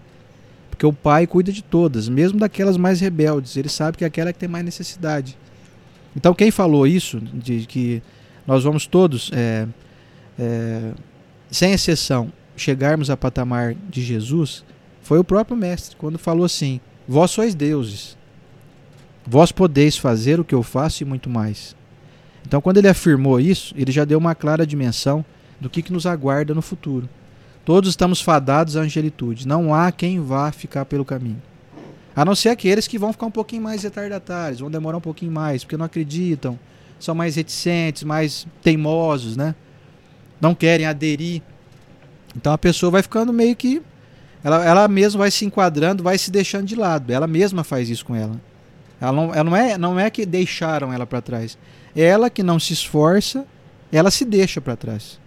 Porque 0.76 0.84
o 0.84 0.92
pai 0.92 1.26
cuida 1.26 1.50
de 1.50 1.64
todas, 1.64 2.06
mesmo 2.06 2.38
daquelas 2.38 2.76
mais 2.76 3.00
rebeldes. 3.00 3.56
Ele 3.56 3.68
sabe 3.68 3.96
que 3.96 4.04
é 4.04 4.06
aquela 4.06 4.30
que 4.30 4.38
tem 4.38 4.48
mais 4.48 4.62
necessidade. 4.62 5.38
Então, 6.14 6.34
quem 6.34 6.50
falou 6.50 6.86
isso, 6.86 7.18
de 7.18 7.64
que 7.64 8.02
nós 8.46 8.62
vamos 8.62 8.86
todos, 8.86 9.30
é, 9.32 9.66
é, 10.38 10.92
sem 11.50 11.72
exceção, 11.72 12.30
chegarmos 12.54 13.08
a 13.08 13.16
patamar 13.16 13.74
de 13.88 14.02
Jesus, 14.02 14.64
foi 15.00 15.18
o 15.18 15.24
próprio 15.24 15.56
Mestre, 15.56 15.96
quando 15.96 16.18
falou 16.18 16.44
assim: 16.44 16.78
Vós 17.08 17.30
sois 17.30 17.54
deuses, 17.54 18.14
vós 19.26 19.50
podeis 19.50 19.96
fazer 19.96 20.38
o 20.38 20.44
que 20.44 20.54
eu 20.54 20.62
faço 20.62 21.02
e 21.02 21.06
muito 21.06 21.30
mais. 21.30 21.74
Então, 22.46 22.60
quando 22.60 22.76
ele 22.76 22.88
afirmou 22.88 23.40
isso, 23.40 23.74
ele 23.78 23.90
já 23.90 24.04
deu 24.04 24.18
uma 24.18 24.34
clara 24.34 24.66
dimensão 24.66 25.24
do 25.58 25.70
que, 25.70 25.80
que 25.80 25.92
nos 25.92 26.04
aguarda 26.04 26.54
no 26.54 26.60
futuro. 26.60 27.08
Todos 27.66 27.90
estamos 27.90 28.20
fadados 28.20 28.76
à 28.76 28.80
angelitude. 28.82 29.46
Não 29.46 29.74
há 29.74 29.90
quem 29.90 30.20
vá 30.20 30.52
ficar 30.52 30.84
pelo 30.84 31.04
caminho. 31.04 31.42
A 32.14 32.24
não 32.24 32.32
ser 32.32 32.50
aqueles 32.50 32.86
que 32.86 32.96
vão 32.96 33.12
ficar 33.12 33.26
um 33.26 33.30
pouquinho 33.30 33.60
mais 33.60 33.82
retardatários, 33.82 34.60
vão 34.60 34.70
demorar 34.70 34.98
um 34.98 35.00
pouquinho 35.00 35.32
mais, 35.32 35.64
porque 35.64 35.76
não 35.76 35.84
acreditam, 35.84 36.56
são 37.00 37.12
mais 37.12 37.34
reticentes, 37.34 38.04
mais 38.04 38.46
teimosos, 38.62 39.36
né? 39.36 39.52
Não 40.40 40.54
querem 40.54 40.86
aderir. 40.86 41.42
Então 42.36 42.52
a 42.52 42.58
pessoa 42.58 42.92
vai 42.92 43.02
ficando 43.02 43.32
meio 43.32 43.56
que. 43.56 43.82
Ela, 44.44 44.64
ela 44.64 44.86
mesma 44.86 45.18
vai 45.18 45.30
se 45.32 45.44
enquadrando, 45.44 46.04
vai 46.04 46.16
se 46.16 46.30
deixando 46.30 46.66
de 46.66 46.76
lado. 46.76 47.12
Ela 47.12 47.26
mesma 47.26 47.64
faz 47.64 47.90
isso 47.90 48.06
com 48.06 48.14
ela. 48.14 48.40
Ela 49.00 49.12
não, 49.12 49.34
ela 49.34 49.44
não, 49.44 49.56
é, 49.56 49.76
não 49.76 49.98
é 49.98 50.08
que 50.08 50.24
deixaram 50.24 50.92
ela 50.92 51.04
para 51.04 51.20
trás. 51.20 51.58
É 51.96 52.04
ela 52.04 52.30
que 52.30 52.44
não 52.44 52.60
se 52.60 52.72
esforça, 52.72 53.44
ela 53.90 54.12
se 54.12 54.24
deixa 54.24 54.60
para 54.60 54.76
trás. 54.76 55.18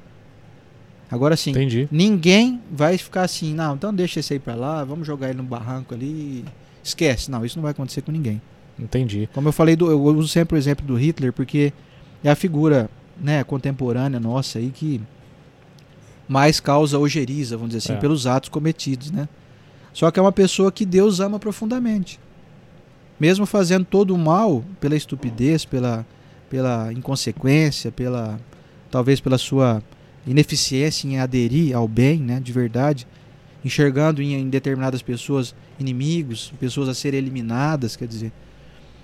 Agora 1.12 1.36
sim, 1.36 1.54
ninguém 1.92 2.62
vai 2.72 2.98
ficar 2.98 3.24
assim, 3.24 3.54
não, 3.54 3.74
então 3.74 3.92
deixa 3.92 4.20
esse 4.20 4.34
aí 4.34 4.40
para 4.40 4.54
lá, 4.54 4.84
vamos 4.84 5.08
jogar 5.08 5.30
ele 5.30 5.38
no 5.38 5.44
barranco 5.44 5.94
ali. 5.94 6.46
Esquece. 6.84 7.32
Não, 7.32 7.44
isso 7.44 7.58
não 7.58 7.64
vai 7.64 7.72
acontecer 7.72 8.02
com 8.02 8.12
ninguém. 8.12 8.42
Entendi. 8.78 9.28
Como 9.34 9.48
eu 9.48 9.52
falei, 9.52 9.76
do, 9.76 9.90
eu 9.90 10.02
uso 10.02 10.28
sempre 10.28 10.56
o 10.56 10.58
exemplo 10.58 10.86
do 10.86 10.96
Hitler, 10.96 11.34
porque 11.34 11.74
é 12.24 12.30
a 12.30 12.36
figura 12.36 12.90
né, 13.20 13.44
contemporânea 13.44 14.20
nossa 14.20 14.60
aí 14.60 14.70
que 14.70 15.02
mais 16.28 16.60
causa 16.60 17.00
ojeriza, 17.00 17.58
vamos 17.58 17.74
dizer 17.74 17.86
assim, 17.86 17.98
é. 17.98 18.00
pelos 18.00 18.28
atos 18.28 18.50
cometidos, 18.50 19.10
né? 19.10 19.28
Só 19.92 20.12
que 20.12 20.20
é 20.20 20.22
uma 20.22 20.32
pessoa 20.32 20.72
que 20.72 20.86
Deus 20.86 21.20
ama 21.20 21.40
profundamente. 21.40 22.20
Mesmo 23.20 23.46
fazendo 23.48 23.84
todo 23.84 24.14
o 24.14 24.18
mal 24.18 24.64
pela 24.80 24.96
estupidez, 24.96 25.66
pela, 25.66 26.06
pela 26.50 26.94
inconsequência, 26.94 27.92
pela 27.92 28.40
talvez 28.92 29.20
pela 29.20 29.38
sua 29.38 29.84
ineficiência 30.30 31.08
em 31.08 31.18
aderir 31.18 31.76
ao 31.76 31.88
bem, 31.88 32.20
né, 32.20 32.40
de 32.40 32.54
verdade, 32.54 33.08
enxergando 33.66 34.22
em, 34.22 34.36
em 34.36 34.48
determinadas 34.48 35.02
pessoas 35.02 35.56
inimigos, 35.80 36.54
pessoas 36.60 36.88
a 36.88 36.94
serem 36.94 37.18
eliminadas, 37.18 37.96
quer 37.96 38.08
dizer, 38.08 38.32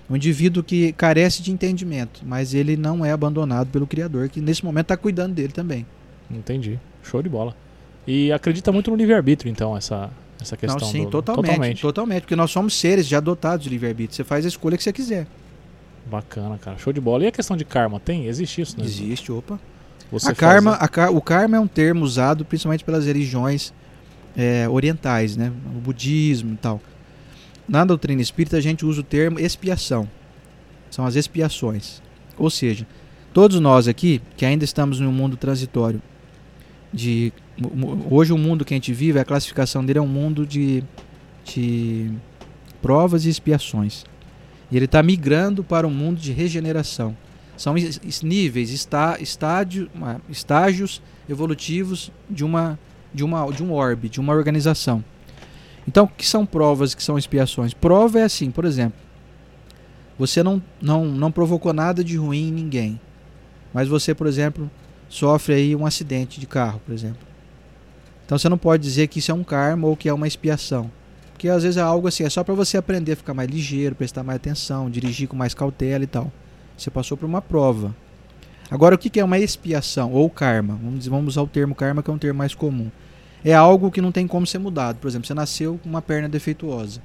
um 0.08 0.14
indivíduo 0.14 0.62
que 0.62 0.92
carece 0.92 1.42
de 1.42 1.50
entendimento, 1.50 2.20
mas 2.24 2.54
ele 2.54 2.76
não 2.76 3.04
é 3.04 3.10
abandonado 3.10 3.68
pelo 3.70 3.88
Criador, 3.88 4.28
que 4.28 4.40
nesse 4.40 4.64
momento 4.64 4.84
está 4.84 4.96
cuidando 4.96 5.34
dele 5.34 5.52
também. 5.52 5.84
Entendi. 6.30 6.78
Show 7.02 7.20
de 7.20 7.28
bola. 7.28 7.56
E 8.06 8.30
acredita 8.30 8.70
muito 8.70 8.88
no 8.88 8.96
livre-arbítrio, 8.96 9.50
então, 9.50 9.76
essa, 9.76 10.10
essa 10.40 10.56
questão. 10.56 10.78
Não, 10.78 10.86
sim, 10.86 11.04
do... 11.04 11.10
totalmente, 11.10 11.48
totalmente. 11.48 11.82
Totalmente. 11.82 12.20
Porque 12.22 12.36
nós 12.36 12.52
somos 12.52 12.74
seres 12.74 13.04
já 13.04 13.18
dotados 13.18 13.64
de 13.64 13.70
livre-arbítrio. 13.70 14.14
Você 14.14 14.22
faz 14.22 14.44
a 14.44 14.48
escolha 14.48 14.76
que 14.76 14.84
você 14.84 14.92
quiser. 14.92 15.26
Bacana, 16.08 16.56
cara. 16.56 16.78
Show 16.78 16.92
de 16.92 17.00
bola. 17.00 17.24
E 17.24 17.26
a 17.26 17.32
questão 17.32 17.56
de 17.56 17.64
karma? 17.64 17.98
Tem? 17.98 18.26
Existe 18.26 18.60
isso, 18.60 18.78
né? 18.78 18.84
Existe, 18.84 19.32
opa. 19.32 19.58
Você 20.10 20.30
a 20.30 20.34
karma, 20.34 20.78
a, 20.80 21.10
o 21.10 21.20
karma 21.20 21.56
é 21.56 21.60
um 21.60 21.66
termo 21.66 22.04
usado 22.04 22.44
principalmente 22.44 22.84
pelas 22.84 23.06
religiões 23.06 23.72
é, 24.36 24.68
orientais, 24.68 25.36
né? 25.36 25.52
O 25.74 25.80
budismo 25.80 26.54
e 26.54 26.56
tal. 26.56 26.80
Na 27.68 27.84
doutrina 27.84 28.22
espírita 28.22 28.56
a 28.56 28.60
gente 28.60 28.84
usa 28.84 29.00
o 29.00 29.04
termo 29.04 29.40
expiação. 29.40 30.08
São 30.90 31.04
as 31.04 31.16
expiações. 31.16 32.00
Ou 32.38 32.50
seja, 32.50 32.86
todos 33.32 33.58
nós 33.58 33.88
aqui, 33.88 34.22
que 34.36 34.44
ainda 34.44 34.64
estamos 34.64 35.00
em 35.00 35.06
um 35.06 35.12
mundo 35.12 35.36
transitório, 35.36 36.00
de 36.92 37.32
hoje 38.10 38.32
o 38.32 38.38
mundo 38.38 38.64
que 38.64 38.74
a 38.74 38.76
gente 38.76 38.92
vive, 38.92 39.18
a 39.18 39.24
classificação 39.24 39.84
dele 39.84 39.98
é 39.98 40.02
um 40.02 40.06
mundo 40.06 40.46
de, 40.46 40.84
de 41.44 42.10
provas 42.80 43.24
e 43.24 43.28
expiações. 43.28 44.04
E 44.70 44.76
ele 44.76 44.84
está 44.84 45.02
migrando 45.02 45.64
para 45.64 45.86
um 45.86 45.90
mundo 45.90 46.20
de 46.20 46.32
regeneração. 46.32 47.16
São 47.56 47.74
níveis, 48.22 48.70
está, 48.70 49.16
estádio, 49.18 49.90
estágios 50.28 51.00
evolutivos 51.28 52.12
de 52.28 52.44
uma 52.44 52.78
de, 53.16 53.24
uma, 53.24 53.50
de 53.50 53.64
um 53.64 53.72
orbe, 53.72 54.10
de 54.10 54.20
uma 54.20 54.34
organização. 54.34 55.02
Então, 55.88 56.04
o 56.04 56.08
que 56.08 56.26
são 56.26 56.44
provas 56.44 56.94
que 56.94 57.02
são 57.02 57.16
expiações? 57.16 57.72
Prova 57.72 58.20
é 58.20 58.24
assim, 58.24 58.50
por 58.50 58.64
exemplo, 58.64 58.98
você 60.18 60.42
não, 60.42 60.62
não, 60.80 61.06
não 61.06 61.32
provocou 61.32 61.72
nada 61.72 62.04
de 62.04 62.16
ruim 62.16 62.48
em 62.48 62.52
ninguém, 62.52 63.00
mas 63.72 63.88
você, 63.88 64.14
por 64.14 64.26
exemplo, 64.26 64.70
sofre 65.08 65.54
aí 65.54 65.76
um 65.76 65.86
acidente 65.86 66.38
de 66.38 66.46
carro, 66.46 66.80
por 66.84 66.92
exemplo. 66.92 67.26
Então 68.24 68.36
você 68.36 68.48
não 68.48 68.58
pode 68.58 68.82
dizer 68.82 69.06
que 69.06 69.20
isso 69.20 69.30
é 69.30 69.34
um 69.34 69.44
karma 69.44 69.86
ou 69.86 69.96
que 69.96 70.08
é 70.08 70.12
uma 70.12 70.26
expiação. 70.26 70.90
Porque 71.32 71.48
às 71.48 71.62
vezes 71.62 71.76
é 71.76 71.82
algo 71.82 72.08
assim, 72.08 72.24
é 72.24 72.30
só 72.30 72.42
para 72.42 72.54
você 72.54 72.76
aprender 72.76 73.12
a 73.12 73.16
ficar 73.16 73.34
mais 73.34 73.48
ligeiro, 73.48 73.94
prestar 73.94 74.22
mais 74.22 74.36
atenção, 74.36 74.90
dirigir 74.90 75.28
com 75.28 75.36
mais 75.36 75.54
cautela 75.54 76.02
e 76.02 76.06
tal. 76.06 76.32
Você 76.76 76.90
passou 76.90 77.16
por 77.16 77.26
uma 77.26 77.40
prova. 77.40 77.94
Agora, 78.70 78.94
o 78.94 78.98
que 78.98 79.18
é 79.18 79.24
uma 79.24 79.38
expiação 79.38 80.12
ou 80.12 80.28
karma? 80.28 80.74
Vamos, 80.82 80.98
dizer, 80.98 81.10
vamos 81.10 81.34
usar 81.34 81.42
o 81.42 81.46
termo 81.46 81.74
karma, 81.74 82.02
que 82.02 82.10
é 82.10 82.12
um 82.12 82.18
termo 82.18 82.38
mais 82.38 82.54
comum 82.54 82.90
é 83.44 83.54
algo 83.54 83.92
que 83.92 84.00
não 84.00 84.10
tem 84.10 84.26
como 84.26 84.44
ser 84.44 84.58
mudado. 84.58 84.96
Por 84.96 85.06
exemplo, 85.06 85.26
você 85.26 85.34
nasceu 85.34 85.78
com 85.80 85.88
uma 85.88 86.02
perna 86.02 86.28
defeituosa. 86.28 87.00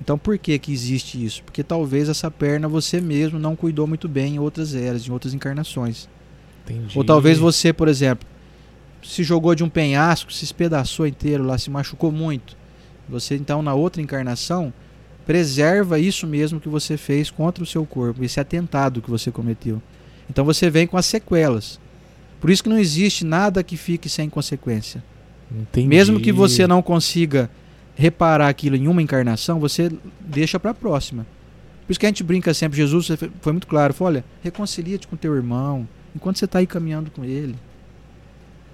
Então, 0.00 0.18
por 0.18 0.36
que 0.38 0.58
que 0.58 0.72
existe 0.72 1.24
isso? 1.24 1.42
Porque 1.44 1.62
talvez 1.62 2.08
essa 2.08 2.30
perna 2.30 2.66
você 2.66 3.00
mesmo 3.00 3.38
não 3.38 3.54
cuidou 3.54 3.86
muito 3.86 4.08
bem 4.08 4.34
em 4.34 4.38
outras 4.40 4.74
eras, 4.74 5.06
em 5.06 5.12
outras 5.12 5.34
encarnações. 5.34 6.08
Entendi. 6.64 6.98
Ou 6.98 7.04
talvez 7.04 7.38
você, 7.38 7.72
por 7.72 7.86
exemplo, 7.86 8.26
se 9.00 9.22
jogou 9.22 9.54
de 9.54 9.62
um 9.62 9.68
penhasco, 9.68 10.32
se 10.32 10.44
espedaçou 10.44 11.06
inteiro 11.06 11.44
lá, 11.44 11.56
se 11.58 11.70
machucou 11.70 12.10
muito. 12.10 12.56
Você 13.08 13.36
então 13.36 13.62
na 13.62 13.74
outra 13.74 14.02
encarnação 14.02 14.72
preserva 15.28 15.98
isso 15.98 16.26
mesmo 16.26 16.58
que 16.58 16.70
você 16.70 16.96
fez 16.96 17.30
contra 17.30 17.62
o 17.62 17.66
seu 17.66 17.84
corpo, 17.84 18.24
esse 18.24 18.40
atentado 18.40 19.02
que 19.02 19.10
você 19.10 19.30
cometeu. 19.30 19.82
Então 20.30 20.42
você 20.42 20.70
vem 20.70 20.86
com 20.86 20.96
as 20.96 21.04
sequelas. 21.04 21.78
Por 22.40 22.48
isso 22.48 22.62
que 22.62 22.70
não 22.70 22.78
existe 22.78 23.26
nada 23.26 23.62
que 23.62 23.76
fique 23.76 24.08
sem 24.08 24.30
consequência. 24.30 25.04
Entendi. 25.52 25.86
Mesmo 25.86 26.18
que 26.18 26.32
você 26.32 26.66
não 26.66 26.80
consiga 26.80 27.50
reparar 27.94 28.48
aquilo 28.48 28.74
em 28.74 28.88
uma 28.88 29.02
encarnação, 29.02 29.60
você 29.60 29.92
deixa 30.18 30.58
para 30.58 30.70
a 30.70 30.74
próxima. 30.74 31.26
Por 31.86 31.92
isso 31.92 32.00
que 32.00 32.06
a 32.06 32.08
gente 32.08 32.24
brinca 32.24 32.54
sempre, 32.54 32.78
Jesus 32.78 33.10
foi 33.42 33.52
muito 33.52 33.66
claro, 33.66 33.92
falou, 33.92 34.14
olha, 34.14 34.24
reconcilia-te 34.42 35.06
com 35.06 35.14
teu 35.14 35.36
irmão, 35.36 35.86
enquanto 36.16 36.38
você 36.38 36.46
está 36.46 36.60
aí 36.60 36.66
caminhando 36.66 37.10
com 37.10 37.22
ele. 37.22 37.54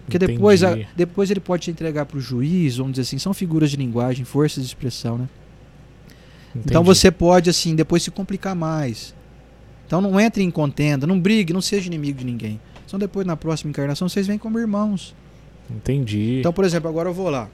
Porque 0.04 0.20
depois, 0.20 0.62
a, 0.62 0.76
depois 0.94 1.32
ele 1.32 1.40
pode 1.40 1.64
te 1.64 1.72
entregar 1.72 2.06
para 2.06 2.18
o 2.18 2.20
juiz, 2.20 2.76
vamos 2.76 2.92
dizer 2.92 3.02
assim, 3.02 3.18
são 3.18 3.34
figuras 3.34 3.72
de 3.72 3.76
linguagem, 3.76 4.24
forças 4.24 4.62
de 4.62 4.68
expressão, 4.68 5.18
né? 5.18 5.28
Entendi. 6.54 6.70
Então 6.70 6.84
você 6.84 7.10
pode, 7.10 7.50
assim, 7.50 7.74
depois 7.74 8.02
se 8.02 8.10
complicar 8.10 8.54
mais. 8.54 9.14
Então 9.86 10.00
não 10.00 10.18
entre 10.20 10.42
em 10.42 10.50
contenda, 10.50 11.06
não 11.06 11.18
brigue, 11.18 11.52
não 11.52 11.60
seja 11.60 11.86
inimigo 11.86 12.18
de 12.18 12.24
ninguém. 12.24 12.60
Então 12.86 12.98
depois 12.98 13.26
na 13.26 13.36
próxima 13.36 13.70
encarnação 13.70 14.08
vocês 14.08 14.26
vêm 14.26 14.38
como 14.38 14.58
irmãos. 14.58 15.14
Entendi. 15.68 16.38
Então, 16.40 16.52
por 16.52 16.64
exemplo, 16.64 16.88
agora 16.88 17.08
eu 17.08 17.14
vou 17.14 17.28
lá. 17.28 17.48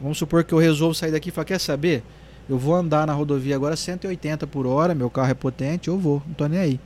Vamos 0.00 0.18
supor 0.18 0.42
que 0.42 0.52
eu 0.52 0.58
resolvo 0.58 0.94
sair 0.94 1.12
daqui 1.12 1.28
e 1.28 1.32
falar, 1.32 1.44
quer 1.44 1.60
saber? 1.60 2.02
Eu 2.48 2.58
vou 2.58 2.74
andar 2.74 3.06
na 3.06 3.12
rodovia 3.12 3.54
agora 3.54 3.76
180 3.76 4.46
por 4.48 4.66
hora, 4.66 4.94
meu 4.94 5.08
carro 5.08 5.30
é 5.30 5.34
potente, 5.34 5.88
eu 5.88 5.96
vou, 5.96 6.20
não 6.26 6.34
tô 6.34 6.46
nem 6.46 6.58
aí. 6.58 6.80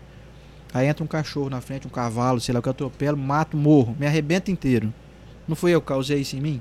Aí 0.75 0.87
entra 0.87 1.03
um 1.03 1.07
cachorro 1.07 1.49
na 1.49 1.61
frente, 1.63 1.87
um 1.87 1.91
cavalo, 1.91 2.41
sei 2.41 2.55
lá, 2.55 2.61
que 2.61 2.69
eu 2.69 2.73
atropelo, 2.73 3.17
mato, 3.17 3.57
morro, 3.57 3.97
me 3.99 4.07
arrebenta 4.07 4.51
inteiro. 4.51 4.93
Não 5.49 5.57
foi 5.57 5.71
eu 5.71 5.81
que 5.81 5.87
causei 5.87 6.21
isso 6.21 6.37
em 6.37 6.41
mim? 6.41 6.61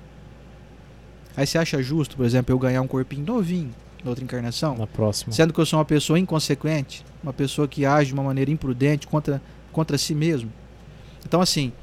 Aí 1.36 1.46
você 1.46 1.58
acha 1.58 1.82
justo, 1.82 2.16
por 2.16 2.26
exemplo, 2.26 2.54
eu 2.54 2.60
ganhar 2.60 2.82
um 2.82 2.88
corpinho 2.88 3.26
novinho 3.26 3.74
na 4.06 4.12
outra 4.12 4.24
encarnação? 4.24 4.78
Na 4.78 4.86
próxima. 4.86 5.34
Sendo 5.34 5.52
que 5.52 5.60
eu 5.60 5.66
sou 5.66 5.80
uma 5.80 5.86
pessoa 5.86 6.20
inconsequente, 6.20 7.04
uma 7.24 7.34
pessoa 7.34 7.68
que 7.68 7.86
age 7.86 8.10
de 8.10 8.14
uma 8.14 8.24
maneira 8.24 8.52
imprudente 8.52 9.08
contra, 9.08 9.42
contra 9.72 9.98
si 9.98 10.14
mesmo. 10.14 10.54
Então, 11.26 11.42
assim, 11.42 11.74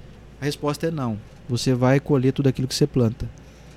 a 0.40 0.44
resposta 0.44 0.86
é 0.86 0.90
não. 0.90 1.18
Você 1.48 1.74
vai 1.74 1.98
colher 1.98 2.32
tudo 2.32 2.48
aquilo 2.48 2.68
que 2.68 2.74
você 2.74 2.86
planta. 2.86 3.28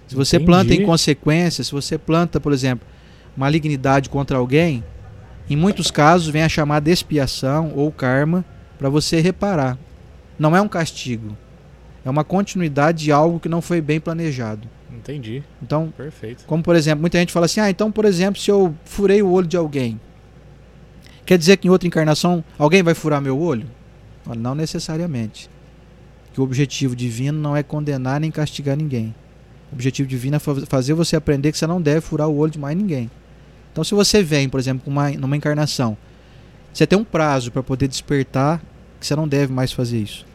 Se 0.07 0.15
você 0.15 0.35
Entendi. 0.35 0.45
planta 0.45 0.73
inconsequência, 0.75 1.63
se 1.63 1.71
você 1.71 1.97
planta, 1.97 2.39
por 2.39 2.53
exemplo, 2.53 2.87
malignidade 3.35 4.07
contra 4.07 4.37
alguém, 4.37 4.83
em 5.49 5.55
muitos 5.55 5.89
casos 5.89 6.27
vem 6.27 6.43
a 6.43 6.49
chamada 6.49 6.91
expiação 6.91 7.73
ou 7.75 7.91
karma 7.91 8.45
para 8.77 8.89
você 8.89 9.19
reparar. 9.19 9.77
Não 10.37 10.55
é 10.55 10.61
um 10.61 10.67
castigo. 10.67 11.35
É 12.03 12.09
uma 12.09 12.23
continuidade 12.23 13.05
de 13.05 13.11
algo 13.11 13.39
que 13.39 13.49
não 13.49 13.61
foi 13.61 13.81
bem 13.81 13.99
planejado. 13.99 14.67
Entendi. 15.07 15.43
Então, 15.61 15.93
Perfeito. 15.95 16.45
como 16.45 16.63
por 16.63 16.75
exemplo, 16.75 17.01
muita 17.01 17.19
gente 17.19 17.31
fala 17.31 17.45
assim: 17.45 17.59
ah, 17.59 17.69
então, 17.69 17.91
por 17.91 18.05
exemplo, 18.05 18.41
se 18.41 18.49
eu 18.49 18.73
furei 18.85 19.21
o 19.21 19.29
olho 19.31 19.45
de 19.47 19.55
alguém, 19.55 19.99
quer 21.25 21.37
dizer 21.37 21.57
que 21.57 21.67
em 21.67 21.71
outra 21.71 21.87
encarnação 21.87 22.43
alguém 22.57 22.81
vai 22.81 22.93
furar 22.95 23.21
meu 23.21 23.37
olho? 23.39 23.67
Olha, 24.27 24.39
Não 24.39 24.55
necessariamente. 24.55 25.49
Que 26.33 26.41
o 26.41 26.43
objetivo 26.43 26.95
divino 26.95 27.39
não 27.39 27.55
é 27.55 27.63
condenar 27.63 28.19
nem 28.19 28.29
castigar 28.31 28.75
ninguém. 28.75 29.13
O 29.71 29.75
objetivo 29.75 30.07
divino 30.09 30.35
é 30.35 30.39
fa- 30.39 30.65
fazer 30.65 30.93
você 30.93 31.15
aprender 31.15 31.51
que 31.51 31.57
você 31.57 31.67
não 31.67 31.81
deve 31.81 32.01
furar 32.01 32.27
o 32.27 32.35
olho 32.37 32.51
de 32.51 32.59
mais 32.59 32.75
ninguém. 32.75 33.09
Então, 33.71 33.83
se 33.83 33.93
você 33.93 34.21
vem, 34.23 34.49
por 34.49 34.59
exemplo, 34.59 34.83
uma, 34.91 35.11
numa 35.11 35.37
encarnação, 35.37 35.95
você 36.73 36.85
tem 36.87 36.97
um 36.97 37.03
prazo 37.05 37.51
para 37.51 37.61
poder 37.63 37.87
despertar 37.87 38.61
que 38.99 39.05
você 39.05 39.15
não 39.15 39.27
deve 39.27 39.53
mais 39.53 39.71
fazer 39.71 39.99
isso. 39.99 40.25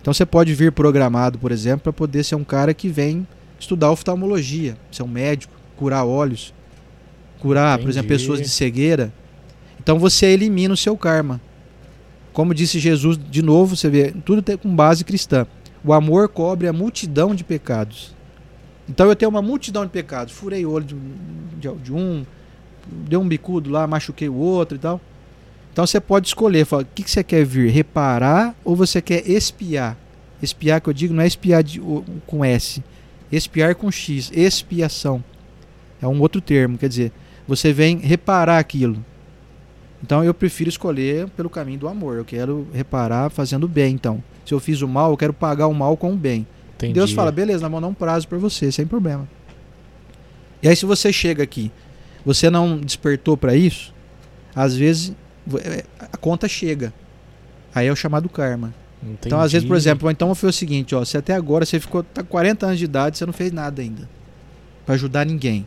Então, 0.00 0.14
você 0.14 0.24
pode 0.24 0.54
vir 0.54 0.72
programado, 0.72 1.38
por 1.38 1.50
exemplo, 1.52 1.80
para 1.80 1.92
poder 1.92 2.22
ser 2.24 2.34
um 2.36 2.44
cara 2.44 2.72
que 2.72 2.88
vem 2.88 3.26
estudar 3.58 3.90
oftalmologia, 3.90 4.76
ser 4.92 5.02
um 5.02 5.08
médico, 5.08 5.52
curar 5.76 6.04
olhos, 6.04 6.52
curar, 7.40 7.78
por 7.78 7.88
exemplo, 7.88 8.06
Entendi. 8.08 8.22
pessoas 8.22 8.40
de 8.40 8.48
cegueira. 8.48 9.12
Então 9.80 9.98
você 9.98 10.26
elimina 10.26 10.74
o 10.74 10.76
seu 10.76 10.96
karma. 10.96 11.40
Como 12.32 12.54
disse 12.54 12.78
Jesus, 12.78 13.18
de 13.18 13.40
novo, 13.42 13.76
você 13.76 13.88
vê, 13.88 14.12
tudo 14.24 14.42
tem 14.42 14.56
com 14.56 14.74
base 14.74 15.04
cristã. 15.04 15.46
O 15.84 15.92
amor 15.92 16.28
cobre 16.28 16.66
a 16.68 16.72
multidão 16.72 17.34
de 17.34 17.44
pecados. 17.44 18.14
Então 18.88 19.06
eu 19.08 19.16
tenho 19.16 19.30
uma 19.30 19.40
multidão 19.42 19.84
de 19.84 19.90
pecados. 19.90 20.32
Furei 20.34 20.64
o 20.66 20.70
olho 20.70 20.84
de, 20.84 20.94
de- 21.58 21.74
de 21.82 21.92
um, 21.92 22.24
dei 22.86 23.18
um 23.18 23.26
bicudo 23.26 23.70
lá, 23.70 23.86
machuquei 23.86 24.28
o 24.28 24.34
outro 24.34 24.76
e 24.76 24.78
tal. 24.80 25.00
Então 25.72 25.86
você 25.86 26.00
pode 26.00 26.26
escolher, 26.28 26.64
fala, 26.64 26.82
o 26.82 26.86
que, 26.94 27.02
que 27.02 27.10
você 27.10 27.22
quer 27.22 27.44
vir? 27.44 27.70
Reparar 27.70 28.54
ou 28.64 28.74
você 28.74 29.00
quer 29.00 29.28
espiar? 29.28 29.96
Espiar 30.42 30.80
que 30.80 30.88
eu 30.88 30.92
digo 30.92 31.14
não 31.14 31.22
é 31.22 31.26
espiar 31.26 31.62
de- 31.62 31.80
com 32.26 32.44
S. 32.44 32.82
Espiar 33.30 33.74
com 33.74 33.90
X, 33.90 34.30
expiação. 34.34 35.22
É 36.00 36.06
um 36.06 36.20
outro 36.20 36.40
termo, 36.40 36.78
quer 36.78 36.88
dizer, 36.88 37.12
você 37.46 37.72
vem 37.72 37.98
reparar 37.98 38.58
aquilo. 38.58 39.04
Então 40.02 40.22
eu 40.22 40.34
prefiro 40.34 40.68
escolher 40.68 41.28
pelo 41.30 41.48
caminho 41.50 41.78
do 41.78 41.88
amor. 41.88 42.16
Eu 42.16 42.24
quero 42.24 42.66
reparar 42.72 43.30
fazendo 43.30 43.66
bem, 43.66 43.94
então. 43.94 44.22
Se 44.44 44.52
eu 44.54 44.60
fiz 44.60 44.82
o 44.82 44.88
mal, 44.88 45.10
eu 45.10 45.16
quero 45.16 45.32
pagar 45.32 45.66
o 45.66 45.74
mal 45.74 45.96
com 45.96 46.12
o 46.12 46.16
bem. 46.16 46.46
Entendi. 46.76 46.92
Deus 46.92 47.12
fala, 47.12 47.32
beleza, 47.32 47.62
nós 47.62 47.70
vamos 47.70 47.80
dar 47.80 47.88
um 47.88 47.94
prazo 47.94 48.28
para 48.28 48.38
você, 48.38 48.70
sem 48.70 48.86
problema. 48.86 49.26
E 50.62 50.68
aí 50.68 50.76
se 50.76 50.84
você 50.84 51.12
chega 51.12 51.42
aqui, 51.42 51.72
você 52.24 52.50
não 52.50 52.78
despertou 52.78 53.36
para 53.36 53.54
isso, 53.54 53.94
às 54.54 54.76
vezes 54.76 55.14
é, 55.64 55.84
a 56.00 56.16
conta 56.16 56.48
chega. 56.48 56.92
Aí 57.74 57.86
é 57.86 57.92
o 57.92 57.96
chamado 57.96 58.28
karma. 58.28 58.74
Então, 59.06 59.40
às 59.40 59.52
vezes, 59.52 59.66
por 59.66 59.74
Entendi. 59.74 59.88
exemplo, 59.88 60.10
então 60.10 60.34
foi 60.34 60.50
o 60.50 60.52
seguinte, 60.52 60.94
ó, 60.94 61.04
você 61.04 61.18
até 61.18 61.34
agora 61.34 61.64
você 61.64 61.78
ficou 61.78 62.02
tá 62.02 62.22
40 62.22 62.66
anos 62.66 62.78
de 62.78 62.84
idade, 62.84 63.18
você 63.18 63.26
não 63.26 63.32
fez 63.32 63.52
nada 63.52 63.80
ainda 63.80 64.08
para 64.84 64.94
ajudar 64.94 65.24
ninguém. 65.24 65.66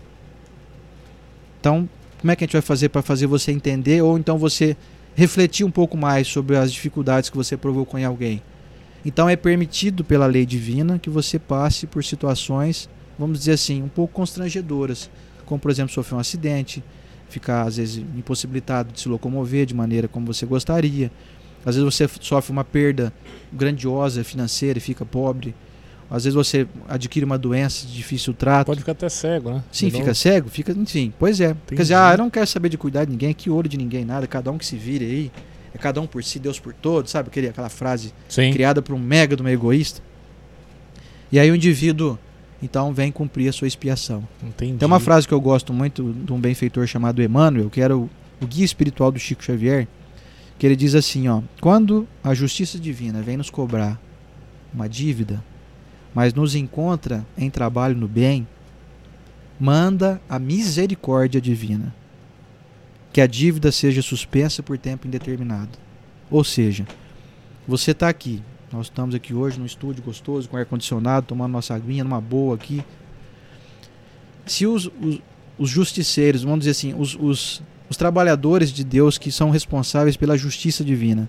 Então, 1.59 1.87
como 2.19 2.31
é 2.31 2.35
que 2.35 2.43
a 2.43 2.47
gente 2.47 2.53
vai 2.53 2.61
fazer 2.61 2.89
para 2.89 3.01
fazer 3.01 3.27
você 3.27 3.51
entender 3.51 4.01
ou 4.01 4.17
então 4.17 4.37
você 4.37 4.75
refletir 5.15 5.65
um 5.65 5.71
pouco 5.71 5.97
mais 5.97 6.27
sobre 6.27 6.55
as 6.55 6.71
dificuldades 6.71 7.29
que 7.29 7.37
você 7.37 7.57
provocou 7.57 7.99
em 7.99 8.05
alguém? 8.05 8.41
Então, 9.05 9.29
é 9.29 9.35
permitido 9.35 10.03
pela 10.03 10.25
lei 10.25 10.45
divina 10.45 10.99
que 10.99 11.09
você 11.09 11.39
passe 11.39 11.87
por 11.87 12.03
situações, 12.03 12.89
vamos 13.17 13.39
dizer 13.39 13.53
assim, 13.53 13.81
um 13.81 13.87
pouco 13.87 14.13
constrangedoras, 14.13 15.09
como 15.45 15.59
por 15.59 15.71
exemplo, 15.71 15.93
sofrer 15.93 16.15
um 16.15 16.19
acidente, 16.19 16.83
ficar 17.29 17.63
às 17.63 17.77
vezes 17.77 18.03
impossibilitado 18.15 18.91
de 18.91 18.99
se 18.99 19.07
locomover 19.07 19.65
de 19.65 19.73
maneira 19.73 20.07
como 20.07 20.25
você 20.25 20.45
gostaria. 20.45 21.11
Às 21.65 21.75
vezes 21.75 21.83
você 21.83 22.09
sofre 22.21 22.51
uma 22.51 22.63
perda 22.63 23.13
grandiosa 23.51 24.23
financeira 24.23 24.77
e 24.77 24.81
fica 24.81 25.05
pobre. 25.05 25.55
Às 26.09 26.23
vezes 26.23 26.35
você 26.35 26.67
adquire 26.87 27.23
uma 27.23 27.37
doença 27.37 27.85
de 27.85 27.93
difícil 27.93 28.33
trato. 28.33 28.67
Pode 28.67 28.79
ficar 28.79 28.93
até 28.93 29.07
cego, 29.09 29.51
né? 29.51 29.63
Sim, 29.71 29.91
fica 29.91 30.13
cego, 30.13 30.49
fica, 30.49 30.71
enfim. 30.71 31.13
Pois 31.19 31.39
é. 31.39 31.51
Entendi. 31.51 31.75
Quer 31.75 31.81
dizer, 31.83 31.93
ah, 31.95 32.13
eu 32.13 32.17
não 32.17 32.29
quero 32.31 32.47
saber 32.47 32.69
de 32.69 32.77
cuidar 32.77 33.05
de 33.05 33.11
ninguém, 33.11 33.33
que 33.33 33.49
olho 33.49 33.69
de 33.69 33.77
ninguém, 33.77 34.03
nada, 34.03 34.25
cada 34.25 34.51
um 34.51 34.57
que 34.57 34.65
se 34.65 34.75
vire 34.75 35.05
aí. 35.05 35.31
É 35.73 35.77
cada 35.77 36.01
um 36.01 36.07
por 36.07 36.23
si, 36.23 36.39
Deus 36.39 36.59
por 36.59 36.73
todos, 36.73 37.11
sabe? 37.11 37.29
Aquele, 37.29 37.49
aquela 37.49 37.69
frase 37.69 38.11
Sim. 38.27 38.51
criada 38.51 38.81
por 38.81 38.95
um 38.95 38.99
mega 38.99 39.35
de 39.35 39.43
um 39.43 39.47
egoísta. 39.47 40.01
E 41.31 41.39
aí 41.39 41.51
o 41.51 41.55
indivíduo, 41.55 42.17
então, 42.61 42.91
vem 42.91 43.11
cumprir 43.11 43.47
a 43.47 43.53
sua 43.53 43.67
expiação. 43.67 44.27
Entendi. 44.43 44.77
Tem 44.77 44.85
uma 44.87 44.99
frase 44.99 45.27
que 45.27 45.33
eu 45.33 45.39
gosto 45.39 45.71
muito 45.71 46.11
de 46.11 46.33
um 46.33 46.39
benfeitor 46.39 46.87
chamado 46.87 47.21
Emmanuel, 47.21 47.69
que 47.69 47.81
era 47.81 47.95
o, 47.95 48.09
o 48.41 48.47
guia 48.47 48.65
espiritual 48.65 49.11
do 49.11 49.19
Chico 49.19 49.43
Xavier, 49.43 49.87
que 50.59 50.67
ele 50.67 50.75
diz 50.75 50.93
assim, 50.93 51.27
ó: 51.27 51.41
"Quando 51.59 52.07
a 52.23 52.35
justiça 52.35 52.77
divina 52.77 53.21
vem 53.21 53.37
nos 53.37 53.49
cobrar 53.49 53.99
uma 54.73 54.87
dívida, 54.87 55.43
mas 56.13 56.33
nos 56.33 56.53
encontra 56.53 57.25
em 57.37 57.49
trabalho 57.49 57.95
no 57.95 58.07
bem, 58.07 58.47
manda 59.59 60.21
a 60.29 60.37
misericórdia 60.37 61.41
divina, 61.41 61.95
que 63.11 63.21
a 63.21 63.27
dívida 63.27 63.71
seja 63.71 64.01
suspensa 64.01 64.61
por 64.61 64.77
tempo 64.77 65.07
indeterminado. 65.07 65.77
Ou 66.29 66.43
seja, 66.43 66.85
você 67.67 67.91
está 67.91 68.07
aqui, 68.07 68.41
nós 68.71 68.87
estamos 68.87 69.15
aqui 69.15 69.33
hoje 69.33 69.59
num 69.59 69.65
estúdio 69.65 70.03
gostoso, 70.03 70.47
com 70.47 70.57
ar 70.57 70.65
condicionado, 70.65 71.25
tomando 71.25 71.51
nossa 71.51 71.73
aguinha 71.73 72.03
numa 72.03 72.21
boa 72.21 72.55
aqui, 72.55 72.83
se 74.45 74.65
os, 74.65 74.89
os, 75.01 75.21
os 75.57 75.69
justiceiros, 75.69 76.43
vamos 76.43 76.59
dizer 76.59 76.71
assim, 76.71 76.93
os, 76.93 77.15
os, 77.15 77.61
os 77.89 77.97
trabalhadores 77.97 78.71
de 78.71 78.83
Deus 78.83 79.17
que 79.17 79.31
são 79.31 79.49
responsáveis 79.49 80.15
pela 80.15 80.37
justiça 80.37 80.83
divina, 80.83 81.27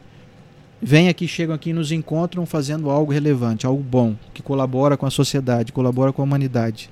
vêm 0.81 1.09
aqui, 1.09 1.27
chegam 1.27 1.55
aqui 1.55 1.71
e 1.71 1.73
nos 1.73 1.91
encontram 1.91 2.45
fazendo 2.45 2.91
algo 2.91 3.13
relevante, 3.13 3.67
algo 3.67 3.83
bom, 3.83 4.15
que 4.35 4.43
colabora 4.43 4.97
com 4.97 5.07
a 5.07 5.11
sociedade, 5.11 5.73
colabora 5.73 6.13
com 6.13 6.23
a 6.23 6.25
humanidade. 6.25 6.91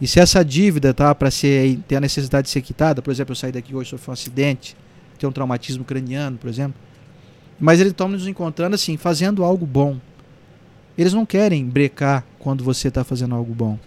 E 0.00 0.06
se 0.06 0.20
essa 0.20 0.44
dívida 0.44 0.94
tá 0.94 1.14
para 1.14 1.30
ser 1.30 1.78
ter 1.88 1.96
a 1.96 2.00
necessidade 2.00 2.44
de 2.44 2.50
ser 2.50 2.60
quitada, 2.60 3.02
por 3.02 3.10
exemplo, 3.10 3.32
eu 3.32 3.36
saí 3.36 3.50
daqui 3.50 3.74
hoje 3.74 3.90
sofri 3.90 4.10
um 4.10 4.12
acidente, 4.12 4.76
tenho 5.18 5.30
um 5.30 5.32
traumatismo 5.32 5.84
craniano, 5.84 6.38
por 6.38 6.48
exemplo, 6.48 6.80
mas 7.58 7.80
eles 7.80 7.90
estão 7.90 8.06
nos 8.06 8.26
encontrando 8.26 8.74
assim, 8.74 8.96
fazendo 8.96 9.42
algo 9.42 9.66
bom. 9.66 9.98
Eles 10.96 11.12
não 11.12 11.26
querem 11.26 11.64
brecar 11.64 12.24
quando 12.38 12.62
você 12.62 12.88
está 12.88 13.02
fazendo 13.02 13.34
algo 13.34 13.54
bom. 13.54 13.78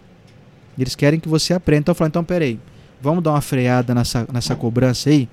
Eles 0.78 0.96
querem 0.96 1.20
que 1.20 1.30
você 1.30 1.54
aprenda. 1.54 1.82
Então 1.82 1.92
eu 1.92 1.96
falo, 1.96 2.08
então 2.10 2.24
peraí, 2.24 2.60
vamos 3.02 3.24
dar 3.24 3.32
uma 3.32 3.42
freada 3.42 3.94
nessa, 3.96 4.28
nessa 4.32 4.56
cobrança 4.56 5.10
aí. 5.10 5.28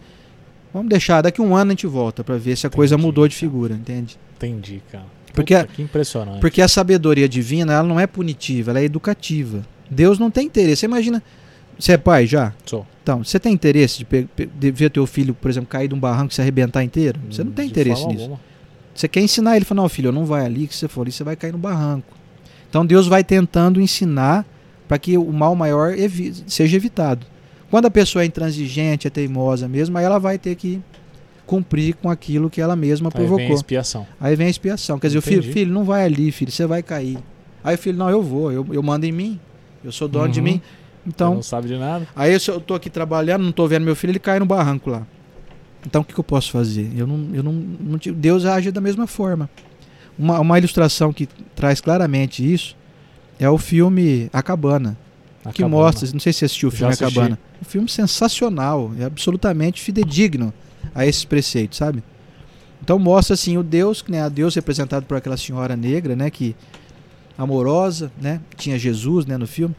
Vamos 0.73 0.89
deixar, 0.91 1.23
daqui 1.23 1.41
um 1.41 1.57
ano 1.57 1.71
a 1.71 1.73
gente 1.73 1.87
volta 1.87 2.23
para 2.23 2.37
ver 2.37 2.57
se 2.57 2.67
a 2.67 2.71
coisa 2.71 2.95
Entendi, 2.95 3.07
mudou 3.07 3.27
de 3.29 3.35
cara. 3.35 3.41
figura, 3.41 3.75
entende? 3.75 4.19
Entendi, 4.37 4.83
cara. 4.91 5.05
Porque 5.35 5.65
que 5.65 5.83
impressionante. 5.83 6.41
Porque 6.41 6.61
a 6.61 6.69
sabedoria 6.69 7.29
divina, 7.29 7.73
ela 7.75 7.87
não 7.89 7.99
é 7.99 8.07
punitiva, 8.07 8.71
ela 8.73 8.81
é 8.81 8.85
educativa. 8.85 9.63
Deus 9.91 10.19
não 10.19 10.31
tem 10.31 10.47
interesse. 10.47 10.81
Você 10.81 10.87
imagina, 10.87 11.23
você 11.79 11.93
é 11.93 11.97
pai 11.97 12.27
já? 12.27 12.53
Sou. 12.67 12.85
Então, 13.03 13.25
você 13.25 13.39
tem 13.39 13.53
interesse 13.55 14.05
de, 14.05 14.29
de 14.59 14.71
ver 14.71 14.91
teu 14.91 15.07
filho, 15.07 15.33
por 15.35 15.49
exemplo, 15.51 15.69
cair 15.69 15.89
de 15.89 15.95
um 15.95 15.99
barranco 16.01 16.33
e 16.33 16.35
se 16.35 16.41
arrebentar 16.43 16.83
inteiro? 16.85 17.19
Você 17.31 17.43
não 17.43 17.53
tem 17.53 17.67
De 17.67 17.71
interesse 17.71 18.07
nisso. 18.07 18.23
alguma. 18.23 18.41
Você 18.95 19.07
quer 19.09 19.21
ensinar 19.21 19.57
ele, 19.57 19.65
fala, 19.65 19.83
não, 19.83 19.89
filho, 19.89 20.11
não 20.13 20.27
vai 20.27 20.45
ali, 20.45 20.67
que 20.67 20.75
você 20.77 20.89
for 20.89 21.03
ali, 21.03 21.13
você 21.13 21.23
vai 21.25 21.37
cair 21.37 21.53
no 21.53 21.59
barranco. 21.59 22.15
Então 22.69 22.85
Deus 22.85 23.07
vai 23.07 23.23
tentando 23.25 23.81
ensinar 23.81 24.45
para 24.87 24.99
que 24.99 25.17
o 25.17 25.33
mal 25.33 25.55
maior 25.55 25.97
evi- 25.97 26.35
seja 26.47 26.77
evitado. 26.77 27.25
Quando 27.71 27.87
a 27.87 27.91
pessoa 27.91 28.23
é 28.23 28.27
intransigente, 28.27 29.07
é 29.07 29.11
teimosa 29.11 29.69
mesmo, 29.69 29.97
aí 29.99 30.05
ela 30.05 30.19
vai 30.19 30.39
ter 30.39 30.55
que 30.55 30.81
cumprir 31.47 31.95
com 31.95 32.11
aquilo 32.11 32.49
que 32.51 32.61
ela 32.61 32.75
mesma 32.77 33.09
Aí 33.13 33.19
vem 33.19 33.25
a 33.25 33.29
provocou. 33.29 33.55
expiação. 33.57 34.07
Aí 34.21 34.37
vem 34.37 34.47
a 34.47 34.51
expiação. 34.51 34.99
Quer 34.99 35.09
dizer, 35.09 35.19
o 35.19 35.23
filho, 35.23 35.39
Entendi. 35.39 35.53
filho, 35.53 35.73
não 35.73 35.85
vai 35.85 36.05
ali, 36.05 36.31
filho, 36.31 36.51
você 36.51 36.67
vai 36.67 36.83
cair. 36.83 37.19
Aí 37.63 37.75
o 37.75 37.79
filho, 37.79 37.97
não, 37.99 38.09
eu 38.11 38.23
vou, 38.23 38.53
eu, 38.53 38.67
eu 38.73 38.83
mando 38.83 39.07
em 39.07 39.13
mim, 39.13 39.41
eu 39.85 39.93
sou 39.93 40.09
dono 40.09 40.29
de 40.33 40.41
Uhum. 40.41 40.45
mim. 40.45 40.63
Então, 41.07 41.29
Então, 41.29 41.35
não 41.37 41.43
sabe 41.43 41.69
de 41.69 41.77
nada. 41.79 42.07
Aí 42.15 42.33
eu 42.35 42.61
tô 42.61 42.75
aqui 42.75 42.91
trabalhando, 42.91 43.43
não 43.45 43.53
tô 43.53 43.67
vendo 43.67 43.85
meu 43.85 43.97
filho, 43.97 44.11
ele 44.11 44.19
cai 44.19 44.39
no 44.39 44.45
barranco 44.47 44.91
lá. 44.91 45.07
Então 45.87 46.03
o 46.03 46.05
que, 46.05 46.13
que 46.13 46.21
eu 46.21 46.25
posso 46.25 46.51
fazer? 46.51 46.91
Eu 46.97 47.07
não, 47.07 47.29
eu 47.33 47.43
não, 47.43 47.53
não 47.53 47.99
Deus 48.15 48.45
age 48.45 48.71
da 48.71 48.81
mesma 48.81 49.07
forma. 49.07 49.49
Uma, 50.19 50.41
uma 50.41 50.59
ilustração 50.59 51.13
que 51.13 51.27
traz 51.55 51.81
claramente 51.81 52.43
isso 52.53 52.77
é 53.39 53.49
o 53.49 53.57
filme 53.57 54.29
A 54.33 54.43
Cabana. 54.43 54.99
A 55.49 55.53
que 55.53 55.63
cabana. 55.63 55.83
mostra, 55.83 56.09
não 56.13 56.21
sei 56.21 56.33
se 56.33 56.41
você 56.41 56.45
assistiu 56.47 56.69
o 56.69 56.73
Já 56.73 56.77
filme 56.79 56.91
A 56.91 56.95
assisti. 56.95 57.15
Cabana. 57.15 57.39
Um 57.61 57.65
filme 57.65 57.89
sensacional, 57.89 58.93
é 58.99 59.05
absolutamente 59.05 59.81
fidedigno 59.81 60.53
a 60.95 61.07
esses 61.07 61.25
preceitos, 61.25 61.79
sabe? 61.79 62.03
Então 62.83 62.99
mostra 62.99 63.35
assim 63.35 63.57
o 63.59 63.63
Deus, 63.63 64.05
né, 64.09 64.23
a 64.23 64.29
Deus 64.29 64.55
representado 64.55 65.05
por 65.07 65.17
aquela 65.17 65.37
senhora 65.37 65.77
negra, 65.77 66.15
né, 66.17 66.31
que 66.31 66.55
amorosa, 67.37 68.11
né, 68.21 68.41
tinha 68.57 68.79
Jesus, 68.79 69.27
né, 69.27 69.37
no 69.37 69.47
filme. 69.47 69.75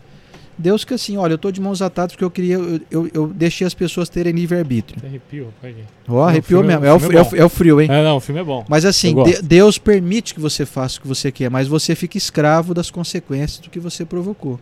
Deus 0.58 0.84
que 0.84 0.94
assim, 0.94 1.16
olha, 1.16 1.34
eu 1.34 1.38
tô 1.38 1.50
de 1.52 1.62
mãos 1.62 1.82
atadas 1.82 2.12
porque 2.12 2.24
eu 2.24 2.30
queria, 2.30 2.56
eu, 2.56 2.82
eu, 2.92 3.10
eu 3.14 3.28
deixei 3.28 3.66
as 3.66 3.74
pessoas 3.74 4.10
terem 4.10 4.34
livre-arbítrio. 4.34 4.98
Até 5.00 5.08
arrepio. 5.08 5.54
olha 5.64 5.72
aqui. 5.72 5.84
Ó, 6.06 6.22
arrepiou 6.22 6.62
é- 6.64 6.68
mesmo, 6.68 6.86
é 6.86 6.94
o, 6.94 6.98
é 6.98 7.16
é 7.16 7.22
o- 7.22 7.36
é 7.38 7.46
o 7.46 7.50
frio, 7.50 7.80
hein? 7.80 7.88
É, 7.90 8.04
não, 8.04 8.18
o 8.18 8.20
filme 8.20 8.42
é 8.42 8.44
bom. 8.44 8.66
Mas 8.68 8.84
assim, 8.84 9.16
de- 9.24 9.42
Deus 9.42 9.78
permite 9.78 10.34
que 10.34 10.40
você 10.42 10.66
faça 10.66 10.98
o 11.00 11.02
que 11.02 11.08
você 11.08 11.32
quer, 11.32 11.50
mas 11.50 11.70
você 11.70 11.96
fica 11.96 12.18
escravo 12.18 12.74
das 12.74 12.92
consequências 12.92 13.60
do 13.60 13.70
que 13.70 13.80
você 13.80 14.04
provocou. 14.04 14.60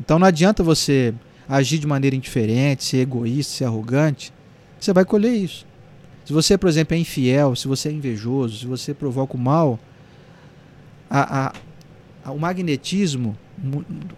Então 0.00 0.18
não 0.18 0.26
adianta 0.26 0.62
você 0.62 1.14
agir 1.48 1.78
de 1.78 1.86
maneira 1.86 2.16
indiferente, 2.16 2.84
ser 2.84 2.98
egoísta, 2.98 3.52
ser 3.52 3.64
arrogante. 3.64 4.32
Você 4.80 4.92
vai 4.92 5.04
colher 5.04 5.32
isso. 5.32 5.66
Se 6.24 6.32
você, 6.32 6.56
por 6.56 6.68
exemplo, 6.68 6.94
é 6.96 6.98
infiel, 6.98 7.54
se 7.54 7.68
você 7.68 7.88
é 7.90 7.92
invejoso, 7.92 8.58
se 8.60 8.66
você 8.66 8.94
provoca 8.94 9.36
o 9.36 9.38
mal, 9.40 9.78
a- 11.08 11.46
a- 11.48 11.52
a- 12.24 12.32
o 12.32 12.38
magnetismo 12.38 13.36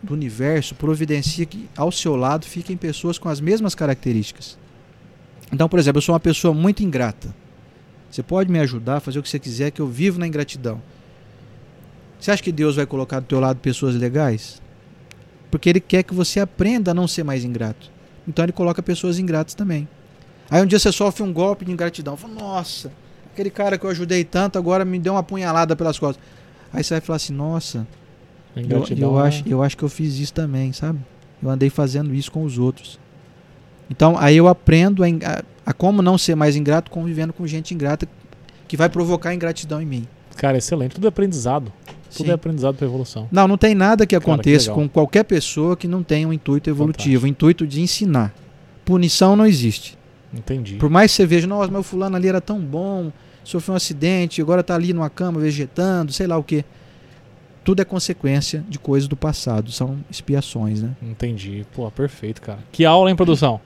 do 0.03 0.15
universo 0.15 0.75
providencia 0.75 1.45
que 1.45 1.69
ao 1.77 1.93
seu 1.93 2.17
lado 2.17 2.47
fiquem 2.47 2.77
pessoas 2.77 3.19
com 3.19 3.29
as 3.29 3.41
mesmas 3.41 3.75
características. 3.75 4.57
Então, 5.53 5.69
por 5.69 5.79
exemplo, 5.79 5.99
eu 5.99 6.03
sou 6.03 6.13
uma 6.15 6.21
pessoa 6.21 6.55
muito 6.55 6.83
ingrata. 6.83 7.35
Você 8.11 8.23
pode 8.23 8.51
me 8.51 8.59
ajudar 8.61 8.97
a 8.97 9.01
fazer 9.01 9.19
o 9.19 9.23
que 9.23 9.29
você 9.29 9.39
quiser, 9.39 9.71
que 9.73 9.81
eu 9.81 9.87
vivo 9.87 10.19
na 10.19 10.27
ingratidão. 10.27 10.81
Você 12.19 12.31
acha 12.31 12.43
que 12.43 12.51
Deus 12.53 12.77
vai 12.77 12.87
colocar 12.87 13.21
do 13.21 13.27
teu 13.27 13.39
lado 13.41 13.59
pessoas 13.59 13.95
legais? 13.95 14.63
Porque 15.51 15.69
Ele 15.69 15.81
quer 15.81 16.03
que 16.03 16.15
você 16.15 16.41
aprenda 16.41 16.91
a 16.91 16.95
não 16.95 17.07
ser 17.09 17.23
mais 17.25 17.45
ingrato. 17.45 17.91
Então 18.27 18.45
Ele 18.45 18.53
coloca 18.53 18.83
pessoas 18.83 19.19
ingratas 19.19 19.55
também. 19.55 19.89
Aí 20.51 20.63
um 20.63 20.67
dia 20.67 20.79
você 20.79 20.93
sofre 20.93 21.23
um 21.23 21.33
golpe 21.33 21.65
de 21.65 21.73
ingratidão. 21.73 22.17
Fala, 22.17 22.35
nossa, 22.35 22.93
aquele 23.33 23.51
cara 23.51 23.77
que 23.79 23.85
eu 23.85 23.91
ajudei 23.91 24.25
tanto 24.25 24.59
agora 24.59 24.85
me 24.85 24.99
deu 24.99 25.15
uma 25.15 25.23
punhalada 25.23 25.75
pelas 25.77 25.99
costas. 25.99 26.23
Aí 26.73 26.83
você 26.85 26.95
vai 26.95 27.01
falar 27.01 27.17
assim, 27.17 27.33
nossa, 27.33 27.87
eu, 28.55 28.63
Ingratidão, 28.63 29.11
eu 29.17 29.23
né? 29.23 29.29
acho, 29.29 29.43
eu 29.49 29.63
acho 29.63 29.77
que 29.77 29.83
eu 29.83 29.89
fiz 29.89 30.19
isso 30.19 30.33
também, 30.33 30.73
sabe? 30.73 30.99
Eu 31.43 31.51
andei 31.51 31.69
fazendo 31.71 32.15
isso 32.15 32.31
com 32.33 32.43
os 32.45 32.59
outros. 32.59 32.99
Então, 33.91 34.17
aí 34.19 34.37
eu 34.37 34.49
aprendo 34.49 35.05
a, 35.05 35.07
a- 35.07 35.43
a 35.67 35.73
como 35.73 36.01
não 36.03 36.17
ser 36.19 36.35
mais 36.35 36.57
ingrato 36.57 36.91
convivendo 36.91 37.33
com 37.33 37.47
gente 37.47 37.75
ingrata 37.75 38.09
que 38.69 38.77
vai 38.77 38.89
provocar 38.89 39.35
ingratidão 39.35 39.81
em 39.81 39.87
mim. 39.87 40.07
Cara, 40.37 40.59
excelente. 40.59 40.95
Tudo 40.95 41.07
é 41.07 41.09
aprendizado. 41.09 41.73
Tudo 42.11 42.27
Sim. 42.27 42.31
é 42.31 42.35
aprendizado 42.35 42.77
pra 42.77 42.87
evolução. 42.87 43.29
Não, 43.31 43.47
não 43.49 43.57
tem 43.59 43.75
nada 43.75 44.07
que 44.07 44.15
Cara, 44.15 44.25
que 44.25 44.31
aconteça 44.31 44.71
legal. 44.71 44.77
com 44.85 44.89
qualquer 44.89 45.25
pessoa 45.25 45.77
que 45.77 45.87
não 45.89 46.03
tenha 46.03 46.27
um 46.27 46.33
intuito 46.33 46.71
evolutivo, 46.71 47.21
Fantástico. 47.21 47.27
um 47.27 47.29
intuito 47.29 47.67
de 47.67 47.81
ensinar. 47.81 48.35
Punição 48.85 49.35
não 49.37 49.47
existe. 49.47 49.99
Entendi. 50.33 50.77
Por 50.77 50.89
mais 50.91 51.11
que 51.11 51.17
você 51.17 51.27
veja, 51.27 51.47
nossa, 51.47 51.71
meu 51.71 51.83
fulano 51.83 52.17
ali 52.17 52.29
era 52.29 52.41
tão 52.41 52.59
bom, 52.61 53.11
sofreu 53.43 53.75
um 53.75 53.77
acidente, 53.77 54.41
agora 54.41 54.63
tá 54.63 54.75
ali 54.75 54.93
numa 54.93 55.11
cama 55.11 55.41
vegetando, 55.41 56.13
sei 56.13 56.27
lá 56.27 56.37
o 56.37 56.43
quê. 56.43 56.65
Tudo 57.65 57.81
é 57.83 57.85
consequência 57.85 58.65
de 58.69 58.79
coisas 58.79 59.09
do 59.09 59.17
passado, 59.17 59.73
são 59.73 59.97
expiações, 60.11 60.81
né? 60.83 60.91
Entendi. 61.03 61.67
Pô, 61.75 61.91
perfeito, 61.91 62.41
cara. 62.41 62.61
Que 62.71 62.85
aula, 62.85 63.11
hein, 63.11 63.17
produção? 63.17 63.61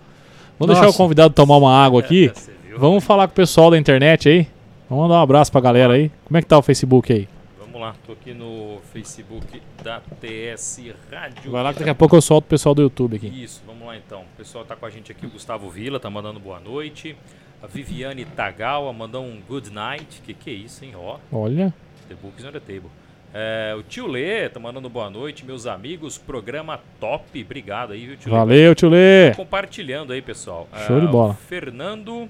Vamos 0.58 0.74
deixar 0.74 0.84
o 0.84 0.86
Nossa. 0.86 0.98
convidado 0.98 1.34
tomar 1.34 1.56
uma 1.58 1.74
água 1.74 2.00
aqui. 2.00 2.28
É, 2.28 2.32
você 2.34 2.50
viu? 2.66 2.78
Vamos 2.78 3.04
falar 3.04 3.26
com 3.28 3.32
o 3.32 3.36
pessoal 3.36 3.70
da 3.70 3.78
internet 3.78 4.28
aí. 4.28 4.46
Vamos 4.88 5.04
mandar 5.04 5.20
um 5.20 5.22
abraço 5.22 5.52
pra 5.52 5.60
galera 5.60 5.94
aí. 5.94 6.10
Como 6.24 6.36
é 6.36 6.42
que 6.42 6.48
tá 6.48 6.58
o 6.58 6.62
Facebook 6.62 7.12
aí? 7.12 7.28
Vamos 7.80 7.96
lá, 7.96 8.02
tô 8.06 8.12
aqui 8.12 8.34
no 8.34 8.78
Facebook 8.92 9.62
da 9.82 10.02
TS 10.20 10.92
Rádio. 11.10 11.50
Vai 11.50 11.62
lá 11.62 11.72
que 11.72 11.78
daqui 11.78 11.90
a 11.90 11.94
pouco 11.94 12.14
eu 12.14 12.20
solto 12.20 12.44
o 12.44 12.48
pessoal 12.48 12.74
do 12.74 12.82
YouTube 12.82 13.16
aqui. 13.16 13.42
Isso, 13.42 13.62
vamos 13.66 13.86
lá 13.86 13.96
então. 13.96 14.20
O 14.20 14.36
pessoal 14.36 14.66
tá 14.66 14.76
com 14.76 14.84
a 14.84 14.90
gente 14.90 15.10
aqui, 15.10 15.24
o 15.24 15.30
Gustavo 15.30 15.70
Vila, 15.70 15.98
tá 15.98 16.10
mandando 16.10 16.38
boa 16.38 16.60
noite. 16.60 17.16
A 17.62 17.66
Viviane 17.66 18.26
Tagawa 18.26 18.92
mandou 18.92 19.24
um 19.24 19.40
good 19.48 19.72
night. 19.72 20.20
Que 20.20 20.34
que 20.34 20.50
é 20.50 20.52
isso, 20.52 20.84
hein? 20.84 20.92
Ó, 20.94 21.16
Olha. 21.32 21.72
the 22.06 22.14
book 22.14 22.38
is 22.38 22.44
on 22.44 22.52
the 22.52 22.60
table. 22.60 22.90
É, 23.32 23.74
o 23.74 23.82
tio 23.82 24.06
Lê 24.06 24.46
tá 24.50 24.60
mandando 24.60 24.90
boa 24.90 25.08
noite, 25.08 25.46
meus 25.46 25.64
amigos. 25.64 26.18
Programa 26.18 26.80
top. 27.00 27.42
Obrigado 27.42 27.94
aí, 27.94 28.08
viu, 28.08 28.16
tio 28.18 28.30
Lê? 28.30 28.36
Valeu, 28.36 28.74
tio 28.74 28.90
Lê. 28.90 29.32
Compartilhando 29.34 30.12
aí, 30.12 30.20
pessoal. 30.20 30.68
Show 30.86 31.00
de 31.00 31.06
o 31.06 31.10
bola. 31.10 31.32
Fernando. 31.32 32.28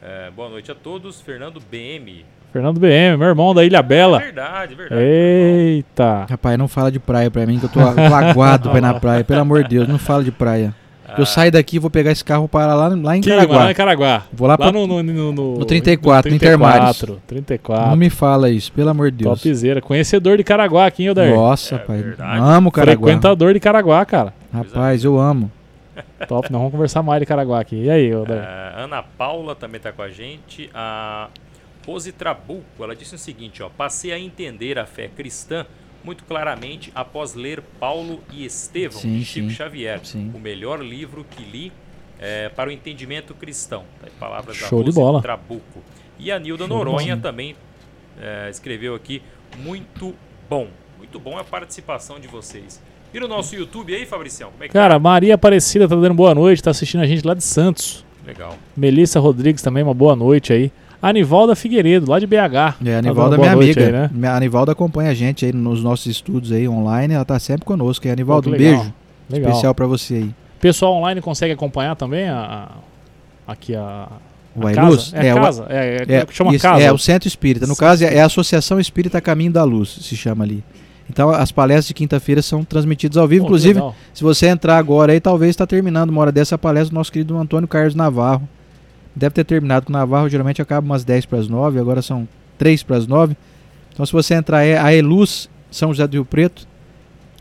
é, 0.00 0.30
boa 0.30 0.48
noite 0.48 0.72
a 0.72 0.74
todos. 0.74 1.20
Fernando 1.20 1.60
BM. 1.60 2.24
Fernando 2.52 2.78
BM, 2.78 3.16
meu 3.16 3.28
irmão 3.28 3.54
da 3.54 3.64
Ilha 3.64 3.82
Bela. 3.82 4.18
verdade, 4.18 4.74
é 4.74 4.76
verdade. 4.76 5.02
Eita. 5.02 6.26
Rapaz, 6.28 6.58
não 6.58 6.68
fala 6.68 6.92
de 6.92 6.98
praia 6.98 7.30
pra 7.30 7.46
mim, 7.46 7.58
que 7.58 7.64
eu 7.64 7.68
tô, 7.70 7.80
eu 7.80 7.94
tô 7.94 8.14
aguado 8.14 8.68
pra 8.68 8.78
ir 8.78 8.82
na 8.82 8.94
praia. 8.94 9.24
Pelo 9.24 9.40
amor 9.40 9.62
de 9.62 9.70
Deus, 9.70 9.88
não 9.88 9.98
fala 9.98 10.22
de 10.22 10.30
praia. 10.30 10.74
Eu 11.18 11.26
saio 11.26 11.52
daqui, 11.52 11.78
vou 11.78 11.90
pegar 11.90 12.10
esse 12.10 12.24
carro 12.24 12.48
para 12.48 12.72
lá, 12.74 12.88
lá 12.88 13.16
em 13.16 13.20
Que 13.20 13.28
Caraguá. 13.28 13.56
lá 13.64 13.70
em 13.70 13.74
Caraguá. 13.74 14.22
Vou 14.32 14.48
lá, 14.48 14.52
Lá 14.54 14.58
pra... 14.58 14.72
no, 14.72 14.86
no, 14.86 15.02
no, 15.02 15.32
no, 15.32 15.58
no 15.58 15.64
34, 15.66 16.30
no 16.30 16.36
Intermares. 16.36 17.04
34. 17.26 17.90
Não 17.90 17.96
me 17.96 18.08
fala 18.08 18.48
isso, 18.48 18.72
pelo 18.72 18.88
amor 18.88 19.10
de 19.10 19.18
Deus. 19.24 19.42
Topzera. 19.42 19.82
Conhecedor 19.82 20.38
de 20.38 20.44
Caraguá 20.44 20.86
aqui, 20.86 21.02
hein, 21.02 21.10
Odair? 21.10 21.34
Nossa, 21.34 21.74
É 21.74 21.78
pai. 21.78 21.98
verdade. 21.98 22.38
Amo 22.40 22.70
Caraguá. 22.72 22.92
Frequentador 23.06 23.52
de 23.52 23.60
Caraguá, 23.60 24.04
cara. 24.06 24.32
Rapaz, 24.52 25.04
eu 25.04 25.18
amo. 25.18 25.50
Top, 26.26 26.50
nós 26.50 26.58
vamos 26.58 26.72
conversar 26.72 27.02
mais 27.02 27.20
de 27.20 27.26
Caraguá 27.26 27.60
aqui. 27.60 27.76
E 27.84 27.90
aí, 27.90 28.14
Odair? 28.14 28.40
É, 28.42 28.82
Ana 28.82 29.02
Paula 29.02 29.54
também 29.54 29.76
está 29.76 29.92
com 29.92 30.00
a 30.00 30.08
gente. 30.08 30.70
A 30.74 31.28
Rose 31.86 32.12
Trabuco, 32.12 32.82
ela 32.82 32.94
disse 32.94 33.14
o 33.14 33.18
seguinte, 33.18 33.62
ó, 33.62 33.68
passei 33.68 34.12
a 34.12 34.18
entender 34.18 34.78
a 34.78 34.86
fé 34.86 35.08
cristã 35.08 35.66
muito 36.04 36.24
claramente 36.24 36.90
após 36.94 37.34
ler 37.34 37.62
Paulo 37.78 38.20
e 38.32 38.44
Estevão, 38.44 39.00
Sim, 39.00 39.18
de 39.18 39.24
Chico 39.24 39.48
sim, 39.50 39.54
Xavier, 39.54 40.00
sim. 40.04 40.30
o 40.34 40.38
melhor 40.38 40.82
livro 40.82 41.24
que 41.24 41.42
li 41.44 41.72
é, 42.18 42.48
para 42.48 42.70
o 42.70 42.72
entendimento 42.72 43.34
cristão. 43.34 43.84
Tá 44.00 44.08
palavras 44.18 44.56
Show 44.56 44.78
da 44.78 44.84
de 44.84 44.90
Rose 44.90 44.98
bola. 44.98 45.22
Trabuco. 45.22 45.82
E 46.18 46.30
a 46.30 46.38
Nilda 46.38 46.66
Show 46.66 46.68
de 46.68 46.74
Noronha 46.74 47.16
também 47.16 47.56
é, 48.20 48.48
escreveu 48.50 48.94
aqui, 48.94 49.22
muito 49.58 50.14
bom. 50.48 50.68
Muito 50.98 51.18
bom 51.18 51.36
a 51.36 51.44
participação 51.44 52.18
de 52.20 52.28
vocês. 52.28 52.80
E 53.12 53.20
no 53.20 53.28
nosso 53.28 53.54
YouTube 53.54 53.94
aí, 53.94 54.06
Fabricião, 54.06 54.50
como 54.50 54.64
é 54.64 54.68
que 54.68 54.72
Cara, 54.72 54.98
Maria 54.98 55.34
Aparecida 55.34 55.86
tá 55.86 55.94
dando 55.94 56.14
boa 56.14 56.34
noite, 56.34 56.62
tá 56.62 56.70
assistindo 56.70 57.02
a 57.02 57.06
gente 57.06 57.26
lá 57.26 57.34
de 57.34 57.42
Santos. 57.44 58.04
tá? 58.24 58.26
Legal. 58.26 58.56
Melissa 58.76 59.20
Rodrigues 59.20 59.60
também, 59.62 59.82
uma 59.82 59.92
boa 59.92 60.16
noite 60.16 60.52
aí. 60.52 60.72
Anivalda 61.02 61.56
Figueiredo, 61.56 62.08
lá 62.08 62.18
de 62.20 62.26
BH. 62.28 62.34
É, 62.34 62.38
a 62.38 62.72
Tá 62.72 62.76
dando 62.80 62.98
Anivalda 62.98 63.34
é 63.34 63.38
minha 63.38 63.52
amiga. 63.52 63.84
aí, 63.86 63.92
né? 63.92 64.28
A 64.28 64.36
Anivalda 64.36 64.70
acompanha 64.72 65.10
a 65.10 65.14
gente 65.14 65.44
aí 65.44 65.52
nos 65.52 65.82
nossos 65.82 66.06
estudos 66.06 66.52
aí 66.52 66.68
online. 66.68 67.12
Ela 67.14 67.24
tá 67.24 67.38
sempre 67.40 67.64
conosco. 67.64 68.06
E 68.06 68.10
Anivalda, 68.10 68.48
um 68.48 68.52
beijo 68.52 68.92
Legal. 69.28 69.50
especial 69.50 69.74
pra 69.74 69.86
você 69.86 70.14
aí. 70.14 70.30
Pessoal 70.60 70.94
online 70.94 71.20
consegue 71.20 71.52
acompanhar 71.52 71.96
também 71.96 72.28
a, 72.28 72.70
a- 73.48 73.52
aqui 73.52 73.74
a, 73.74 74.06
O 74.54 74.64
a 74.64 74.72
casa? 74.72 75.16
É, 75.16 75.30
a 75.30 75.34
o- 75.34 75.40
casa, 75.40 75.66
é, 75.68 75.96
é, 76.08 76.14
É, 76.18 76.26
chama 76.30 76.54
isso, 76.54 76.62
casa. 76.62 76.84
é 76.84 76.92
o 76.92 76.98
Centro 76.98 77.26
Espírita. 77.26 77.66
No 77.66 77.74
Centro 77.74 77.84
caso, 77.86 78.04
é 78.04 78.14
é 78.14 78.22
a 78.22 78.26
Associação 78.26 78.78
Espírita 78.78 79.20
Caminho 79.20 79.50
da 79.52 79.64
Luz, 79.64 79.88
se 80.02 80.16
chama 80.16 80.44
ali. 80.44 80.62
Então, 81.10 81.30
as 81.30 81.50
palestras 81.50 81.88
de 81.88 81.94
quinta-feira 81.94 82.40
são 82.40 82.62
transmitidas 82.64 83.16
ao 83.18 83.26
vivo. 83.26 83.42
Pô, 83.42 83.48
Inclusive, 83.48 83.82
se 84.14 84.22
você 84.22 84.46
entrar 84.46 84.78
agora 84.78 85.12
aí, 85.12 85.20
talvez 85.20 85.50
está 85.50 85.66
terminando 85.66 86.10
uma 86.10 86.20
hora 86.22 86.30
dessa 86.32 86.56
palestra 86.56 86.90
do 86.90 86.94
nosso 86.94 87.10
querido 87.10 87.36
Antônio 87.36 87.66
Carlos 87.66 87.94
Navarro. 87.96 88.48
Deve 89.14 89.34
ter 89.34 89.44
terminado 89.44 89.86
com 89.86 89.92
o 89.92 89.96
Navarro, 89.96 90.28
geralmente 90.28 90.62
acaba 90.62 90.84
umas 90.84 91.04
10 91.04 91.26
para 91.26 91.38
as 91.38 91.48
9, 91.48 91.78
agora 91.78 92.00
são 92.02 92.26
3 92.58 92.82
para 92.82 92.96
as 92.96 93.06
9. 93.06 93.36
Então, 93.92 94.06
se 94.06 94.12
você 94.12 94.34
entrar, 94.34 94.62
é 94.64 94.78
a 94.78 94.94
Eluz 94.94 95.48
São 95.70 95.90
José 95.92 96.06
do 96.06 96.14
Rio 96.14 96.24
Preto. 96.24 96.66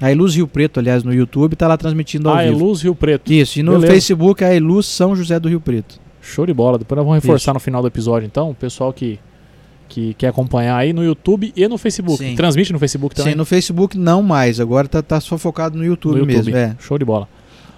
A 0.02 0.12
Eluz 0.12 0.36
Rio 0.36 0.48
Preto, 0.48 0.80
aliás, 0.80 1.04
no 1.04 1.14
YouTube, 1.14 1.54
está 1.54 1.68
lá 1.68 1.78
transmitindo 1.78 2.28
ao 2.30 2.36
Ah, 2.36 2.44
vivo. 2.44 2.58
Eluz 2.58 2.82
Rio 2.82 2.96
Preto. 2.96 3.32
Isso, 3.32 3.60
e 3.60 3.64
no 3.64 3.74
Beleza. 3.74 3.94
Facebook 3.94 4.44
é 4.44 4.48
a 4.48 4.56
Eluz 4.56 4.86
São 4.88 5.16
José 5.16 5.40
do 5.40 5.48
Rio 5.48 5.62
Preto. 5.62 6.00
Show 6.22 6.46
de 6.46 6.54
bola. 6.54 6.78
Depois 6.78 6.98
nós 6.98 7.06
vamos 7.06 7.24
reforçar 7.24 7.52
Isso. 7.52 7.54
no 7.54 7.60
final 7.60 7.82
do 7.82 7.88
episódio, 7.88 8.26
então. 8.26 8.50
O 8.50 8.56
pessoal 8.56 8.92
que, 8.92 9.18
que 9.88 10.14
quer 10.16 10.28
acompanhar 10.28 10.76
aí 10.76 10.92
no 10.92 11.04
YouTube 11.04 11.54
e 11.56 11.68
no 11.68 11.78
Facebook. 11.78 12.18
Sim. 12.18 12.36
Transmite 12.36 12.74
no 12.74 12.80
Facebook 12.80 13.16
também. 13.16 13.34
Sim, 13.34 13.38
no 13.38 13.46
Facebook 13.46 13.98
não 13.98 14.22
mais, 14.22 14.60
agora 14.60 14.88
tá, 14.88 15.02
tá 15.02 15.20
só 15.22 15.38
focado 15.38 15.78
no 15.78 15.86
YouTube, 15.86 16.14
no 16.14 16.20
YouTube. 16.20 16.36
mesmo. 16.52 16.56
É. 16.58 16.76
Show 16.80 16.98
de 16.98 17.06
bola. 17.06 17.30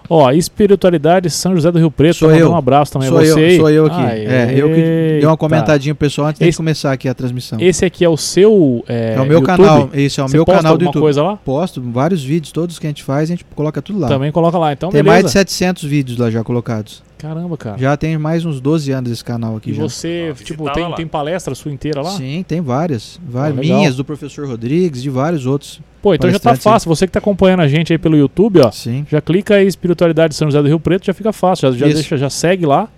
Ó, 0.10 0.32
Espiritualidade 0.32 1.30
São 1.30 1.56
José 1.56 1.72
do 1.72 1.80
Rio 1.80 1.89
Preto. 1.91 2.16
Sou 2.18 2.32
eu. 2.32 2.51
Um 2.51 2.56
abraço 2.56 2.91
também 2.93 3.08
Sou 3.10 3.18
a 3.18 3.26
você 3.26 3.32
eu, 3.32 3.45
aí. 3.45 3.58
sou 3.58 3.70
eu 3.70 3.86
aqui. 3.86 4.01
Aê, 4.01 4.26
é, 4.26 4.54
eu 4.56 4.70
que 4.70 4.76
dei 5.20 5.26
uma 5.26 5.38
comentadinha 5.38 5.95
pro 5.95 6.06
pessoal 6.08 6.28
antes 6.28 6.39
de 6.39 6.47
Esse- 6.47 6.58
começar 6.58 6.91
aqui 6.91 7.08
a 7.08 7.14
transmissão. 7.14 7.58
Esse 7.62 7.86
aqui 7.86 8.04
é 8.04 8.10
o 8.10 8.18
seu. 8.18 8.84
É, 8.88 9.16
é 9.18 9.22
o 9.22 9.26
meu 9.26 9.39
YouTube? 9.39 9.45
canal, 9.45 9.89
isso 9.93 10.22
é 10.22 10.24
o 10.24 10.28
Você 10.28 10.38
meu 10.38 10.45
canal 10.45 10.62
do 10.64 10.68
alguma 10.70 10.88
YouTube. 10.89 11.01
coisa 11.01 11.24
lá? 11.24 11.38
Posto 11.38 11.82
vários 11.82 12.24
vídeos, 12.24 12.51
todos 12.51 12.78
que 12.80 12.86
a 12.86 12.89
gente 12.89 13.04
faz, 13.04 13.30
a 13.30 13.34
gente 13.34 13.45
coloca 13.56 13.82
tudo 13.82 13.99
lá. 13.99 14.08
Também 14.08 14.32
coloca 14.32 14.58
lá. 14.58 14.74
Então, 14.74 14.89
tem 14.89 15.01
beleza. 15.01 15.14
mais 15.24 15.26
de 15.26 15.32
700 15.32 15.84
vídeos 15.84 16.18
lá 16.18 16.30
já 16.30 16.43
colocados. 16.43 17.01
Caramba, 17.24 17.55
cara. 17.57 17.78
Já 17.78 17.95
tem 17.95 18.17
mais 18.17 18.43
uns 18.43 18.59
12 18.59 18.91
anos 18.91 19.09
esse 19.09 19.24
canal 19.24 19.55
aqui 19.55 19.71
e 19.71 19.74
já. 19.74 19.82
você, 19.82 20.30
Ó, 20.32 20.43
tipo, 20.43 20.69
tem, 20.71 20.84
lá. 20.84 20.93
tem 20.93 21.07
palestra 21.07 21.55
sua 21.55 21.71
inteira 21.71 22.01
lá? 22.01 22.11
Sim, 22.11 22.43
tem 22.45 22.59
várias. 22.59 23.17
várias 23.26 23.57
legal. 23.57 23.78
minhas, 23.78 23.95
do 23.95 24.03
professor 24.03 24.45
Rodrigues, 24.45 25.01
de 25.01 25.09
vários 25.09 25.45
outros. 25.45 25.80
Pô, 26.01 26.13
então 26.13 26.30
já 26.30 26.38
tá 26.38 26.53
fácil. 26.55 26.89
Você 26.89 27.07
que 27.07 27.13
tá 27.13 27.19
acompanhando 27.19 27.61
a 27.61 27.67
gente 27.69 27.93
aí 27.93 27.97
pelo 27.97 28.17
YouTube, 28.17 28.59
ó. 28.59 28.69
Sim. 28.71 29.05
Já 29.09 29.21
clica 29.21 29.55
aí 29.55 29.65
Espiritualidade 29.65 30.32
de 30.32 30.36
São 30.36 30.49
José 30.49 30.61
do 30.61 30.67
Rio 30.67 30.82
Preto, 30.82 31.05
já 31.05 31.13
fica 31.13 31.32
fácil. 31.32 31.71
Já, 31.71 31.88
já, 31.88 31.93
deixa, 31.93 32.17
já 32.17 32.30
segue 32.30 32.65
lá. 32.65 32.89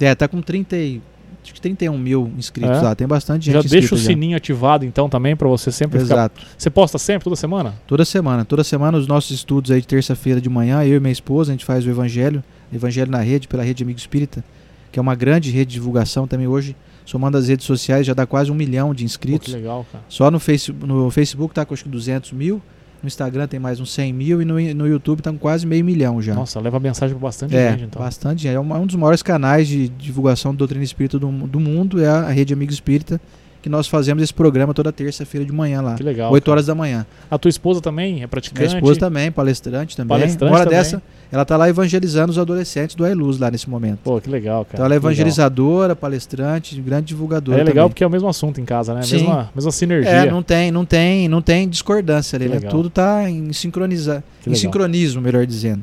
É, 0.00 0.14
tá 0.14 0.26
com 0.26 0.40
30 0.40 0.74
e 0.76 1.02
acho 1.44 1.52
que 1.52 1.60
31 1.60 1.98
mil 1.98 2.32
inscritos 2.38 2.78
É? 2.78 2.80
lá. 2.80 2.94
Tem 2.94 3.06
bastante 3.06 3.44
gente 3.44 3.62
Já 3.62 3.68
deixa 3.68 3.94
o 3.94 3.98
já. 3.98 4.06
sininho 4.06 4.36
ativado 4.38 4.86
então 4.86 5.06
também 5.06 5.36
pra 5.36 5.48
você 5.48 5.70
sempre 5.70 6.00
ficar. 6.00 6.14
Exato. 6.14 6.40
Você 6.56 6.70
posta 6.70 6.96
sempre, 6.96 7.24
toda 7.24 7.36
semana? 7.36 7.74
Toda 7.86 8.06
semana. 8.06 8.42
Toda 8.42 8.64
semana 8.64 8.96
os 8.96 9.06
nossos 9.06 9.30
estudos 9.32 9.70
aí 9.70 9.82
de 9.82 9.86
terça-feira 9.86 10.40
de 10.40 10.48
manhã, 10.48 10.82
eu 10.82 10.96
e 10.96 11.00
minha 11.00 11.12
esposa, 11.12 11.52
a 11.52 11.54
gente 11.54 11.64
faz 11.64 11.86
o 11.86 11.90
Evangelho, 11.90 12.42
Evangelho 12.72 13.10
na 13.10 13.20
Rede, 13.20 13.46
pela 13.48 13.62
Rede 13.62 13.82
Amigo 13.82 13.98
Espírita, 13.98 14.44
que 14.92 14.98
é 14.98 15.02
uma 15.02 15.14
grande 15.14 15.50
rede 15.50 15.70
de 15.70 15.74
divulgação 15.74 16.26
também 16.26 16.46
hoje. 16.46 16.74
Somando 17.04 17.38
as 17.38 17.46
redes 17.48 17.64
sociais, 17.64 18.04
já 18.06 18.14
dá 18.14 18.26
quase 18.26 18.50
um 18.50 18.54
milhão 18.54 18.92
de 18.92 19.04
Pô, 19.04 19.06
inscritos. 19.06 19.46
que 19.46 19.54
legal, 19.60 19.86
cara. 19.92 20.02
Só 20.08 20.28
no, 20.30 20.40
face, 20.40 20.72
no 20.72 21.08
Facebook 21.10 21.54
tá 21.54 21.64
com 21.64 21.72
acho 21.72 21.84
que 21.84 21.88
200 21.88 22.32
mil, 22.32 22.60
no 23.00 23.06
Instagram 23.06 23.46
tem 23.46 23.60
mais 23.60 23.78
uns 23.78 23.92
100 23.92 24.12
mil 24.12 24.42
e 24.42 24.44
no, 24.44 24.54
no 24.74 24.88
YouTube 24.88 25.22
tá 25.22 25.30
com 25.30 25.38
quase 25.38 25.64
meio 25.66 25.84
milhão 25.84 26.20
já. 26.20 26.34
Nossa, 26.34 26.58
leva 26.58 26.80
mensagem 26.80 27.14
pra 27.16 27.28
bastante 27.28 27.54
é, 27.56 27.70
gente 27.72 27.84
então. 27.84 28.02
bastante. 28.02 28.48
É 28.48 28.58
uma- 28.58 28.76
um 28.78 28.86
dos 28.86 28.96
maiores 28.96 29.22
canais 29.22 29.68
de 29.68 29.88
divulgação 29.88 30.52
da 30.52 30.58
doutrina 30.58 30.82
espírita 30.82 31.16
do, 31.16 31.30
do 31.30 31.60
mundo, 31.60 32.02
é 32.02 32.08
a, 32.08 32.22
a 32.22 32.30
Rede 32.30 32.52
Amigo 32.52 32.72
Espírita, 32.72 33.20
que 33.66 33.70
nós 33.70 33.88
fazemos 33.88 34.22
esse 34.22 34.32
programa 34.32 34.72
toda 34.72 34.92
terça-feira 34.92 35.44
de 35.44 35.50
manhã 35.50 35.80
lá. 35.82 35.96
Que 35.96 36.02
legal. 36.04 36.32
8 36.32 36.44
cara. 36.44 36.52
horas 36.52 36.66
da 36.66 36.74
manhã. 36.76 37.04
A 37.28 37.36
tua 37.36 37.48
esposa 37.48 37.80
também 37.80 38.12
é 38.12 38.14
Minha 38.14 38.28
praticante? 38.28 38.76
esposa 38.76 39.00
também, 39.00 39.32
palestrante 39.32 39.96
também. 39.96 40.16
Palestrante 40.16 40.52
Uma 40.52 40.60
hora 40.60 40.70
também. 40.70 40.78
dessa, 40.78 41.02
ela 41.32 41.44
tá 41.44 41.56
lá 41.56 41.68
evangelizando 41.68 42.30
os 42.30 42.38
adolescentes 42.38 42.94
do 42.94 43.04
Ailuz 43.04 43.40
lá 43.40 43.50
nesse 43.50 43.68
momento. 43.68 43.98
Pô, 44.04 44.20
que 44.20 44.30
legal, 44.30 44.64
cara. 44.64 44.74
então 44.74 44.86
ela 44.86 44.94
é 44.94 44.98
que 45.00 45.00
legal. 45.00 45.10
evangelizadora, 45.10 45.96
palestrante, 45.96 46.80
grande 46.80 47.06
divulgadora 47.06 47.60
É 47.60 47.64
legal 47.64 47.90
porque 47.90 48.04
é 48.04 48.06
o 48.06 48.10
mesmo 48.10 48.28
assunto 48.28 48.60
em 48.60 48.64
casa, 48.64 48.94
né? 48.94 49.02
Sim. 49.02 49.16
Mesma, 49.16 49.50
mesma 49.52 49.72
sinergia. 49.72 50.12
É, 50.12 50.30
não 50.30 50.44
tem, 50.44 50.70
não 50.70 50.84
tem, 50.84 51.26
não 51.26 51.42
tem 51.42 51.68
discordância 51.68 52.36
ali, 52.36 52.48
né? 52.48 52.60
Tudo 52.60 52.88
tá 52.88 53.28
em 53.28 53.52
sincronizar, 53.52 54.22
em 54.46 54.54
sincronismo, 54.54 55.20
melhor 55.20 55.44
dizendo. 55.44 55.82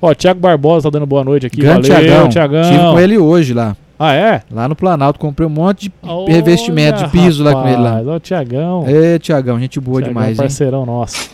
Ó, 0.00 0.14
Thiago 0.14 0.40
Barbosa 0.40 0.84
tá 0.84 0.98
dando 0.98 1.04
boa 1.04 1.22
noite 1.22 1.44
aqui. 1.44 1.60
Grande 1.60 1.86
Valeu, 1.86 2.08
Tiagão. 2.08 2.28
Thiagão. 2.30 2.62
Tive 2.62 2.78
com 2.78 2.98
ele 2.98 3.18
hoje 3.18 3.52
lá, 3.52 3.76
Ah, 4.02 4.14
é? 4.14 4.40
lá 4.50 4.66
no 4.66 4.74
Planalto, 4.74 5.18
comprei 5.18 5.46
um 5.46 5.50
monte 5.50 5.82
de 5.88 5.92
Olha, 6.02 6.32
revestimento 6.32 7.04
de 7.04 7.10
piso 7.10 7.44
lá 7.44 7.52
com 7.52 7.68
ele 7.68 7.76
lá. 7.76 7.90
rapaz, 7.90 8.06
Ó, 8.08 8.16
o 8.16 8.20
Thiagão. 8.20 8.84
Ê, 8.88 9.18
Tiagão, 9.18 9.60
gente 9.60 9.78
boa 9.78 9.98
Thiagão, 10.00 10.08
demais, 10.14 10.30
hein? 10.30 10.36
parceirão 10.36 10.86
nosso. 10.86 11.28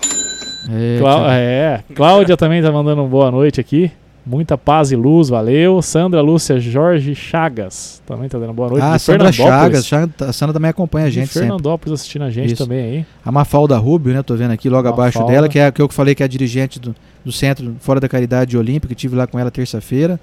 É, 0.69 0.99
Clá- 0.99 1.35
é, 1.37 1.81
Cláudia 1.95 2.37
também 2.37 2.61
tá 2.61 2.73
mandando 2.73 3.03
um 3.03 3.09
boa 3.09 3.31
noite 3.31 3.61
aqui. 3.61 3.91
Muita 4.29 4.59
paz 4.59 4.91
e 4.91 4.97
luz, 4.97 5.29
valeu. 5.29 5.81
Sandra 5.81 6.21
Lúcia 6.21 6.59
Jorge 6.59 7.15
Chagas 7.15 8.03
também 8.05 8.29
tá 8.29 8.37
dando 8.37 8.53
boa 8.53 8.69
noite. 8.71 8.83
Ah, 8.83 8.97
de 8.97 9.03
Sandra. 9.03 9.31
Chagas, 9.31 9.93
a 10.21 10.33
Sandra 10.33 10.53
também 10.53 10.69
acompanha 10.69 11.07
a 11.07 11.09
De 11.09 11.15
gente 11.15 11.29
sempre. 11.29 11.47
Fernandópolis 11.47 12.01
assistindo 12.01 12.23
a 12.25 12.31
gente 12.31 12.55
Isso. 12.55 12.65
também 12.65 12.81
aí. 12.85 13.07
A 13.25 13.31
Mafalda 13.31 13.79
Rubio, 13.79 14.13
né? 14.13 14.25
Tô 14.25 14.35
vendo 14.35 14.51
aqui 14.51 14.69
logo 14.69 14.89
abaixo 14.89 15.19
Mafalda. 15.19 15.33
dela, 15.33 15.49
que 15.49 15.61
é 15.61 15.71
que 15.71 15.81
eu 15.81 15.89
falei 15.89 16.17
que 16.17 16.25
é 16.25 16.27
a 16.27 16.29
dirigente 16.29 16.81
do, 16.81 16.93
do 17.25 17.31
centro 17.31 17.77
Fora 17.79 18.01
da 18.01 18.09
Caridade 18.09 18.51
de 18.51 18.59
Olímpia, 18.59 18.89
que 18.89 18.97
tive 18.97 19.15
lá 19.15 19.29
com 19.29 19.39
ela 19.39 19.53
terça-feira. 19.53 20.19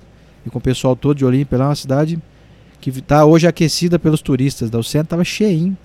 E 0.45 0.49
com 0.49 0.57
o 0.57 0.61
pessoal 0.61 0.93
todo 0.93 1.15
de 1.15 1.23
Olímpia, 1.23 1.57
lá 1.57 1.63
é 1.63 1.67
uma 1.69 1.75
cidade 1.75 2.19
que 2.91 2.99
está 2.99 3.23
hoje 3.25 3.47
aquecida 3.47 3.97
pelos 3.97 4.21
turistas. 4.21 4.69
Da, 4.69 4.77
o 4.77 4.83
centro 4.83 5.09
tava 5.09 5.23
cheinho. 5.23 5.77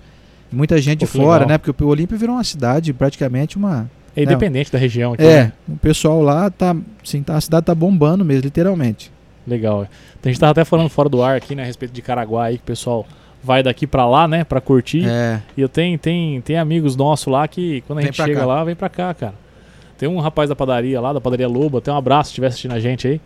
E 0.50 0.56
muita 0.56 0.78
gente 0.78 1.00
Pô, 1.00 1.06
de 1.06 1.12
fora, 1.12 1.40
legal. 1.40 1.48
né? 1.48 1.58
Porque 1.58 1.84
o 1.84 1.86
Olímpia 1.86 2.16
virou 2.16 2.34
uma 2.34 2.44
cidade, 2.44 2.92
praticamente 2.92 3.56
uma. 3.56 3.88
É 4.16 4.22
independente 4.22 4.72
da 4.72 4.78
região 4.78 5.12
aqui. 5.12 5.22
É, 5.22 5.44
né? 5.44 5.52
o 5.68 5.76
pessoal 5.76 6.20
lá 6.20 6.50
tá. 6.50 6.74
Assim, 7.04 7.22
tá, 7.22 7.36
a 7.36 7.40
cidade 7.40 7.66
tá 7.66 7.74
bombando 7.74 8.24
mesmo, 8.24 8.44
literalmente. 8.44 9.12
Legal. 9.46 9.86
A 10.22 10.28
gente 10.28 10.40
tava 10.40 10.50
até 10.50 10.64
falando 10.64 10.88
fora 10.88 11.08
do 11.08 11.22
ar 11.22 11.36
aqui, 11.36 11.54
né, 11.54 11.62
a 11.62 11.66
respeito 11.66 11.92
de 11.92 12.02
Caraguá 12.02 12.46
aí, 12.46 12.56
que 12.56 12.62
o 12.64 12.66
pessoal 12.66 13.06
vai 13.42 13.62
daqui 13.62 13.86
pra 13.86 14.06
lá, 14.06 14.26
né, 14.26 14.42
pra 14.44 14.60
curtir. 14.60 15.06
É. 15.08 15.40
E 15.56 15.60
eu 15.60 15.68
tenho, 15.68 15.96
tem, 15.98 16.40
tem 16.40 16.58
amigos 16.58 16.96
nossos 16.96 17.28
lá 17.28 17.46
que 17.46 17.82
quando 17.86 18.00
a 18.00 18.02
Vem 18.02 18.12
gente 18.12 18.16
chega 18.22 18.40
cá. 18.40 18.46
lá, 18.46 18.64
vem 18.64 18.74
pra 18.74 18.88
cá, 18.88 19.14
cara. 19.14 19.34
Tem 19.96 20.08
um 20.08 20.18
rapaz 20.18 20.48
da 20.48 20.56
padaria 20.56 21.00
lá, 21.00 21.12
da 21.12 21.20
padaria 21.20 21.48
Lobo, 21.48 21.78
até 21.78 21.92
um 21.92 21.96
abraço 21.96 22.28
se 22.28 22.32
estiver 22.32 22.48
assistindo 22.48 22.72
a 22.72 22.80
gente 22.80 23.06
aí. 23.06 23.20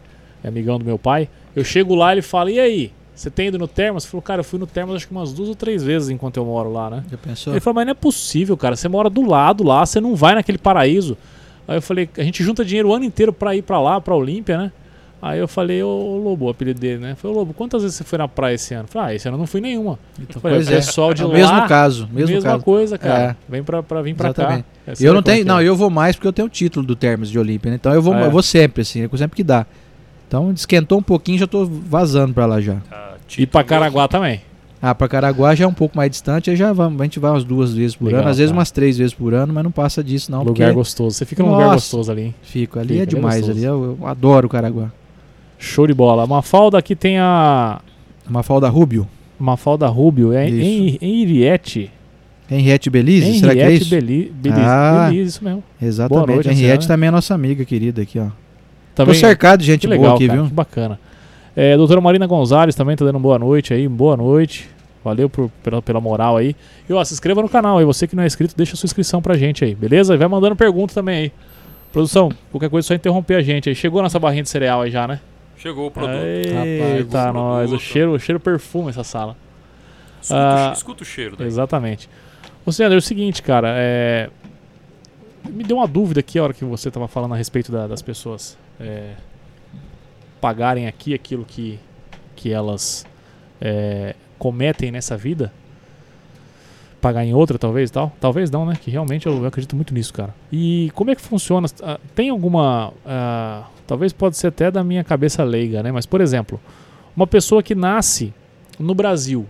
É 0.44 0.48
amigão 0.48 0.78
do 0.78 0.84
meu 0.84 0.98
pai. 0.98 1.28
Eu 1.56 1.64
chego 1.64 1.94
lá, 1.94 2.12
ele 2.12 2.22
fala, 2.22 2.50
e 2.50 2.60
aí? 2.60 2.92
Você 3.14 3.30
tem 3.30 3.48
ido 3.48 3.58
no 3.58 3.68
Termas? 3.68 4.04
Eu 4.04 4.10
falo, 4.10 4.22
cara, 4.22 4.40
eu 4.40 4.44
fui 4.44 4.58
no 4.58 4.66
Termas 4.66 4.96
acho 4.96 5.06
que 5.06 5.12
umas 5.12 5.32
duas 5.32 5.48
ou 5.48 5.54
três 5.54 5.82
vezes 5.82 6.08
enquanto 6.08 6.38
eu 6.38 6.44
moro 6.44 6.72
lá, 6.72 6.88
né? 6.90 7.04
Já 7.10 7.18
pensou? 7.18 7.52
Ele 7.52 7.60
falou, 7.60 7.74
mas 7.76 7.86
não 7.86 7.90
é 7.92 7.94
possível, 7.94 8.56
cara. 8.56 8.74
Você 8.74 8.88
mora 8.88 9.10
do 9.10 9.22
lado 9.22 9.62
lá, 9.64 9.84
você 9.84 10.00
não 10.00 10.16
vai 10.16 10.34
naquele 10.34 10.58
paraíso. 10.58 11.16
Aí 11.68 11.76
eu 11.76 11.82
falei, 11.82 12.08
a 12.16 12.22
gente 12.22 12.42
junta 12.42 12.64
dinheiro 12.64 12.88
o 12.88 12.94
ano 12.94 13.04
inteiro 13.04 13.32
pra 13.32 13.54
ir 13.54 13.62
pra 13.62 13.80
lá, 13.80 14.00
pra 14.00 14.14
Olímpia, 14.14 14.56
né? 14.58 14.72
Aí 15.20 15.38
eu 15.38 15.46
falei, 15.46 15.80
ô 15.84 16.20
Lobo, 16.24 16.46
o 16.46 16.48
apelido 16.48 16.80
dele, 16.80 16.98
né? 16.98 17.14
Falei, 17.14 17.36
ô 17.36 17.38
Lobo, 17.40 17.54
quantas 17.54 17.82
vezes 17.82 17.96
você 17.96 18.02
foi 18.02 18.18
na 18.18 18.26
praia 18.26 18.54
esse 18.56 18.74
ano? 18.74 18.84
Eu 18.84 18.88
falei, 18.88 19.08
ah, 19.08 19.14
esse 19.14 19.28
ano 19.28 19.36
eu 19.36 19.38
não 19.38 19.46
fui 19.46 19.60
nenhuma. 19.60 19.96
Então, 20.18 20.42
Falei, 20.42 20.56
pois 20.56 20.68
o 20.68 20.72
é. 20.72 20.74
pessoal 20.76 21.14
de 21.14 21.22
É 21.22 21.24
o 21.24 21.28
lá. 21.28 21.34
mesmo 21.34 21.68
caso, 21.68 22.08
mesmo 22.12 22.34
mesma 22.34 22.50
caso. 22.50 22.64
coisa, 22.64 22.98
cara. 22.98 23.22
É. 23.22 23.36
Vem 23.48 23.62
pra, 23.62 23.84
pra 23.84 24.02
vir 24.02 24.16
pra 24.16 24.30
Exatamente. 24.30 24.64
cá. 24.84 24.92
É, 24.92 24.94
Eu 24.98 25.12
não 25.12 25.20
é 25.20 25.22
tenho, 25.22 25.44
não, 25.46 25.60
é. 25.60 25.64
eu 25.64 25.76
vou 25.76 25.88
mais 25.90 26.16
porque 26.16 26.26
eu 26.26 26.32
tenho 26.32 26.46
o 26.46 26.50
título 26.50 26.84
do 26.84 26.96
Termos 26.96 27.30
de 27.30 27.38
Olímpia, 27.38 27.70
né? 27.70 27.76
Então 27.76 27.94
eu 27.94 28.02
vou, 28.02 28.12
é? 28.16 28.26
eu 28.26 28.30
vou 28.32 28.42
sempre, 28.42 28.82
assim, 28.82 29.04
é 29.04 29.16
sempre 29.16 29.36
que 29.36 29.44
dá. 29.44 29.64
Então 30.32 30.50
esquentou 30.50 30.98
um 30.98 31.02
pouquinho, 31.02 31.36
já 31.36 31.46
tô 31.46 31.66
vazando 31.66 32.32
pra 32.32 32.46
lá 32.46 32.58
já. 32.58 32.78
Ah, 32.90 33.16
E 33.36 33.46
pra 33.46 33.62
Caraguá 33.62 34.08
também. 34.08 34.40
Ah, 34.80 34.94
pra 34.94 35.06
Caraguá 35.06 35.54
já 35.54 35.66
é 35.66 35.68
um 35.68 35.74
pouco 35.74 35.94
mais 35.94 36.10
distante, 36.10 36.48
aí 36.48 36.56
já 36.56 36.72
vamos, 36.72 36.98
a 36.98 37.04
gente 37.04 37.18
vai 37.20 37.30
umas 37.30 37.44
duas 37.44 37.74
vezes 37.74 37.94
por 37.94 38.06
Legal, 38.06 38.22
ano, 38.22 38.30
às 38.30 38.38
vezes 38.38 38.50
cara. 38.50 38.58
umas 38.58 38.70
três 38.70 38.96
vezes 38.96 39.12
por 39.12 39.34
ano, 39.34 39.52
mas 39.52 39.62
não 39.62 39.70
passa 39.70 40.02
disso 40.02 40.32
não, 40.32 40.38
lugar 40.38 40.54
porque 40.68 40.72
gostoso. 40.72 41.14
Você 41.18 41.26
fica 41.26 41.42
num 41.42 41.50
lugar 41.50 41.64
Nossa. 41.66 41.74
gostoso 41.76 42.10
ali, 42.10 42.22
hein? 42.22 42.34
fico 42.42 42.78
ali 42.78 42.88
Fica, 42.88 42.98
é 43.00 43.02
ali 43.02 43.02
é 43.02 43.06
demais, 43.06 43.46
ali 43.50 43.62
eu, 43.62 43.98
eu 44.00 44.06
adoro 44.08 44.46
o 44.46 44.50
Caraguá. 44.50 44.90
Show 45.58 45.86
de 45.86 45.92
bola. 45.92 46.26
Mafalda 46.26 46.78
aqui 46.78 46.96
tem 46.96 47.18
a. 47.18 47.80
Mafalda 48.28 48.68
Rubio, 48.70 49.06
Mafalda 49.38 49.86
Rubio. 49.86 50.32
É 50.32 50.48
Isso. 50.48 50.64
em, 50.64 50.98
em 51.02 51.22
Iriete. 51.22 51.90
Henriette 52.50 52.88
Belize, 52.90 53.38
será 53.38 53.52
que 53.52 53.60
é 53.60 53.64
Henriette 53.66 53.82
isso? 53.82 53.94
Beli- 53.94 54.32
Belize. 54.34 54.60
Ah. 54.64 55.06
Belize, 55.10 55.28
isso 55.28 55.44
mesmo. 55.44 55.62
Boa 55.78 55.88
Exatamente, 55.88 56.26
noite, 56.34 56.48
Henriette 56.50 56.88
também 56.88 57.08
é 57.08 57.10
nossa 57.10 57.34
amiga 57.34 57.64
querida 57.66 58.00
aqui, 58.02 58.18
ó. 58.18 58.28
Também, 58.94 59.14
Tô 59.14 59.20
cercado 59.20 59.60
de 59.60 59.66
gente 59.66 59.80
que 59.82 59.86
boa 59.86 59.96
legal, 59.98 60.14
aqui, 60.16 60.26
cara, 60.26 60.38
viu? 60.40 60.48
Que 60.48 60.54
bacana. 60.54 61.00
É, 61.56 61.76
doutora 61.76 62.00
Marina 62.00 62.26
Gonzalez 62.26 62.74
também 62.74 62.96
tá 62.96 63.04
dando 63.04 63.18
boa 63.18 63.38
noite 63.38 63.72
aí. 63.74 63.86
Boa 63.88 64.16
noite. 64.16 64.68
Valeu 65.04 65.28
por- 65.28 65.50
pela, 65.62 65.82
pela 65.82 66.00
moral 66.00 66.36
aí. 66.36 66.54
E 66.88 66.92
ó, 66.92 67.02
se 67.04 67.12
inscreva 67.12 67.42
no 67.42 67.48
canal 67.48 67.78
aí. 67.78 67.84
Você 67.84 68.06
que 68.06 68.14
não 68.14 68.22
é 68.22 68.26
inscrito, 68.26 68.54
deixa 68.56 68.76
sua 68.76 68.86
inscrição 68.86 69.20
pra 69.20 69.36
gente 69.36 69.64
aí, 69.64 69.74
beleza? 69.74 70.14
E 70.14 70.16
vai 70.16 70.28
mandando 70.28 70.54
pergunta 70.54 70.94
também 70.94 71.16
aí. 71.24 71.32
Produção, 71.92 72.30
qualquer 72.50 72.70
coisa 72.70 72.86
é 72.86 72.88
só 72.88 72.94
interromper 72.94 73.34
a 73.34 73.42
gente 73.42 73.68
aí. 73.68 73.74
Chegou 73.74 74.00
nossa 74.02 74.18
barrinha 74.18 74.42
de 74.44 74.48
cereal 74.48 74.82
aí 74.82 74.90
já, 74.90 75.06
né? 75.08 75.20
Chegou 75.58 75.88
o 75.88 75.90
produto. 75.90 76.14
Eita, 76.16 76.54
Rapaz, 77.18 77.30
o 77.30 77.32
nós. 77.32 77.72
O 77.72 77.78
cheiro, 77.78 78.12
o 78.12 78.18
cheiro 78.18 78.40
perfume 78.40 78.90
essa 78.90 79.04
sala. 79.04 79.36
Escuta, 80.22 80.40
Ah, 80.70 80.72
escuta 80.74 81.02
o 81.02 81.06
cheiro 81.06 81.36
daí. 81.36 81.46
Exatamente. 81.48 82.08
Ô, 82.64 82.70
Sandro, 82.72 82.94
é 82.94 82.98
o 82.98 83.02
seguinte, 83.02 83.42
cara. 83.42 83.74
É... 83.76 84.30
Me 85.50 85.64
deu 85.64 85.76
uma 85.78 85.88
dúvida 85.88 86.20
aqui 86.20 86.38
a 86.38 86.44
hora 86.44 86.54
que 86.54 86.64
você 86.64 86.90
tava 86.90 87.08
falando 87.08 87.34
a 87.34 87.36
respeito 87.36 87.72
da- 87.72 87.86
das 87.88 88.00
pessoas 88.00 88.56
é, 88.82 89.14
pagarem 90.40 90.86
aqui 90.86 91.14
aquilo 91.14 91.44
que, 91.44 91.78
que 92.34 92.52
elas 92.52 93.06
é, 93.60 94.14
cometem 94.38 94.90
nessa 94.90 95.16
vida. 95.16 95.52
Pagar 97.00 97.24
em 97.24 97.34
outra, 97.34 97.58
talvez 97.58 97.90
tal. 97.90 98.12
Talvez 98.20 98.50
não, 98.50 98.64
né? 98.64 98.78
Que 98.80 98.90
realmente 98.90 99.26
eu 99.26 99.44
acredito 99.44 99.74
muito 99.74 99.92
nisso, 99.92 100.12
cara. 100.12 100.34
E 100.52 100.90
como 100.94 101.10
é 101.10 101.16
que 101.16 101.20
funciona? 101.20 101.66
Ah, 101.82 101.98
Tem 102.14 102.30
alguma. 102.30 102.92
ah, 103.04 103.64
talvez 103.86 104.12
pode 104.12 104.36
ser 104.36 104.48
até 104.48 104.70
da 104.70 104.84
minha 104.84 105.02
cabeça 105.02 105.42
leiga, 105.42 105.82
né? 105.82 105.90
Mas, 105.90 106.06
por 106.06 106.20
exemplo, 106.20 106.60
uma 107.16 107.26
pessoa 107.26 107.60
que 107.62 107.74
nasce 107.74 108.32
no 108.78 108.94
Brasil, 108.94 109.46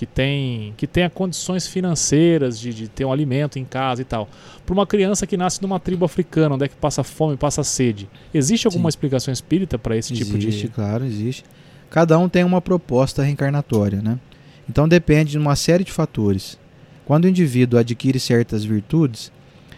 que 0.00 0.06
tem 0.06 0.72
que 0.78 0.86
tenha 0.86 1.10
condições 1.10 1.66
financeiras 1.66 2.58
de, 2.58 2.72
de 2.72 2.88
ter 2.88 3.04
um 3.04 3.12
alimento 3.12 3.58
em 3.58 3.66
casa 3.66 4.00
e 4.00 4.04
tal, 4.06 4.30
para 4.64 4.72
uma 4.72 4.86
criança 4.86 5.26
que 5.26 5.36
nasce 5.36 5.60
numa 5.60 5.78
tribo 5.78 6.06
africana, 6.06 6.54
onde 6.54 6.64
é 6.64 6.68
que 6.68 6.74
passa 6.74 7.04
fome, 7.04 7.36
passa 7.36 7.62
sede, 7.62 8.08
existe 8.32 8.66
alguma 8.66 8.84
Sim. 8.84 8.96
explicação 8.96 9.30
espírita 9.30 9.78
para 9.78 9.94
esse 9.98 10.14
tipo 10.14 10.34
existe, 10.38 10.68
de 10.68 10.68
claro, 10.68 11.04
existe. 11.04 11.44
Cada 11.90 12.18
um 12.18 12.30
tem 12.30 12.44
uma 12.44 12.62
proposta 12.62 13.22
reencarnatória, 13.22 14.00
né? 14.00 14.18
Então 14.66 14.88
depende 14.88 15.32
de 15.32 15.38
uma 15.38 15.54
série 15.54 15.84
de 15.84 15.92
fatores. 15.92 16.58
Quando 17.04 17.26
o 17.26 17.28
indivíduo 17.28 17.78
adquire 17.78 18.18
certas 18.18 18.64
virtudes, 18.64 19.30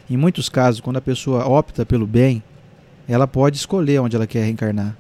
em 0.09 0.17
muitos 0.17 0.49
casos, 0.49 0.81
quando 0.81 0.99
a 0.99 1.01
pessoa 1.01 1.49
opta 1.49 1.85
pelo 1.85 2.07
bem, 2.07 2.45
ela 3.09 3.27
pode 3.27 3.57
escolher 3.57 4.01
onde 4.01 4.15
ela 4.15 4.29
quer 4.29 4.45
reencarnar. 4.45 4.97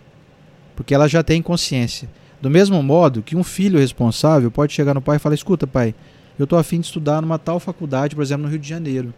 Porque 0.75 0.93
ela 0.93 1.07
já 1.07 1.23
tem 1.23 1.41
consciência. 1.41 2.09
Do 2.43 2.51
mesmo 2.51 2.83
modo 2.83 3.23
que 3.23 3.37
um 3.37 3.45
filho 3.45 3.79
responsável 3.79 4.51
pode 4.51 4.73
chegar 4.73 4.93
no 4.93 5.01
pai 5.01 5.17
e 5.17 5.19
falar: 5.21 5.37
Escuta, 5.37 5.65
pai, 5.65 5.95
eu 6.37 6.43
estou 6.43 6.59
afim 6.59 6.81
de 6.81 6.87
estudar 6.87 7.23
numa 7.23 7.39
tal 7.39 7.61
faculdade, 7.61 8.17
por 8.17 8.23
exemplo, 8.23 8.43
no 8.43 8.51
Rio 8.51 8.59
de 8.59 8.69
Janeiro. 8.69 9.15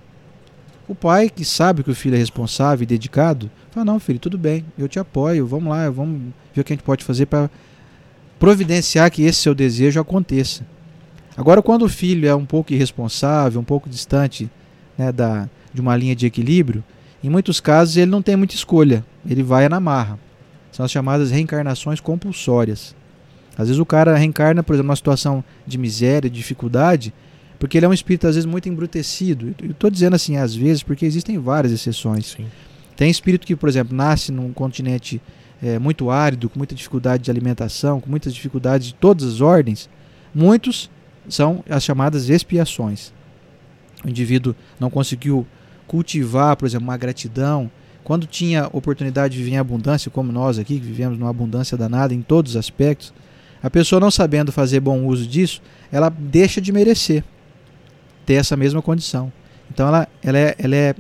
O 0.87 0.95
pai, 0.95 1.31
que 1.31 1.43
sabe 1.43 1.83
que 1.83 1.91
o 1.91 1.95
filho 1.95 2.15
é 2.15 2.19
responsável 2.19 2.83
e 2.83 2.87
dedicado, 2.87 3.51
fala: 3.71 3.87
Não, 3.87 3.99
filho, 3.99 4.19
tudo 4.19 4.37
bem, 4.37 4.63
eu 4.79 4.87
te 4.87 4.99
apoio, 4.99 5.47
vamos 5.47 5.71
lá, 5.71 5.89
vamos 5.89 6.35
ver 6.55 6.61
o 6.61 6.65
que 6.65 6.75
a 6.75 6.77
gente 6.77 6.85
pode 6.85 7.03
fazer 7.03 7.25
para 7.25 7.51
providenciar 8.39 9.11
que 9.11 9.23
esse 9.23 9.41
seu 9.41 9.55
desejo 9.55 9.99
aconteça. 9.99 10.67
Agora, 11.35 11.63
quando 11.63 11.87
o 11.87 11.89
filho 11.89 12.29
é 12.29 12.35
um 12.35 12.45
pouco 12.45 12.75
irresponsável, 12.75 13.59
um 13.59 13.65
pouco 13.65 13.89
distante 13.89 14.51
né, 14.99 15.11
da, 15.11 15.49
de 15.73 15.81
uma 15.81 15.97
linha 15.97 16.15
de 16.15 16.27
equilíbrio, 16.27 16.85
em 17.23 17.31
muitos 17.31 17.59
casos 17.59 17.97
ele 17.97 18.11
não 18.11 18.21
tem 18.21 18.37
muita 18.37 18.55
escolha, 18.55 19.03
ele 19.27 19.43
vai 19.43 19.67
na 19.67 19.81
marra. 19.81 20.19
São 20.71 20.85
as 20.85 20.93
chamadas 20.93 21.31
reencarnações 21.31 22.01
compulsórias. 22.01 22.95
Às 23.57 23.69
vezes 23.69 23.81
o 23.81 23.87
cara 23.87 24.17
reencarna, 24.17 24.63
por 24.63 24.75
exemplo, 24.75 24.89
numa 24.89 24.97
situação 24.97 25.45
de 25.67 25.79
miséria, 25.79 26.29
de 26.29 26.37
dificuldade, 26.37 27.13
porque 27.59 27.79
ele 27.79 27.87
é 27.87 27.89
um 27.89 27.93
espírito 27.93 28.27
às 28.27 28.35
vezes 28.35 28.47
muito 28.47 28.69
embrutecido. 28.69 29.55
Eu 29.63 29.71
estou 29.71 29.91
dizendo 29.91 30.15
assim 30.15 30.37
às 30.37 30.55
vezes 30.55 30.83
porque 30.83 31.07
existem 31.07 31.39
várias 31.39 31.73
exceções. 31.73 32.35
Sim. 32.37 32.47
Tem 32.97 33.11
espírito 33.11 33.47
que, 33.47 33.57
por 33.57 33.69
exemplo, 33.69 33.97
nasce 33.97 34.31
num 34.31 34.53
continente 34.53 35.21
eh, 35.63 35.79
muito 35.79 36.11
árido, 36.11 36.49
com 36.49 36.59
muita 36.59 36.75
dificuldade 36.75 37.25
de 37.25 37.31
alimentação, 37.31 38.01
com 38.01 38.09
muitas 38.09 38.35
dificuldades 38.35 38.89
de 38.89 38.95
todas 38.95 39.25
as 39.25 39.41
ordens, 39.41 39.89
Muitos 40.35 40.91
são 41.29 41.63
as 41.71 41.85
chamadas 41.85 42.29
expiações. 42.29 43.13
O 44.05 44.09
indivíduo 44.09 44.55
não 44.81 44.91
conseguiu 44.91 45.47
cultivar, 45.87 46.57
por 46.57 46.67
exemplo, 46.67 46.89
uma 46.89 46.97
gratidão. 46.97 47.71
Quando 48.03 48.27
tinha 48.27 48.69
oportunidade 48.73 49.37
de 49.37 49.43
viver 49.43 49.55
em 49.55 49.59
abundância, 49.59 50.11
como 50.11 50.33
nós 50.33 50.59
aqui, 50.59 50.81
que 50.81 50.87
vivemos 50.87 51.17
numa 51.17 51.31
abundância 51.31 51.79
danada 51.79 52.13
em 52.13 52.21
todos 52.21 52.53
os 52.53 52.57
aspectos, 52.57 53.15
a 53.65 53.71
pessoa 53.71 53.99
não 53.99 54.11
sabendo 54.11 54.53
fazer 54.53 54.79
bom 54.79 55.07
uso 55.07 55.27
disso, 55.27 55.63
ela 55.91 56.11
deixa 56.11 56.61
de 56.61 56.71
merecer 56.71 57.25
ter 58.27 58.35
essa 58.35 58.55
mesma 58.55 58.83
condição. 58.83 59.33
Então 59.73 59.89
ela, 59.89 60.07
ela 60.23 60.39
é. 60.39 60.55
Ela 60.59 60.77
é 60.77 60.95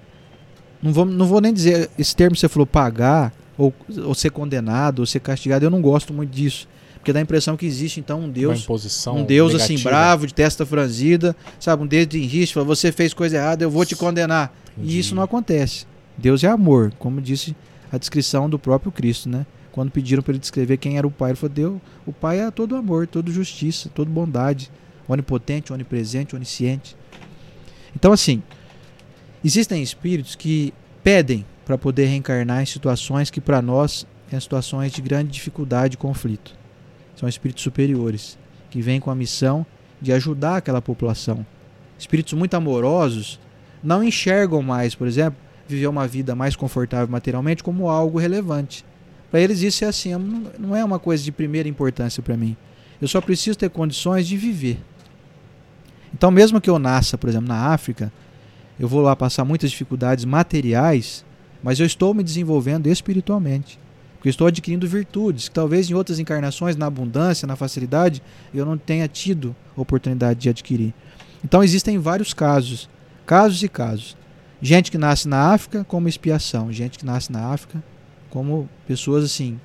não, 0.82 0.90
vou, 0.90 1.04
não 1.04 1.26
vou 1.26 1.42
nem 1.42 1.52
dizer 1.52 1.90
esse 1.98 2.16
termo 2.16 2.34
que 2.34 2.40
você 2.40 2.48
falou 2.48 2.66
pagar, 2.66 3.34
ou, 3.58 3.72
ou 4.06 4.14
ser 4.14 4.30
condenado, 4.30 5.00
ou 5.00 5.06
ser 5.06 5.20
castigado, 5.20 5.62
eu 5.62 5.70
não 5.70 5.82
gosto 5.82 6.14
muito 6.14 6.30
disso. 6.30 6.66
Porque 6.94 7.12
dá 7.12 7.18
a 7.18 7.22
impressão 7.22 7.54
que 7.54 7.66
existe 7.66 8.00
então 8.00 8.20
um 8.22 8.30
Deus, 8.30 8.66
um 9.08 9.24
Deus 9.26 9.52
negativa. 9.52 9.74
assim 9.74 9.82
bravo, 9.82 10.26
de 10.26 10.32
testa 10.32 10.64
franzida, 10.64 11.36
sabe, 11.60 11.82
um 11.82 11.86
Deus 11.86 12.08
de 12.08 12.46
fala, 12.46 12.64
você 12.64 12.90
fez 12.90 13.12
coisa 13.12 13.36
errada, 13.36 13.62
eu 13.62 13.70
vou 13.70 13.84
te 13.84 13.94
condenar. 13.94 14.50
Entendi. 14.72 14.96
E 14.96 14.98
isso 14.98 15.14
não 15.14 15.22
acontece. 15.22 15.84
Deus 16.16 16.42
é 16.42 16.48
amor, 16.48 16.94
como 16.98 17.20
disse 17.20 17.54
a 17.92 17.98
descrição 17.98 18.48
do 18.48 18.58
próprio 18.58 18.90
Cristo, 18.90 19.28
né? 19.28 19.44
Quando 19.74 19.90
pediram 19.90 20.22
para 20.22 20.30
ele 20.30 20.38
descrever 20.38 20.76
quem 20.76 20.98
era 20.98 21.04
o 21.04 21.10
Pai, 21.10 21.30
ele 21.30 21.36
falou: 21.36 21.52
Deus, 21.52 21.80
o 22.06 22.12
Pai 22.12 22.38
é 22.38 22.48
todo 22.48 22.76
amor, 22.76 23.08
todo 23.08 23.32
justiça, 23.32 23.90
toda 23.92 24.08
bondade, 24.08 24.70
onipotente, 25.08 25.72
onipresente, 25.72 26.36
onisciente. 26.36 26.96
Então, 27.96 28.12
assim, 28.12 28.40
existem 29.44 29.82
espíritos 29.82 30.36
que 30.36 30.72
pedem 31.02 31.44
para 31.66 31.76
poder 31.76 32.06
reencarnar 32.06 32.62
em 32.62 32.66
situações 32.66 33.30
que 33.30 33.40
para 33.40 33.60
nós 33.60 34.06
são 34.30 34.38
situações 34.38 34.92
de 34.92 35.02
grande 35.02 35.32
dificuldade 35.32 35.94
e 35.94 35.98
conflito. 35.98 36.54
São 37.16 37.28
espíritos 37.28 37.64
superiores 37.64 38.38
que 38.70 38.80
vêm 38.80 39.00
com 39.00 39.10
a 39.10 39.14
missão 39.16 39.66
de 40.00 40.12
ajudar 40.12 40.58
aquela 40.58 40.80
população. 40.80 41.44
Espíritos 41.98 42.32
muito 42.34 42.54
amorosos 42.54 43.40
não 43.82 44.04
enxergam 44.04 44.62
mais, 44.62 44.94
por 44.94 45.08
exemplo, 45.08 45.36
viver 45.66 45.88
uma 45.88 46.06
vida 46.06 46.32
mais 46.36 46.54
confortável 46.54 47.08
materialmente 47.08 47.64
como 47.64 47.88
algo 47.88 48.20
relevante. 48.20 48.84
Para 49.34 49.40
eles 49.40 49.62
isso 49.62 49.84
é 49.84 49.88
assim, 49.88 50.12
não 50.60 50.76
é 50.76 50.84
uma 50.84 51.00
coisa 51.00 51.24
de 51.24 51.32
primeira 51.32 51.68
importância 51.68 52.22
para 52.22 52.36
mim. 52.36 52.56
Eu 53.02 53.08
só 53.08 53.20
preciso 53.20 53.58
ter 53.58 53.68
condições 53.68 54.28
de 54.28 54.36
viver. 54.36 54.78
Então, 56.14 56.30
mesmo 56.30 56.60
que 56.60 56.70
eu 56.70 56.78
nasça, 56.78 57.18
por 57.18 57.28
exemplo, 57.28 57.48
na 57.48 57.72
África, 57.72 58.12
eu 58.78 58.86
vou 58.86 59.00
lá 59.00 59.16
passar 59.16 59.44
muitas 59.44 59.72
dificuldades 59.72 60.24
materiais, 60.24 61.24
mas 61.64 61.80
eu 61.80 61.84
estou 61.84 62.14
me 62.14 62.22
desenvolvendo 62.22 62.86
espiritualmente. 62.86 63.76
Porque 64.14 64.28
eu 64.28 64.30
estou 64.30 64.46
adquirindo 64.46 64.86
virtudes 64.86 65.48
que 65.48 65.54
talvez 65.56 65.90
em 65.90 65.94
outras 65.94 66.20
encarnações, 66.20 66.76
na 66.76 66.86
abundância, 66.86 67.44
na 67.44 67.56
facilidade, 67.56 68.22
eu 68.54 68.64
não 68.64 68.78
tenha 68.78 69.08
tido 69.08 69.52
oportunidade 69.74 70.38
de 70.38 70.48
adquirir. 70.48 70.94
Então 71.44 71.64
existem 71.64 71.98
vários 71.98 72.32
casos, 72.32 72.88
casos 73.26 73.60
e 73.64 73.68
casos. 73.68 74.16
Gente 74.62 74.92
que 74.92 74.96
nasce 74.96 75.26
na 75.26 75.52
África 75.52 75.82
como 75.82 76.08
expiação, 76.08 76.72
gente 76.72 77.00
que 77.00 77.04
nasce 77.04 77.32
na 77.32 77.48
África 77.48 77.82
como 78.34 78.68
pessoas 78.84 79.24
assim, 79.24 79.60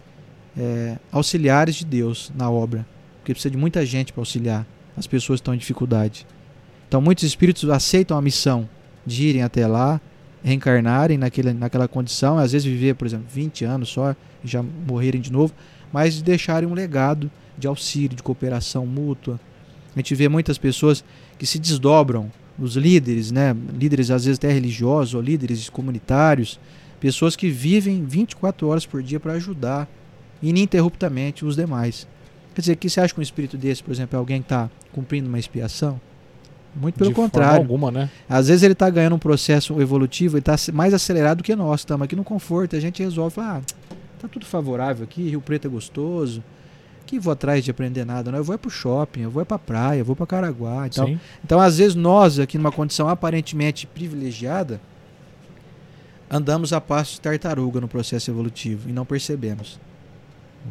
é, 0.56 1.00
auxiliares 1.12 1.76
de 1.76 1.86
Deus 1.86 2.32
na 2.36 2.52
obra. 2.52 2.86
Porque 3.18 3.34
precisa 3.34 3.50
de 3.50 3.58
muita 3.58 3.84
gente 3.84 4.14
para 4.14 4.22
auxiliar 4.22 4.66
as 4.96 5.08
pessoas 5.08 5.40
que 5.40 5.42
estão 5.42 5.56
em 5.56 5.58
dificuldade. 5.58 6.28
Então 6.88 7.02
muitos 7.02 7.24
espíritos 7.24 7.68
aceitam 7.68 8.16
a 8.16 8.22
missão 8.22 8.70
de 9.04 9.26
irem 9.26 9.42
até 9.42 9.66
lá, 9.66 10.00
reencarnarem 10.44 11.18
naquele, 11.18 11.52
naquela 11.52 11.88
condição, 11.88 12.38
às 12.38 12.52
vezes 12.52 12.66
viver, 12.66 12.94
por 12.94 13.08
exemplo, 13.08 13.26
20 13.34 13.66
anos 13.66 13.90
só 13.90 14.16
e 14.44 14.48
já 14.48 14.62
morrerem 14.62 15.20
de 15.20 15.32
novo, 15.32 15.52
mas 15.92 16.22
deixarem 16.22 16.70
um 16.70 16.76
legado 16.76 17.30
de 17.58 17.68
auxílio, 17.68 18.16
de 18.16 18.22
cooperação 18.22 18.86
mútua. 18.86 19.40
A 19.96 20.00
gente 20.00 20.14
vê 20.14 20.30
muitas 20.30 20.60
pessoas 20.60 21.04
que 21.40 21.46
se 21.48 21.58
desdobram, 21.58 22.32
os 22.60 22.76
líderes, 22.76 23.32
né, 23.32 23.56
líderes 23.74 24.12
às 24.12 24.26
vezes 24.26 24.38
até 24.38 24.52
religiosos 24.52 25.16
ou 25.16 25.22
líderes 25.22 25.70
comunitários, 25.70 26.60
pessoas 27.00 27.36
que 27.36 27.50
vivem 27.50 28.04
24 28.06 28.68
horas 28.68 28.86
por 28.86 29.02
dia 29.02 29.20
para 29.20 29.34
ajudar 29.34 29.88
ininterruptamente 30.42 31.46
os 31.46 31.56
demais. 31.56 32.08
Quer 32.54 32.62
dizer, 32.62 32.76
que 32.76 32.90
você 32.90 33.00
acha 33.00 33.14
que 33.14 33.20
um 33.20 33.24
espírito 33.24 33.58
desse, 33.58 33.84
por 33.84 33.92
exemplo, 33.92 34.16
é 34.16 34.20
alguém 34.20 34.42
que 34.42 34.46
está 34.46 34.70
cumprindo 34.92 35.28
uma 35.28 35.40
expiação? 35.40 36.00
Muito 36.76 36.96
pelo 36.96 37.10
de 37.10 37.16
contrário. 37.16 37.58
alguma, 37.58 37.92
né? 37.92 38.10
Às 38.28 38.48
vezes 38.48 38.64
ele 38.64 38.74
está 38.74 38.90
ganhando 38.90 39.16
um 39.16 39.20
processo 39.20 39.82
evolutivo 39.82 40.38
e 40.38 40.40
está 40.40 40.56
mais 40.72 40.94
acelerado 40.94 41.38
do 41.40 41.44
que 41.44 41.56
nós. 41.56 41.82
Estamos 41.82 42.06
aqui 42.06 42.16
no 42.16 42.24
conforto. 42.24 42.76
A 42.76 42.80
gente 42.80 43.02
resolve 43.02 43.36
falar, 43.36 43.58
ah, 43.58 43.96
tá 44.22 44.28
tudo 44.28 44.46
favorável 44.46 45.04
aqui, 45.04 45.30
Rio 45.30 45.42
Preto 45.42 45.68
é 45.68 45.70
gostoso. 45.70 46.44
Que 47.06 47.18
vou 47.18 47.34
atrás 47.34 47.66
de 47.66 47.72
aprender 47.72 48.06
nada, 48.06 48.32
não. 48.32 48.38
Eu 48.38 48.44
vou 48.44 48.54
é 48.54 48.58
pro 48.58 48.70
shopping, 48.70 49.22
eu 49.22 49.32
vou 49.32 49.42
é 49.42 49.46
pra 49.46 49.58
praia, 49.58 50.00
eu 50.00 50.06
vou 50.06 50.16
para 50.16 50.28
Caraguá 50.28 50.86
e 50.86 50.90
tal. 50.92 51.10
Então, 51.44 51.60
às 51.60 51.80
vezes, 51.80 51.96
nós, 51.96 52.38
aqui 52.38 52.56
numa 52.56 52.72
condição 52.72 53.10
aparentemente 53.10 53.88
privilegiada, 53.88 54.80
andamos 56.30 56.72
a 56.72 56.80
passo 56.80 57.14
de 57.14 57.22
tartaruga 57.22 57.82
no 57.82 57.88
processo 57.88 58.30
evolutivo 58.30 58.90
e 58.90 58.94
não 58.94 59.06
percebemos. 59.06 59.80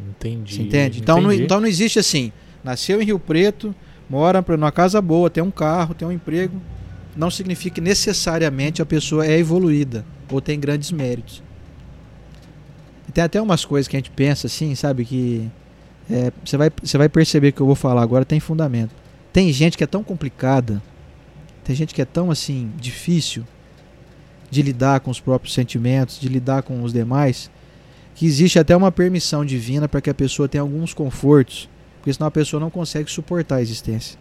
Entendi. 0.09 0.55
Você 0.55 0.61
entende? 0.61 0.99
Então, 1.01 1.19
Não, 1.19 1.31
então 1.31 1.59
não 1.59 1.67
existe 1.67 1.99
assim. 1.99 2.31
Nasceu 2.63 3.01
em 3.01 3.05
Rio 3.05 3.19
Preto, 3.19 3.75
mora 4.09 4.43
numa 4.47 4.71
casa 4.71 5.01
boa, 5.01 5.29
tem 5.29 5.43
um 5.43 5.51
carro, 5.51 5.93
tem 5.93 6.07
um 6.07 6.11
emprego. 6.11 6.61
Não 7.15 7.29
significa 7.29 7.75
que 7.75 7.81
necessariamente 7.81 8.81
a 8.81 8.85
pessoa 8.85 9.25
é 9.25 9.37
evoluída 9.37 10.05
ou 10.31 10.39
tem 10.39 10.59
grandes 10.59 10.91
méritos. 10.91 11.43
E 13.07 13.11
tem 13.11 13.23
até 13.23 13.41
umas 13.41 13.65
coisas 13.65 13.87
que 13.87 13.95
a 13.95 13.99
gente 13.99 14.11
pensa 14.11 14.47
assim, 14.47 14.75
sabe? 14.75 15.03
Que 15.03 15.49
é, 16.09 16.31
você, 16.45 16.55
vai, 16.55 16.71
você 16.81 16.97
vai 16.97 17.09
perceber 17.09 17.51
que 17.51 17.61
eu 17.61 17.65
vou 17.65 17.75
falar 17.75 18.01
agora 18.01 18.23
tem 18.23 18.39
fundamento. 18.39 18.91
Tem 19.33 19.51
gente 19.51 19.77
que 19.77 19.83
é 19.83 19.87
tão 19.87 20.03
complicada, 20.03 20.81
tem 21.63 21.75
gente 21.75 21.93
que 21.93 22.01
é 22.01 22.05
tão 22.05 22.31
assim 22.31 22.71
difícil 22.77 23.45
de 24.49 24.61
lidar 24.61 24.99
com 24.99 25.11
os 25.11 25.19
próprios 25.19 25.53
sentimentos, 25.53 26.19
de 26.19 26.27
lidar 26.27 26.63
com 26.63 26.83
os 26.83 26.91
demais, 26.93 27.49
que 28.15 28.25
existe 28.25 28.59
até 28.59 28.75
uma 28.75 28.91
permissão 28.91 29.45
divina 29.45 29.87
para 29.87 30.01
que 30.01 30.09
a 30.09 30.13
pessoa 30.13 30.49
tenha 30.49 30.61
alguns 30.61 30.93
confortos, 30.93 31.69
porque 31.97 32.13
senão 32.13 32.27
a 32.27 32.31
pessoa 32.31 32.59
não 32.59 32.69
consegue 32.69 33.11
suportar 33.11 33.57
a 33.57 33.61
existência. 33.61 34.17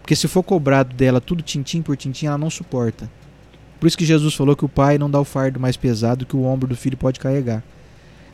Porque 0.00 0.16
se 0.16 0.28
for 0.28 0.42
cobrado 0.42 0.94
dela 0.94 1.20
tudo 1.20 1.42
tintim 1.42 1.80
por 1.80 1.96
tintim, 1.96 2.26
ela 2.26 2.38
não 2.38 2.50
suporta. 2.50 3.10
Por 3.80 3.86
isso 3.86 3.98
que 3.98 4.04
Jesus 4.04 4.34
falou 4.34 4.54
que 4.54 4.64
o 4.64 4.68
pai 4.68 4.98
não 4.98 5.10
dá 5.10 5.18
o 5.18 5.24
fardo 5.24 5.58
mais 5.58 5.76
pesado 5.76 6.26
que 6.26 6.36
o 6.36 6.44
ombro 6.44 6.68
do 6.68 6.76
filho 6.76 6.96
pode 6.96 7.18
carregar. 7.18 7.64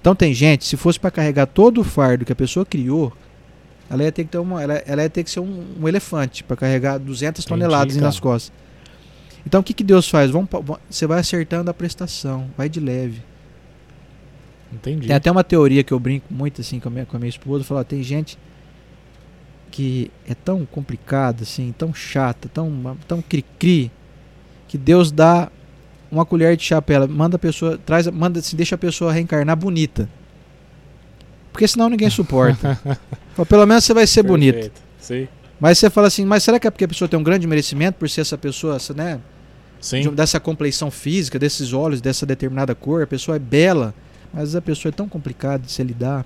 Então 0.00 0.14
tem 0.14 0.32
gente, 0.32 0.64
se 0.64 0.76
fosse 0.76 0.98
para 0.98 1.10
carregar 1.10 1.46
todo 1.46 1.80
o 1.80 1.84
fardo 1.84 2.24
que 2.24 2.32
a 2.32 2.36
pessoa 2.36 2.64
criou, 2.64 3.12
ela 3.90 4.02
ia 4.02 4.12
ter 4.12 4.24
que 4.24 4.30
ter 4.30 4.38
uma, 4.38 4.62
ela, 4.62 4.74
ela 4.86 5.02
ia 5.02 5.10
ter 5.10 5.24
que 5.24 5.30
ser 5.30 5.40
um, 5.40 5.64
um 5.80 5.88
elefante 5.88 6.44
para 6.44 6.56
carregar 6.56 6.98
200 6.98 7.44
Entendi, 7.44 7.48
toneladas 7.48 7.94
cara. 7.94 8.06
nas 8.06 8.20
costas. 8.20 8.52
Então 9.46 9.60
o 9.60 9.64
que, 9.64 9.72
que 9.72 9.84
Deus 9.84 10.08
faz? 10.08 10.30
Vamos, 10.30 10.48
você 10.88 11.06
vai 11.06 11.20
acertando 11.20 11.70
a 11.70 11.74
prestação, 11.74 12.50
vai 12.56 12.68
de 12.68 12.80
leve. 12.80 13.22
Entendi. 14.72 15.06
Tem 15.06 15.16
até 15.16 15.30
uma 15.30 15.44
teoria 15.44 15.82
que 15.82 15.92
eu 15.92 15.98
brinco 15.98 16.26
muito 16.32 16.60
assim 16.60 16.78
com 16.78 16.88
a 16.88 16.92
minha, 16.92 17.06
com 17.06 17.16
a 17.16 17.20
minha 17.20 17.30
esposa, 17.30 17.64
falar, 17.64 17.84
tem 17.84 18.02
gente 18.02 18.38
que 19.70 20.10
é 20.26 20.34
tão 20.34 20.66
complicada 20.66 21.42
assim, 21.42 21.74
tão 21.76 21.94
chata, 21.94 22.48
tão 22.52 22.96
tão 23.06 23.22
cri-cri, 23.22 23.90
que 24.66 24.76
Deus 24.76 25.10
dá 25.10 25.50
uma 26.10 26.24
colher 26.24 26.56
de 26.56 26.64
chá 26.64 26.80
pra 26.80 26.96
ela, 26.96 27.06
manda 27.06 27.36
a 27.36 27.38
pessoa, 27.38 27.78
traz, 27.78 28.06
manda 28.08 28.40
assim, 28.40 28.56
deixa 28.56 28.74
a 28.74 28.78
pessoa 28.78 29.12
reencarnar 29.12 29.56
bonita. 29.56 30.08
Porque 31.52 31.66
senão 31.66 31.88
ninguém 31.88 32.10
suporta. 32.10 32.74
Fala, 33.34 33.46
Pelo 33.46 33.66
menos 33.66 33.84
você 33.84 33.94
vai 33.94 34.06
ser 34.06 34.22
bonito. 34.22 34.70
Sim. 34.98 35.28
Mas 35.60 35.78
você 35.78 35.90
fala 35.90 36.06
assim, 36.06 36.24
mas 36.24 36.42
será 36.42 36.58
que 36.58 36.66
é 36.66 36.70
porque 36.70 36.84
a 36.84 36.88
pessoa 36.88 37.08
tem 37.08 37.18
um 37.18 37.22
grande 37.22 37.46
merecimento 37.46 37.98
por 37.98 38.08
ser 38.08 38.20
essa 38.20 38.38
pessoa, 38.38 38.76
essa, 38.76 38.94
né? 38.94 39.20
Sim. 39.80 40.02
De, 40.02 40.10
dessa 40.10 40.38
compleição 40.38 40.90
física, 40.90 41.38
desses 41.38 41.72
olhos, 41.72 42.00
dessa 42.00 42.24
determinada 42.24 42.74
cor, 42.74 43.02
a 43.02 43.06
pessoa 43.06 43.36
é 43.36 43.38
bela, 43.38 43.94
mas 44.32 44.54
a 44.54 44.62
pessoa 44.62 44.90
é 44.90 44.92
tão 44.92 45.08
complicada 45.08 45.64
de 45.64 45.72
se 45.72 45.82
lidar. 45.82 46.24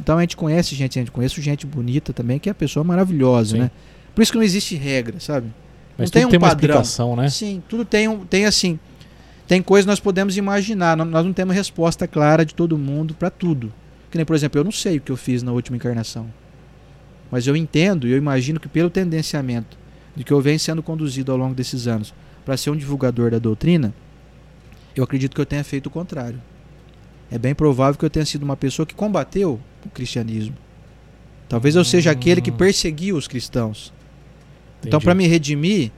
Então 0.00 0.18
a 0.18 0.20
gente 0.22 0.36
conhece 0.36 0.74
gente, 0.74 0.98
a 0.98 1.02
gente 1.02 1.10
conhece 1.10 1.40
gente 1.40 1.66
bonita 1.66 2.12
também, 2.12 2.38
que 2.38 2.48
é 2.48 2.52
a 2.52 2.54
pessoa 2.54 2.82
maravilhosa, 2.82 3.52
Sim. 3.52 3.58
né? 3.62 3.70
Por 4.14 4.22
isso 4.22 4.32
que 4.32 4.38
não 4.38 4.44
existe 4.44 4.74
regra, 4.76 5.18
sabe? 5.20 5.48
Mas 5.96 6.10
não 6.10 6.12
tem 6.12 6.26
um 6.26 6.30
tem 6.30 6.40
padrão. 6.40 6.82
Uma 6.98 7.22
né? 7.22 7.28
Sim, 7.28 7.62
tudo 7.68 7.84
tem 7.84 8.08
um, 8.08 8.24
tem 8.24 8.46
assim, 8.46 8.78
tem 9.46 9.62
coisas 9.62 9.84
que 9.84 9.90
nós 9.90 10.00
podemos 10.00 10.36
imaginar, 10.36 10.96
nós 10.96 11.24
não 11.24 11.32
temos 11.32 11.54
resposta 11.54 12.08
clara 12.08 12.44
de 12.44 12.54
todo 12.54 12.78
mundo 12.78 13.14
para 13.14 13.30
tudo. 13.30 13.72
Que 14.10 14.16
nem, 14.16 14.24
por 14.24 14.34
exemplo, 14.34 14.60
eu 14.60 14.64
não 14.64 14.72
sei 14.72 14.98
o 14.98 15.00
que 15.00 15.12
eu 15.12 15.16
fiz 15.16 15.42
na 15.42 15.52
última 15.52 15.76
encarnação. 15.76 16.26
Mas 17.34 17.48
eu 17.48 17.56
entendo 17.56 18.06
e 18.06 18.12
eu 18.12 18.16
imagino 18.16 18.60
que 18.60 18.68
pelo 18.68 18.88
tendenciamento 18.88 19.76
de 20.14 20.22
que 20.22 20.32
eu 20.32 20.40
venho 20.40 20.60
sendo 20.60 20.84
conduzido 20.84 21.32
ao 21.32 21.36
longo 21.36 21.52
desses 21.52 21.88
anos 21.88 22.14
para 22.44 22.56
ser 22.56 22.70
um 22.70 22.76
divulgador 22.76 23.28
da 23.32 23.40
doutrina, 23.40 23.92
eu 24.94 25.02
acredito 25.02 25.34
que 25.34 25.40
eu 25.40 25.44
tenha 25.44 25.64
feito 25.64 25.86
o 25.86 25.90
contrário. 25.90 26.40
É 27.32 27.36
bem 27.36 27.52
provável 27.52 27.98
que 27.98 28.04
eu 28.04 28.08
tenha 28.08 28.24
sido 28.24 28.44
uma 28.44 28.56
pessoa 28.56 28.86
que 28.86 28.94
combateu 28.94 29.58
o 29.84 29.88
cristianismo. 29.88 30.54
Talvez 31.48 31.74
eu 31.74 31.84
seja 31.84 32.12
aquele 32.12 32.40
que 32.40 32.52
hum. 32.52 32.56
perseguiu 32.56 33.16
os 33.16 33.26
cristãos. 33.26 33.92
Então, 33.92 33.96
Entendi. 34.78 34.88
Então, 34.90 35.00
para 35.00 35.12
me 35.12 35.26
redimir, 35.26 35.90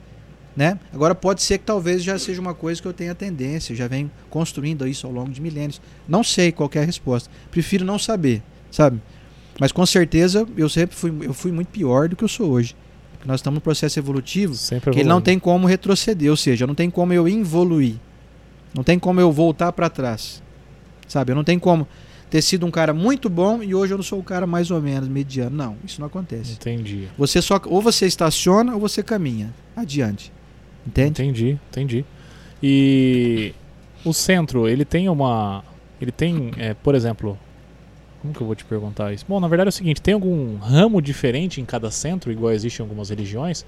né? 0.57 0.81
Agora 0.91 1.15
pode 1.15 1.43
ser 1.43 1.59
que 1.59 1.67
talvez 1.67 2.03
já 2.03 2.19
seja 2.19 2.41
uma 2.41 2.55
coisa 2.55 2.81
que 2.81 2.89
eu 2.89 2.95
tenha 2.95 3.15
tendência, 3.15 3.77
já 3.77 3.87
venho 3.87 4.11
construindo 4.31 4.89
isso 4.89 5.07
ao 5.07 5.13
longo 5.13 5.31
de 5.31 5.43
milênios. 5.43 5.83
Não 6.09 6.25
sei 6.25 6.51
qual 6.51 6.71
é 6.73 6.79
a 6.79 6.85
resposta. 6.87 7.29
Prefiro 7.51 7.85
não 7.85 7.99
saber, 7.99 8.43
sabe? 8.71 9.03
Mas 9.59 9.73
com 9.73 9.85
certeza 9.87 10.47
eu 10.57 10.69
sempre 10.69 10.95
fui, 10.97 11.13
eu 11.23 11.33
fui 11.33 11.51
muito 11.53 11.69
pior 11.69 12.09
do 12.09 12.17
que 12.17 12.25
eu 12.25 12.29
sou 12.29 12.51
hoje. 12.51 12.77
que 13.21 13.27
nós 13.27 13.41
estamos 13.41 13.57
no 13.57 13.61
processo 13.61 13.99
evolutivo 13.99 14.55
Sempre 14.55 14.91
que 14.93 15.01
ele 15.01 15.09
não 15.09 15.21
tem 15.21 15.39
como 15.39 15.67
retroceder, 15.67 16.31
ou 16.31 16.37
seja, 16.37 16.67
não 16.67 16.75
tem 16.75 16.91
como 16.91 17.13
eu 17.13 17.27
evoluir. 17.27 17.95
Não 18.75 18.85
tem 18.85 18.99
como 18.99 19.21
eu 19.21 19.33
voltar 19.33 19.73
para 19.73 19.89
trás. 19.89 20.43
Sabe? 21.09 21.33
Eu 21.33 21.37
não 21.37 21.45
tenho 21.45 21.61
como 21.61 21.87
ter 22.29 22.43
sido 22.43 22.67
um 22.67 22.71
cara 22.71 22.93
muito 22.93 23.31
bom 23.31 23.63
e 23.63 23.75
hoje 23.75 23.95
eu 23.95 23.97
não 23.97 24.05
sou 24.05 24.19
o 24.19 24.23
cara 24.23 24.47
mais 24.47 24.71
ou 24.71 24.81
menos 24.81 25.09
mediano. 25.09 25.57
Não, 25.57 25.77
isso 25.85 26.01
não 26.01 26.09
acontece. 26.09 26.53
Entendi. 26.53 27.09
Você 27.17 27.41
só 27.41 27.61
ou 27.65 27.81
você 27.81 28.07
estaciona 28.07 28.75
ou 28.75 28.81
você 28.81 29.03
caminha 29.03 29.55
adiante. 29.75 30.33
Entende? 30.87 31.23
Entendi, 31.23 31.59
entendi. 31.71 32.05
E 32.63 33.55
o 34.05 34.13
centro, 34.13 34.69
ele 34.69 34.85
tem 34.85 35.09
uma. 35.09 35.65
Ele 36.01 36.13
tem, 36.13 36.51
é, 36.59 36.75
por 36.75 36.95
exemplo. 36.95 37.39
Como 38.27 38.35
que 38.35 38.41
eu 38.41 38.47
vou 38.47 38.57
te 38.57 38.65
perguntar 38.65 39.13
isso? 39.13 39.25
Bom, 39.29 39.39
na 39.39 39.47
verdade 39.47 39.69
é 39.69 39.71
o 39.71 39.73
seguinte: 39.73 40.03
tem 40.03 40.15
algum 40.15 40.57
ramo 40.57 41.01
diferente 41.01 41.61
em 41.61 41.65
cada 41.65 41.91
centro, 41.91 42.33
igual 42.33 42.53
existe 42.53 42.81
em 42.81 42.83
algumas 42.83 43.11
religiões? 43.11 43.65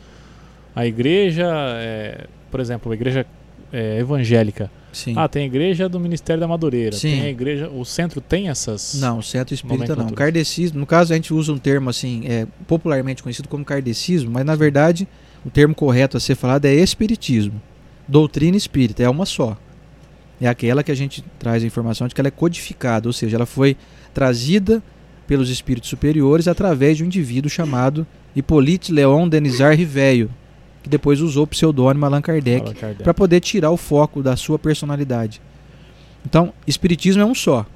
A 0.75 0.85
igreja, 0.85 1.47
é, 1.77 2.27
por 2.51 2.59
exemplo, 2.59 2.91
a 2.91 2.95
igreja 2.95 3.25
é, 3.73 3.99
evangélica. 3.99 4.71
Sim. 4.93 5.15
Ah, 5.17 5.29
tem 5.29 5.45
a 5.45 5.47
igreja 5.47 5.89
do 5.89 6.01
Ministério 6.01 6.41
da 6.41 6.49
Madureira. 6.49 6.97
Sim. 6.97 7.11
Tem 7.11 7.23
a 7.23 7.31
igreja. 7.31 7.69
O 7.69 7.85
centro 7.85 8.21
tem 8.21 8.49
essas. 8.49 9.01
Não, 9.01 9.19
o 9.19 9.23
centro 9.23 9.55
espírita 9.55 9.95
não. 9.95 10.09
Kardecismo, 10.09 10.81
no 10.81 10.87
caso 10.87 11.13
a 11.13 11.17
gente 11.17 11.33
usa 11.33 11.53
um 11.53 11.59
termo 11.59 11.89
assim, 11.89 12.23
é, 12.27 12.47
popularmente 12.67 13.23
conhecido 13.23 13.49
como 13.49 13.65
kardecismo, 13.65 14.31
mas 14.33 14.45
na 14.45 14.57
verdade 14.57 15.07
o 15.45 15.51
termo 15.51 15.75
correto 15.75 16.17
a 16.17 16.21
ser 16.21 16.35
falado 16.35 16.65
é 16.65 16.75
espiritismo. 16.75 17.61
Doutrina 18.09 18.57
espírita, 18.57 19.03
é 19.03 19.09
uma 19.09 19.27
só. 19.27 19.57
É 20.41 20.47
aquela 20.49 20.83
que 20.83 20.93
a 20.93 20.95
gente 20.95 21.25
traz 21.39 21.63
a 21.63 21.67
informação 21.67 22.07
de 22.07 22.15
que 22.15 22.21
ela 22.21 22.29
é 22.29 22.31
codificada, 22.31 23.09
ou 23.09 23.13
seja, 23.13 23.37
ela 23.37 23.47
foi 23.47 23.77
trazida 24.15 24.83
pelos 25.27 25.51
espíritos 25.51 25.91
superiores 25.91 26.47
através 26.49 26.97
de 26.97 27.03
um 27.03 27.07
indivíduo 27.07 27.51
chamado 27.51 28.07
Hippolyte 28.35 28.93
Léon 28.93 29.29
Denisard 29.29 29.77
Riveio, 29.77 30.31
que 30.83 30.89
depois 30.89 31.21
usou 31.21 31.45
o 31.45 31.47
pseudônimo 31.47 32.05
Allan 32.07 32.23
Kardec 32.23 32.73
Kardec. 32.75 33.03
para 33.03 33.13
poder 33.13 33.41
tirar 33.41 33.71
o 33.71 33.77
foco 33.77 34.23
da 34.23 34.37
sua 34.37 34.59
personalidade. 34.59 35.41
Então, 36.25 36.53
espiritismo 36.67 37.23
é 37.23 37.25
um 37.27 37.35
só. 37.35 37.67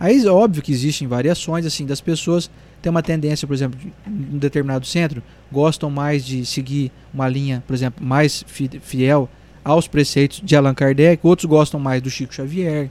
Aí 0.00 0.24
é 0.24 0.30
óbvio 0.30 0.62
que 0.62 0.72
existem 0.72 1.06
variações 1.06 1.66
assim 1.66 1.84
das 1.84 2.00
pessoas 2.00 2.50
têm 2.80 2.90
uma 2.90 3.02
tendência, 3.02 3.46
por 3.46 3.54
exemplo, 3.54 3.78
de 3.78 3.92
um 4.06 4.38
determinado 4.38 4.86
centro 4.86 5.22
gostam 5.50 5.90
mais 5.90 6.24
de 6.24 6.46
seguir 6.46 6.92
uma 7.12 7.28
linha, 7.28 7.62
por 7.66 7.74
exemplo, 7.74 8.04
mais 8.04 8.44
fi- 8.46 8.70
fiel 8.80 9.28
aos 9.68 9.86
preceitos 9.86 10.40
de 10.42 10.56
Allan 10.56 10.72
Kardec, 10.72 11.20
outros 11.26 11.44
gostam 11.44 11.78
mais 11.78 12.00
do 12.00 12.08
Chico 12.08 12.34
Xavier, 12.34 12.88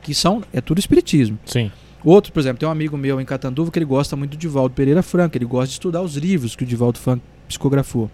que 0.00 0.14
são 0.14 0.40
é 0.52 0.60
tudo 0.60 0.78
espiritismo. 0.78 1.36
Sim. 1.44 1.68
Outro, 2.04 2.32
por 2.32 2.38
exemplo, 2.38 2.60
tem 2.60 2.68
um 2.68 2.72
amigo 2.72 2.96
meu 2.96 3.20
em 3.20 3.24
Catanduva 3.24 3.72
que 3.72 3.78
ele 3.78 3.86
gosta 3.86 4.14
muito 4.14 4.30
do 4.30 4.36
Divaldo 4.36 4.72
Pereira 4.72 5.02
Franco, 5.02 5.36
ele 5.36 5.44
gosta 5.44 5.66
de 5.66 5.72
estudar 5.72 6.00
os 6.00 6.14
livros 6.14 6.54
que 6.54 6.62
o 6.62 6.66
Divaldo 6.66 7.00
Franco 7.00 7.24
psicografou. 7.48 8.08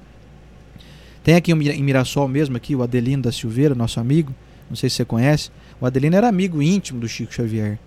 Tem 1.22 1.34
aqui 1.34 1.52
em 1.52 1.82
Mirassol 1.82 2.26
mesmo, 2.28 2.56
aqui, 2.56 2.74
o 2.74 2.82
Adelino 2.82 3.24
da 3.24 3.30
Silveira, 3.30 3.74
nosso 3.74 4.00
amigo, 4.00 4.34
não 4.70 4.76
sei 4.76 4.88
se 4.88 4.96
você 4.96 5.04
conhece. 5.04 5.50
O 5.78 5.84
Adelino 5.84 6.16
era 6.16 6.28
amigo 6.28 6.62
íntimo 6.62 6.98
do 7.00 7.08
Chico 7.08 7.34
Xavier. 7.34 7.78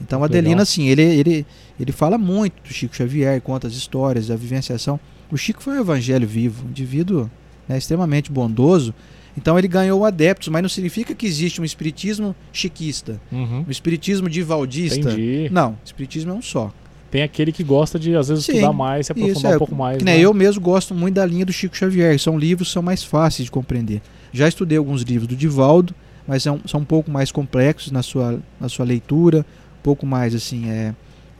Então 0.00 0.22
o 0.22 0.24
Adelino, 0.24 0.48
legal. 0.48 0.62
assim, 0.62 0.88
ele, 0.88 1.02
ele, 1.02 1.46
ele 1.78 1.92
fala 1.92 2.16
muito 2.16 2.62
do 2.62 2.72
Chico 2.72 2.96
Xavier, 2.96 3.42
conta 3.42 3.66
as 3.66 3.74
histórias, 3.74 4.30
a 4.30 4.36
vivenciação. 4.36 4.98
O 5.30 5.36
Chico 5.36 5.62
foi 5.62 5.74
um 5.74 5.80
evangelho 5.80 6.26
vivo, 6.26 6.64
um 6.64 6.70
indivíduo 6.70 7.30
né, 7.68 7.76
extremamente 7.76 8.32
bondoso. 8.32 8.94
Então 9.36 9.58
ele 9.58 9.68
ganhou 9.68 10.04
adeptos, 10.04 10.48
mas 10.48 10.62
não 10.62 10.68
significa 10.68 11.14
que 11.14 11.26
existe 11.26 11.60
um 11.60 11.64
espiritismo 11.64 12.34
chiquista, 12.52 13.20
Uhum. 13.30 13.64
um 13.66 13.70
espiritismo 13.70 14.28
divaldista. 14.30 14.98
Entendi. 14.98 15.48
Não, 15.50 15.76
espiritismo 15.84 16.32
é 16.32 16.34
um 16.34 16.42
só. 16.42 16.72
Tem 17.10 17.22
aquele 17.22 17.52
que 17.52 17.62
gosta 17.62 17.98
de, 17.98 18.14
às 18.16 18.28
vezes, 18.28 18.44
Sim, 18.44 18.52
estudar 18.52 18.72
mais, 18.72 19.06
se 19.06 19.12
Isso, 19.12 19.22
aprofundar 19.22 19.52
é, 19.52 19.54
um 19.54 19.58
pouco 19.58 19.74
mais. 19.74 20.02
Né? 20.02 20.18
eu 20.18 20.34
mesmo 20.34 20.60
gosto 20.60 20.94
muito 20.94 21.14
da 21.14 21.24
linha 21.24 21.46
do 21.46 21.52
Chico 21.52 21.76
Xavier. 21.76 22.18
São 22.18 22.38
livros 22.38 22.68
que 22.68 22.74
são 22.74 22.82
mais 22.82 23.04
fáceis 23.04 23.44
de 23.44 23.50
compreender. 23.50 24.02
Já 24.32 24.48
estudei 24.48 24.76
alguns 24.76 25.02
livros 25.02 25.28
do 25.28 25.36
Divaldo, 25.36 25.94
mas 26.26 26.42
são, 26.42 26.60
são 26.66 26.80
um 26.80 26.84
pouco 26.84 27.10
mais 27.10 27.30
complexos 27.30 27.92
na 27.92 28.02
sua, 28.02 28.40
na 28.60 28.68
sua 28.68 28.84
leitura, 28.84 29.46
um 29.78 29.82
pouco 29.82 30.04
mais 30.04 30.34
assim, 30.34 30.68
é, 30.68 30.94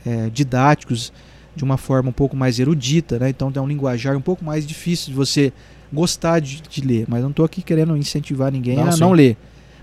é, 0.06 0.30
didáticos, 0.30 1.12
de 1.54 1.64
uma 1.64 1.76
forma 1.76 2.10
um 2.10 2.12
pouco 2.12 2.36
mais 2.36 2.60
erudita, 2.60 3.18
né? 3.18 3.28
Então 3.30 3.50
tem 3.50 3.60
um 3.60 3.66
linguajar 3.66 4.16
um 4.16 4.20
pouco 4.20 4.44
mais 4.44 4.66
difícil 4.66 5.08
de 5.08 5.14
você 5.14 5.52
gostar 5.92 6.40
de, 6.40 6.60
de 6.62 6.80
ler. 6.80 7.04
Mas 7.08 7.22
não 7.22 7.30
estou 7.30 7.44
aqui 7.44 7.62
querendo 7.62 7.96
incentivar 7.96 8.50
ninguém 8.52 8.76
Não, 8.76 8.88
a 8.88 8.92
sim. 8.92 9.00
não 9.00 9.12
ler. 9.12 9.36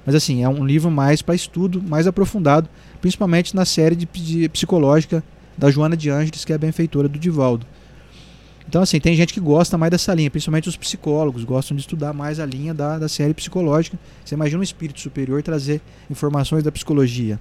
Mas 0.05 0.15
assim, 0.15 0.43
é 0.43 0.49
um 0.49 0.65
livro 0.65 0.91
mais 0.91 1.21
para 1.21 1.33
estudo, 1.33 1.81
mais 1.81 2.07
aprofundado, 2.07 2.67
principalmente 3.01 3.55
na 3.55 3.63
série 3.65 3.95
de, 3.95 4.05
de 4.05 4.49
psicológica 4.49 5.23
da 5.57 5.71
Joana 5.71 5.95
de 5.95 6.09
Ângeles, 6.09 6.43
que 6.43 6.51
é 6.51 6.55
a 6.55 6.59
benfeitora 6.59 7.07
do 7.07 7.17
Divaldo. 7.17 7.65
Então, 8.67 8.81
assim, 8.81 8.99
tem 8.99 9.15
gente 9.15 9.33
que 9.33 9.39
gosta 9.39 9.77
mais 9.77 9.91
dessa 9.91 10.13
linha, 10.13 10.31
principalmente 10.31 10.67
os 10.69 10.75
psicólogos, 10.77 11.43
gostam 11.43 11.75
de 11.75 11.81
estudar 11.81 12.11
mais 12.13 12.39
a 12.39 12.45
linha 12.45 12.73
da, 12.73 12.97
da 12.97 13.07
série 13.09 13.33
psicológica. 13.33 13.99
Você 14.25 14.35
imagina 14.35 14.59
um 14.59 14.63
espírito 14.63 14.99
superior 14.99 15.43
trazer 15.43 15.81
informações 16.09 16.63
da 16.63 16.71
psicologia. 16.71 17.39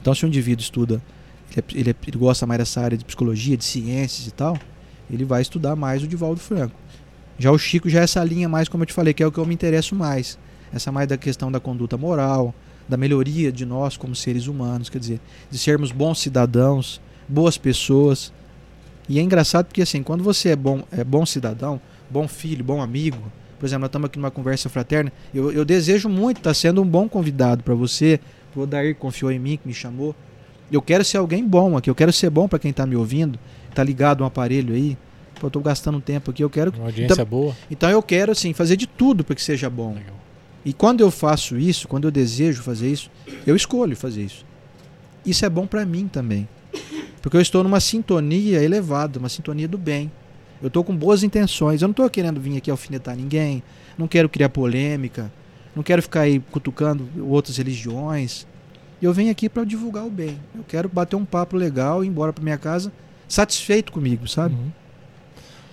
Então, 0.00 0.14
se 0.14 0.24
um 0.24 0.28
indivíduo 0.28 0.62
estuda, 0.62 1.00
ele, 1.50 1.60
é- 1.76 1.80
ele, 1.80 1.90
é- 1.90 1.94
ele 2.08 2.18
gosta 2.18 2.46
mais 2.46 2.58
dessa 2.58 2.80
área 2.80 2.98
de 2.98 3.04
psicologia, 3.04 3.56
de 3.56 3.64
ciências 3.64 4.26
e 4.26 4.30
tal, 4.32 4.58
ele 5.10 5.24
vai 5.24 5.40
estudar 5.42 5.76
mais 5.76 6.02
o 6.02 6.06
Divaldo 6.08 6.40
Franco. 6.40 6.74
Já 7.38 7.50
o 7.50 7.58
Chico 7.58 7.88
já 7.88 8.00
é 8.00 8.04
essa 8.04 8.22
linha 8.22 8.48
mais, 8.48 8.68
como 8.68 8.82
eu 8.82 8.86
te 8.86 8.92
falei, 8.92 9.14
que 9.14 9.22
é 9.22 9.26
o 9.26 9.32
que 9.32 9.38
eu 9.38 9.46
me 9.46 9.54
interesso 9.54 9.94
mais. 9.94 10.38
Essa 10.72 10.92
mais 10.92 11.08
da 11.08 11.16
questão 11.16 11.50
da 11.50 11.60
conduta 11.60 11.96
moral, 11.96 12.54
da 12.88 12.96
melhoria 12.96 13.52
de 13.52 13.64
nós 13.64 13.96
como 13.96 14.14
seres 14.14 14.46
humanos, 14.46 14.88
quer 14.88 14.98
dizer, 14.98 15.20
de 15.50 15.58
sermos 15.58 15.92
bons 15.92 16.20
cidadãos, 16.20 17.00
boas 17.28 17.58
pessoas. 17.58 18.32
E 19.08 19.18
é 19.18 19.22
engraçado 19.22 19.66
porque 19.66 19.82
assim, 19.82 20.02
quando 20.02 20.22
você 20.22 20.50
é 20.50 20.56
bom, 20.56 20.82
é 20.90 21.04
bom 21.04 21.26
cidadão, 21.26 21.80
bom 22.10 22.28
filho, 22.28 22.64
bom 22.64 22.80
amigo, 22.80 23.18
por 23.58 23.66
exemplo, 23.66 23.82
nós 23.82 23.90
estamos 23.90 24.06
aqui 24.06 24.18
numa 24.18 24.30
conversa 24.30 24.68
fraterna, 24.68 25.12
eu, 25.32 25.52
eu 25.52 25.64
desejo 25.64 26.08
muito 26.08 26.38
estar 26.38 26.52
sendo 26.52 26.82
um 26.82 26.84
bom 26.84 27.08
convidado 27.08 27.62
para 27.62 27.74
você, 27.74 28.18
o 28.56 28.60
Odair 28.62 28.94
confiou 28.96 29.30
em 29.30 29.38
mim, 29.38 29.56
que 29.56 29.68
me 29.68 29.72
chamou. 29.72 30.16
Eu 30.70 30.82
quero 30.82 31.04
ser 31.04 31.18
alguém 31.18 31.46
bom 31.46 31.76
aqui, 31.76 31.88
eu 31.88 31.94
quero 31.94 32.12
ser 32.12 32.28
bom 32.28 32.48
para 32.48 32.58
quem 32.58 32.72
está 32.72 32.84
me 32.84 32.96
ouvindo, 32.96 33.38
está 33.68 33.84
ligado 33.84 34.24
um 34.24 34.26
aparelho 34.26 34.74
aí. 34.74 34.98
Pô, 35.42 35.48
eu 35.48 35.50
tô 35.50 35.58
gastando 35.58 36.00
tempo 36.00 36.30
aqui, 36.30 36.44
eu 36.44 36.48
quero. 36.48 36.72
Uma 36.76 36.84
audiência 36.86 37.14
Então- 37.14 37.26
boa. 37.26 37.56
Então 37.68 37.90
eu 37.90 38.00
quero 38.00 38.30
assim 38.30 38.52
fazer 38.52 38.76
de 38.76 38.86
tudo 38.86 39.24
para 39.24 39.34
que 39.34 39.42
seja 39.42 39.68
bom. 39.68 39.92
Legal. 39.94 40.14
E 40.64 40.72
quando 40.72 41.00
eu 41.00 41.10
faço 41.10 41.58
isso, 41.58 41.88
quando 41.88 42.04
eu 42.06 42.12
desejo 42.12 42.62
fazer 42.62 42.88
isso, 42.92 43.10
eu 43.44 43.56
escolho 43.56 43.96
fazer 43.96 44.22
isso. 44.22 44.46
Isso 45.26 45.44
é 45.44 45.50
bom 45.50 45.66
para 45.66 45.84
mim 45.84 46.06
também. 46.06 46.48
Porque 47.20 47.36
eu 47.36 47.40
estou 47.40 47.64
numa 47.64 47.80
sintonia 47.80 48.62
elevada, 48.62 49.18
uma 49.18 49.28
sintonia 49.28 49.66
do 49.66 49.76
bem. 49.76 50.12
Eu 50.62 50.68
estou 50.68 50.84
com 50.84 50.94
boas 50.94 51.24
intenções. 51.24 51.82
Eu 51.82 51.88
não 51.88 51.92
estou 51.92 52.08
querendo 52.08 52.40
vir 52.40 52.56
aqui 52.56 52.70
alfinetar 52.70 53.16
ninguém. 53.16 53.64
Não 53.98 54.06
quero 54.06 54.28
criar 54.28 54.48
polêmica. 54.48 55.32
Não 55.74 55.82
quero 55.82 56.00
ficar 56.02 56.20
aí 56.20 56.38
cutucando 56.52 57.08
outras 57.28 57.56
religiões. 57.56 58.46
Eu 59.00 59.12
venho 59.12 59.32
aqui 59.32 59.48
para 59.48 59.64
divulgar 59.64 60.04
o 60.06 60.10
bem. 60.10 60.38
Eu 60.54 60.62
quero 60.68 60.88
bater 60.88 61.16
um 61.16 61.24
papo 61.24 61.56
legal 61.56 62.04
e 62.04 62.06
ir 62.06 62.10
embora 62.10 62.32
para 62.32 62.44
minha 62.44 62.58
casa 62.58 62.92
satisfeito 63.26 63.90
comigo, 63.90 64.28
sabe? 64.28 64.54
Uhum. 64.54 64.70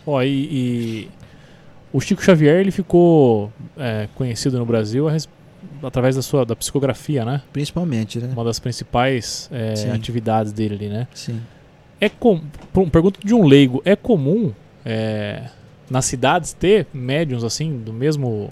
Ó, 0.06 0.22
e, 0.22 0.28
e 0.28 1.10
o 1.94 2.00
Chico 2.00 2.24
Xavier 2.24 2.60
ele 2.60 2.72
ficou 2.72 3.52
é, 3.78 4.08
conhecido 4.16 4.58
no 4.58 4.66
Brasil 4.66 5.08
através 5.84 6.16
da 6.16 6.22
sua 6.22 6.46
da 6.46 6.56
psicografia, 6.56 7.26
né? 7.26 7.42
Principalmente, 7.54 8.20
né? 8.20 8.30
Uma 8.34 8.44
das 8.44 8.60
principais 8.60 9.50
é, 9.52 9.92
atividades 9.92 10.52
dele 10.52 10.76
ali, 10.76 10.88
né? 10.90 11.08
Sim. 11.14 11.40
É 12.02 12.08
com, 12.10 12.40
per- 12.74 12.90
pergunta 12.90 13.20
de 13.24 13.34
um 13.34 13.46
leigo, 13.46 13.82
é 13.84 13.96
comum 13.96 14.54
é, 14.86 15.44
nas 15.90 16.06
cidades 16.06 16.54
ter 16.54 16.88
médiums 16.94 17.44
assim 17.44 17.78
do 17.78 17.92
mesmo 17.92 18.50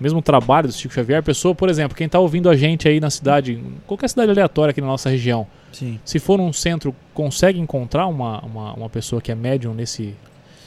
mesmo 0.00 0.20
trabalho 0.20 0.66
do 0.66 0.74
Chico 0.74 0.92
Xavier? 0.92 1.22
Pessoa, 1.22 1.54
por 1.54 1.68
exemplo, 1.68 1.96
quem 1.96 2.06
está 2.06 2.18
ouvindo 2.18 2.50
a 2.50 2.56
gente 2.56 2.88
aí 2.88 2.98
na 2.98 3.08
cidade, 3.08 3.62
qualquer 3.86 4.08
cidade 4.08 4.32
aleatória 4.32 4.72
aqui 4.72 4.80
na 4.80 4.88
nossa 4.88 5.08
região, 5.08 5.46
Sim. 5.72 6.00
se 6.04 6.18
for 6.18 6.38
num 6.38 6.52
centro, 6.52 6.92
consegue 7.14 7.60
encontrar 7.60 8.08
uma, 8.08 8.40
uma, 8.40 8.72
uma 8.72 8.90
pessoa 8.90 9.22
que 9.22 9.30
é 9.30 9.34
médium 9.36 9.72
nesse 9.74 10.12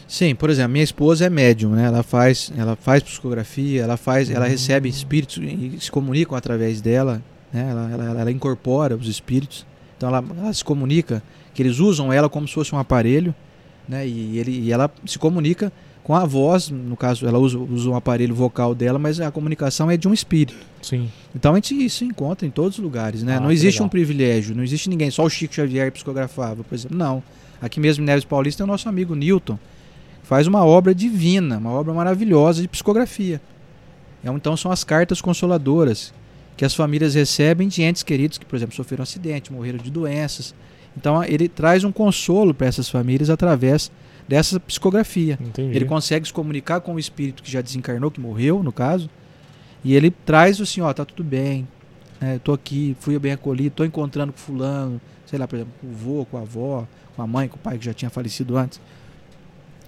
Sim, 0.07 0.35
por 0.35 0.49
exemplo, 0.49 0.71
minha 0.73 0.83
esposa 0.83 1.25
é 1.25 1.29
médium, 1.29 1.71
né? 1.71 1.85
Ela 1.85 2.03
faz, 2.03 2.51
ela 2.55 2.75
faz 2.75 3.01
psicografia, 3.01 3.81
ela 3.83 3.97
faz, 3.97 4.29
ela 4.29 4.45
Hum. 4.45 4.49
recebe 4.49 4.87
espíritos 4.87 5.37
e 5.37 5.77
se 5.79 5.89
comunicam 5.91 6.37
através 6.37 6.79
dela, 6.81 7.21
né? 7.51 7.67
Ela, 7.71 7.89
ela, 7.91 8.21
ela 8.21 8.31
incorpora 8.31 8.95
os 8.95 9.07
espíritos. 9.07 9.65
Então 9.97 10.09
ela, 10.09 10.23
ela 10.37 10.53
se 10.53 10.63
comunica, 10.63 11.23
que 11.53 11.61
eles 11.63 11.79
usam 11.79 12.11
ela 12.13 12.29
como 12.29 12.47
se 12.47 12.53
fosse 12.53 12.75
um 12.75 12.77
aparelho, 12.77 13.33
né? 13.89 14.07
E, 14.07 14.37
ele, 14.37 14.51
e 14.59 14.71
ela 14.71 14.91
se 15.05 15.17
comunica 15.17 15.71
com 16.03 16.13
a 16.15 16.23
voz, 16.23 16.69
no 16.69 16.95
caso, 16.95 17.25
ela 17.25 17.39
usa, 17.39 17.57
usa 17.57 17.89
um 17.89 17.95
aparelho 17.95 18.35
vocal 18.35 18.75
dela, 18.75 18.99
mas 18.99 19.19
a 19.19 19.31
comunicação 19.31 19.89
é 19.89 19.97
de 19.97 20.07
um 20.07 20.13
espírito. 20.13 20.55
Sim. 20.83 21.09
Então 21.35 21.53
a 21.53 21.55
gente 21.55 21.89
se 21.89 22.05
encontra 22.05 22.45
em 22.45 22.51
todos 22.51 22.77
os 22.77 22.83
lugares, 22.83 23.23
né? 23.23 23.37
Ah, 23.37 23.39
não 23.39 23.51
existe 23.51 23.77
legal. 23.77 23.87
um 23.87 23.89
privilégio, 23.89 24.55
não 24.55 24.63
existe 24.63 24.87
ninguém, 24.87 25.09
só 25.09 25.23
o 25.23 25.29
Chico 25.31 25.55
Xavier 25.55 25.91
psicografava, 25.91 26.63
por 26.63 26.75
exemplo. 26.75 26.95
Não. 26.95 27.23
Aqui 27.59 27.79
mesmo 27.79 28.03
em 28.03 28.05
Neves 28.05 28.23
Paulista 28.23 28.59
tem 28.63 28.69
o 28.69 28.71
nosso 28.71 28.87
amigo 28.87 29.15
Newton, 29.15 29.57
faz 30.26 30.47
uma 30.47 30.65
obra 30.65 30.93
divina, 30.93 31.57
uma 31.59 31.69
obra 31.69 31.93
maravilhosa 31.93 32.61
de 32.61 32.67
psicografia. 32.67 33.39
É 34.23 34.30
Então 34.30 34.57
são 34.57 34.71
as 34.71 34.84
cartas 34.84 35.21
consoladoras 35.21 36.11
que 36.57 36.65
as 36.65 36.73
famílias 36.73 37.13
recebem 37.13 37.67
de 37.67 37.84
entes 37.84 38.01
queridos 38.01 38.38
que, 38.38 38.45
por 38.45 38.55
exemplo, 38.55 38.76
sofreram 38.76 39.01
um 39.01 39.03
acidente, 39.03 39.53
morreram 39.53 39.78
de 39.78 39.91
doenças. 39.91 40.55
Então 40.97 41.23
ele 41.23 41.47
traz 41.47 41.84
um 41.84 41.91
consolo 41.91 42.53
para 42.53 42.65
essas 42.65 42.89
famílias 42.89 43.30
através 43.30 43.91
dessa 44.28 44.59
psicografia. 44.59 45.38
Entendi. 45.39 45.76
Ele 45.76 45.86
consegue 45.86 46.26
se 46.26 46.34
comunicar 46.34 46.82
com 46.82 46.95
o 46.95 46.99
espírito 46.99 47.43
que 47.43 47.51
já 47.51 47.61
desencarnou, 47.61 48.09
que 48.09 48.19
morreu, 48.19 48.63
no 48.63 48.71
caso, 48.71 49.07
e 49.84 49.93
ele 49.93 50.09
traz 50.09 50.59
assim, 50.59 50.82
ó, 50.82 50.91
tá 50.91 51.05
tudo 51.05 51.23
bem, 51.23 51.67
né, 52.19 52.39
tô 52.43 52.51
aqui, 52.51 52.97
fui 52.99 53.19
bem 53.19 53.34
acolhido, 53.34 53.76
tô 53.76 53.86
encontrando 53.86 54.34
com 54.34 54.39
fulano, 54.39 54.99
sei 55.28 55.38
lá, 55.38 55.47
por 55.47 55.57
exemplo, 55.57 55.73
com 55.80 55.88
o 55.88 55.91
vô, 55.91 56.26
com 56.26 56.38
a 56.38 56.41
avó, 56.41 56.88
com 57.15 57.21
a 57.21 57.28
mãe, 57.28 57.47
com 57.47 57.57
o 57.57 57.59
pai 57.59 57.78
que 57.78 57.86
já 57.86 57.93
tinha 57.93 58.09
falecido 58.09 58.57
antes. 58.57 58.80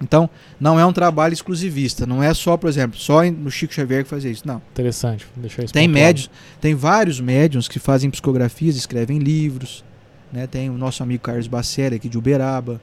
Então, 0.01 0.29
não 0.59 0.79
é 0.79 0.85
um 0.85 0.93
trabalho 0.93 1.33
exclusivista, 1.33 2.05
não 2.05 2.21
é 2.21 2.33
só, 2.33 2.55
por 2.55 2.69
exemplo, 2.69 2.99
só 2.99 3.23
no 3.23 3.49
Chico 3.49 3.73
Xavier 3.73 4.03
que 4.03 4.09
fazia 4.09 4.29
isso, 4.29 4.47
não. 4.47 4.61
Interessante. 4.71 5.25
Vou 5.35 5.41
deixar 5.41 5.63
isso 5.63 5.73
Tem 5.73 5.87
médios, 5.87 6.29
tem 6.61 6.75
vários 6.75 7.19
médiums 7.19 7.67
que 7.67 7.79
fazem 7.79 8.09
psicografias, 8.11 8.75
escrevem 8.75 9.17
livros, 9.17 9.83
né? 10.31 10.45
Tem 10.45 10.69
o 10.69 10.77
nosso 10.77 11.01
amigo 11.01 11.23
Carlos 11.23 11.47
Bacelli 11.47 11.95
aqui 11.95 12.07
de 12.07 12.17
Uberaba, 12.17 12.79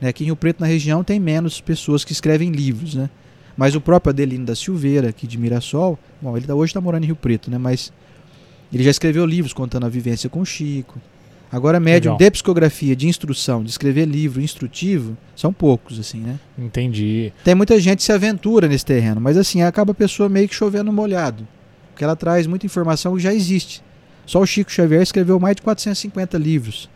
né? 0.00 0.08
Aqui 0.08 0.24
em 0.24 0.26
Rio 0.26 0.36
Preto 0.36 0.60
na 0.60 0.66
região 0.66 1.02
tem 1.02 1.18
menos 1.18 1.60
pessoas 1.60 2.04
que 2.04 2.12
escrevem 2.12 2.50
livros, 2.50 2.94
né? 2.94 3.08
Mas 3.56 3.74
o 3.74 3.80
próprio 3.80 4.10
Adelino 4.10 4.44
da 4.44 4.54
Silveira 4.54 5.08
aqui 5.08 5.26
de 5.26 5.38
Mirassol, 5.38 5.98
bom, 6.20 6.36
ele 6.36 6.46
tá- 6.46 6.54
hoje 6.54 6.70
está 6.70 6.80
morando 6.80 7.04
em 7.04 7.06
Rio 7.06 7.16
Preto, 7.16 7.50
né? 7.50 7.56
Mas 7.58 7.92
ele 8.72 8.82
já 8.82 8.90
escreveu 8.90 9.24
livros 9.24 9.52
contando 9.54 9.86
a 9.86 9.88
vivência 9.88 10.28
com 10.28 10.40
o 10.40 10.46
Chico. 10.46 11.00
Agora 11.52 11.78
médium 11.78 12.12
Legal. 12.14 12.18
de 12.26 12.30
psicografia, 12.30 12.96
de 12.96 13.06
instrução, 13.06 13.62
de 13.62 13.68
escrever 13.68 14.06
livro 14.06 14.40
instrutivo, 14.40 15.18
são 15.36 15.52
poucos 15.52 16.00
assim, 16.00 16.18
né? 16.18 16.40
Entendi. 16.58 17.30
Tem 17.44 17.54
muita 17.54 17.78
gente 17.78 17.98
que 17.98 18.04
se 18.04 18.12
aventura 18.12 18.66
nesse 18.66 18.86
terreno, 18.86 19.20
mas 19.20 19.36
assim, 19.36 19.60
acaba 19.60 19.92
a 19.92 19.94
pessoa 19.94 20.30
meio 20.30 20.48
que 20.48 20.54
chovendo 20.54 20.90
molhado. 20.90 21.46
Porque 21.90 22.02
ela 22.02 22.16
traz 22.16 22.46
muita 22.46 22.64
informação 22.64 23.14
que 23.16 23.22
já 23.22 23.34
existe. 23.34 23.82
Só 24.24 24.40
o 24.40 24.46
Chico 24.46 24.72
Xavier 24.72 25.02
escreveu 25.02 25.38
mais 25.38 25.54
de 25.56 25.60
450 25.62 26.38
livros. 26.38 26.88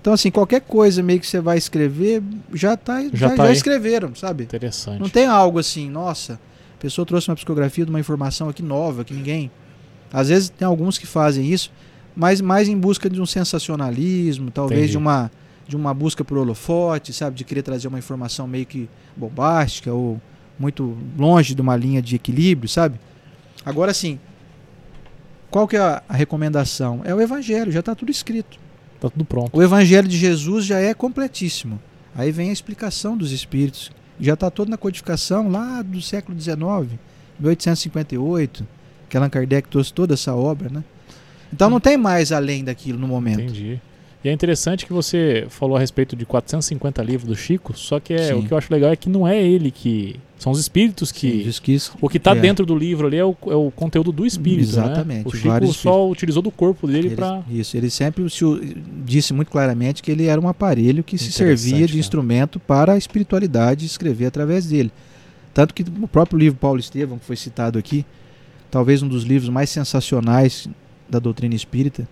Então, 0.00 0.12
assim, 0.12 0.30
qualquer 0.30 0.60
coisa 0.62 1.00
meio 1.02 1.20
que 1.20 1.26
você 1.26 1.40
vai 1.40 1.56
escrever, 1.56 2.20
já, 2.52 2.76
tá, 2.76 3.00
já, 3.04 3.08
Já 3.12 3.28
já, 3.28 3.36
tá 3.36 3.44
aí. 3.44 3.52
escreveram, 3.52 4.12
sabe? 4.14 4.42
Interessante. 4.44 5.00
Não 5.00 5.08
tem 5.08 5.26
algo 5.26 5.58
assim, 5.58 5.88
nossa, 5.88 6.34
a 6.76 6.80
pessoa 6.82 7.06
trouxe 7.06 7.30
uma 7.30 7.36
psicografia 7.36 7.84
de 7.84 7.90
uma 7.90 8.00
informação 8.00 8.48
aqui 8.48 8.62
nova, 8.62 9.04
que 9.04 9.14
ninguém. 9.14 9.50
Às 10.12 10.28
vezes 10.28 10.48
tem 10.48 10.66
alguns 10.66 10.98
que 10.98 11.06
fazem 11.06 11.50
isso, 11.50 11.70
mas 12.16 12.40
mais 12.40 12.68
em 12.68 12.78
busca 12.78 13.10
de 13.10 13.20
um 13.20 13.26
sensacionalismo, 13.26 14.50
talvez 14.50 14.80
Entendi. 14.80 14.92
de 14.92 14.98
uma, 14.98 15.30
de 15.66 15.76
uma 15.76 15.92
busca 15.92 16.24
por 16.24 16.38
holofote, 16.38 17.12
sabe? 17.12 17.36
De 17.36 17.44
querer 17.44 17.62
trazer 17.62 17.88
uma 17.88 17.98
informação 17.98 18.46
meio 18.46 18.66
que 18.66 18.88
bombástica 19.16 19.92
ou 19.92 20.20
muito 20.58 20.96
longe 21.18 21.54
de 21.54 21.60
uma 21.60 21.76
linha 21.76 22.00
de 22.00 22.14
equilíbrio, 22.16 22.68
sabe? 22.68 22.98
Agora 23.64 23.92
sim, 23.92 24.18
qual 25.50 25.66
que 25.66 25.76
é 25.76 25.80
a, 25.80 26.02
a 26.08 26.14
recomendação? 26.14 27.00
É 27.04 27.14
o 27.14 27.20
evangelho, 27.20 27.72
já 27.72 27.80
está 27.80 27.94
tudo 27.94 28.10
escrito. 28.10 28.58
Tá 29.00 29.10
tudo 29.10 29.24
pronto. 29.24 29.56
O 29.56 29.62
evangelho 29.62 30.08
de 30.08 30.16
Jesus 30.16 30.64
já 30.64 30.78
é 30.78 30.94
completíssimo. 30.94 31.80
Aí 32.14 32.30
vem 32.30 32.50
a 32.50 32.52
explicação 32.52 33.16
dos 33.16 33.32
espíritos. 33.32 33.90
Já 34.20 34.34
está 34.34 34.50
todo 34.50 34.68
na 34.68 34.76
codificação 34.76 35.48
lá 35.48 35.82
do 35.82 36.00
século 36.00 36.38
XIX, 36.40 36.56
1858, 37.38 38.66
que 39.08 39.16
Allan 39.16 39.28
Kardec 39.28 39.68
trouxe 39.68 39.92
toda 39.92 40.14
essa 40.14 40.34
obra, 40.34 40.70
né? 40.70 40.84
Então 41.54 41.70
não 41.70 41.78
tem 41.80 41.96
mais 41.96 42.32
além 42.32 42.64
daquilo 42.64 42.98
no 42.98 43.06
momento. 43.06 43.40
Entendi. 43.40 43.80
E 44.24 44.28
é 44.28 44.32
interessante 44.32 44.86
que 44.86 44.92
você 44.92 45.46
falou 45.50 45.76
a 45.76 45.80
respeito 45.80 46.16
de 46.16 46.24
450 46.24 47.02
livros 47.02 47.28
do 47.28 47.36
Chico, 47.36 47.76
só 47.76 48.00
que 48.00 48.14
é, 48.14 48.34
o 48.34 48.42
que 48.42 48.52
eu 48.52 48.56
acho 48.58 48.72
legal 48.72 48.90
é 48.90 48.96
que 48.96 49.08
não 49.08 49.28
é 49.28 49.40
ele 49.40 49.70
que. 49.70 50.16
São 50.38 50.50
os 50.50 50.58
espíritos 50.58 51.12
que. 51.12 51.52
Sim, 51.52 51.60
que 51.62 51.72
isso- 51.72 51.92
O 52.00 52.08
que 52.08 52.16
está 52.16 52.32
É. 52.32 52.40
dentro 52.40 52.64
do 52.64 52.74
livro 52.74 53.06
ali 53.06 53.18
é 53.18 53.24
o, 53.24 53.36
é 53.48 53.54
o 53.54 53.70
conteúdo 53.70 54.10
do 54.10 54.24
espírito. 54.26 54.62
Exatamente, 54.62 55.24
Né? 55.24 55.24
O 55.26 55.36
Chico 55.36 55.72
só 55.74 56.08
utilizou 56.08 56.42
do 56.42 56.50
corpo 56.50 56.86
dele 56.86 57.08
ele, 57.08 57.16
para. 57.16 57.42
Isso, 57.50 57.76
ele 57.76 57.90
sempre 57.90 58.24
disse 59.04 59.34
muito 59.34 59.50
claramente 59.50 60.02
que 60.02 60.10
ele 60.10 60.24
era 60.26 60.40
um 60.40 60.48
aparelho 60.48 61.04
que 61.04 61.18
se 61.18 61.30
servia 61.30 61.86
de 61.86 61.98
instrumento 61.98 62.58
para 62.58 62.94
a 62.94 62.98
espiritualidade 62.98 63.84
escrever 63.84 64.26
através 64.26 64.64
dele. 64.66 64.90
Tanto 65.52 65.74
que 65.74 65.84
o 66.00 66.08
próprio 66.08 66.38
livro 66.38 66.58
Paulo 66.58 66.80
Estevam, 66.80 67.18
que 67.18 67.24
foi 67.26 67.36
citado 67.36 67.78
aqui, 67.78 68.04
talvez 68.70 69.02
um 69.02 69.08
dos 69.08 69.22
livros 69.22 69.48
mais 69.50 69.68
sensacionais 69.70 70.66
da 71.08 71.18
doutrina 71.18 71.54
espírita, 71.54 72.08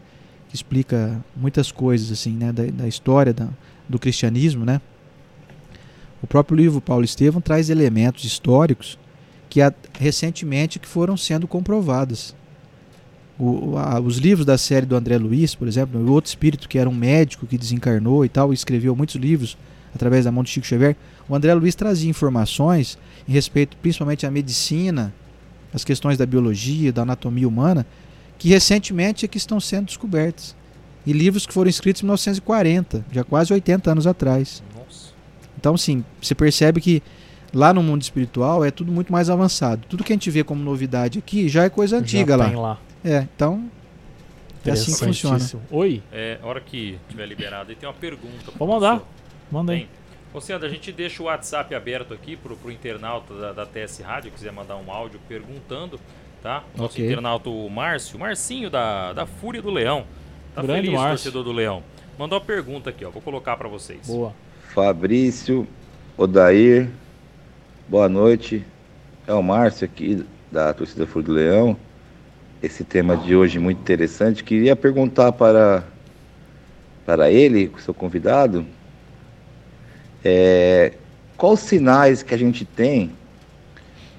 que 0.49 0.55
explica 0.57 1.23
muitas 1.37 1.73
coisas 1.73 2.11
assim, 2.13 2.33
né, 2.33 2.53
da, 2.53 2.65
da 2.65 2.89
história 2.89 3.33
da- 3.33 3.49
do 3.89 3.99
cristianismo, 3.99 4.65
né? 4.65 4.81
O 6.23 6.27
próprio 6.27 6.57
livro 6.57 6.81
Paulo 6.81 7.05
Estevam 7.05 7.41
traz 7.41 7.69
elementos 7.69 8.25
históricos 8.25 8.99
que 9.51 9.61
a- 9.61 9.73
recentemente 9.99 10.79
que 10.79 10.87
foram 10.87 11.17
sendo 11.17 11.49
comprovados. 11.49 12.35
O- 13.39 13.77
a- 13.77 13.99
os 13.99 14.19
livros 14.19 14.47
da 14.47 14.57
série 14.57 14.87
do 14.87 14.95
André 14.95 15.17
Luiz, 15.19 15.55
por 15.55 15.67
exemplo, 15.67 16.01
o 16.01 16.13
outro 16.13 16.29
espírito 16.29 16.69
que 16.69 16.79
era 16.79 16.89
um 16.89 16.95
médico 16.95 17.47
que 17.47 17.59
desencarnou 17.59 18.25
e 18.25 18.29
tal, 18.29 18.53
e 18.53 18.55
escreveu 18.55 18.95
muitos 18.95 19.17
livros 19.17 19.57
através 19.95 20.25
da 20.25 20.33
mão 20.33 20.43
de 20.45 20.51
Chico 20.51 20.67
Xavier, 20.67 20.97
o 21.29 21.35
André 21.35 21.53
Luiz 21.55 21.75
trazia 21.75 22.09
informações 22.09 22.97
em 23.29 23.33
respeito 23.33 23.77
principalmente 23.79 24.25
à 24.25 24.31
medicina, 24.31 25.13
as 25.75 25.85
questões 25.85 26.17
da 26.17 26.25
biologia, 26.25 26.93
da 26.93 27.03
anatomia 27.03 27.49
humana, 27.49 27.85
que 28.43 28.49
recentemente 28.49 29.25
é 29.25 29.29
que 29.29 29.39
estão 29.39 29.61
sendo 29.61 29.87
descobertas. 29.87 30.57
E 31.07 31.13
livros 31.13 31.47
que 31.47 31.55
foram 31.55 31.71
escritos 31.71 32.03
em 32.03 32.07
1940, 32.07 33.05
já 33.13 33.23
quase 33.23 33.53
80 33.53 33.93
anos 33.93 34.05
atrás. 34.05 34.65
Nossa. 34.77 35.13
Então, 35.57 35.77
sim, 35.77 36.05
você 36.21 36.35
percebe 36.35 36.81
que 36.81 37.01
lá 37.55 37.73
no 37.73 37.81
mundo 37.85 38.03
espiritual 38.03 38.65
é 38.65 38.73
tudo 38.73 38.91
muito 38.91 39.13
mais 39.13 39.31
avançado. 39.31 39.87
Tudo 39.89 40.03
que 40.03 40.13
a 40.13 40.17
gente 40.17 40.29
vê 40.29 40.43
como 40.43 40.61
novidade 40.61 41.21
aqui 41.21 41.49
já 41.49 41.63
é 41.63 41.71
coisa 41.71 41.99
antiga 41.99 42.37
já 42.37 42.37
lá. 42.37 42.61
Lá. 42.61 42.81
É, 43.05 43.29
então 43.33 43.71
é 44.67 44.73
assim 44.73 44.93
que 44.93 44.99
funciona. 44.99 45.39
Oi, 45.71 46.03
É, 46.11 46.41
hora 46.43 46.61
que 46.61 46.99
tiver 47.09 47.27
liberado 47.27 47.71
aí, 47.71 47.77
tem 47.77 47.89
uma 47.89 47.95
pergunta. 47.95 48.51
Vou 48.59 48.67
mandar. 48.67 48.97
professor. 48.97 49.53
manda 49.53 49.73
aí. 49.73 49.89
Sandra, 50.41 50.67
a 50.67 50.71
gente 50.73 50.91
deixa 50.91 51.23
o 51.23 51.27
WhatsApp 51.27 51.73
aberto 51.77 52.13
aqui 52.13 52.37
pro, 52.37 52.57
pro 52.57 52.73
internauta 52.73 53.35
da, 53.35 53.53
da 53.53 53.67
TS 53.67 54.01
Rádio, 54.01 54.33
quiser 54.33 54.51
mandar 54.51 54.77
um 54.77 54.91
áudio 54.91 55.21
perguntando, 55.29 56.01
tá? 56.43 56.65
Nosso 56.77 56.95
Ok. 56.97 57.07
internauta, 57.07 57.49
o 57.49 57.69
Márcio, 57.71 58.19
Marcinho 58.19 58.69
da, 58.69 59.13
da 59.13 59.27
Fúria 59.27 59.63
do 59.63 59.71
Leão. 59.71 60.05
Tá 60.55 60.63
Grande 60.63 60.83
feliz, 60.89 60.93
Márcio. 60.99 61.11
torcedor 61.33 61.45
do 61.45 61.53
Leão. 61.53 61.83
Mandou 62.19 62.39
uma 62.39 62.45
pergunta 62.45 62.91
aqui, 62.91 63.05
ó. 63.05 63.11
Vou 63.11 63.23
colocar 63.23 63.57
pra 63.57 63.69
vocês. 63.69 64.07
Boa. 64.07 64.35
Fabrício, 64.75 65.67
Odair, 66.17 66.89
boa 67.89 68.09
noite. 68.09 68.65
É 69.27 69.33
o 69.33 69.43
Márcio 69.43 69.85
aqui 69.85 70.25
da 70.51 70.73
torcida 70.75 71.07
Fúria 71.07 71.27
do 71.27 71.33
Leão. 71.33 71.77
Esse 72.63 72.85
tema 72.85 73.17
de 73.17 73.35
hoje 73.35 73.57
é 73.59 73.61
muito 73.61 73.81
interessante. 73.81 74.45
Queria 74.45 74.77
perguntar 74.77 75.33
para, 75.33 75.85
para 77.07 77.31
ele, 77.31 77.73
seu 77.79 77.93
convidado, 77.95 78.65
é, 80.25 80.93
quais 81.37 81.61
sinais 81.61 82.23
que 82.23 82.35
a 82.35 82.39
gente 82.39 82.65
tem 82.65 83.11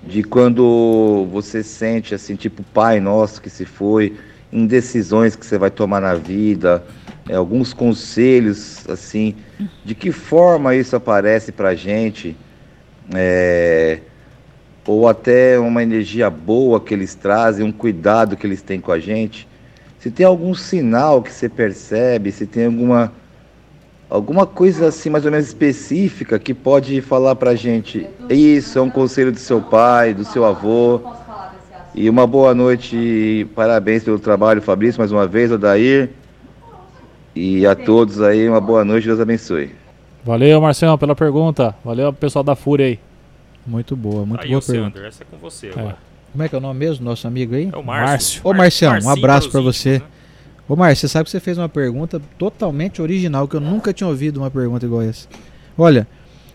de 0.06 0.24
quando 0.24 1.28
você 1.32 1.64
sente 1.64 2.14
assim, 2.14 2.36
tipo 2.36 2.62
pai 2.74 3.00
nosso 3.00 3.42
que 3.42 3.50
se 3.50 3.66
foi, 3.66 4.16
em 4.52 4.68
decisões 4.68 5.36
que 5.36 5.46
você 5.46 5.58
vai 5.58 5.72
tomar 5.72 6.02
na 6.02 6.14
vida, 6.14 6.84
é, 7.28 7.36
alguns 7.36 7.74
conselhos 7.74 8.88
assim, 8.90 9.36
de 9.84 9.96
que 9.96 10.12
forma 10.12 10.76
isso 10.76 10.96
aparece 10.96 11.52
pra 11.52 11.74
gente, 11.74 12.36
é, 13.14 14.00
ou 14.86 15.08
até 15.08 15.58
uma 15.58 15.82
energia 15.82 16.30
boa 16.30 16.80
que 16.80 16.94
eles 16.94 17.16
trazem, 17.16 17.66
um 17.66 17.72
cuidado 17.72 18.36
que 18.36 18.46
eles 18.46 18.62
têm 18.62 18.80
com 18.80 18.92
a 18.92 19.00
gente. 19.00 19.48
Se 20.00 20.12
tem 20.12 20.26
algum 20.26 20.54
sinal 20.54 21.24
que 21.24 21.32
você 21.32 21.48
percebe, 21.48 22.32
se 22.32 22.46
tem 22.46 22.66
alguma 22.66 23.14
alguma 24.14 24.46
coisa 24.46 24.90
assim 24.90 25.10
mais 25.10 25.26
ou 25.26 25.32
menos 25.32 25.48
específica 25.48 26.38
que 26.38 26.54
pode 26.54 27.02
falar 27.02 27.36
pra 27.36 27.56
gente, 27.56 28.06
isso 28.30 28.78
é 28.78 28.82
um 28.82 28.90
conselho 28.90 29.32
do 29.32 29.40
seu 29.40 29.60
pai, 29.60 30.14
do 30.14 30.24
seu 30.24 30.46
avô. 30.46 31.02
E 31.96 32.08
uma 32.10 32.26
boa 32.26 32.54
noite, 32.56 32.96
e 32.96 33.46
parabéns 33.56 34.04
pelo 34.04 34.18
trabalho, 34.20 34.62
Fabrício, 34.62 35.00
mais 35.00 35.12
uma 35.12 35.28
vez, 35.28 35.52
Odair. 35.52 36.10
E 37.36 37.66
a 37.66 37.76
todos 37.76 38.22
aí, 38.22 38.48
uma 38.48 38.62
boa 38.62 38.84
noite, 38.86 39.06
Deus 39.08 39.20
abençoe. 39.20 39.72
Valeu, 40.24 40.60
Marcelo, 40.62 40.98
pela 40.98 41.16
pergunta. 41.16 41.76
Valeu, 41.84 42.12
pessoal 42.14 42.44
da 42.44 42.56
Fúria 42.56 42.86
aí. 42.88 43.00
Muito 43.66 43.96
boa, 43.96 44.26
muito 44.26 44.42
aí, 44.42 44.50
boa 44.50 44.62
pergunta. 44.62 44.96
Sandra, 44.96 45.08
essa 45.08 45.24
é 45.24 45.28
com 45.30 45.38
você 45.38 45.70
agora. 45.70 45.98
Como 46.32 46.44
é 46.44 46.50
que 46.50 46.56
é 46.56 46.58
o 46.58 46.62
nome 46.62 46.80
mesmo 46.80 46.98
do 46.98 47.06
nosso 47.06 47.28
amigo 47.28 47.54
aí? 47.56 47.70
É 47.72 47.78
o 47.78 47.84
Márcio. 47.84 48.08
Márcio. 48.08 48.42
Ô, 48.44 48.54
Marcião, 48.54 48.98
um 49.04 49.10
abraço 49.10 49.52
para 49.52 49.62
você. 49.62 50.00
né? 50.00 50.02
Ô 50.68 50.76
Márcio, 50.76 51.08
você 51.08 51.12
sabe 51.12 51.26
que 51.26 51.32
você 51.32 51.40
fez 51.40 51.58
uma 51.58 51.68
pergunta 51.68 52.22
totalmente 52.38 53.02
original, 53.02 53.48
que 53.48 53.56
eu 53.56 53.60
nunca 53.60 53.92
tinha 53.92 54.08
ouvido 54.08 54.38
uma 54.38 54.50
pergunta 54.50 54.86
igual 54.86 55.02
essa. 55.02 55.28
Olha, 55.78 56.08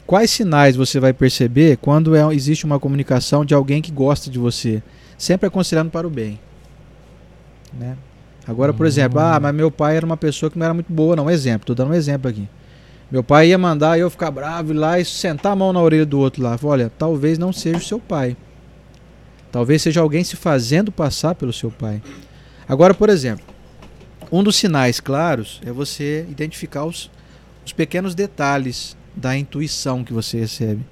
quais 0.07 0.31
sinais 0.31 0.77
você 0.77 0.99
vai 0.99 1.13
perceber 1.13 1.77
quando 1.77 2.17
é- 2.17 2.35
existe 2.35 2.65
uma 2.65 2.81
comunicação 2.81 3.45
de 3.45 3.55
alguém 3.55 3.83
que 3.83 3.93
gosta 3.93 4.31
de 4.31 4.39
você? 4.39 4.83
Sempre 5.19 5.47
aconselhando 5.47 5.91
para 5.91 6.07
o 6.07 6.11
bem. 6.11 6.41
Né? 7.79 7.97
Agora, 8.47 8.73
por 8.73 8.87
exemplo, 8.87 9.21
ah, 9.21 9.39
mas 9.39 9.55
meu 9.55 9.71
pai 9.71 9.97
era 9.99 10.07
uma 10.07 10.17
pessoa 10.17 10.51
que 10.51 10.59
não 10.59 10.65
era 10.65 10.73
muito 10.73 10.91
boa, 10.91 11.15
não. 11.15 11.29
Exemplo, 11.29 11.67
tô 11.67 11.75
dando 11.75 11.91
um 11.91 11.95
exemplo 11.95 12.31
aqui. 12.31 12.49
Meu 13.11 13.23
pai 13.23 13.49
ia 13.49 13.59
mandar 13.59 13.99
eu 13.99 14.09
ficar 14.09 14.31
bravo 14.31 14.73
e 14.73 14.77
lá 14.77 14.99
e 14.99 15.05
sentar 15.05 15.53
a 15.53 15.57
mão 15.57 15.71
na 15.73 15.83
orelha 15.83 16.07
do 16.07 16.19
outro 16.19 16.43
lá. 16.43 16.59
Olha, 16.63 16.91
talvez 16.99 17.39
não 17.39 17.53
seja 17.53 17.77
o 17.77 17.83
seu 17.83 17.99
pai. 17.99 18.37
Talvez 19.53 19.83
seja 19.83 20.01
alguém 20.01 20.25
se 20.25 20.37
fazendo 20.37 20.91
passar 20.91 21.35
pelo 21.35 21.53
seu 21.53 21.71
pai. 21.71 22.03
Agora, 22.67 22.95
por 22.95 23.11
exemplo, 23.11 23.45
um 24.31 24.43
dos 24.43 24.57
sinais 24.57 25.01
claros 25.01 25.61
é 25.65 25.73
você 25.73 26.27
identificar 26.31 26.85
os, 26.85 27.11
os 27.65 27.73
pequenos 27.73 28.15
detalhes 28.15 28.97
da 29.15 29.37
intuição 29.37 30.05
que 30.05 30.13
você 30.13 30.39
recebe. 30.39 30.85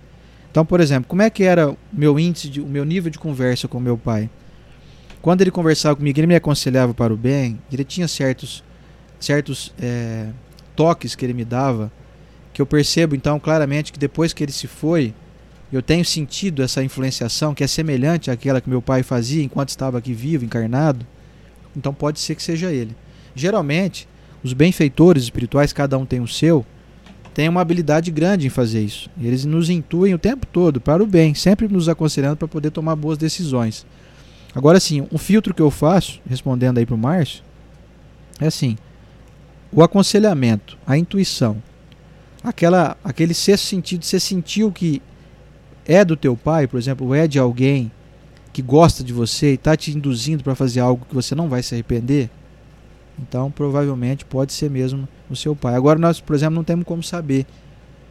Então, 0.50 0.64
por 0.64 0.80
exemplo, 0.80 1.08
como 1.08 1.22
é 1.22 1.28
que 1.28 1.44
era 1.44 1.76
meu 1.92 2.18
índice, 2.18 2.48
de, 2.48 2.60
o 2.60 2.66
meu 2.66 2.84
nível 2.84 3.10
de 3.10 3.18
conversa 3.18 3.68
com 3.68 3.78
meu 3.78 3.98
pai? 3.98 4.30
Quando 5.20 5.42
ele 5.42 5.50
conversava 5.50 5.96
comigo, 5.96 6.18
ele 6.18 6.26
me 6.26 6.34
aconselhava 6.34 6.94
para 6.94 7.12
o 7.12 7.16
bem, 7.16 7.60
ele 7.70 7.84
tinha 7.84 8.08
certos, 8.08 8.64
certos 9.20 9.74
é, 9.78 10.28
toques 10.74 11.14
que 11.14 11.26
ele 11.26 11.34
me 11.34 11.44
dava, 11.44 11.92
que 12.52 12.62
eu 12.62 12.66
percebo 12.66 13.14
então 13.14 13.38
claramente 13.38 13.92
que 13.92 13.98
depois 13.98 14.32
que 14.32 14.42
ele 14.42 14.52
se 14.52 14.66
foi, 14.66 15.12
eu 15.72 15.82
tenho 15.82 16.04
sentido 16.04 16.62
essa 16.62 16.82
influenciação 16.82 17.54
que 17.54 17.64
é 17.64 17.66
semelhante 17.66 18.30
àquela 18.30 18.60
que 18.60 18.70
meu 18.70 18.80
pai 18.80 19.02
fazia 19.02 19.42
enquanto 19.42 19.70
estava 19.70 19.98
aqui 19.98 20.14
vivo, 20.14 20.44
encarnado. 20.44 21.06
Então 21.76 21.92
pode 21.92 22.20
ser 22.20 22.34
que 22.34 22.42
seja 22.42 22.72
ele. 22.72 22.96
Geralmente, 23.36 24.08
os 24.42 24.54
benfeitores 24.54 25.24
espirituais, 25.24 25.72
cada 25.72 25.98
um 25.98 26.06
tem 26.06 26.20
o 26.20 26.26
seu, 26.26 26.64
tem 27.34 27.50
uma 27.50 27.60
habilidade 27.60 28.10
grande 28.10 28.46
em 28.46 28.50
fazer 28.50 28.82
isso. 28.82 29.10
Eles 29.20 29.44
nos 29.44 29.68
intuem 29.68 30.14
o 30.14 30.18
tempo 30.18 30.46
todo 30.46 30.80
para 30.80 31.02
o 31.02 31.06
bem, 31.06 31.34
sempre 31.34 31.68
nos 31.68 31.86
aconselhando 31.86 32.38
para 32.38 32.48
poder 32.48 32.70
tomar 32.70 32.96
boas 32.96 33.18
decisões. 33.18 33.84
Agora 34.54 34.80
sim, 34.80 35.06
um 35.12 35.18
filtro 35.18 35.52
que 35.52 35.60
eu 35.60 35.70
faço, 35.70 36.18
respondendo 36.26 36.78
aí 36.78 36.86
para 36.86 36.94
o 36.94 36.98
Márcio, 36.98 37.42
é 38.40 38.46
assim: 38.46 38.78
o 39.70 39.82
aconselhamento, 39.82 40.78
a 40.86 40.96
intuição, 40.96 41.62
aquela, 42.42 42.96
aquele 43.04 43.34
sexto 43.34 43.64
sentido, 43.64 44.02
você 44.02 44.18
sentiu 44.18 44.72
que 44.72 45.02
é 45.84 46.02
do 46.06 46.16
teu 46.16 46.34
pai, 46.38 46.66
por 46.66 46.78
exemplo, 46.78 47.14
é 47.14 47.28
de 47.28 47.38
alguém 47.38 47.92
que 48.50 48.62
gosta 48.62 49.04
de 49.04 49.12
você 49.12 49.50
e 49.50 49.54
está 49.56 49.76
te 49.76 49.90
induzindo 49.90 50.42
para 50.42 50.54
fazer 50.54 50.80
algo 50.80 51.04
que 51.06 51.14
você 51.14 51.34
não 51.34 51.50
vai 51.50 51.62
se 51.62 51.74
arrepender, 51.74 52.30
então 53.18 53.50
provavelmente 53.50 54.24
pode 54.24 54.52
ser 54.52 54.70
mesmo 54.70 55.08
o 55.30 55.36
seu 55.36 55.56
pai. 55.56 55.74
Agora 55.74 55.98
nós, 55.98 56.20
por 56.20 56.34
exemplo, 56.34 56.54
não 56.54 56.64
temos 56.64 56.84
como 56.84 57.02
saber 57.02 57.46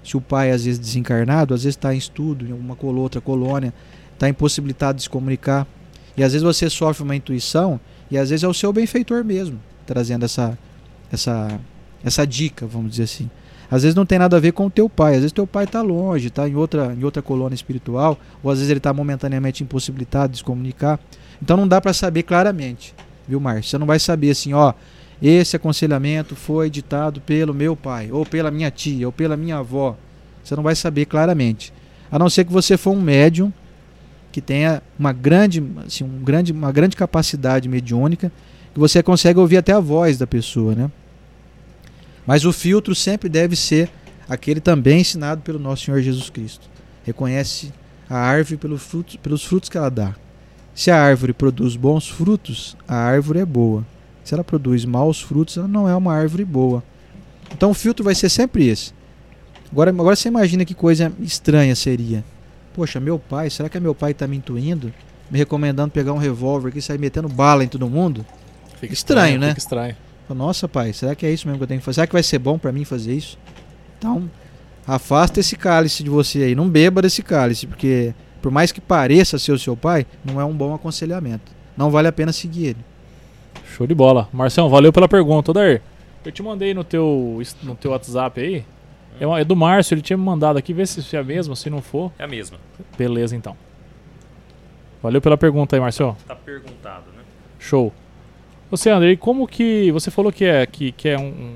se 0.03 0.15
o 0.15 0.21
pai 0.21 0.51
às 0.51 0.65
vezes 0.65 0.79
desencarnado, 0.79 1.53
às 1.53 1.63
vezes 1.63 1.75
está 1.75 1.93
em 1.93 1.97
estudo 1.97 2.45
em 2.45 2.53
uma 2.53 2.77
outra 2.81 3.19
colônia, 3.21 3.73
está 4.13 4.29
impossibilitado 4.29 4.97
de 4.97 5.03
se 5.03 5.09
comunicar. 5.09 5.67
E 6.15 6.23
às 6.23 6.31
vezes 6.31 6.43
você 6.43 6.69
sofre 6.69 7.03
uma 7.03 7.15
intuição 7.15 7.79
e 8.09 8.17
às 8.17 8.29
vezes 8.29 8.43
é 8.43 8.47
o 8.47 8.53
seu 8.53 8.71
benfeitor 8.71 9.23
mesmo 9.23 9.59
trazendo 9.85 10.25
essa 10.25 10.57
essa 11.11 11.59
essa 12.03 12.25
dica, 12.25 12.67
vamos 12.67 12.91
dizer 12.91 13.03
assim. 13.03 13.29
Às 13.69 13.81
vezes 13.81 13.95
não 13.95 14.05
tem 14.05 14.19
nada 14.19 14.37
a 14.37 14.39
ver 14.39 14.51
com 14.51 14.67
o 14.67 14.69
teu 14.69 14.87
pai, 14.87 15.13
às 15.13 15.21
vezes 15.21 15.31
teu 15.31 15.47
pai 15.47 15.63
está 15.63 15.81
longe, 15.81 16.27
está 16.27 16.47
em 16.47 16.55
outra, 16.55 16.93
em 16.93 17.03
outra 17.03 17.21
colônia 17.21 17.55
espiritual, 17.55 18.17
ou 18.43 18.51
às 18.51 18.59
vezes 18.59 18.69
ele 18.69 18.77
está 18.77 18.93
momentaneamente 18.93 19.63
impossibilitado 19.63 20.33
de 20.33 20.37
se 20.37 20.43
comunicar. 20.43 20.99
Então 21.41 21.57
não 21.57 21.67
dá 21.67 21.81
para 21.81 21.91
saber 21.91 22.23
claramente, 22.23 22.93
viu, 23.27 23.39
Márcio? 23.39 23.71
Você 23.71 23.77
não 23.79 23.87
vai 23.87 23.97
saber 23.97 24.29
assim, 24.29 24.53
ó, 24.53 24.73
esse 25.21 25.55
aconselhamento 25.55 26.35
foi 26.35 26.69
ditado 26.69 27.21
pelo 27.21 27.53
meu 27.53 27.75
pai, 27.75 28.11
ou 28.11 28.25
pela 28.25 28.51
minha 28.51 28.69
tia, 28.69 29.07
ou 29.07 29.11
pela 29.11 29.37
minha 29.37 29.57
avó. 29.57 29.97
Você 30.43 30.55
não 30.55 30.63
vai 30.63 30.75
saber 30.75 31.05
claramente. 31.05 31.73
A 32.11 32.19
não 32.19 32.29
ser 32.29 32.45
que 32.45 32.51
você 32.51 32.77
for 32.77 32.91
um 32.91 33.01
médium 33.01 33.51
que 34.31 34.41
tenha 34.41 34.83
uma 34.99 35.13
grande, 35.13 35.63
assim, 35.85 36.03
um 36.03 36.21
grande, 36.21 36.51
uma 36.51 36.71
grande 36.71 36.95
capacidade 36.95 37.69
mediúnica, 37.69 38.31
que 38.73 38.79
você 38.79 39.01
consegue 39.01 39.39
ouvir 39.39 39.57
até 39.57 39.71
a 39.71 39.79
voz 39.79 40.17
da 40.17 40.27
pessoa, 40.27 40.75
né? 40.75 40.91
Mas 42.27 42.43
o 42.43 42.51
filtro 42.51 42.93
sempre 42.93 43.29
deve 43.29 43.55
ser 43.55 43.89
aquele 44.27 44.59
também 44.59 44.99
ensinado 44.99 45.41
pelo 45.41 45.57
nosso 45.57 45.85
Senhor 45.85 46.01
Jesus 46.01 46.29
Cristo. 46.29 46.69
Reconhece 47.05 47.71
a 48.09 48.17
árvore 48.17 48.59
pelos 49.21 49.43
frutos 49.45 49.69
que 49.69 49.77
ela 49.77 49.89
dá. 49.89 50.13
Se 50.73 50.91
a 50.91 51.01
árvore 51.01 51.31
produz 51.31 51.77
bons 51.77 52.09
frutos, 52.09 52.75
a 52.85 52.95
árvore 52.95 53.39
é 53.39 53.45
boa. 53.45 53.85
Se 54.25 54.33
ela 54.33 54.43
produz 54.43 54.83
maus 54.83 55.21
frutos, 55.21 55.55
ela 55.55 55.67
não 55.67 55.87
é 55.87 55.95
uma 55.95 56.13
árvore 56.13 56.43
boa. 56.43 56.83
Então 57.53 57.69
o 57.69 57.75
filtro 57.75 58.03
vai 58.03 58.15
ser 58.15 58.27
sempre 58.27 58.67
esse. 58.67 58.91
Agora, 59.71 59.91
agora 59.91 60.15
você 60.15 60.27
imagina 60.27 60.65
que 60.65 60.73
coisa 60.73 61.13
estranha 61.21 61.75
seria. 61.75 62.25
Poxa, 62.73 62.99
meu 62.99 63.19
pai, 63.19 63.51
será 63.51 63.69
que 63.69 63.79
meu 63.79 63.93
pai 63.93 64.11
está 64.11 64.27
me 64.27 64.35
intuindo? 64.35 64.91
Me 65.29 65.37
recomendando 65.37 65.91
pegar 65.91 66.11
um 66.11 66.17
revólver 66.17 66.69
aqui 66.69 66.79
e 66.79 66.81
sair 66.81 66.97
metendo 66.97 67.29
bala 67.29 67.63
em 67.63 67.67
todo 67.67 67.87
mundo? 67.87 68.25
Fica 68.79 68.93
estranho, 68.93 69.35
estranho, 69.35 69.39
né? 69.39 69.47
Fica 69.49 69.59
estranho. 69.59 69.95
Nossa, 70.29 70.67
pai, 70.67 70.91
será 70.91 71.13
que 71.13 71.23
é 71.23 71.31
isso 71.31 71.47
mesmo 71.47 71.59
que 71.59 71.63
eu 71.63 71.67
tenho 71.67 71.79
que 71.79 71.85
fazer? 71.85 71.95
Será 71.95 72.07
que 72.07 72.13
vai 72.13 72.23
ser 72.23 72.39
bom 72.39 72.57
para 72.57 72.71
mim 72.71 72.83
fazer 72.83 73.13
isso? 73.13 73.37
Então, 73.99 74.29
afasta 74.87 75.39
esse 75.39 75.55
cálice 75.55 76.03
de 76.03 76.09
você 76.09 76.41
aí. 76.41 76.55
Não 76.55 76.67
beba 76.67 76.99
desse 76.99 77.21
cálice, 77.21 77.67
porque 77.67 78.13
por 78.41 78.51
mais 78.51 78.71
que 78.71 78.81
pareça 78.81 79.37
ser 79.37 79.51
o 79.51 79.59
seu 79.59 79.77
pai, 79.77 80.05
não 80.23 80.41
é 80.41 80.45
um 80.45 80.53
bom 80.53 80.73
aconselhamento. 80.73 81.51
Não 81.77 81.91
vale 81.91 82.07
a 82.07 82.11
pena 82.11 82.31
seguir 82.31 82.67
ele. 82.67 82.94
Show 83.75 83.85
de 83.85 83.93
bola. 83.95 84.29
Marcelo, 84.31 84.69
valeu 84.69 84.93
pela 84.93 85.07
pergunta. 85.07 85.51
Odair, 85.51 85.81
eu 86.25 86.31
te 86.31 86.41
mandei 86.41 86.73
no 86.73 86.83
teu, 86.83 87.41
no 87.63 87.75
teu 87.75 87.91
WhatsApp 87.91 88.39
aí. 88.39 88.63
É, 89.19 89.25
uma- 89.27 89.39
é 89.39 89.43
do 89.43 89.55
Márcio, 89.55 89.93
ele 89.95 90.01
tinha 90.01 90.17
me 90.17 90.23
mandado 90.23 90.57
aqui, 90.57 90.73
vê 90.73 90.85
se 90.85 91.15
é 91.15 91.19
a 91.19 91.23
mesma, 91.23 91.55
se 91.55 91.69
não 91.69 91.81
for. 91.81 92.11
É 92.19 92.23
a 92.23 92.27
mesma. 92.27 92.57
Beleza, 92.97 93.35
então. 93.35 93.55
Valeu 95.01 95.21
pela 95.21 95.37
pergunta 95.37 95.75
aí, 95.75 95.79
Marcelo. 95.79 96.15
Tá 96.27 96.35
perguntado, 96.35 97.05
né? 97.15 97.23
Show. 97.59 97.93
Você, 98.71 98.89
André, 98.89 99.15
como 99.15 99.47
que. 99.47 99.91
Você 99.91 100.09
falou 100.09 100.31
que 100.31 100.43
é, 100.45 100.65
que, 100.65 100.91
que 100.91 101.09
é 101.09 101.17
um. 101.17 101.27
um- 101.27 101.53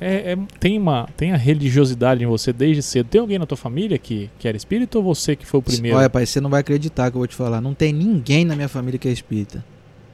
é- 0.00 0.32
é- 0.32 0.38
tem, 0.58 0.78
uma, 0.78 1.08
tem 1.16 1.32
a 1.32 1.36
religiosidade 1.36 2.22
em 2.22 2.26
você 2.26 2.52
desde 2.52 2.82
cedo. 2.82 3.08
Tem 3.08 3.20
alguém 3.20 3.38
na 3.38 3.44
tua 3.46 3.56
família 3.56 3.98
que, 3.98 4.30
que 4.38 4.46
era 4.48 4.56
espírita 4.56 4.96
ou 4.98 5.04
você 5.04 5.34
que 5.36 5.44
foi 5.44 5.60
o 5.60 5.62
primeiro? 5.62 5.98
Olha, 5.98 6.08
pai, 6.08 6.24
você 6.24 6.40
não 6.40 6.48
vai 6.48 6.60
acreditar 6.60 7.10
que 7.10 7.16
eu 7.16 7.20
vou 7.20 7.26
te 7.26 7.34
falar. 7.34 7.60
Não 7.60 7.74
tem 7.74 7.92
ninguém 7.92 8.44
na 8.44 8.54
minha 8.56 8.68
família 8.68 8.98
que 8.98 9.08
é 9.08 9.10
espírita. 9.12 9.62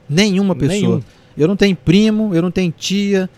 Nenhuma 0.09 0.55
pessoa. 0.55 0.97
Nenhum. 0.97 1.03
Eu 1.37 1.47
não 1.47 1.55
tenho 1.55 1.75
primo, 1.75 2.33
eu 2.33 2.41
não 2.41 2.51
tenho 2.51 2.71
tia. 2.71 3.29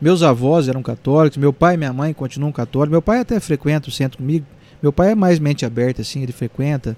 Meus 0.00 0.22
avós 0.22 0.68
eram 0.68 0.82
católicos, 0.82 1.38
meu 1.38 1.52
pai 1.52 1.74
e 1.74 1.76
minha 1.78 1.92
mãe 1.92 2.12
continuam 2.12 2.52
católicos. 2.52 2.90
Meu 2.90 3.02
pai 3.02 3.20
até 3.20 3.40
frequenta 3.40 3.88
o 3.88 3.92
centro 3.92 4.18
comigo. 4.18 4.44
Meu 4.82 4.92
pai 4.92 5.12
é 5.12 5.14
mais 5.14 5.38
mente 5.38 5.64
aberta, 5.64 6.02
assim, 6.02 6.22
ele 6.22 6.32
frequenta. 6.32 6.96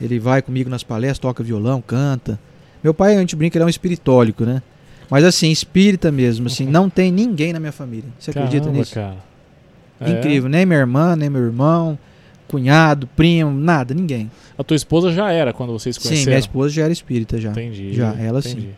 Ele 0.00 0.18
vai 0.18 0.42
comigo 0.42 0.68
nas 0.68 0.82
palestras, 0.82 1.20
toca 1.20 1.44
violão, 1.44 1.80
canta. 1.80 2.38
Meu 2.82 2.92
pai, 2.92 3.16
a 3.16 3.20
gente 3.20 3.36
brinca, 3.36 3.56
ele 3.56 3.62
é 3.62 3.66
um 3.66 3.70
espiritólico, 3.70 4.44
né? 4.44 4.60
Mas 5.08 5.24
assim, 5.24 5.50
espírita 5.50 6.10
mesmo, 6.10 6.46
assim, 6.46 6.66
não 6.66 6.88
tem 6.88 7.12
ninguém 7.12 7.52
na 7.52 7.60
minha 7.60 7.70
família. 7.70 8.08
Você 8.18 8.30
acredita 8.30 8.62
Caramba, 8.62 8.78
nisso? 8.78 8.94
cara. 8.94 9.16
É. 10.00 10.10
Incrível, 10.10 10.48
nem 10.48 10.66
minha 10.66 10.80
irmã, 10.80 11.14
nem 11.14 11.30
meu 11.30 11.42
irmão, 11.42 11.98
cunhado, 12.48 13.06
primo, 13.16 13.50
nada, 13.50 13.94
ninguém. 13.94 14.30
A 14.58 14.62
tua 14.62 14.74
esposa 14.76 15.10
já 15.12 15.30
era 15.32 15.52
quando 15.52 15.72
vocês 15.72 15.96
se 15.96 16.02
Sim, 16.02 16.08
conheceram? 16.08 16.30
minha 16.30 16.38
esposa 16.38 16.68
já 16.74 16.82
era 16.84 16.92
espírita 16.92 17.40
já. 17.40 17.50
Entendi. 17.50 17.92
Já, 17.94 18.14
ela 18.14 18.40
entendi. 18.40 18.60
sim. 18.62 18.68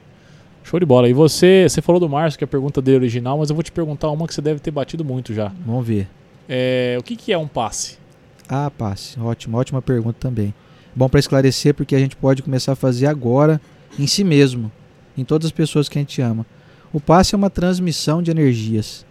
Show 0.62 0.80
de 0.80 0.86
bola. 0.86 1.08
E 1.08 1.12
você, 1.12 1.66
você 1.68 1.82
falou 1.82 2.00
do 2.00 2.08
Márcio, 2.08 2.38
que 2.38 2.44
é 2.44 2.46
a 2.46 2.48
pergunta 2.48 2.80
dele 2.80 2.96
original, 2.98 3.36
mas 3.38 3.50
eu 3.50 3.54
vou 3.56 3.62
te 3.62 3.70
perguntar 3.72 4.10
uma 4.10 4.26
que 4.26 4.32
você 4.34 4.40
deve 4.40 4.60
ter 4.60 4.70
batido 4.70 5.04
muito 5.04 5.34
já. 5.34 5.52
Vamos 5.66 5.86
ver. 5.86 6.08
É, 6.48 6.96
o 6.98 7.02
que, 7.02 7.16
que 7.16 7.32
é 7.32 7.38
um 7.38 7.46
passe? 7.48 7.98
Ah, 8.48 8.70
passe. 8.70 9.18
Ótimo, 9.20 9.58
ótima 9.58 9.82
pergunta 9.82 10.16
também. 10.18 10.54
Bom 10.96 11.08
para 11.08 11.20
esclarecer, 11.20 11.74
porque 11.74 11.95
a 11.95 11.99
gente 11.99 12.16
pode 12.16 12.42
começar 12.42 12.72
a 12.72 12.76
fazer 12.76 13.07
agora 13.07 13.61
em 13.99 14.07
si 14.07 14.22
mesmo, 14.24 14.70
em 15.18 15.24
todas 15.24 15.46
as 15.46 15.53
pessoas 15.53 15.88
que 15.88 15.99
a 15.99 16.00
gente 16.00 16.20
ama. 16.22 16.46
O 16.92 17.00
passe 17.00 17.34
é 17.34 17.36
uma 17.38 17.50
transmissão 17.50 18.22
de 18.22 18.30
energias. 18.30 19.04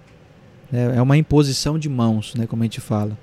né? 0.72 0.94
É 0.98 1.02
uma 1.02 1.18
imposição 1.18 1.78
de 1.78 1.88
mãos, 1.90 2.34
né, 2.36 2.48
como 2.48 2.64
a 2.64 2.66
gente 2.66 2.80
fala. 2.82 3.16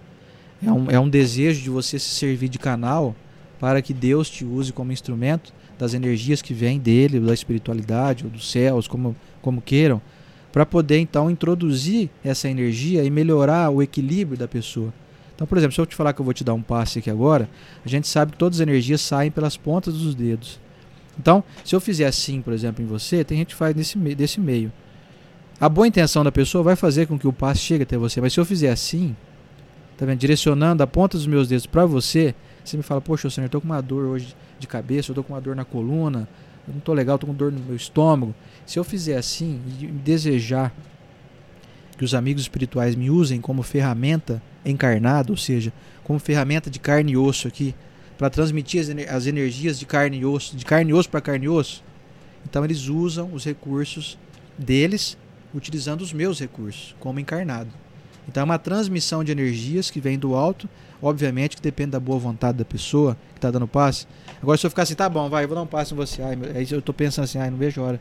É 0.64 0.70
um, 0.70 0.90
é 0.90 1.00
um 1.00 1.08
desejo 1.08 1.62
de 1.62 1.70
você 1.70 1.98
se 1.98 2.10
servir 2.10 2.48
de 2.48 2.58
canal 2.58 3.14
para 3.58 3.80
que 3.82 3.94
Deus 3.94 4.28
te 4.28 4.44
use 4.44 4.72
como 4.72 4.92
instrumento 4.92 5.52
das 5.78 5.94
energias 5.94 6.42
que 6.42 6.52
vêm 6.52 6.78
dele, 6.78 7.20
da 7.20 7.32
espiritualidade, 7.32 8.24
ou 8.24 8.30
dos 8.30 8.50
céus, 8.50 8.86
como, 8.86 9.16
como 9.40 9.62
queiram, 9.62 10.00
para 10.52 10.66
poder 10.66 10.98
então 10.98 11.30
introduzir 11.30 12.10
essa 12.24 12.48
energia 12.48 13.02
e 13.04 13.10
melhorar 13.10 13.70
o 13.70 13.82
equilíbrio 13.82 14.36
da 14.36 14.48
pessoa. 14.48 14.92
Então, 15.34 15.46
por 15.46 15.56
exemplo, 15.56 15.74
se 15.74 15.80
eu 15.80 15.86
te 15.86 15.94
falar 15.94 16.12
que 16.12 16.20
eu 16.20 16.24
vou 16.24 16.34
te 16.34 16.44
dar 16.44 16.52
um 16.52 16.60
passe 16.60 16.98
aqui 16.98 17.10
agora, 17.10 17.48
a 17.84 17.88
gente 17.88 18.06
sabe 18.06 18.32
que 18.32 18.38
todas 18.38 18.58
as 18.58 18.60
energias 18.60 19.00
saem 19.00 19.30
pelas 19.30 19.56
pontas 19.56 19.94
dos 19.94 20.14
dedos. 20.14 20.60
Então, 21.18 21.42
se 21.64 21.74
eu 21.74 21.80
fizer 21.80 22.06
assim, 22.06 22.42
por 22.42 22.52
exemplo, 22.52 22.84
em 22.84 22.86
você, 22.86 23.24
tem 23.24 23.38
gente 23.38 23.48
que 23.48 23.54
faz 23.54 23.94
meio, 23.94 24.16
desse 24.16 24.38
meio. 24.38 24.70
A 25.58 25.68
boa 25.68 25.86
intenção 25.86 26.22
da 26.24 26.32
pessoa 26.32 26.64
vai 26.64 26.76
fazer 26.76 27.06
com 27.06 27.18
que 27.18 27.26
o 27.26 27.32
passe 27.32 27.60
chegue 27.60 27.84
até 27.84 27.96
você, 27.96 28.20
mas 28.20 28.34
se 28.34 28.40
eu 28.40 28.44
fizer 28.44 28.70
assim, 28.70 29.16
tá 30.00 30.06
vendo? 30.06 30.18
Direcionando 30.18 30.82
a 30.82 30.86
ponta 30.86 31.18
dos 31.18 31.26
meus 31.26 31.46
dedos 31.46 31.66
para 31.66 31.84
você, 31.84 32.34
você 32.64 32.76
me 32.76 32.82
fala, 32.82 33.02
poxa, 33.02 33.28
senhor, 33.28 33.44
eu 33.44 33.50
tô 33.50 33.60
com 33.60 33.66
uma 33.66 33.82
dor 33.82 34.06
hoje 34.06 34.34
de 34.58 34.66
cabeça, 34.66 35.10
eu 35.10 35.14
tô 35.14 35.22
com 35.22 35.34
uma 35.34 35.40
dor 35.40 35.54
na 35.54 35.64
coluna, 35.64 36.26
eu 36.66 36.72
não 36.72 36.80
tô 36.80 36.94
legal, 36.94 37.18
tô 37.18 37.26
com 37.26 37.34
dor 37.34 37.52
no 37.52 37.60
meu 37.60 37.76
estômago. 37.76 38.34
Se 38.64 38.78
eu 38.78 38.84
fizer 38.84 39.18
assim 39.18 39.60
e 39.78 39.86
desejar 39.86 40.74
que 41.98 42.04
os 42.04 42.14
amigos 42.14 42.42
espirituais 42.42 42.94
me 42.96 43.10
usem 43.10 43.42
como 43.42 43.62
ferramenta 43.62 44.42
encarnada, 44.64 45.30
ou 45.30 45.36
seja, 45.36 45.70
como 46.02 46.18
ferramenta 46.18 46.70
de 46.70 46.78
carne 46.78 47.12
e 47.12 47.16
osso 47.16 47.46
aqui, 47.46 47.74
para 48.16 48.30
transmitir 48.30 48.82
as 49.10 49.26
energias 49.26 49.78
de 49.78 49.84
carne 49.84 50.18
e 50.18 50.24
osso, 50.24 50.56
de 50.56 50.64
carne 50.64 50.92
e 50.92 50.94
osso 50.94 51.10
para 51.10 51.20
carne 51.20 51.44
e 51.44 51.48
osso. 51.48 51.84
Então 52.48 52.64
eles 52.64 52.88
usam 52.88 53.30
os 53.34 53.44
recursos 53.44 54.18
deles, 54.56 55.18
utilizando 55.54 56.00
os 56.00 56.12
meus 56.12 56.40
recursos 56.40 56.94
como 56.98 57.20
encarnado. 57.20 57.70
Então 58.30 58.42
é 58.42 58.44
uma 58.44 58.58
transmissão 58.58 59.24
de 59.24 59.32
energias 59.32 59.90
que 59.90 60.00
vem 60.00 60.18
do 60.18 60.34
alto, 60.34 60.68
obviamente 61.02 61.56
que 61.56 61.62
depende 61.62 61.90
da 61.90 62.00
boa 62.00 62.18
vontade 62.18 62.58
da 62.58 62.64
pessoa 62.64 63.16
que 63.32 63.38
está 63.38 63.50
dando 63.50 63.66
passe. 63.66 64.06
Agora 64.42 64.56
se 64.56 64.64
eu 64.66 64.70
ficar 64.70 64.82
assim, 64.84 64.94
tá 64.94 65.08
bom, 65.08 65.28
vai, 65.28 65.44
eu 65.44 65.48
vou 65.48 65.56
dar 65.56 65.62
um 65.62 65.66
passe 65.66 65.92
em 65.92 65.96
você, 65.96 66.22
ai, 66.22 66.36
meu- 66.36 66.50
aí 66.54 66.66
eu 66.70 66.80
tô 66.80 66.92
pensando 66.92 67.24
assim, 67.24 67.38
ai, 67.38 67.50
não 67.50 67.58
vejo 67.58 67.80
a 67.80 67.84
hora. 67.84 68.00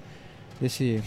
Esse, 0.61 1.01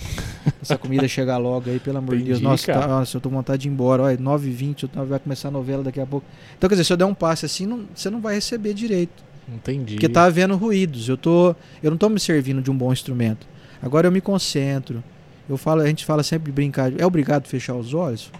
essa 0.62 0.78
comida 0.78 1.06
chegar 1.06 1.36
logo 1.36 1.68
aí, 1.68 1.78
pelo 1.78 1.98
amor 1.98 2.16
de 2.16 2.22
Deus. 2.24 2.38
Nossa, 2.50 2.66
tá- 2.80 2.88
nossa, 2.88 3.16
eu 3.16 3.20
tô 3.20 3.28
com 3.28 3.36
vontade 3.36 3.62
de 3.62 3.68
ir 3.68 3.70
embora. 3.70 4.02
Olha, 4.04 4.16
9h20, 4.16 4.88
vai 5.06 5.18
começar 5.18 5.48
a 5.48 5.50
novela 5.50 5.82
daqui 5.82 6.00
a 6.00 6.06
pouco. 6.06 6.26
Então, 6.56 6.68
quer 6.68 6.74
dizer, 6.74 6.84
se 6.84 6.92
eu 6.92 6.96
der 6.96 7.04
um 7.04 7.12
passe 7.14 7.44
assim, 7.44 7.66
não- 7.66 7.84
você 7.94 8.08
não 8.08 8.18
vai 8.20 8.34
receber 8.36 8.72
direito. 8.72 9.22
Entendi. 9.46 9.94
Porque 9.94 10.08
tá 10.08 10.24
havendo 10.24 10.56
ruídos. 10.56 11.06
Eu, 11.08 11.18
tô, 11.18 11.54
eu 11.82 11.90
não 11.90 11.98
tô 11.98 12.08
me 12.08 12.18
servindo 12.18 12.62
de 12.62 12.70
um 12.70 12.76
bom 12.76 12.90
instrumento. 12.92 13.46
Agora 13.82 14.06
eu 14.08 14.12
me 14.12 14.22
concentro. 14.22 15.04
Eu 15.48 15.58
falo, 15.58 15.82
a 15.82 15.86
gente 15.86 16.04
fala 16.06 16.22
sempre 16.22 16.46
de 16.46 16.52
brincar. 16.52 16.90
É 16.98 17.04
obrigado 17.04 17.44
a 17.44 17.48
fechar 17.48 17.74
os 17.74 17.92
olhos? 17.92 18.30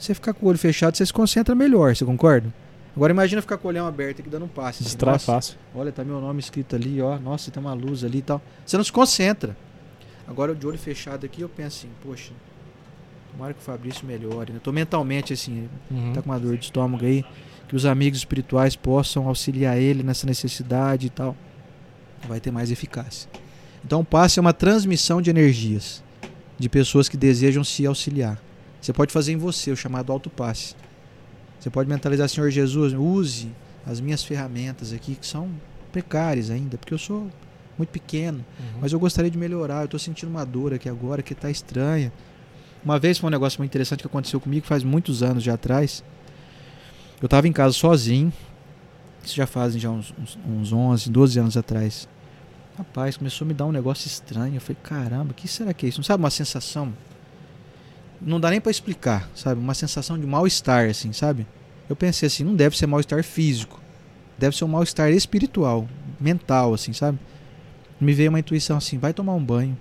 Você 0.00 0.14
ficar 0.14 0.32
com 0.32 0.46
o 0.46 0.48
olho 0.48 0.58
fechado, 0.58 0.96
você 0.96 1.04
se 1.04 1.12
concentra 1.12 1.54
melhor, 1.54 1.94
você 1.94 2.04
concorda? 2.04 2.52
Agora 2.96 3.12
imagina 3.12 3.40
ficar 3.42 3.58
com 3.58 3.68
o 3.68 3.70
olhão 3.70 3.86
aberto 3.86 4.20
aqui 4.20 4.28
dando 4.30 4.46
um 4.46 4.48
passe. 4.48 4.76
assim, 4.82 4.84
Distrai 4.84 5.12
nossa, 5.14 5.26
fácil. 5.26 5.58
Olha, 5.74 5.92
tá 5.92 6.02
meu 6.02 6.20
nome 6.20 6.40
escrito 6.40 6.74
ali, 6.74 7.00
ó. 7.00 7.18
Nossa, 7.18 7.50
tem 7.50 7.62
uma 7.62 7.72
luz 7.74 8.02
ali 8.02 8.18
e 8.18 8.22
tal. 8.22 8.42
Você 8.66 8.76
não 8.76 8.82
se 8.84 8.90
concentra. 8.90 9.56
Agora, 10.26 10.54
de 10.54 10.66
olho 10.66 10.78
fechado 10.78 11.24
aqui, 11.26 11.42
eu 11.42 11.48
penso 11.48 11.78
assim, 11.86 11.88
poxa, 12.02 12.32
tomara 13.30 13.52
que 13.54 13.60
o 13.60 13.62
Fabrício 13.62 14.06
melhore. 14.06 14.52
né? 14.52 14.56
Eu 14.56 14.60
tô 14.60 14.72
mentalmente 14.72 15.32
assim, 15.32 15.68
Uhum. 15.90 16.12
tá 16.12 16.22
com 16.22 16.30
uma 16.30 16.38
dor 16.40 16.56
de 16.56 16.64
estômago 16.64 17.04
aí, 17.04 17.24
que 17.68 17.76
os 17.76 17.84
amigos 17.84 18.18
espirituais 18.20 18.74
possam 18.74 19.28
auxiliar 19.28 19.78
ele 19.78 20.02
nessa 20.02 20.26
necessidade 20.26 21.06
e 21.06 21.10
tal. 21.10 21.36
Vai 22.26 22.40
ter 22.40 22.50
mais 22.50 22.70
eficácia. 22.70 23.30
Então, 23.84 24.00
o 24.00 24.04
passe 24.04 24.38
é 24.38 24.42
uma 24.42 24.52
transmissão 24.52 25.22
de 25.22 25.30
energias 25.30 26.02
de 26.58 26.68
pessoas 26.68 27.08
que 27.08 27.16
desejam 27.16 27.62
se 27.64 27.86
auxiliar. 27.86 28.38
Você 28.80 28.92
pode 28.92 29.12
fazer 29.12 29.32
em 29.32 29.36
você 29.36 29.70
o 29.70 29.76
chamado 29.76 30.10
autopasse. 30.12 30.74
Você 31.58 31.68
pode 31.68 31.88
mentalizar, 31.88 32.28
Senhor 32.28 32.50
Jesus, 32.50 32.92
use 32.94 33.48
as 33.86 34.00
minhas 34.00 34.24
ferramentas 34.24 34.92
aqui 34.92 35.14
que 35.14 35.26
são 35.26 35.50
precárias 35.92 36.50
ainda, 36.50 36.78
porque 36.78 36.94
eu 36.94 36.98
sou 36.98 37.30
muito 37.76 37.90
pequeno, 37.90 38.38
Uhum. 38.58 38.78
mas 38.80 38.92
eu 38.92 38.98
gostaria 39.00 39.30
de 39.30 39.36
melhorar. 39.38 39.80
Eu 39.80 39.84
estou 39.86 40.00
sentindo 40.00 40.28
uma 40.30 40.44
dor 40.46 40.72
aqui 40.74 40.88
agora 40.88 41.22
que 41.22 41.32
está 41.32 41.50
estranha. 41.50 42.12
Uma 42.84 42.98
vez 42.98 43.18
foi 43.18 43.28
um 43.28 43.30
negócio 43.30 43.58
muito 43.60 43.70
interessante 43.70 44.00
que 44.00 44.06
aconteceu 44.06 44.40
comigo 44.40 44.66
faz 44.66 44.82
muitos 44.82 45.22
anos 45.22 45.42
já 45.42 45.54
atrás. 45.54 46.02
Eu 47.20 47.26
estava 47.26 47.46
em 47.46 47.52
casa 47.52 47.74
sozinho. 47.74 48.32
Isso 49.22 49.34
já 49.36 49.46
fazem 49.46 49.78
já 49.78 49.90
uns, 49.90 50.14
uns, 50.18 50.38
uns 50.46 50.72
11, 50.72 51.10
12 51.10 51.38
anos 51.38 51.56
atrás. 51.58 52.08
Rapaz, 52.78 53.18
começou 53.18 53.44
a 53.44 53.48
me 53.48 53.52
dar 53.52 53.66
um 53.66 53.72
negócio 53.72 54.06
estranho. 54.06 54.54
Eu 54.56 54.60
falei, 54.62 54.78
caramba, 54.82 55.32
o 55.32 55.34
que 55.34 55.46
será 55.46 55.74
que 55.74 55.84
é 55.84 55.88
isso? 55.90 55.98
Não 55.98 56.04
sabe 56.04 56.22
uma 56.22 56.30
sensação? 56.30 56.90
Não 58.20 58.38
dá 58.38 58.50
nem 58.50 58.60
para 58.60 58.70
explicar, 58.70 59.28
sabe? 59.34 59.60
Uma 59.60 59.74
sensação 59.74 60.18
de 60.18 60.26
mal-estar, 60.26 60.88
assim, 60.88 61.12
sabe? 61.12 61.46
Eu 61.88 61.96
pensei 61.96 62.26
assim, 62.26 62.44
não 62.44 62.54
deve 62.54 62.76
ser 62.76 62.86
mal-estar 62.86 63.22
físico. 63.24 63.80
Deve 64.38 64.56
ser 64.56 64.64
um 64.64 64.68
mal-estar 64.68 65.10
espiritual, 65.10 65.88
mental, 66.20 66.74
assim, 66.74 66.92
sabe? 66.92 67.18
Me 68.00 68.12
veio 68.12 68.30
uma 68.30 68.38
intuição 68.38 68.76
assim, 68.76 68.98
vai 68.98 69.12
tomar 69.12 69.34
um 69.34 69.44
banho. 69.44 69.76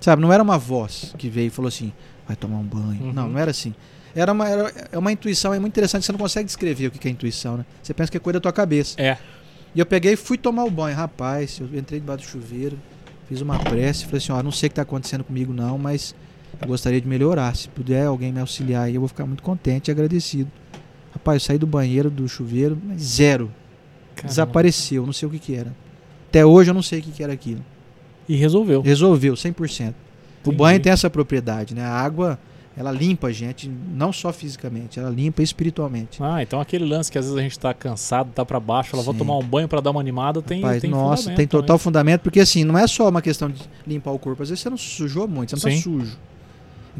Sabe, 0.00 0.22
não 0.22 0.32
era 0.32 0.42
uma 0.42 0.56
voz 0.56 1.14
que 1.18 1.28
veio 1.28 1.48
e 1.48 1.50
falou 1.50 1.68
assim, 1.68 1.92
vai 2.26 2.36
tomar 2.36 2.58
um 2.58 2.64
banho. 2.64 3.02
Uhum. 3.02 3.12
Não, 3.12 3.28
não 3.28 3.38
era 3.38 3.50
assim. 3.50 3.74
Era 4.14 4.32
uma, 4.32 4.48
era, 4.48 4.72
é 4.90 4.98
uma 4.98 5.12
intuição, 5.12 5.52
é 5.52 5.58
muito 5.58 5.72
interessante, 5.72 6.06
você 6.06 6.12
não 6.12 6.18
consegue 6.18 6.46
descrever 6.46 6.86
o 6.86 6.90
que 6.90 7.06
é 7.06 7.10
intuição, 7.10 7.58
né? 7.58 7.66
Você 7.82 7.92
pensa 7.94 8.10
que 8.10 8.16
é 8.16 8.20
coisa 8.20 8.38
da 8.38 8.40
tua 8.40 8.52
cabeça. 8.52 9.00
É. 9.00 9.18
E 9.74 9.78
eu 9.78 9.86
peguei 9.86 10.14
e 10.14 10.16
fui 10.16 10.36
tomar 10.36 10.64
o 10.64 10.70
banho. 10.70 10.96
Rapaz, 10.96 11.60
eu 11.60 11.66
entrei 11.78 12.00
debaixo 12.00 12.24
do 12.24 12.30
chuveiro, 12.30 12.78
fiz 13.28 13.40
uma 13.40 13.58
prece, 13.58 14.04
falei 14.04 14.18
assim, 14.18 14.32
ó, 14.32 14.42
não 14.42 14.50
sei 14.50 14.66
o 14.66 14.70
que 14.70 14.72
está 14.72 14.82
acontecendo 14.82 15.22
comigo 15.22 15.52
não, 15.52 15.78
mas 15.78 16.14
eu 16.60 16.68
gostaria 16.68 17.00
de 17.00 17.06
melhorar. 17.08 17.54
Se 17.56 17.68
puder 17.68 18.06
alguém 18.06 18.32
me 18.32 18.40
auxiliar 18.40 18.84
aí, 18.84 18.94
eu 18.94 19.00
vou 19.00 19.08
ficar 19.08 19.26
muito 19.26 19.42
contente 19.42 19.88
e 19.88 19.90
agradecido. 19.90 20.50
Rapaz, 21.12 21.42
eu 21.42 21.46
saí 21.46 21.58
do 21.58 21.66
banheiro, 21.66 22.10
do 22.10 22.28
chuveiro, 22.28 22.78
zero. 22.98 23.50
Caramba. 24.14 24.28
Desapareceu, 24.28 25.06
não 25.06 25.12
sei 25.12 25.28
o 25.28 25.30
que 25.30 25.38
que 25.38 25.54
era. 25.54 25.74
Até 26.28 26.44
hoje 26.44 26.70
eu 26.70 26.74
não 26.74 26.82
sei 26.82 27.00
o 27.00 27.02
que 27.02 27.10
que 27.10 27.22
era 27.22 27.32
aquilo. 27.32 27.64
E 28.28 28.36
resolveu. 28.36 28.80
Resolveu, 28.80 29.34
100%. 29.34 29.88
O 29.88 29.94
Entendi. 30.42 30.56
banho 30.56 30.80
tem 30.80 30.92
essa 30.92 31.10
propriedade, 31.10 31.74
né? 31.74 31.82
A 31.82 31.90
água, 31.90 32.38
ela 32.76 32.92
limpa 32.92 33.26
a 33.26 33.32
gente, 33.32 33.68
não 33.68 34.12
só 34.12 34.32
fisicamente, 34.32 35.00
ela 35.00 35.10
limpa 35.10 35.42
espiritualmente. 35.42 36.22
Ah, 36.22 36.42
então 36.42 36.60
aquele 36.60 36.84
lance 36.84 37.10
que 37.10 37.18
às 37.18 37.24
vezes 37.24 37.36
a 37.38 37.42
gente 37.42 37.58
tá 37.58 37.74
cansado, 37.74 38.30
tá 38.32 38.44
pra 38.44 38.60
baixo, 38.60 38.94
ela 38.94 39.02
vai 39.02 39.14
tomar 39.14 39.36
um 39.36 39.42
banho 39.42 39.66
pra 39.66 39.80
dar 39.80 39.90
uma 39.90 40.00
animada, 40.00 40.40
tem, 40.40 40.62
Rapaz, 40.62 40.80
tem 40.80 40.90
nossa, 40.90 41.32
tem 41.32 41.46
total 41.46 41.66
também. 41.66 41.78
fundamento, 41.78 42.20
porque 42.22 42.40
assim, 42.40 42.62
não 42.62 42.78
é 42.78 42.86
só 42.86 43.08
uma 43.08 43.20
questão 43.20 43.50
de 43.50 43.60
limpar 43.86 44.12
o 44.12 44.18
corpo, 44.18 44.42
às 44.42 44.48
vezes 44.48 44.62
você 44.62 44.70
não 44.70 44.76
sujou 44.78 45.26
muito, 45.26 45.58
você 45.58 45.68
não 45.68 45.76
Sim. 45.76 45.82
tá 45.82 45.82
sujo. 45.82 46.18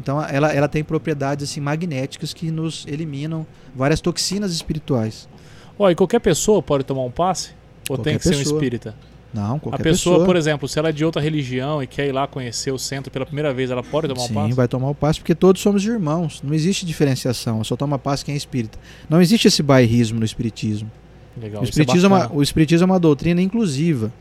Então 0.01 0.21
ela, 0.23 0.51
ela 0.51 0.67
tem 0.67 0.83
propriedades 0.83 1.49
assim 1.49 1.61
magnéticas 1.61 2.33
que 2.33 2.49
nos 2.51 2.85
eliminam 2.87 3.45
várias 3.75 4.01
toxinas 4.01 4.51
espirituais. 4.51 5.29
Ó, 5.77 5.89
e 5.89 5.95
qualquer 5.95 6.19
pessoa 6.19 6.61
pode 6.61 6.83
tomar 6.83 7.03
um 7.03 7.11
passe? 7.11 7.51
Ou 7.89 7.97
tem 7.97 8.13
Qualquer 8.15 8.17
que 8.19 8.23
ser 8.23 8.35
um 8.35 8.37
pessoa. 8.39 8.55
espírita? 8.57 8.95
Não, 9.33 9.55
A 9.55 9.59
qualquer 9.59 9.83
pessoa, 9.83 10.25
por 10.25 10.35
exemplo, 10.35 10.67
se 10.67 10.77
ela 10.77 10.89
é 10.89 10.91
de 10.91 11.05
outra 11.05 11.21
religião 11.21 11.81
e 11.81 11.87
quer 11.87 12.05
ir 12.07 12.11
lá 12.11 12.27
conhecer 12.27 12.69
o 12.71 12.77
centro 12.77 13.09
pela 13.09 13.25
primeira 13.25 13.53
vez, 13.53 13.71
ela 13.71 13.81
pode 13.81 14.07
tomar 14.09 14.19
Sim, 14.27 14.31
um 14.33 14.35
passe? 14.35 14.53
vai 14.53 14.67
tomar 14.67 14.89
o 14.89 14.95
passe 14.95 15.19
porque 15.19 15.33
todos 15.33 15.61
somos 15.61 15.85
irmãos. 15.85 16.41
Não 16.43 16.53
existe 16.53 16.85
diferenciação, 16.85 17.63
só 17.63 17.77
toma 17.77 17.97
passe 17.97 18.25
quem 18.25 18.33
é 18.33 18.37
espírita. 18.37 18.77
Não 19.09 19.21
existe 19.21 19.47
esse 19.47 19.63
bairrismo 19.63 20.19
no 20.19 20.25
espiritismo. 20.25 20.91
Legal, 21.41 21.61
O 21.61 21.65
é 21.65 21.69
espiritismo, 21.69 22.05
é 22.05 22.09
uma, 22.09 22.19
bacana. 22.19 22.39
o 22.39 22.43
espiritismo 22.43 22.83
é 22.83 22.87
uma 22.91 22.99
doutrina 22.99 23.41
inclusiva. 23.41 24.11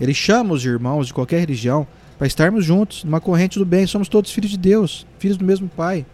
Ele 0.00 0.14
chama 0.14 0.54
os 0.54 0.64
irmãos 0.64 1.08
de 1.08 1.12
qualquer 1.14 1.40
religião 1.40 1.86
para 2.20 2.26
estarmos 2.26 2.66
juntos, 2.66 3.02
numa 3.02 3.18
corrente 3.18 3.58
do 3.58 3.64
bem. 3.64 3.86
Somos 3.86 4.06
todos 4.06 4.30
filhos 4.30 4.50
de 4.50 4.58
Deus, 4.58 5.06
filhos 5.18 5.38
do 5.38 5.44
mesmo 5.46 5.70
Pai. 5.70 6.04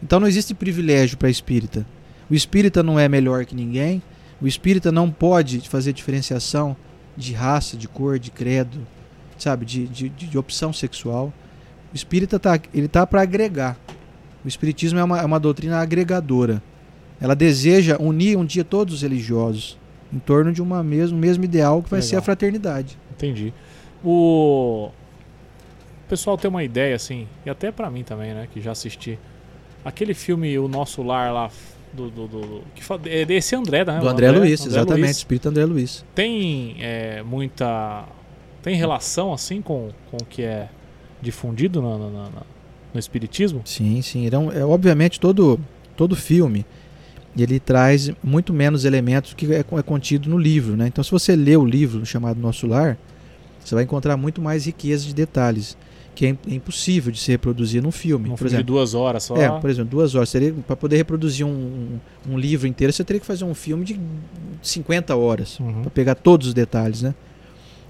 Então 0.00 0.20
não 0.20 0.28
existe 0.28 0.54
privilégio 0.54 1.18
para 1.18 1.28
espírita. 1.28 1.84
O 2.30 2.34
espírita 2.34 2.84
não 2.84 3.00
é 3.00 3.08
melhor 3.08 3.44
que 3.44 3.52
ninguém. 3.52 4.00
O 4.40 4.46
espírita 4.46 4.92
não 4.92 5.10
pode 5.10 5.58
fazer 5.68 5.92
diferenciação 5.92 6.76
de 7.16 7.32
raça, 7.32 7.76
de 7.76 7.88
cor, 7.88 8.16
de 8.16 8.30
credo, 8.30 8.78
sabe, 9.36 9.66
de, 9.66 9.88
de, 9.88 10.08
de- 10.08 10.38
opção 10.38 10.72
sexual. 10.72 11.32
O 11.92 11.96
espírita 11.96 12.38
tá, 12.38 12.60
ele 12.72 12.86
tá 12.86 13.04
para 13.04 13.20
agregar. 13.20 13.76
O 14.44 14.46
espiritismo 14.46 15.00
é 15.00 15.02
uma, 15.02 15.18
é 15.20 15.24
uma 15.24 15.40
doutrina 15.40 15.78
agregadora. 15.80 16.62
Ela 17.20 17.34
deseja 17.34 17.96
unir 17.98 18.38
um 18.38 18.44
dia 18.44 18.62
todos 18.62 18.94
os 18.94 19.02
religiosos 19.02 19.76
em 20.12 20.20
torno 20.20 20.52
de 20.52 20.62
uma 20.62 20.80
mesmo, 20.80 21.18
mesmo 21.18 21.42
ideal 21.42 21.82
que 21.82 21.90
vai 21.90 22.02
ser 22.02 22.10
Legal. 22.10 22.20
a 22.20 22.24
fraternidade. 22.24 22.96
Entendi. 23.10 23.52
O... 24.04 24.90
o 26.08 26.10
pessoal 26.10 26.38
tem 26.38 26.48
uma 26.48 26.64
ideia, 26.64 26.96
assim, 26.96 27.28
e 27.44 27.50
até 27.50 27.70
pra 27.70 27.90
mim 27.90 28.02
também, 28.02 28.32
né, 28.32 28.48
que 28.50 28.62
já 28.62 28.72
assisti. 28.72 29.18
Aquele 29.84 30.14
filme 30.14 30.58
O 30.58 30.66
Nosso 30.66 31.02
Lar 31.02 31.30
lá, 31.34 31.50
do... 31.92 32.08
do, 32.10 32.26
do- 32.26 32.62
que 32.74 32.82
é 33.10 33.26
desse 33.26 33.54
André, 33.54 33.84
né? 33.84 33.98
Do 34.00 34.06
O 34.06 34.08
André, 34.08 34.30
Luiz, 34.30 34.60
André 34.62 34.72
exatamente, 34.72 35.04
Luiz. 35.04 35.16
espírito 35.18 35.48
André 35.50 35.64
Luiz. 35.66 36.04
Tem 36.14 36.76
é, 36.80 37.22
muita... 37.22 38.06
Tem 38.62 38.74
relação, 38.74 39.34
assim, 39.34 39.60
com, 39.60 39.90
com 40.10 40.16
o 40.16 40.24
que 40.24 40.42
é 40.42 40.68
difundido 41.20 41.82
no, 41.82 41.98
no, 41.98 42.10
no- 42.10 42.32
no 42.94 42.98
espiritismo? 42.98 43.60
Sim, 43.66 44.00
sim. 44.00 44.24
Então, 44.24 44.50
é, 44.50 44.64
obviamente, 44.64 45.20
todo, 45.20 45.60
todo 45.94 46.16
filme 46.16 46.64
ele 47.36 47.60
traz 47.60 48.10
muito 48.24 48.52
menos 48.52 48.84
elementos 48.86 49.34
que 49.34 49.52
é, 49.54 49.58
é 49.60 49.82
contido 49.82 50.28
no 50.30 50.38
livro. 50.38 50.74
Né? 50.74 50.86
Então, 50.88 51.04
se 51.04 51.10
você 51.10 51.36
lê 51.36 51.54
o 51.54 51.64
livro 51.66 52.04
chamado 52.06 52.40
Nosso 52.40 52.66
Lar, 52.66 52.96
você 53.62 53.74
vai 53.74 53.84
encontrar 53.84 54.16
muito 54.16 54.40
mais 54.40 54.64
riqueza 54.66 55.04
de 55.06 55.14
detalhes, 55.14 55.76
que 56.18 56.26
é, 56.26 56.36
é 56.50 56.54
impossível 56.54 57.12
de 57.12 57.18
se 57.20 57.30
reproduzir 57.30 57.80
num 57.80 57.92
filme. 57.92 58.24
Num 58.24 58.30
Por 58.32 58.38
filme 58.38 58.48
de 58.50 58.56
exemplo, 58.56 58.74
duas 58.74 58.92
horas 58.92 59.22
só? 59.22 59.36
É, 59.36 59.48
por 59.60 59.70
exemplo, 59.70 59.88
duas 59.92 60.16
horas. 60.16 60.32
Para 60.66 60.74
poder 60.74 60.96
reproduzir 60.96 61.46
um, 61.46 61.48
um, 62.28 62.32
um 62.32 62.36
livro 62.36 62.66
inteiro, 62.66 62.92
você 62.92 63.04
teria 63.04 63.20
que 63.20 63.26
fazer 63.26 63.44
um 63.44 63.54
filme 63.54 63.84
de 63.84 64.00
50 64.60 65.14
horas 65.14 65.60
Uhum. 65.60 65.82
para 65.82 65.90
pegar 65.92 66.16
todos 66.16 66.48
os 66.48 66.54
detalhes, 66.54 67.02
né? 67.02 67.14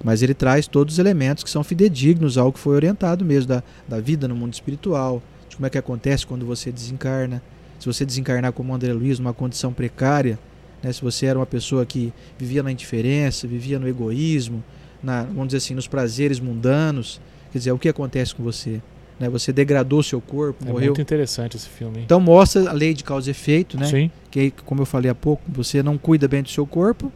Mas 0.05 0.21
ele 0.21 0.35
traz 0.35 0.67
todos 0.67 0.97
os 0.97 0.99
elementos 0.99 1.43
que 1.43 1.49
são 1.49 1.65
fidedignos 1.65 2.37
ao 2.37 2.53
que 2.53 2.59
foi 2.59 2.75
orientado 2.75 3.25
mesmo, 3.25 3.49
da, 3.49 3.63
da 3.89 3.99
vida 3.99 4.29
no 4.29 4.37
mundo 4.37 4.53
espiritual, 4.53 5.23
de 5.49 5.57
como 5.57 5.67
é 5.67 5.71
que 5.71 5.79
acontece 5.79 6.27
quando 6.27 6.45
você 6.45 6.71
desencarna. 6.71 7.43
Se 7.81 7.87
você 7.87 8.05
desencarnar 8.05 8.53
como 8.53 8.75
André 8.75 8.93
Luiz, 8.93 9.19
numa 9.19 9.33
condição 9.33 9.73
precária, 9.73 10.39
né? 10.83 10.93
se 10.93 11.01
você 11.01 11.25
era 11.25 11.39
uma 11.39 11.47
pessoa 11.47 11.87
que 11.87 12.13
vivia 12.39 12.63
na 12.63 12.71
indiferença, 12.71 13.49
vivia 13.49 13.79
no 13.79 13.89
egoísmo, 13.89 14.63
na, 15.03 15.23
vamos 15.23 15.47
dizer 15.47 15.57
assim, 15.57 15.75
nos 15.75 15.89
prazeres 15.89 16.39
mundanos, 16.39 17.19
quer 17.53 17.59
dizer, 17.59 17.73
o 17.73 17.79
que 17.79 17.89
acontece 17.89 18.35
com 18.35 18.43
você? 18.43 18.81
Né? 19.19 19.29
Você 19.29 19.53
degradou 19.53 20.03
seu 20.03 20.21
corpo, 20.21 20.65
É 20.65 20.69
morreu. 20.71 20.87
muito 20.89 21.01
interessante 21.01 21.57
esse 21.57 21.69
filme. 21.69 21.99
hein? 21.99 22.03
Então 22.05 22.21
mostra 22.21 22.69
a 22.69 22.73
lei 22.73 22.95
de 22.95 23.03
causa 23.03 23.29
e 23.29 23.33
efeito, 23.33 23.77
né? 23.79 23.87
Sim. 23.87 24.11
Que 24.31 24.51
como 24.65 24.83
eu 24.83 24.87
falei 24.87 25.11
há 25.11 25.15
pouco, 25.15 25.43
você 25.49 25.83
não 25.83 25.99
cuida 25.99 26.29
bem 26.29 26.43
do 26.43 26.49
seu 26.49 26.67
corpo, 26.67 27.11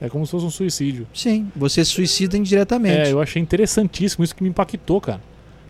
É 0.00 0.08
como 0.08 0.26
se 0.26 0.32
fosse 0.32 0.44
um 0.44 0.50
suicídio. 0.50 1.06
sim, 1.14 1.48
você 1.54 1.84
se 1.84 1.92
suicida 1.92 2.36
indiretamente. 2.36 3.08
É, 3.08 3.12
eu 3.12 3.20
achei 3.20 3.40
interessantíssimo 3.40 4.24
isso 4.24 4.34
que 4.34 4.42
me 4.42 4.48
impactou, 4.48 5.00
cara. 5.00 5.20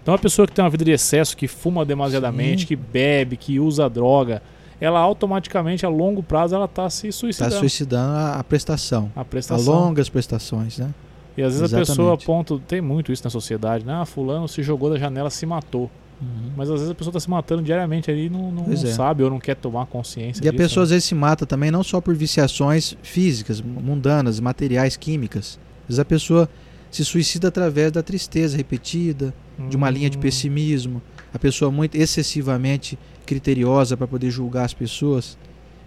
Então, 0.02 0.12
uma 0.12 0.18
pessoa 0.18 0.46
que 0.46 0.52
tem 0.54 0.62
uma 0.64 0.70
vida 0.70 0.84
de 0.84 0.90
excesso, 0.92 1.34
que 1.36 1.46
fuma 1.48 1.82
demasiadamente, 1.84 2.62
Sim. 2.62 2.66
que 2.68 2.76
bebe, 2.76 3.36
que 3.38 3.58
usa 3.58 3.88
droga, 3.88 4.42
ela 4.80 4.98
automaticamente, 5.00 5.86
a 5.86 5.88
longo 5.88 6.22
prazo, 6.22 6.54
ela 6.54 6.68
tá 6.68 6.90
se 6.90 7.08
Está 7.08 7.20
suicidando. 7.20 7.54
suicidando 7.54 8.12
a, 8.16 8.34
a 8.38 8.44
prestação, 8.44 9.10
A 9.16 9.20
a 9.22 9.24
prestação. 9.24 9.72
longas 9.74 10.08
prestações, 10.10 10.76
né? 10.78 10.90
E 11.36 11.42
às 11.42 11.48
vezes 11.54 11.62
a 11.62 11.64
Exatamente. 11.66 11.88
pessoa 11.88 12.14
aponta, 12.14 12.58
tem 12.68 12.80
muito 12.80 13.12
isso 13.12 13.24
na 13.24 13.30
sociedade, 13.30 13.84
né? 13.84 13.92
Ah, 13.94 14.04
fulano 14.04 14.46
se 14.48 14.62
jogou 14.62 14.90
da 14.90 14.98
janela, 14.98 15.30
se 15.30 15.44
matou. 15.44 15.90
Uhum. 16.22 16.52
Mas 16.56 16.70
às 16.70 16.76
vezes 16.76 16.90
a 16.90 16.94
pessoa 16.94 17.12
tá 17.12 17.18
se 17.18 17.28
matando 17.28 17.60
diariamente 17.62 18.08
ali 18.10 18.26
e 18.26 18.30
não, 18.30 18.52
não, 18.52 18.62
não 18.68 18.72
é. 18.72 18.76
sabe 18.76 19.24
ou 19.24 19.30
não 19.30 19.40
quer 19.40 19.56
tomar 19.56 19.86
consciência 19.86 20.44
E 20.44 20.48
a 20.48 20.52
disso, 20.52 20.62
pessoa 20.62 20.82
né? 20.82 20.84
às 20.84 20.90
vezes 20.90 21.04
se 21.06 21.14
mata 21.14 21.44
também 21.44 21.70
não 21.72 21.82
só 21.82 22.00
por 22.00 22.14
viciações 22.14 22.96
físicas, 23.02 23.60
mundanas, 23.60 24.38
materiais, 24.38 24.96
químicas. 24.96 25.58
Às 25.82 25.88
vezes 25.88 25.98
a 25.98 26.04
pessoa 26.04 26.48
se 26.88 27.04
suicida 27.04 27.48
através 27.48 27.90
da 27.90 28.00
tristeza 28.02 28.56
repetida, 28.56 29.34
de 29.68 29.76
uma 29.76 29.90
linha 29.90 30.08
de 30.08 30.16
Hum. 30.16 30.20
pessimismo, 30.20 31.02
a 31.32 31.38
pessoa 31.38 31.68
muito 31.70 31.96
excessivamente 31.96 32.96
criteriosa 33.26 33.96
para 33.96 34.06
poder 34.06 34.30
julgar 34.30 34.64
as 34.64 34.74
pessoas, 34.74 35.36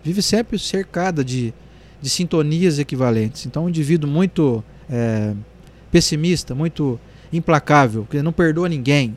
vive 0.04 0.22
sempre 0.22 0.60
cercada 0.60 1.24
de, 1.24 1.54
de 2.02 2.10
sintonias 2.10 2.80
equivalentes. 2.80 3.46
Então, 3.46 3.64
um 3.66 3.70
indivíduo 3.70 4.10
muito 4.10 4.62
é, 4.90 5.34
pessimista, 5.92 6.56
muito 6.56 7.00
implacável, 7.32 8.06
que 8.10 8.22
não 8.22 8.32
perdoa 8.32 8.70
ninguém, 8.70 9.16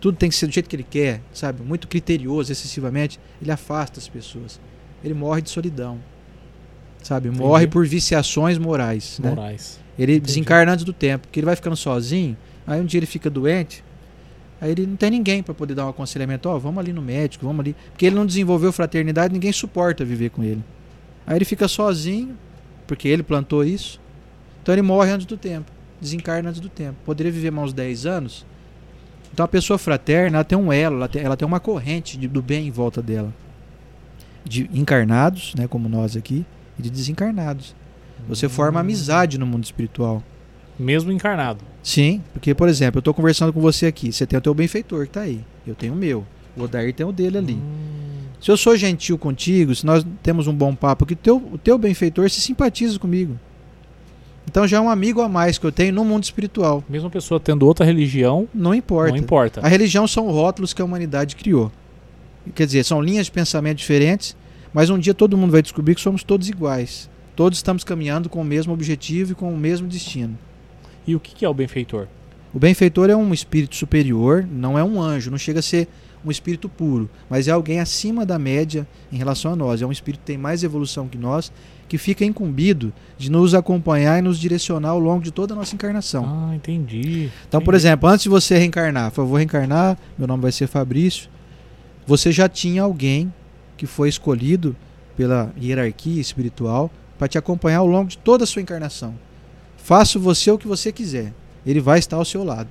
tudo 0.00 0.16
tem 0.16 0.30
que 0.30 0.34
ser 0.34 0.46
do 0.46 0.52
jeito 0.52 0.68
que 0.68 0.76
ele 0.76 0.86
quer, 0.88 1.20
sabe? 1.32 1.62
Muito 1.62 1.86
criterioso 1.86 2.50
excessivamente, 2.50 3.20
ele 3.40 3.50
afasta 3.50 4.00
as 4.00 4.08
pessoas. 4.08 4.58
Ele 5.04 5.12
morre 5.14 5.42
de 5.42 5.50
solidão, 5.50 5.98
sabe? 7.02 7.28
Entendi. 7.28 7.42
Morre 7.42 7.66
por 7.66 7.86
viciações 7.86 8.56
morais, 8.56 9.18
né? 9.22 9.30
Morais. 9.30 9.78
Ele 9.98 10.12
Entendi. 10.12 10.26
desencarna 10.26 10.72
antes 10.72 10.84
do 10.84 10.92
tempo, 10.92 11.26
porque 11.26 11.40
ele 11.40 11.46
vai 11.46 11.54
ficando 11.54 11.76
sozinho, 11.76 12.36
aí 12.66 12.80
um 12.80 12.86
dia 12.86 12.98
ele 12.98 13.06
fica 13.06 13.28
doente, 13.28 13.84
aí 14.60 14.70
ele 14.70 14.86
não 14.86 14.96
tem 14.96 15.10
ninguém 15.10 15.42
para 15.42 15.52
poder 15.52 15.74
dar 15.74 15.84
um 15.86 15.90
aconselhamento, 15.90 16.48
ó, 16.48 16.58
vamos 16.58 16.78
ali 16.78 16.92
no 16.92 17.02
médico, 17.02 17.44
vamos 17.44 17.60
ali, 17.60 17.76
porque 17.92 18.06
ele 18.06 18.16
não 18.16 18.24
desenvolveu 18.24 18.72
fraternidade, 18.72 19.34
ninguém 19.34 19.52
suporta 19.52 20.04
viver 20.04 20.30
com 20.30 20.42
ele. 20.42 20.64
Aí 21.26 21.36
ele 21.36 21.44
fica 21.44 21.68
sozinho, 21.68 22.36
porque 22.86 23.06
ele 23.06 23.22
plantou 23.22 23.62
isso. 23.62 24.00
Então 24.62 24.74
ele 24.74 24.82
morre 24.82 25.10
antes 25.10 25.26
do 25.26 25.36
tempo, 25.36 25.70
desencarna 26.00 26.48
antes 26.50 26.60
do 26.60 26.68
tempo. 26.68 26.96
Poderia 27.04 27.32
viver 27.32 27.50
mais 27.50 27.68
uns 27.68 27.72
10 27.72 28.06
anos. 28.06 28.46
Então 29.32 29.44
a 29.44 29.48
pessoa 29.48 29.78
fraterna, 29.78 30.38
ela 30.38 30.44
tem 30.44 30.58
um 30.58 30.72
elo, 30.72 30.96
ela 30.96 31.08
tem, 31.08 31.22
ela 31.22 31.36
tem 31.36 31.46
uma 31.46 31.60
corrente 31.60 32.18
de- 32.18 32.28
do 32.28 32.42
bem 32.42 32.66
em 32.66 32.70
volta 32.70 33.00
dela. 33.00 33.32
De 34.44 34.68
encarnados, 34.72 35.54
né, 35.54 35.66
como 35.68 35.88
nós 35.88 36.16
aqui, 36.16 36.44
e 36.78 36.82
de 36.82 36.90
desencarnados. 36.90 37.74
Você 38.28 38.48
forma 38.48 38.80
amizade 38.80 39.38
no 39.38 39.46
mundo 39.46 39.64
espiritual. 39.64 40.22
Mesmo 40.78 41.12
encarnado. 41.12 41.60
Sim, 41.82 42.22
porque, 42.32 42.54
por 42.54 42.68
exemplo, 42.68 42.98
eu 42.98 43.00
estou 43.00 43.14
conversando 43.14 43.52
com 43.52 43.60
você 43.60 43.86
aqui. 43.86 44.12
Você 44.12 44.26
tem 44.26 44.38
o 44.38 44.42
teu 44.42 44.54
benfeitor 44.54 45.02
que 45.04 45.10
está 45.10 45.20
aí. 45.22 45.44
Eu 45.66 45.74
tenho 45.74 45.92
o 45.92 45.96
meu. 45.96 46.26
O 46.56 46.62
Odair 46.62 46.92
tem 46.94 47.04
o 47.06 47.12
dele 47.12 47.38
ali. 47.38 47.54
Hum, 47.54 47.90
Se 48.40 48.50
eu 48.50 48.56
sou 48.56 48.74
gentil 48.76 49.18
contigo, 49.18 49.74
se 49.74 49.84
nós 49.84 50.04
temos 50.22 50.46
um 50.46 50.54
bom 50.54 50.74
papo, 50.74 51.04
que 51.04 51.14
teu, 51.14 51.36
o 51.52 51.58
teu 51.58 51.76
benfeitor 51.76 52.28
se 52.30 52.40
simpatiza 52.40 52.98
comigo. 52.98 53.38
Então 54.48 54.66
já 54.66 54.78
é 54.78 54.80
um 54.80 54.90
amigo 54.90 55.20
a 55.20 55.28
mais 55.28 55.58
que 55.58 55.66
eu 55.66 55.72
tenho 55.72 55.92
no 55.92 56.04
mundo 56.04 56.24
espiritual. 56.24 56.82
mesmo 56.88 57.10
pessoa 57.10 57.38
tendo 57.38 57.66
outra 57.66 57.84
religião, 57.86 58.48
Não 58.54 58.74
importa. 58.74 59.10
não 59.12 59.18
importa. 59.18 59.60
A 59.62 59.68
religião 59.68 60.06
são 60.08 60.30
rótulos 60.30 60.72
que 60.72 60.82
a 60.82 60.84
humanidade 60.84 61.36
criou. 61.36 61.70
Quer 62.54 62.66
dizer, 62.66 62.84
são 62.84 63.00
linhas 63.02 63.26
de 63.26 63.32
pensamento 63.32 63.78
diferentes, 63.78 64.36
mas 64.72 64.90
um 64.90 64.98
dia 64.98 65.14
todo 65.14 65.36
mundo 65.36 65.52
vai 65.52 65.62
descobrir 65.62 65.94
que 65.94 66.00
somos 66.00 66.22
todos 66.24 66.48
iguais. 66.48 67.08
Todos 67.36 67.58
estamos 67.58 67.84
caminhando 67.84 68.28
com 68.28 68.40
o 68.40 68.44
mesmo 68.44 68.72
objetivo 68.72 69.32
e 69.32 69.34
com 69.34 69.52
o 69.52 69.56
mesmo 69.56 69.86
destino. 69.86 70.36
E 71.06 71.14
o 71.14 71.20
que 71.20 71.44
é 71.44 71.48
o 71.48 71.54
benfeitor? 71.54 72.06
O 72.52 72.58
benfeitor 72.58 73.08
é 73.08 73.16
um 73.16 73.32
espírito 73.32 73.76
superior, 73.76 74.46
não 74.50 74.78
é 74.78 74.82
um 74.82 75.00
anjo, 75.00 75.30
não 75.30 75.38
chega 75.38 75.60
a 75.60 75.62
ser 75.62 75.86
um 76.24 76.30
espírito 76.30 76.68
puro, 76.68 77.08
mas 77.28 77.48
é 77.48 77.50
alguém 77.50 77.80
acima 77.80 78.26
da 78.26 78.38
média 78.38 78.86
em 79.10 79.16
relação 79.16 79.52
a 79.52 79.56
nós. 79.56 79.80
É 79.82 79.86
um 79.86 79.92
espírito 79.92 80.20
que 80.20 80.26
tem 80.26 80.38
mais 80.38 80.62
evolução 80.62 81.08
que 81.08 81.16
nós, 81.18 81.52
que 81.88 81.98
fica 81.98 82.24
incumbido 82.24 82.92
de 83.18 83.30
nos 83.30 83.54
acompanhar 83.54 84.18
e 84.18 84.22
nos 84.22 84.38
direcionar 84.38 84.90
ao 84.90 84.98
longo 84.98 85.22
de 85.22 85.30
toda 85.30 85.54
a 85.54 85.56
nossa 85.56 85.74
encarnação. 85.74 86.24
Ah, 86.24 86.54
entendi. 86.54 87.30
Então, 87.48 87.60
por 87.60 87.74
Entendi. 87.74 87.86
exemplo, 87.88 88.08
antes 88.08 88.22
de 88.24 88.28
você 88.28 88.56
reencarnar, 88.56 89.10
falou, 89.10 89.30
vou 89.30 89.38
reencarnar, 89.38 89.98
meu 90.16 90.28
nome 90.28 90.42
vai 90.42 90.52
ser 90.52 90.66
Fabrício, 90.66 91.28
você 92.06 92.30
já 92.30 92.48
tinha 92.48 92.82
alguém 92.82 93.32
que 93.76 93.86
foi 93.86 94.08
escolhido 94.08 94.76
pela 95.16 95.52
hierarquia 95.60 96.20
espiritual 96.20 96.90
para 97.18 97.28
te 97.28 97.38
acompanhar 97.38 97.78
ao 97.78 97.86
longo 97.86 98.08
de 98.08 98.18
toda 98.18 98.44
a 98.44 98.46
sua 98.46 98.62
encarnação. 98.62 99.14
Faça 99.76 100.18
você 100.18 100.50
o 100.50 100.58
que 100.58 100.68
você 100.68 100.92
quiser, 100.92 101.32
ele 101.66 101.80
vai 101.80 101.98
estar 101.98 102.16
ao 102.16 102.24
seu 102.24 102.44
lado. 102.44 102.68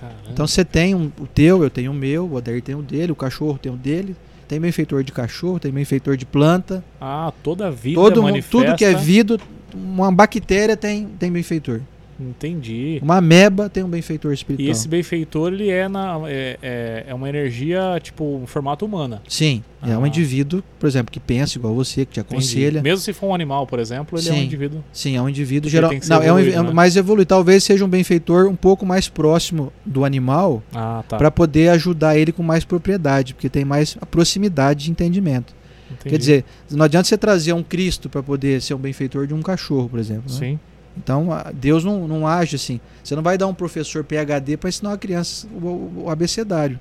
Caramba. 0.00 0.18
Então 0.32 0.46
você 0.46 0.64
tem 0.64 0.94
um- 0.94 1.10
o 1.20 1.26
teu, 1.26 1.62
eu 1.62 1.70
tenho 1.70 1.90
o 1.90 1.94
meu, 1.94 2.26
o 2.26 2.38
Adair 2.38 2.62
tem 2.62 2.74
o 2.74 2.82
dele, 2.82 3.12
o 3.12 3.16
cachorro 3.16 3.58
tem 3.60 3.70
o 3.70 3.76
dele, 3.76 4.16
tem 4.48 4.58
benfeitor 4.58 5.04
de 5.04 5.12
cachorro, 5.12 5.60
tem 5.60 5.70
benfeitor 5.70 6.16
de 6.16 6.24
planta, 6.26 6.82
Ah, 7.00 7.32
toda 7.42 7.68
a 7.68 7.70
vida 7.70 8.00
todo 8.00 8.16
mundo, 8.22 8.30
manifesta... 8.32 8.50
tudo 8.66 8.76
que 8.76 8.84
é 8.84 8.94
vida, 8.94 9.38
uma 9.74 10.10
bactéria 10.10 10.76
tem, 10.76 11.06
tem 11.18 11.30
benfeitor. 11.30 11.80
Entendi. 12.20 12.98
Uma 13.02 13.16
ameba 13.16 13.68
tem 13.68 13.82
um 13.82 13.88
benfeitor 13.88 14.30
E 14.30 14.34
espiritual. 14.34 14.70
esse 14.70 14.86
benfeitor, 14.88 15.52
ele 15.52 15.70
é, 15.70 15.88
na, 15.88 16.20
é, 16.26 16.58
é, 16.62 17.04
é 17.08 17.14
uma 17.14 17.28
energia, 17.28 17.98
tipo, 18.02 18.40
em 18.42 18.46
formato 18.46 18.84
humana. 18.84 19.22
Sim, 19.28 19.62
é 19.82 19.96
um 19.96 20.04
Ah. 20.04 20.08
indivíduo, 20.08 20.62
por 20.78 20.86
exemplo, 20.86 21.10
que 21.10 21.18
pensa 21.20 21.56
igual 21.58 21.74
você, 21.74 22.04
que 22.04 22.12
te 22.12 22.20
Entendi. 22.20 22.34
aconselha. 22.36 22.82
Mesmo 22.82 22.98
se 22.98 23.12
for 23.12 23.28
um 23.28 23.34
animal, 23.34 23.66
por 23.66 23.78
exemplo, 23.78 24.18
ele 24.18 24.28
é 24.28 24.32
um 24.32 24.36
Sim. 24.36 24.44
indivíduo. 24.44 24.84
Sim, 24.92 25.16
é 25.16 25.22
um 25.22 25.28
indivíduo 25.28 25.70
geral. 25.70 25.90
tem 25.90 26.00
que 26.00 26.06
ser 26.06 26.12
Não, 26.14 26.22
é 26.22 26.32
um, 26.32 26.38
evoluído, 26.38 26.58
é 26.58 26.62
né? 26.62 26.72
mais 26.72 26.96
evoluído. 26.96 27.28
Talvez 27.28 27.64
seja 27.64 27.84
um 27.84 27.88
benfeitor 27.88 28.46
um 28.48 28.56
pouco 28.56 28.84
mais 28.84 29.08
próximo 29.08 29.72
do 29.84 30.04
animal 30.04 30.62
Ah, 30.74 31.02
tá. 31.08 31.16
para 31.16 31.30
poder 31.30 31.68
ajudar 31.70 32.16
ele 32.16 32.32
com 32.32 32.42
mais 32.42 32.64
propriedade, 32.64 33.34
porque 33.34 33.48
tem 33.48 33.64
mais 33.64 33.96
proximidade 34.10 34.84
de 34.84 34.90
entendimento. 34.90 35.54
Entendi. 35.92 36.10
Quer 36.10 36.18
dizer, 36.18 36.44
não 36.70 36.84
adianta 36.84 37.08
você 37.08 37.18
trazer 37.18 37.52
um 37.52 37.64
Cristo 37.64 38.08
para 38.08 38.22
poder 38.22 38.62
ser 38.62 38.74
um 38.74 38.78
benfeitor 38.78 39.26
de 39.26 39.34
um 39.34 39.42
cachorro, 39.42 39.88
por 39.88 39.98
exemplo. 39.98 40.30
né? 40.30 40.38
Sim. 40.38 40.60
Então, 40.96 41.28
Deus 41.54 41.84
não, 41.84 42.06
não 42.08 42.26
age 42.26 42.56
assim. 42.56 42.80
Você 43.02 43.14
não 43.16 43.22
vai 43.22 43.38
dar 43.38 43.46
um 43.46 43.54
professor 43.54 44.04
PhD 44.04 44.56
para 44.56 44.68
ensinar 44.68 44.90
uma 44.90 44.98
criança 44.98 45.46
o, 45.52 45.66
o- 45.66 46.02
o 46.06 46.10
abecedário. 46.10 46.78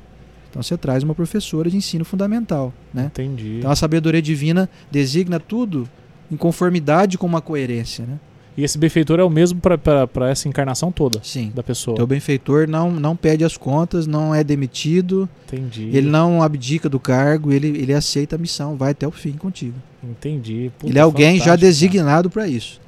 Então, 0.50 0.64
você 0.64 0.76
traz 0.76 1.04
uma 1.04 1.14
professora 1.14 1.70
de 1.70 1.78
ensino 1.78 2.04
fundamental, 2.04 2.74
né? 2.94 3.06
Entendi. 3.06 3.58
Então, 3.60 3.70
a 3.72 3.76
sabedoria 3.76 4.22
divina 4.22 4.68
designa 4.90 5.40
tudo 5.40 5.88
em 6.32 6.36
conformidade 6.36 7.18
com 7.18 7.28
uma 7.28 7.40
coerência, 7.42 8.06
né? 8.06 8.18
E 8.58 8.64
esse 8.64 8.78
benfeitor 8.78 9.20
é 9.20 9.24
o 9.24 9.30
mesmo 9.30 9.62
para 9.62 10.30
essa 10.30 10.50
encarnação 10.50 10.92
toda 10.92 11.22
Sim. 11.24 11.52
da 11.56 11.64
pessoa. 11.64 11.96
Teu 11.96 12.06
benfeitor 12.06 12.68
não, 12.68 12.92
não 12.92 13.16
pede 13.16 13.46
as 13.46 13.56
contas, 13.56 14.06
não 14.06 14.36
é 14.36 14.44
demitido, 14.44 15.30
Entendi. 15.48 15.90
ele 15.94 16.10
não 16.10 16.44
abdica 16.44 16.90
do 16.90 17.00
cargo, 17.00 17.54
ele, 17.54 17.68
ele 17.68 17.94
aceita 17.94 18.36
a 18.36 18.40
missão, 18.40 18.76
vai 18.76 18.92
até 18.92 19.08
o 19.08 19.12
fim 19.12 19.34
contigo. 19.34 19.76
Entendi. 20.04 20.72
Puta, 20.78 20.92
ele 20.92 21.00
é 21.00 21.02
alguém 21.02 21.40
já 21.40 21.56
designado 21.56 22.30
para 22.30 22.48
isso. 22.50 22.82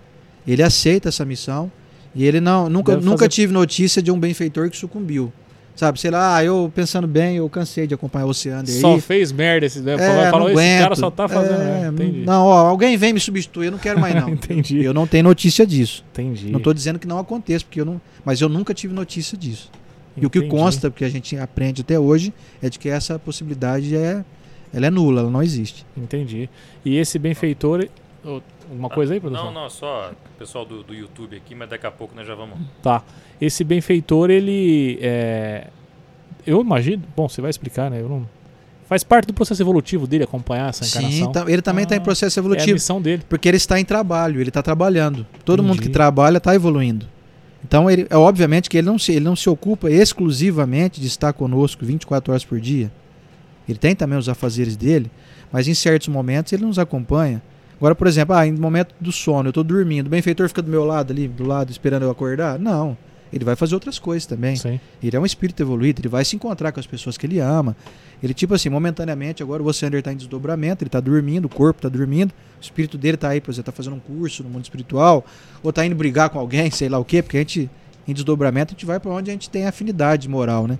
Ele 0.48 0.64
aceita 0.64 1.10
essa 1.10 1.24
missão 1.26 1.72
e 2.16 2.26
ele 2.26 2.40
não 2.42 2.70
nunca, 2.70 2.94
Deve 2.94 3.06
nunca 3.06 3.20
fazer- 3.20 3.30
tive 3.30 3.54
notícia 3.54 4.02
de 4.02 4.12
um 4.12 4.20
benfeitor 4.20 4.70
que 4.70 4.78
sucumbiu. 4.78 5.32
Sabe, 5.74 6.00
sei 6.00 6.12
lá, 6.12 6.36
ah, 6.36 6.44
eu 6.44 6.72
pensando 6.76 7.08
bem, 7.08 7.38
eu 7.38 7.50
cansei 7.50 7.88
de 7.88 7.94
acompanhar 7.94 8.26
o 8.26 8.30
Oceander 8.30 8.76
Só 8.76 8.96
aí. 8.96 9.02
fez 9.02 9.32
merda 9.32 9.66
esse. 9.66 9.80
Né? 9.80 9.94
É, 9.94 10.30
Falou, 10.30 10.50
esse 10.52 10.80
cara 10.80 10.96
só 10.96 11.10
tá 11.10 11.28
fazendo 11.30 11.62
É. 11.62 11.88
Entendi. 11.88 12.24
Não, 12.26 12.46
ó, 12.46 12.68
alguém 12.68 12.98
vem 12.98 13.14
me 13.14 13.20
substituir, 13.20 13.68
eu 13.68 13.72
não 13.72 13.80
quero 13.80 14.00
mais 14.00 14.14
não. 14.16 14.30
Entendi. 14.30 14.84
Eu 14.84 14.94
não 14.94 15.08
tenho 15.08 15.24
notícia 15.24 15.66
disso. 15.66 16.04
Entendi. 16.12 16.50
Não 16.52 16.58
estou 16.58 16.74
dizendo 16.74 17.00
que 17.00 17.08
não 17.08 17.18
aconteça, 17.18 17.64
porque 17.66 17.80
eu 17.80 17.86
não, 17.86 18.02
mas 18.26 18.42
eu 18.42 18.50
nunca 18.50 18.74
tive 18.74 18.94
notícia 18.94 19.38
disso. 19.38 19.72
E 20.18 20.26
o 20.26 20.30
que 20.30 20.40
Entendi. 20.40 20.52
consta, 20.54 20.92
porque 20.92 21.06
a 21.06 21.10
gente 21.10 21.38
aprende 21.38 21.82
até 21.82 21.98
hoje, 21.98 22.34
é 22.62 22.70
de 22.70 22.78
que 22.78 22.90
essa 22.90 23.18
possibilidade 23.18 23.96
é, 23.96 24.24
ela 24.74 24.86
é 24.88 24.90
nula, 24.90 25.22
ela 25.22 25.32
não 25.32 25.42
existe. 25.42 25.86
Entendi. 25.98 26.50
E 26.84 26.98
esse 26.98 27.18
benfeitor. 27.18 27.88
Ô, 28.72 28.76
Uma 28.76 28.90
coisa 28.90 29.14
aí, 29.14 29.20
produção? 29.20 29.46
Não, 29.46 29.64
não, 29.64 29.70
só 29.70 30.12
pessoal 30.40 30.66
do, 30.66 30.84
do 30.84 30.94
YouTube 30.94 31.36
aqui, 31.36 31.54
mas 31.54 31.70
daqui 31.70 31.86
a 31.86 31.92
pouco 31.92 32.16
nós 32.16 32.26
já 32.26 32.36
vamos. 32.36 32.58
Tá. 32.82 33.04
Esse 33.40 33.64
benfeitor, 33.64 34.30
ele. 34.30 34.98
É... 35.02 35.68
Eu 36.46 36.62
imagino. 36.62 37.04
Bom, 37.16 37.28
você 37.30 37.42
vai 37.42 37.50
explicar, 37.50 37.90
né? 37.92 38.02
Eu 38.02 38.10
não... 38.10 38.28
Faz 38.88 39.04
parte 39.06 39.28
do 39.28 39.34
processo 39.34 39.62
evolutivo 39.64 40.06
dele 40.06 40.26
acompanhar 40.26 40.68
essa 40.70 40.86
encarnação. 40.86 41.28
Sim, 41.28 41.32
tá- 41.32 41.46
ele 41.48 41.62
também 41.62 41.84
está 41.84 41.96
Ah, 41.96 41.98
em 41.98 42.02
processo 42.02 42.38
É 42.38 42.40
a 42.40 42.42
evolutivo, 42.42 42.74
missão 42.74 43.02
dele. 43.02 43.24
porque 43.30 43.48
ele 43.48 43.56
está 43.58 43.80
em 43.80 43.86
trabalho, 43.86 44.42
ele 44.42 44.50
está 44.50 44.62
trabalhando. 44.62 45.26
Todo 45.46 45.64
mundo 45.64 45.76
que 45.78 45.84
Entendi. 45.84 45.94
trabalha 45.94 46.40
está 46.40 46.54
evoluindo. 46.54 47.08
Então, 47.64 47.90
ele, 47.90 48.06
é 48.10 48.18
obviamente 48.18 48.70
que 48.70 48.78
ele 48.78 48.88
não, 48.88 49.00
se, 49.00 49.12
ele 49.14 49.24
não 49.24 49.36
se 49.36 49.50
ocupa 49.50 49.90
exclusivamente 49.90 51.00
de 51.00 51.08
estar 51.08 51.32
conosco 51.32 51.86
24 51.86 52.34
horas 52.34 52.44
por 52.44 52.60
dia. 52.60 52.92
Ele 53.70 53.78
tem 53.78 53.96
também 53.96 54.18
os 54.18 54.28
afazeres 54.28 54.76
dele, 54.76 55.10
mas 55.52 55.68
em 55.70 55.74
certos 55.74 56.10
momentos 56.10 56.52
ele 56.52 56.66
nos 56.66 56.78
acompanha. 56.78 57.42
Agora, 57.82 57.96
por 57.96 58.06
exemplo, 58.06 58.36
ah, 58.36 58.46
em 58.46 58.52
momento 58.52 58.94
do 59.02 59.12
sono, 59.12 59.48
eu 59.48 59.50
estou 59.50 59.64
dormindo, 59.64 60.06
o 60.06 60.10
benfeitor 60.12 60.48
fica 60.48 60.62
do 60.62 60.70
meu 60.70 60.86
lado 60.86 61.12
ali, 61.12 61.28
do 61.28 61.44
lado, 61.44 61.72
esperando 61.72 62.04
eu 62.04 62.12
acordar? 62.12 62.60
Não. 62.60 62.96
Ele 63.34 63.44
vai 63.44 63.56
fazer 63.56 63.74
outras 63.74 63.98
coisas 63.98 64.28
também. 64.28 64.56
Sim. 64.56 64.80
Ele 65.02 65.16
é 65.18 65.20
um 65.20 65.26
espírito 65.26 65.64
evoluído, 65.64 66.00
ele 66.00 66.08
vai 66.08 66.24
se 66.24 66.36
encontrar 66.36 66.72
com 66.72 66.80
as 66.80 66.86
pessoas 66.86 67.18
que 67.18 67.26
ele 67.26 67.40
ama. 67.40 67.76
Ele, 68.22 68.36
tipo 68.36 68.54
assim, 68.54 68.70
momentaneamente, 68.70 69.42
agora 69.42 69.64
o 69.64 69.74
Sander 69.74 69.98
está 69.98 70.14
em 70.14 70.16
desdobramento, 70.16 70.84
ele 70.84 70.90
está 70.90 71.00
dormindo, 71.00 71.46
o 71.46 71.50
corpo 71.50 71.80
está 71.80 71.90
dormindo, 71.90 72.32
o 72.32 72.62
espírito 72.62 73.00
dele 73.00 73.16
está 73.16 73.30
aí, 73.30 73.42
por 73.42 73.50
exemplo, 73.50 73.72
está 73.72 73.72
fazendo 73.72 73.96
um 73.96 74.00
curso 74.00 74.44
no 74.44 74.50
mundo 74.50 74.64
espiritual, 74.64 75.26
ou 75.64 75.72
está 75.72 75.84
indo 75.84 75.96
brigar 75.96 76.30
com 76.30 76.38
alguém, 76.38 76.70
sei 76.70 76.88
lá 76.88 77.00
o 77.00 77.04
quê, 77.04 77.24
porque 77.24 77.38
a 77.38 77.40
gente, 77.40 77.68
em 78.08 78.14
desdobramento, 78.14 78.74
a 78.74 78.76
gente 78.76 78.86
vai 78.86 79.00
para 79.00 79.10
onde 79.10 79.32
a 79.32 79.34
gente 79.34 79.50
tem 79.50 79.66
afinidade 79.66 80.30
moral, 80.30 80.68
né? 80.68 80.78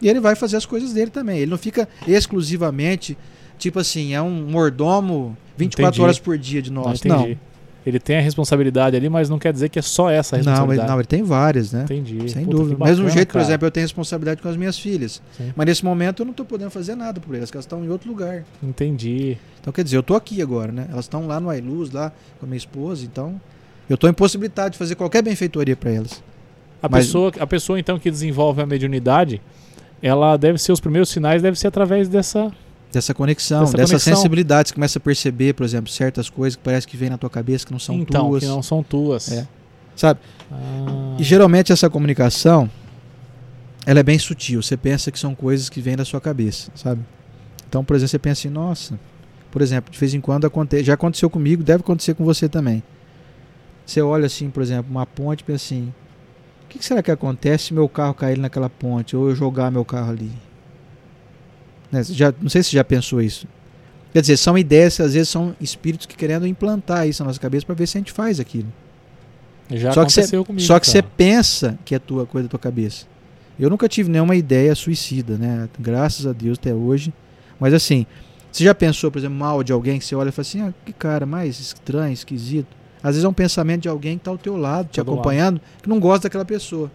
E 0.00 0.08
ele 0.08 0.18
vai 0.18 0.34
fazer 0.34 0.56
as 0.56 0.64
coisas 0.64 0.94
dele 0.94 1.10
também. 1.10 1.40
Ele 1.40 1.50
não 1.50 1.58
fica 1.58 1.86
exclusivamente, 2.06 3.18
tipo 3.58 3.78
assim, 3.78 4.14
é 4.14 4.22
um 4.22 4.48
mordomo 4.48 5.36
24 5.58 5.88
Entendi. 5.88 6.02
horas 6.02 6.18
por 6.18 6.38
dia 6.38 6.62
de 6.62 6.72
Não, 6.72 6.82
nós. 6.84 6.98
entendi. 7.04 7.14
Não, 7.34 7.48
Ele 7.86 7.98
tem 7.98 8.18
a 8.18 8.20
responsabilidade 8.20 8.94
ali, 8.96 9.08
mas 9.08 9.30
não 9.30 9.38
quer 9.38 9.50
dizer 9.52 9.68
que 9.70 9.78
é 9.78 9.82
só 9.82 10.10
essa 10.10 10.36
a 10.36 10.38
não, 10.38 10.42
ele, 10.42 10.50
responsabilidade. 10.50 10.90
não, 10.90 10.98
ele 10.98 11.06
tem 11.06 11.22
várias, 11.22 11.72
né? 11.72 11.82
Entendi. 11.84 12.28
Sem 12.30 12.44
Puta, 12.44 12.56
dúvida. 12.58 12.76
que 12.76 12.84
Mesmo 12.84 13.08
jeito, 13.08 13.28
por 13.28 13.32
cara. 13.34 13.44
exemplo, 13.44 13.66
eu 13.66 13.70
tenho 13.70 13.84
responsabilidade 13.84 14.42
com 14.42 14.48
as 14.48 14.56
minhas 14.56 14.78
filhas. 14.78 15.22
Sim. 15.36 15.52
Mas 15.56 15.66
nesse 15.66 15.84
momento 15.84 16.20
eu 16.20 16.26
não 16.26 16.32
estou 16.32 16.44
podendo 16.44 16.70
fazer 16.70 16.94
nada 16.94 17.18
por 17.18 17.34
elas, 17.34 17.48
porque 17.48 17.56
elas 17.56 17.64
estão 17.64 17.82
em 17.84 17.88
outro 17.88 18.08
lugar. 18.10 18.44
Entendi. 18.62 19.38
Então, 19.60 19.72
quer 19.72 19.82
dizer, 19.84 19.96
eu 19.96 20.00
estou 20.00 20.16
aqui 20.16 20.42
agora, 20.42 20.70
né? 20.70 20.86
Elas 20.90 21.06
estão 21.06 21.26
lá 21.26 21.40
no 21.40 21.48
Ailuz, 21.48 21.90
lá 21.90 22.12
com 22.38 22.44
a 22.44 22.48
minha 22.48 22.58
esposa, 22.58 23.04
então 23.04 23.40
eu 23.88 23.94
estou 23.94 24.10
impossibilitado 24.10 24.70
de 24.72 24.78
fazer 24.78 24.94
qualquer 24.94 25.22
benfeitoria 25.22 25.74
para 25.76 25.90
elas. 25.90 26.22
A, 26.82 26.88
Mas- 26.90 27.06
pessoa, 27.06 27.32
a 27.40 27.46
pessoa, 27.46 27.80
então, 27.80 27.98
que 27.98 28.10
desenvolve 28.10 28.60
a 28.60 28.66
mediunidade, 28.66 29.40
ela 30.02 30.36
deve 30.36 30.58
ser, 30.58 30.72
os 30.72 30.80
primeiros 30.80 31.08
sinais 31.08 31.40
deve 31.42 31.58
ser 31.58 31.68
através 31.68 32.06
dessa. 32.08 32.52
Dessa 32.92 33.12
conexão, 33.12 33.60
Dessa 33.60 33.76
dessa 33.76 33.92
conexão. 33.92 34.16
sensibilidade. 34.16 34.68
Você 34.70 34.74
começa 34.74 34.98
a 34.98 35.00
perceber, 35.02 35.52
por 35.54 35.64
exemplo, 35.64 35.90
certas 35.90 36.30
coisas 36.30 36.56
que 36.56 36.62
parece 36.62 36.86
que 36.86 36.96
vem 36.96 37.10
na 37.10 37.18
tua 37.18 37.28
cabeça 37.28 37.66
que 37.66 37.72
não 37.72 37.78
são 37.78 37.96
então, 37.96 38.28
tuas. 38.28 38.42
que 38.42 38.48
não 38.48 38.62
são 38.62 38.82
tuas. 38.82 39.30
É. 39.30 39.46
Sabe? 39.94 40.20
Ah, 40.50 41.16
E 41.18 41.22
geralmente 41.22 41.70
essa 41.72 41.90
comunicação, 41.90 42.70
ela 43.84 44.00
é 44.00 44.02
bem 44.02 44.18
sutil. 44.18 44.62
Você 44.62 44.76
pensa 44.76 45.10
que 45.10 45.18
são 45.18 45.34
coisas 45.34 45.68
que 45.68 45.80
vêm 45.82 45.96
da 45.96 46.04
sua 46.04 46.20
cabeça, 46.20 46.70
sabe? 46.74 47.02
Então, 47.68 47.84
por 47.84 47.94
exemplo, 47.94 48.08
você 48.10 48.18
pensa 48.18 48.40
assim, 48.40 48.48
nossa, 48.48 48.98
por 49.50 49.60
exemplo, 49.60 49.92
de 49.92 49.98
vez 49.98 50.14
em 50.14 50.20
quando 50.20 50.46
acontece, 50.46 50.84
já 50.84 50.94
aconteceu 50.94 51.28
comigo, 51.28 51.62
deve 51.62 51.80
acontecer 51.82 52.14
com 52.14 52.24
você 52.24 52.48
também. 52.48 52.82
Você 53.84 54.00
olha 54.00 54.26
assim, 54.26 54.48
por 54.48 54.62
exemplo, 54.62 54.90
uma 54.90 55.04
ponte 55.04 55.40
e 55.40 55.44
pensa 55.44 55.64
assim, 55.66 55.92
o 56.64 56.68
que 56.68 56.78
que 56.78 56.84
será 56.84 57.02
que 57.02 57.10
acontece 57.10 57.64
se 57.66 57.74
meu 57.74 57.86
carro 57.88 58.14
cair 58.14 58.38
naquela 58.38 58.70
ponte 58.70 59.14
ou 59.16 59.28
eu 59.28 59.34
jogar 59.34 59.70
meu 59.70 59.84
carro 59.84 60.10
ali? 60.10 60.30
Né, 61.90 62.02
já, 62.04 62.32
não 62.40 62.48
sei 62.48 62.62
se 62.62 62.70
você 62.70 62.76
já 62.76 62.84
pensou 62.84 63.20
isso. 63.22 63.46
Quer 64.12 64.20
dizer, 64.22 64.36
são 64.36 64.56
ideias, 64.56 64.98
às 65.00 65.14
vezes 65.14 65.28
são 65.28 65.54
espíritos 65.60 66.06
que 66.06 66.16
querendo 66.16 66.46
implantar 66.46 67.06
isso 67.06 67.22
na 67.22 67.28
nossa 67.28 67.40
cabeça 67.40 67.66
para 67.66 67.74
ver 67.74 67.86
se 67.86 67.98
a 67.98 68.00
gente 68.00 68.12
faz 68.12 68.40
aquilo. 68.40 68.72
já 69.70 69.92
Só 69.92 70.04
que 70.04 70.12
você- 70.12 70.20
aconteceu 70.20 70.44
comigo. 70.44 70.66
Só 70.66 70.80
que 70.80 70.86
você 70.88 71.02
pensa 71.02 71.78
que 71.84 71.94
é 71.94 71.98
tua 71.98 72.24
coisa 72.26 72.48
da 72.48 72.50
tua 72.50 72.58
cabeça. 72.58 73.06
Eu 73.60 73.68
nunca 73.68 73.88
tive 73.88 74.08
nenhuma 74.10 74.34
ideia 74.36 74.74
suicida, 74.74 75.36
né? 75.36 75.68
Graças 75.78 76.26
a 76.26 76.32
Deus 76.32 76.58
até 76.58 76.72
hoje. 76.72 77.12
Mas 77.60 77.74
assim, 77.74 78.06
você 78.52 78.64
já 78.64 78.74
pensou, 78.74 79.10
por 79.10 79.18
exemplo, 79.18 79.36
mal 79.36 79.62
de 79.62 79.72
alguém 79.72 79.98
que 79.98 80.04
você 80.06 80.14
olha 80.14 80.28
e 80.30 80.32
fala 80.32 80.42
assim, 80.46 80.60
ah, 80.62 80.72
que 80.86 80.92
cara 80.92 81.26
mais 81.26 81.58
estranho, 81.60 82.12
esquisito. 82.12 82.68
Às 83.02 83.10
vezes 83.10 83.24
é 83.24 83.28
um 83.28 83.32
pensamento 83.32 83.82
de 83.82 83.88
alguém 83.88 84.16
que 84.16 84.22
está 84.22 84.30
ao 84.30 84.38
teu 84.38 84.56
lado, 84.56 84.88
te 84.88 84.96
Tá 84.96 85.02
do 85.02 85.10
lado. 85.10 85.20
acompanhando, 85.20 85.60
que 85.82 85.88
não 85.88 86.00
gosta 86.00 86.28
daquela 86.28 86.44
pessoa. 86.44 86.90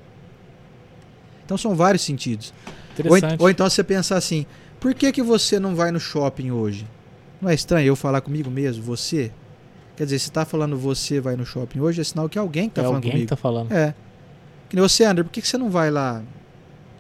Então 1.46 1.58
são 1.58 1.76
vários 1.76 2.02
sentidos. 2.04 2.54
Ou, 3.06 3.18
ou 3.46 3.50
então 3.50 3.70
você 3.70 3.84
pensar 3.84 4.18
assim, 4.18 4.46
por 4.84 4.94
que, 4.94 5.14
que 5.14 5.24
você 5.24 5.62
não 5.62 5.74
vai 5.78 5.92
no 5.92 6.00
shopping 6.00 6.52
hoje? 6.52 6.86
Não 7.42 7.50
é 7.50 7.54
estranho 7.54 7.88
eu 7.88 7.96
falar 7.96 8.20
comigo 8.20 8.52
mesmo, 8.52 8.84
você? 8.84 9.32
Quer 9.96 10.04
dizer, 10.04 10.20
se 10.20 10.28
está 10.28 10.44
falando 10.44 10.78
você 10.78 11.22
vai 11.22 11.38
no 11.38 11.46
shopping 11.46 11.80
hoje, 11.80 12.02
é 12.02 12.04
sinal 12.04 12.28
que 12.28 12.38
alguém 12.38 12.68
está 12.68 12.82
é 12.82 12.84
falando 12.84 12.98
alguém 12.98 13.12
comigo. 13.12 13.26
que 13.26 13.30
tá 13.30 13.38
falando. 13.38 13.72
É. 13.72 13.96
Que 14.68 14.76
nem 14.76 14.84
você, 14.84 15.06
André, 15.06 15.24
por 15.24 15.30
que, 15.30 15.42
que 15.42 15.48
você 15.48 15.58
não 15.58 15.70
vai 15.70 15.90
lá? 15.90 16.22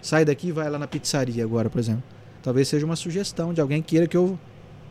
Sai 0.02 0.24
daqui 0.24 0.48
e 0.48 0.52
vai 0.54 0.70
lá 0.70 0.80
na 0.80 0.88
pizzaria 0.88 1.44
agora, 1.44 1.70
por 1.70 1.78
exemplo. 1.78 2.04
Talvez 2.42 2.70
seja 2.70 2.86
uma 2.86 2.96
sugestão 2.96 3.54
de 3.54 3.60
alguém 3.60 3.82
que 3.82 3.90
queira 3.90 4.08
que 4.08 4.16
eu 4.16 4.40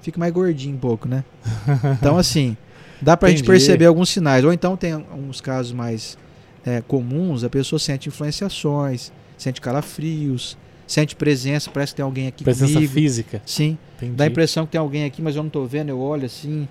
fique 0.02 0.18
mais 0.18 0.30
gordinho 0.30 0.76
um 0.76 0.78
pouco, 0.78 1.08
né? 1.08 1.24
Então, 1.98 2.18
assim, 2.18 2.58
dá 3.00 3.16
pra 3.16 3.30
gente 3.30 3.38
Entendi. 3.38 3.52
perceber 3.52 3.86
alguns 3.86 4.10
sinais. 4.10 4.44
Ou 4.44 4.52
então 4.52 4.76
tem 4.76 4.94
uns 4.94 5.40
casos 5.40 5.72
mais 5.72 6.18
é, 6.62 6.82
comuns, 6.82 7.42
a 7.42 7.48
pessoa 7.48 7.78
sente 7.78 8.10
influenciações, 8.10 9.10
sente 9.38 9.62
calafrios, 9.62 10.58
sente 10.92 11.16
presença, 11.16 11.70
parece 11.70 11.92
que 11.92 11.96
tem 11.96 12.04
alguém 12.04 12.26
aqui 12.26 12.44
Presença 12.44 12.74
comigo. 12.74 12.92
física. 12.92 13.42
Sim, 13.46 13.78
Entendi. 13.96 14.12
dá 14.12 14.24
a 14.24 14.26
impressão 14.26 14.64
que 14.66 14.72
tem 14.72 14.80
alguém 14.80 15.04
aqui, 15.04 15.20
mas 15.22 15.34
eu 15.36 15.42
não 15.42 15.50
tô 15.50 15.64
vendo, 15.64 15.88
eu 15.88 15.98
olho 15.98 16.26
assim. 16.26 16.68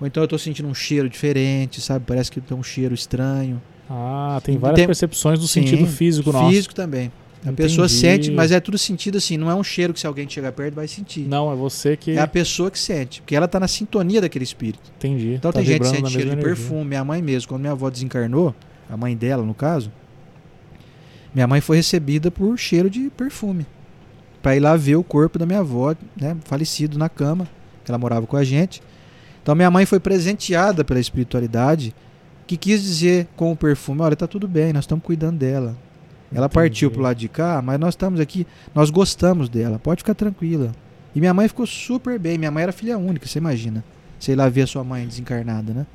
Ou 0.00 0.06
então 0.06 0.22
eu 0.22 0.28
tô 0.28 0.38
sentindo 0.38 0.68
um 0.68 0.74
cheiro 0.74 1.08
diferente, 1.08 1.80
sabe? 1.80 2.04
Parece 2.06 2.30
que 2.30 2.40
tem 2.40 2.56
um 2.56 2.62
cheiro 2.62 2.94
estranho. 2.94 3.60
Ah, 3.88 4.40
tem 4.44 4.58
várias 4.58 4.76
tem- 4.78 4.86
percepções 4.86 5.38
do 5.38 5.46
Sim, 5.48 5.62
sentido 5.62 5.86
físico 5.86 6.32
nosso. 6.32 6.50
Físico 6.50 6.74
também. 6.74 7.10
A 7.44 7.52
pessoa 7.52 7.86
Entendi. 7.86 8.00
sente, 8.00 8.30
mas 8.32 8.50
é 8.50 8.58
tudo 8.58 8.76
sentido 8.76 9.18
assim, 9.18 9.36
não 9.36 9.48
é 9.48 9.54
um 9.54 9.62
cheiro 9.62 9.92
que 9.94 10.00
se 10.00 10.06
alguém 10.06 10.28
chegar 10.28 10.50
perto 10.50 10.74
vai 10.74 10.88
sentir. 10.88 11.20
Não, 11.20 11.52
é 11.52 11.54
você 11.54 11.96
que. 11.96 12.10
É 12.12 12.18
a 12.20 12.26
pessoa 12.26 12.70
que 12.72 12.78
sente, 12.78 13.20
porque 13.22 13.36
ela 13.36 13.46
tá 13.46 13.60
na 13.60 13.68
sintonia 13.68 14.20
daquele 14.20 14.42
espírito. 14.44 14.90
Entendi. 14.96 15.34
Então 15.34 15.52
Tá 15.52 15.58
tem 15.60 15.66
gente 15.66 15.82
que 15.82 15.86
sente 15.86 16.10
cheiro 16.10 16.28
de 16.30 16.32
energia. 16.34 16.44
perfume. 16.44 16.84
Minha 16.84 17.04
mãe 17.04 17.22
mesmo, 17.22 17.48
quando 17.48 17.60
minha 17.60 17.72
avó 17.72 17.88
desencarnou, 17.88 18.52
a 18.90 18.96
mãe 18.96 19.16
dela 19.16 19.44
no 19.44 19.54
caso, 19.54 19.92
minha 21.36 21.46
mãe 21.46 21.60
foi 21.60 21.76
recebida 21.76 22.30
por 22.30 22.56
cheiro 22.58 22.88
de 22.88 23.10
perfume. 23.10 23.66
Pra 24.40 24.56
ir 24.56 24.60
lá 24.60 24.74
ver 24.74 24.96
o 24.96 25.04
corpo 25.04 25.38
da 25.38 25.44
minha 25.44 25.58
avó, 25.58 25.94
né, 26.18 26.34
falecido 26.46 26.96
na 26.96 27.10
cama, 27.10 27.46
que 27.84 27.90
ela 27.90 27.98
morava 27.98 28.26
com 28.26 28.38
a 28.38 28.42
gente. 28.42 28.82
Então 29.42 29.54
minha 29.54 29.70
mãe 29.70 29.84
foi 29.84 30.00
presenteada 30.00 30.82
pela 30.82 30.98
espiritualidade, 30.98 31.94
que 32.46 32.56
quis 32.56 32.82
dizer 32.82 33.28
com 33.36 33.52
o 33.52 33.56
perfume, 33.56 34.00
olha, 34.00 34.16
tá 34.16 34.26
tudo 34.26 34.48
bem, 34.48 34.72
nós 34.72 34.84
estamos 34.84 35.04
cuidando 35.04 35.36
dela. 35.36 35.76
Ela 36.32 36.46
Entendi. 36.46 36.54
partiu 36.54 36.90
pro 36.90 37.02
lado 37.02 37.18
de 37.18 37.28
cá, 37.28 37.60
mas 37.60 37.78
nós 37.78 37.92
estamos 37.92 38.18
aqui, 38.18 38.46
nós 38.74 38.88
gostamos 38.88 39.50
dela, 39.50 39.78
pode 39.78 39.98
ficar 39.98 40.14
tranquila. 40.14 40.72
E 41.14 41.20
minha 41.20 41.34
mãe 41.34 41.48
ficou 41.48 41.66
super 41.66 42.18
bem, 42.18 42.38
minha 42.38 42.50
mãe 42.50 42.62
era 42.62 42.72
filha 42.72 42.96
única, 42.96 43.26
você 43.26 43.38
imagina. 43.38 43.84
Sei 44.18 44.34
lá 44.34 44.48
ver 44.48 44.62
a 44.62 44.66
sua 44.66 44.82
mãe 44.82 45.06
desencarnada, 45.06 45.74
né? 45.74 45.86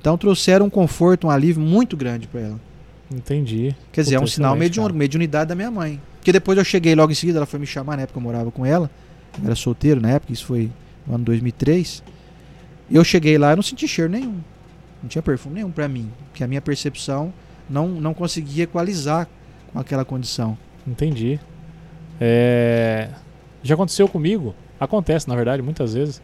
Então 0.00 0.16
trouxeram 0.16 0.64
um 0.64 0.70
conforto, 0.70 1.26
um 1.26 1.30
alívio 1.30 1.60
muito 1.60 1.94
grande 1.94 2.26
para 2.26 2.40
ela. 2.40 2.67
Entendi. 3.10 3.74
Quer 3.92 4.02
dizer, 4.02 4.16
é 4.16 4.20
um 4.20 4.26
sinal 4.26 4.54
mediun, 4.54 4.84
cara. 4.84 4.94
mediunidade 4.94 5.48
da 5.48 5.54
minha 5.54 5.70
mãe. 5.70 6.00
Porque 6.16 6.32
depois 6.32 6.58
eu 6.58 6.64
cheguei 6.64 6.94
logo 6.94 7.10
em 7.10 7.14
seguida, 7.14 7.38
ela 7.38 7.46
foi 7.46 7.58
me 7.58 7.66
chamar, 7.66 7.96
na 7.96 8.02
época 8.02 8.18
eu 8.18 8.22
morava 8.22 8.50
com 8.50 8.66
ela. 8.66 8.90
Eu 9.38 9.46
era 9.46 9.54
solteiro 9.54 10.00
na 10.00 10.10
época, 10.10 10.32
isso 10.32 10.44
foi 10.44 10.70
no 11.06 11.14
ano 11.14 11.24
2003. 11.24 12.02
Eu 12.90 13.02
cheguei 13.04 13.38
lá, 13.38 13.50
eu 13.52 13.56
não 13.56 13.62
senti 13.62 13.88
cheiro 13.88 14.10
nenhum. 14.10 14.38
Não 15.02 15.08
tinha 15.08 15.22
perfume 15.22 15.56
nenhum 15.56 15.70
para 15.70 15.88
mim. 15.88 16.10
Porque 16.30 16.42
a 16.42 16.46
minha 16.46 16.60
percepção 16.60 17.32
não, 17.68 17.88
não 17.88 18.12
conseguia 18.12 18.64
equalizar 18.64 19.28
com 19.72 19.78
aquela 19.78 20.04
condição. 20.04 20.56
Entendi. 20.86 21.38
É, 22.20 23.08
Já 23.62 23.74
aconteceu 23.74 24.08
comigo. 24.08 24.54
Acontece, 24.80 25.28
na 25.28 25.34
verdade, 25.36 25.62
muitas 25.62 25.94
vezes. 25.94 26.20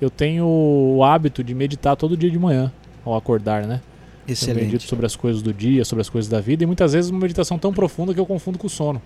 Eu 0.00 0.10
tenho 0.10 0.46
o 0.46 1.02
hábito 1.02 1.42
de 1.42 1.54
meditar 1.54 1.96
todo 1.96 2.16
dia 2.16 2.30
de 2.30 2.38
manhã, 2.38 2.70
ao 3.04 3.16
acordar, 3.16 3.66
né? 3.66 3.80
Eu 4.28 4.34
medito 4.34 4.52
Excelente. 4.76 4.88
sobre 4.88 5.06
as 5.06 5.14
coisas 5.16 5.40
do 5.42 5.52
dia, 5.52 5.84
sobre 5.84 6.00
as 6.02 6.08
coisas 6.08 6.28
da 6.28 6.40
vida, 6.40 6.64
e 6.64 6.66
muitas 6.66 6.92
vezes 6.92 7.10
uma 7.10 7.20
meditação 7.20 7.58
tão 7.58 7.72
profunda 7.72 8.12
que 8.12 8.20
eu 8.20 8.26
confundo 8.26 8.58
com 8.58 8.66
o 8.66 8.70
sono. 8.70 9.00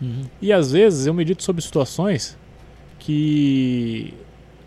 Uhum. 0.00 0.24
E 0.40 0.52
às 0.52 0.72
vezes 0.72 1.06
eu 1.06 1.14
medito 1.14 1.42
sobre 1.42 1.60
situações 1.62 2.36
que 2.98 4.12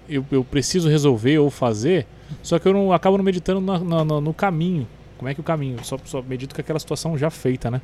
eu, 0.07 0.25
eu 0.31 0.43
preciso 0.43 0.89
resolver 0.89 1.37
ou 1.39 1.49
fazer, 1.49 2.05
só 2.41 2.57
que 2.59 2.67
eu 2.67 2.73
não 2.73 2.91
acabo 2.93 3.17
não 3.17 3.23
meditando 3.23 3.59
na- 3.61 3.79
na- 3.79 4.05
na- 4.05 4.21
no 4.21 4.33
caminho. 4.33 4.87
Como 5.17 5.27
é 5.29 5.33
que 5.33 5.39
o 5.41 5.43
caminho? 5.43 5.77
Só, 5.83 5.97
só 6.05 6.21
medito 6.21 6.55
com 6.55 6.61
aquela 6.61 6.79
situação 6.79 7.17
já 7.17 7.29
feita, 7.29 7.69
né? 7.69 7.81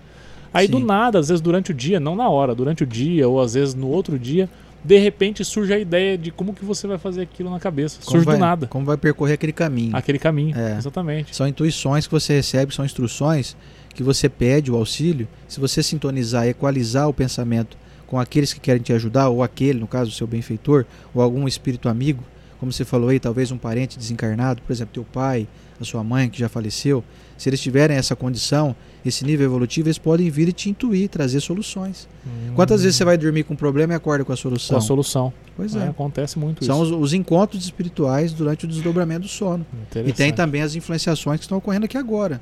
Aí 0.54 0.68
do 0.68 0.78
Sim. 0.78 0.86
nada, 0.86 1.20
às 1.20 1.28
vezes 1.28 1.42
durante 1.42 1.72
o 1.72 1.74
dia, 1.74 2.00
não 2.00 2.16
na 2.16 2.30
hora, 2.30 2.56
durante 2.56 2.84
o 2.84 2.88
dia 2.88 3.28
ou 3.28 3.42
às 3.42 3.56
vezes 3.56 3.76
no 3.76 3.88
outro 3.90 4.18
dia, 4.18 4.50
de 4.86 4.98
repente 4.98 5.44
surge 5.44 5.74
a 5.74 5.80
ideia 5.80 6.18
de 6.18 6.30
como 6.32 6.54
que 6.54 6.64
você 6.64 6.86
vai 6.88 6.98
fazer 6.98 7.22
aquilo 7.24 7.50
na 7.50 7.60
cabeça. 7.60 8.00
Como 8.00 8.12
surge 8.12 8.26
vai- 8.26 8.36
do 8.36 8.40
nada. 8.40 8.68
Como 8.68 8.86
vai 8.86 8.98
percorrer 8.98 9.34
aquele 9.34 9.52
caminho. 9.52 9.96
Aquele 9.96 10.20
caminho. 10.20 10.56
É. 10.58 10.78
Exatamente. 10.78 11.36
São 11.36 11.48
intuições 11.48 12.06
que 12.06 12.12
você 12.12 12.34
recebe, 12.34 12.74
são 12.74 12.86
instruções 12.86 13.58
que 13.94 14.04
você 14.04 14.30
pede 14.30 14.72
o 14.72 14.76
auxílio. 14.76 15.28
Se 15.48 15.60
você 15.60 15.82
sintonizar 15.82 16.46
equalizar 16.48 17.08
o 17.10 17.14
pensamento 17.14 17.78
com 18.06 18.20
aqueles 18.20 18.54
que 18.54 18.60
querem 18.60 18.82
te 18.82 18.94
ajudar, 18.94 19.30
ou 19.30 19.42
aquele, 19.42 19.80
no 19.80 19.88
caso, 19.88 20.12
o 20.12 20.14
seu 20.14 20.28
benfeitor, 20.28 20.86
ou 21.14 21.22
algum 21.22 21.48
espírito 21.48 21.90
amigo, 21.90 22.24
como 22.60 22.72
você 22.72 22.86
falou 22.86 23.10
aí, 23.10 23.20
talvez 23.20 23.52
um 23.52 23.58
parente 23.58 23.98
desencarnado, 23.98 24.62
por 24.62 24.72
exemplo, 24.72 24.94
teu 24.94 25.04
pai, 25.04 25.48
a 25.82 25.84
sua 25.84 26.04
mãe 26.04 26.30
que 26.30 26.38
já 26.40 26.48
faleceu, 26.48 27.04
se 27.38 27.50
eles 27.50 27.60
tiverem 27.60 27.98
essa 27.98 28.16
condição, 28.16 28.76
esse 29.06 29.24
nível 29.24 29.46
evolutivo, 29.46 29.88
eles 29.88 29.98
podem 30.00 30.30
vir 30.30 30.48
e 30.50 30.52
te 30.52 30.70
intuir, 30.70 31.08
trazer 31.10 31.40
soluções. 31.40 32.08
Quantas 32.56 32.82
vezes 32.82 32.98
você 32.98 33.06
vai 33.06 33.18
dormir 33.18 33.44
com 33.44 33.54
um 33.54 33.58
problema 33.58 33.94
e 33.94 33.96
acorda 33.96 34.26
com 34.26 34.32
a 34.32 34.36
Com 34.36 34.42
solução? 34.42 34.78
a 34.78 34.82
solução. 34.82 35.34
Pois 35.56 35.76
É, 35.76 35.80
é. 35.86 35.88
acontece 35.90 36.40
muito 36.40 36.66
São 36.66 36.84
isso. 36.84 36.96
os, 36.96 37.02
os 37.04 37.14
encontros 37.14 37.64
espirituais 37.64 38.34
durante 38.34 38.66
o 38.66 38.68
desdobramento 38.68 39.22
do 39.22 39.28
sono. 39.28 39.66
E 40.06 40.12
tem 40.12 40.34
também 40.34 40.62
as 40.62 40.76
influenciações 40.76 41.40
que 41.40 41.46
estão 41.46 41.58
ocorrendo 41.60 41.86
aqui 41.86 41.98
agora. 41.98 42.42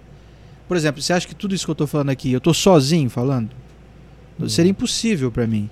Por 0.67 0.77
exemplo, 0.77 1.01
você 1.01 1.11
acha 1.13 1.27
que 1.27 1.35
tudo 1.35 1.53
isso 1.53 1.65
que 1.65 1.71
eu 1.71 1.73
estou 1.73 1.87
falando 1.87 2.09
aqui, 2.09 2.31
eu 2.31 2.37
estou 2.37 2.53
sozinho 2.53 3.09
falando? 3.09 3.49
Não. 4.39 4.47
Seria 4.47 4.71
impossível 4.71 5.29
para 5.31 5.45
mim. 5.45 5.69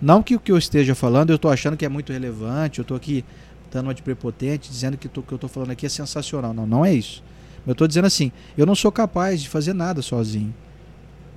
Não 0.00 0.22
que 0.22 0.34
o 0.34 0.40
que 0.40 0.50
eu 0.50 0.58
esteja 0.58 0.94
falando 0.96 1.30
eu 1.30 1.36
estou 1.36 1.50
achando 1.50 1.76
que 1.76 1.84
é 1.84 1.88
muito 1.88 2.12
relevante, 2.12 2.80
eu 2.80 2.82
estou 2.82 2.96
aqui 2.96 3.24
dando 3.70 3.86
uma 3.86 3.94
de 3.94 4.02
prepotente, 4.02 4.68
dizendo 4.68 4.96
que 4.98 5.06
o 5.06 5.10
que 5.22 5.32
eu 5.32 5.36
estou 5.36 5.48
falando 5.48 5.70
aqui 5.70 5.86
é 5.86 5.88
sensacional. 5.88 6.52
Não, 6.52 6.66
não 6.66 6.84
é 6.84 6.92
isso. 6.92 7.22
Eu 7.66 7.72
estou 7.72 7.86
dizendo 7.86 8.06
assim, 8.06 8.32
eu 8.56 8.66
não 8.66 8.74
sou 8.74 8.90
capaz 8.90 9.40
de 9.40 9.48
fazer 9.48 9.72
nada 9.72 10.02
sozinho. 10.02 10.52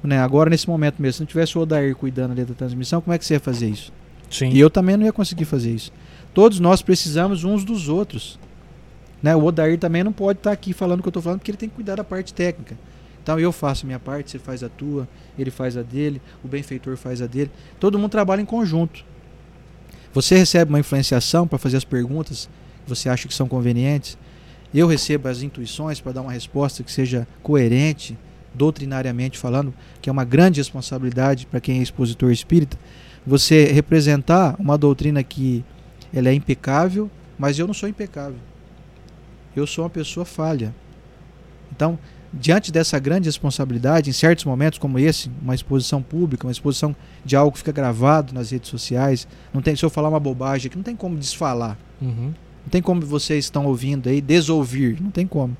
Né? 0.04 0.20
Agora, 0.20 0.50
nesse 0.50 0.68
momento 0.68 1.02
mesmo, 1.02 1.14
se 1.14 1.20
não 1.22 1.28
tivesse 1.28 1.58
o 1.58 1.62
Odair 1.62 1.96
cuidando 1.96 2.32
ali 2.32 2.46
da 2.46 2.54
transmissão, 2.54 3.02
como 3.02 3.14
é 3.14 3.18
que 3.18 3.26
você 3.26 3.36
ia 3.36 3.40
fazer 3.40 3.70
isso? 3.70 3.92
Sim. 4.30 4.50
E 4.50 4.60
eu 4.60 4.70
também 4.70 4.98
não 4.98 5.06
ia 5.06 5.14
conseguir 5.14 5.46
fazer 5.46 5.72
isso. 5.72 5.92
Todos 6.34 6.60
nós 6.60 6.82
precisamos 6.82 7.44
uns 7.44 7.64
dos 7.64 7.88
outros. 7.90 8.40
Né? 9.22 9.36
O 9.36 9.44
Odair 9.44 9.78
também 9.80 10.04
não 10.04 10.12
pode 10.12 10.40
estar 10.40 10.52
aqui 10.52 10.74
falando 10.74 11.00
o 11.00 11.04
que 11.04 11.08
eu 11.08 11.12
estou 11.12 11.24
falando, 11.24 11.40
porque 11.40 11.52
ele 11.52 11.58
tem 11.58 11.70
que 11.70 11.76
cuidar 11.76 11.96
da 11.96 12.04
parte 12.04 12.34
técnica. 12.34 12.78
Então 13.24 13.40
eu 13.40 13.52
faço 13.52 13.86
a 13.86 13.88
minha 13.88 14.00
parte, 14.00 14.30
você 14.30 14.38
faz 14.38 14.62
a 14.62 14.70
tua, 14.70 15.08
ele 15.38 15.50
faz 15.50 15.76
a 15.76 15.82
dele, 15.82 16.22
o 16.44 16.48
benfeitor 16.48 16.96
faz 16.96 17.24
a 17.24 17.26
dele. 17.26 17.50
Todo 17.80 17.98
mundo 17.98 18.12
trabalha 18.12 18.42
em 18.42 18.46
conjunto. 18.46 19.04
Você 20.14 20.38
recebe 20.38 20.70
uma 20.70 20.80
influenciação 20.80 21.48
para 21.48 21.58
fazer 21.58 21.78
as 21.78 21.84
perguntas 21.84 22.48
que 22.84 22.90
você 22.90 23.10
acha 23.10 23.28
que 23.28 23.34
são 23.34 23.48
convenientes. 23.48 24.16
Eu 24.76 24.88
recebo 24.88 25.30
as 25.30 25.42
intuições 25.42 26.02
para 26.02 26.12
dar 26.12 26.22
uma 26.22 26.34
resposta 26.34 26.84
que 26.84 26.92
seja 26.92 27.26
coerente, 27.42 28.18
doutrinariamente 28.54 29.38
falando, 29.38 29.74
que 30.02 30.10
é 30.10 30.12
uma 30.12 30.26
grande 30.26 30.60
responsabilidade 30.60 31.46
para 31.46 31.62
quem 31.62 31.80
é 31.80 31.82
expositor 31.82 32.30
espírita. 32.30 32.78
Você 33.26 33.72
representar 33.72 34.54
uma 34.60 34.78
doutrina 34.78 35.24
que 35.24 35.64
ela 36.14 36.28
é 36.28 36.34
impecável, 36.34 37.10
mas 37.40 37.58
eu 37.58 37.66
não 37.66 37.74
sou 37.74 37.88
impecável. 37.88 38.36
Eu 39.56 39.66
sou 39.66 39.86
uma 39.86 39.90
pessoa 39.90 40.26
falha. 40.26 40.76
Então, 41.72 41.98
diante 42.34 42.70
dessa 42.70 43.00
grande 43.00 43.30
responsabilidade, 43.30 44.10
em 44.10 44.14
certos 44.14 44.44
momentos 44.44 44.78
como 44.78 45.00
esse, 45.00 45.32
uma 45.42 45.56
exposição 45.56 46.02
pública, 46.02 46.46
uma 46.46 46.52
exposição 46.52 46.94
de 47.24 47.38
algo 47.38 47.54
que 47.54 47.60
fica 47.60 47.72
gravado 47.72 48.34
nas 48.34 48.52
redes 48.52 48.70
sociais, 48.70 49.26
não 49.54 49.62
tem, 49.62 49.74
se 49.74 49.86
eu 49.86 49.90
falar 49.90 50.10
uma 50.10 50.20
bobagem 50.20 50.68
aqui, 50.68 50.76
não 50.76 50.84
tem 50.84 50.98
como 50.98 51.18
desfalar. 51.18 51.78
Uhum. 52.02 52.34
Não 52.66 52.70
tem 52.72 52.82
como 52.82 53.02
vocês 53.02 53.46
estão 53.46 53.66
ouvindo 53.66 54.10
aí 54.10 54.20
desouvir, 54.22 54.98
não 55.02 55.12
tem 55.12 55.26
como. 55.28 55.56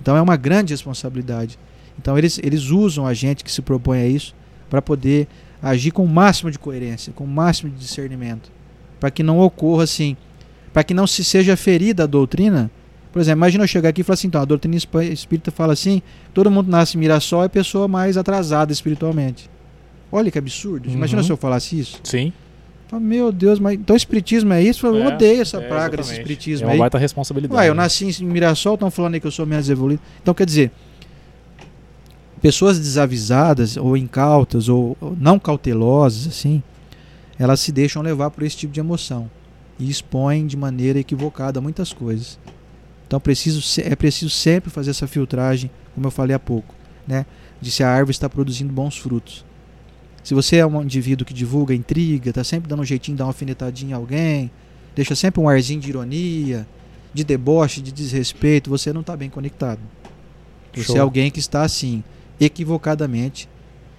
Então 0.00 0.16
é 0.16 0.20
uma 0.20 0.36
grande 0.36 0.72
responsabilidade. 0.72 1.58
Então 1.98 2.16
eles, 2.18 2.38
eles 2.42 2.70
usam 2.70 3.06
a 3.06 3.14
gente 3.14 3.44
que 3.44 3.52
se 3.52 3.62
propõe 3.62 3.98
a 4.00 4.06
isso 4.06 4.34
para 4.68 4.82
poder 4.82 5.28
agir 5.62 5.90
com 5.90 6.04
o 6.04 6.08
máximo 6.08 6.50
de 6.50 6.58
coerência, 6.58 7.12
com 7.14 7.24
o 7.24 7.28
máximo 7.28 7.70
de 7.70 7.76
discernimento, 7.78 8.50
para 8.98 9.10
que 9.10 9.22
não 9.22 9.38
ocorra 9.38 9.84
assim, 9.84 10.16
para 10.72 10.82
que 10.82 10.94
não 10.94 11.06
se 11.06 11.22
seja 11.22 11.56
ferida 11.56 12.04
a 12.04 12.06
doutrina. 12.06 12.70
Por 13.12 13.20
exemplo, 13.20 13.38
imagina 13.40 13.64
eu 13.64 13.68
chegar 13.68 13.88
aqui 13.90 14.00
e 14.00 14.04
falar 14.04 14.14
assim, 14.14 14.28
então, 14.28 14.40
a 14.40 14.44
doutrina 14.44 14.76
espí- 14.76 15.12
espírita 15.12 15.50
fala 15.50 15.72
assim, 15.72 16.00
todo 16.32 16.50
mundo 16.50 16.68
nasce 16.70 16.96
em 16.96 17.00
Mirassol 17.00 17.44
é 17.44 17.48
pessoa 17.48 17.86
mais 17.88 18.16
atrasada 18.16 18.72
espiritualmente. 18.72 19.50
Olha 20.12 20.30
que 20.30 20.38
absurdo. 20.38 20.88
Imagina 20.88 21.20
Uhum. 21.20 21.26
se 21.26 21.32
eu 21.32 21.36
falasse 21.36 21.78
isso. 21.78 22.00
Sim. 22.04 22.32
Meu 22.98 23.30
Deus, 23.30 23.58
mas 23.60 23.74
então 23.78 23.94
espiritismo 23.94 24.52
é 24.52 24.62
isso? 24.62 24.86
Eu 24.86 24.96
É, 24.96 25.08
odeio 25.08 25.42
essa 25.42 25.58
é, 25.58 25.68
praga 25.68 25.96
desse 25.96 26.10
exatamente. 26.10 26.20
espiritismo 26.20 26.64
É 26.64 26.66
uma 26.68 26.72
aí. 26.72 26.78
baita 26.78 26.98
responsabilidade. 26.98 27.58
Ué, 27.60 27.68
eu 27.68 27.74
né? 27.74 27.82
nasci 27.82 28.22
em 28.22 28.26
Mirassol, 28.26 28.74
estão 28.74 28.90
falando 28.90 29.14
aí 29.14 29.20
que 29.20 29.26
eu 29.26 29.30
sou 29.30 29.46
menos 29.46 29.68
evoluído. 29.68 30.02
Então, 30.22 30.34
quer 30.34 30.46
dizer, 30.46 30.72
pessoas 32.40 32.78
desavisadas, 32.78 33.76
ou 33.76 33.96
incautas, 33.96 34.68
ou, 34.68 34.96
ou 35.00 35.16
não 35.18 35.38
cautelosas, 35.38 36.26
assim, 36.26 36.62
elas 37.38 37.60
se 37.60 37.70
deixam 37.72 38.02
levar 38.02 38.30
por 38.30 38.42
esse 38.44 38.56
tipo 38.56 38.72
de 38.72 38.80
emoção 38.80 39.30
e 39.78 39.88
expõem 39.88 40.46
de 40.46 40.56
maneira 40.56 40.98
equivocada 40.98 41.60
muitas 41.60 41.92
coisas. 41.92 42.38
Então, 43.06 43.18
preciso, 43.20 43.80
é 43.82 43.96
preciso 43.96 44.30
sempre 44.30 44.70
fazer 44.70 44.90
essa 44.90 45.06
filtragem, 45.06 45.70
como 45.94 46.06
eu 46.06 46.10
falei 46.10 46.34
há 46.34 46.38
pouco, 46.38 46.74
né? 47.06 47.26
De 47.60 47.70
se 47.70 47.82
a 47.82 47.88
árvore 47.90 48.12
está 48.12 48.28
produzindo 48.28 48.72
bons 48.72 48.96
frutos. 48.96 49.44
Se 50.22 50.34
você 50.34 50.56
é 50.56 50.66
um 50.66 50.82
indivíduo 50.82 51.26
que 51.26 51.32
divulga 51.32 51.74
intriga, 51.74 52.30
está 52.30 52.44
sempre 52.44 52.68
dando 52.68 52.82
um 52.82 52.84
jeitinho 52.84 53.16
de 53.16 53.18
dar 53.18 53.24
uma 53.24 53.30
alfinetadinha 53.30 53.92
em 53.92 53.94
alguém, 53.94 54.50
deixa 54.94 55.14
sempre 55.14 55.40
um 55.40 55.48
arzinho 55.48 55.80
de 55.80 55.88
ironia, 55.88 56.66
de 57.12 57.24
deboche, 57.24 57.80
de 57.80 57.90
desrespeito, 57.90 58.70
você 58.70 58.92
não 58.92 59.00
está 59.00 59.16
bem 59.16 59.30
conectado. 59.30 59.80
Você 60.74 60.84
Show. 60.84 60.96
é 60.96 61.00
alguém 61.00 61.30
que 61.30 61.40
está 61.40 61.62
assim, 61.62 62.04
equivocadamente, 62.38 63.48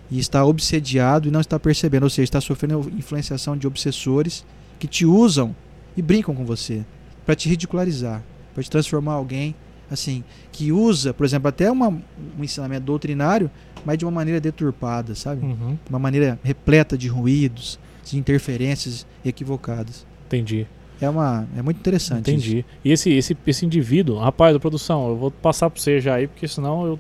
e 0.10 0.20
está 0.20 0.44
obsediado 0.46 1.28
e 1.28 1.32
não 1.32 1.40
está 1.40 1.58
percebendo, 1.58 2.04
ou 2.04 2.10
seja, 2.10 2.26
está 2.26 2.42
sofrendo 2.42 2.92
influenciação 2.98 3.56
de 3.56 3.66
obsessores 3.66 4.46
que 4.78 4.88
te 4.88 5.06
usam 5.06 5.56
e 5.96 6.02
brincam 6.02 6.36
com 6.36 6.46
você 6.46 6.86
para 7.26 7.34
te 7.34 7.48
ridicularizar, 7.48 8.22
para 8.54 8.62
te 8.62 8.70
transformar 8.70 9.14
alguém 9.14 9.56
assim 9.90 10.24
que 10.52 10.72
usa, 10.72 11.14
por 11.14 11.26
exemplo, 11.26 11.48
até 11.48 11.72
uma, 11.72 11.90
um 11.90 12.44
ensinamento 12.44 12.86
doutrinário, 12.86 13.50
mas 13.86 13.98
de 13.98 14.06
uma 14.06 14.12
maneira 14.12 14.40
deturpada, 14.40 15.16
sabe? 15.16 15.46
Uhum. 15.46 15.78
Uma 15.90 16.00
maneira 16.00 16.40
repleta 16.44 16.98
de 16.98 17.08
ruídos, 17.08 17.80
de 18.06 18.18
interferências 18.18 19.06
equivocadas. 19.26 20.06
Entendi. 20.28 20.66
É 21.00 21.10
uma 21.10 21.48
é 21.58 21.62
muito 21.62 21.78
interessante. 21.78 22.30
isso. 22.30 22.48
Entendi. 22.48 22.66
E 22.86 22.92
esse, 22.92 23.10
esse, 23.12 23.36
esse 23.48 23.66
indivíduo, 23.66 24.18
rapaz, 24.20 24.54
da 24.54 24.60
produção, 24.60 25.10
eu 25.10 25.16
vou 25.18 25.32
passar 25.32 25.70
pra 25.70 25.82
você 25.82 26.00
já 26.00 26.16
aí, 26.16 26.28
porque 26.28 26.48
senão 26.48 26.86
eu. 26.86 27.00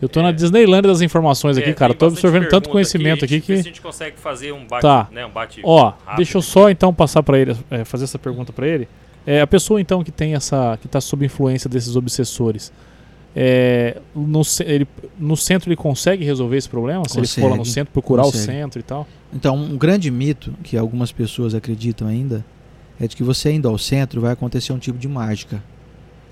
Eu 0.00 0.08
tô 0.08 0.22
na 0.22 0.28
É. 0.28 0.32
Disneylandia 0.32 0.88
das 0.92 1.00
informações 1.00 1.58
aqui, 1.58 1.70
É, 1.70 1.74
cara. 1.74 1.92
tem 1.92 1.98
Tô 1.98 2.06
absorvendo 2.06 2.48
tanto 2.48 2.68
conhecimento 2.68 3.24
aqui, 3.24 3.40
se 3.40 3.52
a 3.52 3.56
que. 3.56 3.62
gente 3.62 3.80
consegue 3.82 4.16
fazer 4.16 4.52
um 4.52 4.64
bate, 4.64 4.82
Tá. 4.82 5.08
né, 5.10 5.26
um 5.26 5.30
bate 5.30 5.60
Ó, 5.64 5.86
rápido 6.04 6.16
deixa 6.18 6.36
eu 6.36 6.40
aqui. 6.40 6.48
só 6.50 6.70
então 6.70 6.94
passar 6.94 7.20
pra 7.22 7.36
ele, 7.36 7.56
é, 7.68 7.84
fazer 7.84 8.04
essa 8.04 8.16
pergunta 8.18 8.52
pra 8.52 8.64
ele. 8.66 8.86
É, 9.26 9.40
a 9.40 9.46
pessoa 9.46 9.80
então 9.80 10.02
que 10.04 10.12
tem 10.12 10.34
essa. 10.34 10.78
que 10.80 10.86
tá 10.86 11.00
sob 11.00 11.26
influência 11.26 11.68
desses 11.68 11.96
obsessores. 11.96 12.72
É, 13.36 14.00
no, 14.14 14.42
ele, 14.64 14.86
no 15.18 15.36
centro 15.36 15.68
ele 15.68 15.76
consegue 15.76 16.24
resolver 16.24 16.56
esse 16.56 16.68
problema? 16.68 17.04
Se 17.08 17.18
ele 17.18 17.26
for 17.26 17.42
lá 17.42 17.50
no 17.50 17.56
Consegue, 17.58 17.74
centro, 17.74 17.92
procurar 17.92 18.22
o 18.22 18.26
consegue. 18.26 18.46
centro 18.46 18.80
e 18.80 18.82
tal? 18.82 19.06
Então, 19.32 19.56
um 19.56 19.76
grande 19.76 20.10
mito 20.10 20.54
que 20.62 20.76
algumas 20.76 21.12
pessoas 21.12 21.54
acreditam 21.54 22.08
ainda 22.08 22.44
é 22.98 23.06
de 23.06 23.14
que 23.14 23.22
você 23.22 23.52
indo 23.52 23.68
ao 23.68 23.78
centro 23.78 24.20
vai 24.20 24.32
acontecer 24.32 24.72
um 24.72 24.78
tipo 24.78 24.98
de 24.98 25.06
mágica. 25.06 25.62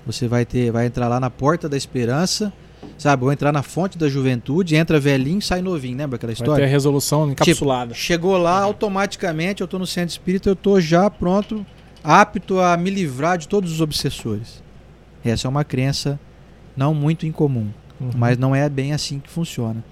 Você 0.05 0.27
vai 0.27 0.45
ter, 0.45 0.71
vai 0.71 0.85
entrar 0.85 1.07
lá 1.07 1.19
na 1.19 1.29
porta 1.29 1.69
da 1.69 1.77
esperança, 1.77 2.51
sabe? 2.97 3.23
Ou 3.23 3.31
entrar 3.31 3.51
na 3.51 3.61
fonte 3.61 3.97
da 3.97 4.09
juventude, 4.09 4.75
entra 4.75 4.99
velhinho, 4.99 5.41
sai 5.41 5.61
novinho, 5.61 5.97
lembra 5.97 6.15
aquela 6.15 6.31
Vai 6.31 6.35
ter 6.35 6.41
a 6.41 6.45
história? 6.45 6.67
resolução 6.67 7.31
encapsulada. 7.31 7.93
Chegou 7.93 8.37
lá, 8.37 8.61
automaticamente 8.61 9.61
eu 9.61 9.67
tô 9.67 9.77
no 9.77 9.85
centro 9.85 10.09
espírita, 10.09 10.49
eu 10.49 10.55
tô 10.55 10.79
já 10.81 11.09
pronto, 11.09 11.65
apto 12.03 12.59
a 12.59 12.75
me 12.75 12.89
livrar 12.89 13.37
de 13.37 13.47
todos 13.47 13.71
os 13.71 13.81
obsessores. 13.81 14.63
Essa 15.23 15.47
é 15.47 15.49
uma 15.49 15.63
crença 15.63 16.19
não 16.77 16.93
muito 16.93 17.25
incomum 17.25 17.67
Uhum. 17.99 18.11
mas 18.15 18.37
não 18.37 18.55
é 18.55 18.69
bem 18.69 18.93
assim 18.93 19.19
que 19.19 19.29
funciona. 19.29 19.83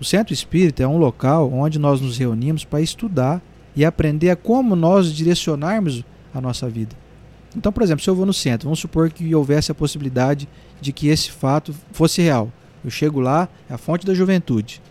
O 0.00 0.04
centro 0.04 0.32
espírita 0.32 0.82
é 0.82 0.88
um 0.88 0.96
local 0.96 1.52
onde 1.52 1.78
nós 1.78 2.00
nos 2.00 2.16
reunimos 2.16 2.64
para 2.64 2.80
estudar 2.80 3.42
e 3.76 3.84
aprender 3.84 4.30
a 4.30 4.36
como 4.36 4.74
nós 4.74 5.12
direcionarmos 5.12 6.02
a 6.32 6.40
nossa 6.40 6.68
vida. 6.68 6.96
Então, 7.56 7.70
por 7.70 7.82
exemplo, 7.82 8.02
se 8.02 8.10
eu 8.10 8.14
vou 8.14 8.26
no 8.26 8.32
centro, 8.32 8.66
vamos 8.66 8.80
supor 8.80 9.10
que 9.10 9.34
houvesse 9.34 9.70
a 9.70 9.74
possibilidade 9.74 10.48
de 10.80 10.92
que 10.92 11.08
esse 11.08 11.30
fato 11.30 11.74
fosse 11.92 12.20
real. 12.20 12.50
Eu 12.84 12.90
chego 12.90 13.20
lá, 13.20 13.48
é 13.70 13.74
a 13.74 13.78
fonte 13.78 14.04
da 14.04 14.14
juventude. 14.14 14.82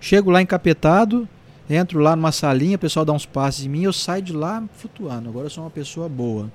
Chego 0.00 0.30
lá 0.30 0.42
encapetado, 0.42 1.28
entro 1.70 2.00
lá 2.00 2.14
numa 2.14 2.32
salinha, 2.32 2.76
o 2.76 2.78
pessoal 2.78 3.04
dá 3.04 3.12
uns 3.12 3.24
passos 3.24 3.64
em 3.64 3.68
mim, 3.68 3.84
eu 3.84 3.92
saio 3.92 4.22
de 4.22 4.32
lá 4.32 4.62
flutuando. 4.76 5.28
Agora 5.28 5.46
eu 5.46 5.50
sou 5.50 5.64
uma 5.64 5.70
pessoa 5.70 6.08
boa. 6.08 6.50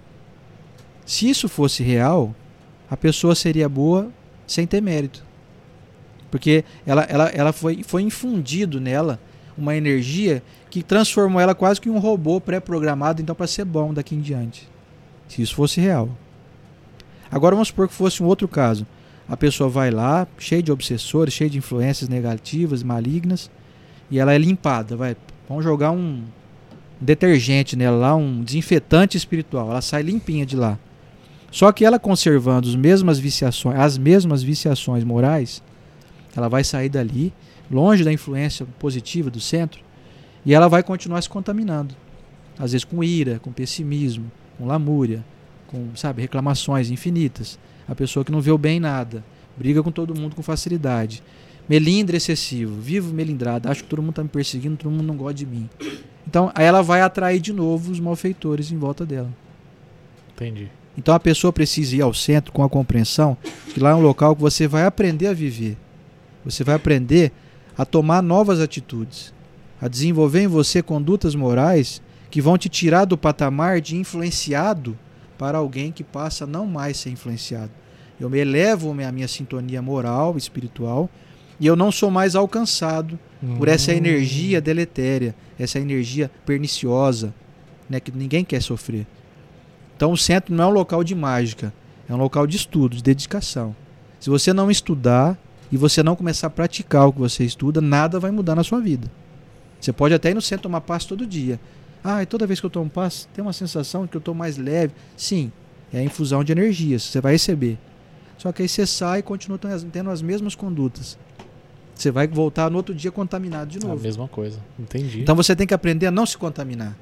Se 1.05 1.27
isso 1.29 1.49
fosse 1.49 1.81
real, 1.81 2.35
a 2.89 2.97
pessoa 2.97 3.35
seria 3.35 3.67
boa 3.67 4.09
sem 4.45 4.65
ter 4.65 4.81
mérito. 4.81 5.23
Porque 6.31 6.63
ela, 6.85 7.03
ela, 7.03 7.29
ela 7.29 7.53
foi, 7.53 7.83
foi 7.83 8.01
infundido 8.01 8.79
nela 8.79 9.19
uma 9.57 9.75
energia 9.75 10.43
que 10.69 10.83
transformou 10.83 11.41
ela 11.41 11.55
quase 11.55 11.81
que 11.81 11.89
em 11.89 11.91
um 11.91 11.99
robô 11.99 12.39
pré-programado, 12.39 13.21
então, 13.21 13.33
para 13.33 13.47
ser 13.47 13.65
bom 13.65 13.93
daqui 13.93 14.15
em 14.15 14.21
diante. 14.21 14.67
Se 15.27 15.41
isso 15.41 15.55
fosse 15.55 15.81
real. 15.81 16.09
Agora 17.31 17.55
vamos 17.55 17.69
supor 17.69 17.87
que 17.87 17.93
fosse 17.93 18.21
um 18.21 18.25
outro 18.25 18.47
caso. 18.47 18.85
A 19.27 19.35
pessoa 19.35 19.69
vai 19.69 19.91
lá, 19.91 20.27
cheia 20.37 20.63
de 20.63 20.71
obsessores, 20.71 21.33
cheia 21.33 21.49
de 21.49 21.57
influências 21.57 22.09
negativas, 22.09 22.83
malignas, 22.83 23.49
e 24.09 24.19
ela 24.19 24.33
é 24.33 24.37
limpada. 24.37 24.95
Vai, 24.95 25.17
vamos 25.49 25.63
jogar 25.63 25.91
um 25.91 26.23
detergente 26.99 27.75
nela 27.75 27.97
lá, 27.97 28.15
um 28.15 28.41
desinfetante 28.41 29.17
espiritual. 29.17 29.69
Ela 29.69 29.81
sai 29.81 30.01
limpinha 30.01 30.45
de 30.45 30.55
lá. 30.55 30.79
Só 31.57 31.71
que 31.71 31.83
ela 31.83 31.97
conservando 31.97 32.69
as 32.69 32.75
mesmas 32.75 33.17
viciações, 33.17 33.79
as 33.79 33.97
mesmas 33.97 34.43
viciações 34.43 35.03
morais, 35.03 35.63
ela 36.35 36.47
vai 36.47 36.63
sair 36.63 36.87
dali, 36.87 37.33
longe 37.71 38.03
da 38.03 38.13
influência 38.13 38.63
positiva 38.77 39.31
do 39.31 39.39
centro, 39.39 39.81
e 40.45 40.53
ela 40.53 40.67
vai 40.67 40.83
continuar 40.83 41.19
se 41.19 41.27
contaminando. 41.27 41.95
Às 42.59 42.73
vezes 42.73 42.85
com 42.85 43.03
ira, 43.03 43.39
com 43.39 43.51
pessimismo, 43.51 44.31
com 44.55 44.67
lamúria, 44.67 45.25
com, 45.65 45.95
sabe, 45.95 46.21
reclamações 46.21 46.91
infinitas. 46.91 47.57
A 47.87 47.95
pessoa 47.95 48.23
que 48.23 48.31
não 48.31 48.39
vê 48.39 48.51
o 48.51 48.57
bem 48.59 48.77
em 48.77 48.81
nada, 48.81 49.25
briga 49.57 49.81
com 49.81 49.89
todo 49.89 50.13
mundo 50.13 50.35
com 50.35 50.43
facilidade. 50.43 51.23
Melindre 51.67 52.17
excessivo, 52.17 52.79
vivo 52.79 53.11
melindrado, 53.11 53.67
acho 53.67 53.81
que 53.81 53.89
todo 53.89 54.03
mundo 54.03 54.11
está 54.11 54.21
me 54.21 54.29
perseguindo, 54.29 54.77
todo 54.77 54.91
mundo 54.91 55.07
não 55.07 55.17
gosta 55.17 55.33
de 55.33 55.47
mim. 55.47 55.67
Então, 56.27 56.51
aí 56.53 56.65
ela 56.65 56.83
vai 56.83 57.01
atrair 57.01 57.39
de 57.39 57.51
novo 57.51 57.91
os 57.91 57.99
malfeitores 57.99 58.71
em 58.71 58.77
volta 58.77 59.03
dela. 59.03 59.33
Entendi. 60.35 60.69
Então 60.97 61.13
a 61.13 61.19
pessoa 61.19 61.53
precisa 61.53 61.95
ir 61.95 62.01
ao 62.01 62.13
centro 62.13 62.51
com 62.51 62.63
a 62.63 62.69
compreensão 62.69 63.37
que 63.73 63.79
lá 63.79 63.91
é 63.91 63.95
um 63.95 64.01
local 64.01 64.35
que 64.35 64.41
você 64.41 64.67
vai 64.67 64.83
aprender 64.85 65.27
a 65.27 65.33
viver. 65.33 65.77
Você 66.43 66.63
vai 66.63 66.75
aprender 66.75 67.31
a 67.77 67.85
tomar 67.85 68.23
novas 68.23 68.59
atitudes, 68.59 69.33
a 69.79 69.87
desenvolver 69.87 70.41
em 70.41 70.47
você 70.47 70.81
condutas 70.81 71.35
morais 71.35 72.01
que 72.31 72.41
vão 72.41 72.57
te 72.57 72.67
tirar 72.67 73.05
do 73.05 73.17
patamar 73.17 73.79
de 73.79 73.95
influenciado 73.95 74.97
para 75.37 75.59
alguém 75.59 75.91
que 75.91 76.03
passa 76.03 76.45
a 76.45 76.47
não 76.47 76.65
mais 76.65 76.97
ser 76.97 77.11
influenciado. 77.11 77.71
Eu 78.19 78.29
me 78.29 78.39
elevo 78.39 78.89
a 78.91 79.11
minha 79.11 79.27
sintonia 79.27 79.81
moral, 79.81 80.35
espiritual, 80.35 81.07
e 81.59 81.67
eu 81.67 81.75
não 81.75 81.91
sou 81.91 82.09
mais 82.09 82.35
alcançado 82.35 83.19
por 83.57 83.67
essa 83.67 83.91
Hum. 83.91 83.95
energia 83.95 84.59
deletéria, 84.59 85.35
essa 85.59 85.79
energia 85.79 86.31
perniciosa, 86.43 87.33
né, 87.87 87.99
que 87.99 88.11
ninguém 88.11 88.43
quer 88.43 88.61
sofrer. 88.61 89.05
Então 89.97 90.11
o 90.11 90.17
centro 90.17 90.53
não 90.55 90.63
é 90.63 90.67
um 90.67 90.71
local 90.71 91.03
de 91.03 91.13
mágica, 91.15 91.73
é 92.07 92.13
um 92.13 92.17
local 92.17 92.45
de 92.47 92.55
estudo, 92.55 92.95
de 92.95 93.03
dedicação. 93.03 93.75
Se 94.19 94.29
você 94.29 94.53
não 94.53 94.69
estudar 94.71 95.37
e 95.71 95.75
você 95.75 96.01
não 96.01 96.15
começar 96.15 96.47
a 96.47 96.49
praticar 96.51 97.07
o 97.07 97.11
que 97.13 97.19
você 97.19 97.43
estuda, 97.43 97.81
nada 97.81 98.19
vai 98.19 98.31
mudar 98.31 98.55
na 98.55 98.63
sua 98.63 98.79
vida. 98.79 99.11
Você 99.81 99.91
pode 99.91 100.13
até 100.13 100.29
ir 100.31 100.33
no 100.33 100.41
centro 100.41 100.63
tomar 100.63 100.81
passe 100.81 101.07
todo 101.07 101.25
dia. 101.25 101.59
Ah, 102.03 102.21
e 102.23 102.25
toda 102.25 102.47
vez 102.47 102.59
que 102.59 102.65
eu 102.65 102.69
tomo 102.69 102.89
passe, 102.89 103.27
tem 103.33 103.41
uma 103.43 103.51
sensação 103.53 104.03
de 104.03 104.09
que 104.11 104.17
eu 104.17 104.19
estou 104.19 104.33
mais 104.35 104.57
leve. 104.57 104.93
Sim, 105.17 105.51
é 105.91 105.99
a 105.99 106.03
infusão 106.03 106.43
de 106.43 106.51
energias, 106.51 107.03
você 107.03 107.19
vai 107.19 107.33
receber. 107.33 107.77
Só 108.37 108.51
que 108.51 108.61
aí 108.61 108.69
você 108.69 108.85
sai 108.85 109.19
e 109.19 109.23
continua 109.23 109.59
tendo 109.91 110.09
as- 110.11 110.21
mesmas 110.21 110.53
condutas. 110.55 111.17
Você 111.95 112.11
vai 112.11 112.27
voltar 112.27 112.69
no 112.69 112.77
outro 112.77 112.93
dia 112.93 113.11
contaminado 113.11 113.71
de 113.71 113.79
A 113.83 113.89
novo. 113.89 114.01
mesma 114.01 114.27
coisa. 114.27 114.59
Entendi. 114.79 115.21
Então 115.21 115.35
você 115.35 115.55
tem 115.55 115.65
que 115.65 115.73
aprender 115.73 116.05
a 116.05 116.11
não 116.11 116.25
se 116.27 116.37
contaminar. 116.37 116.95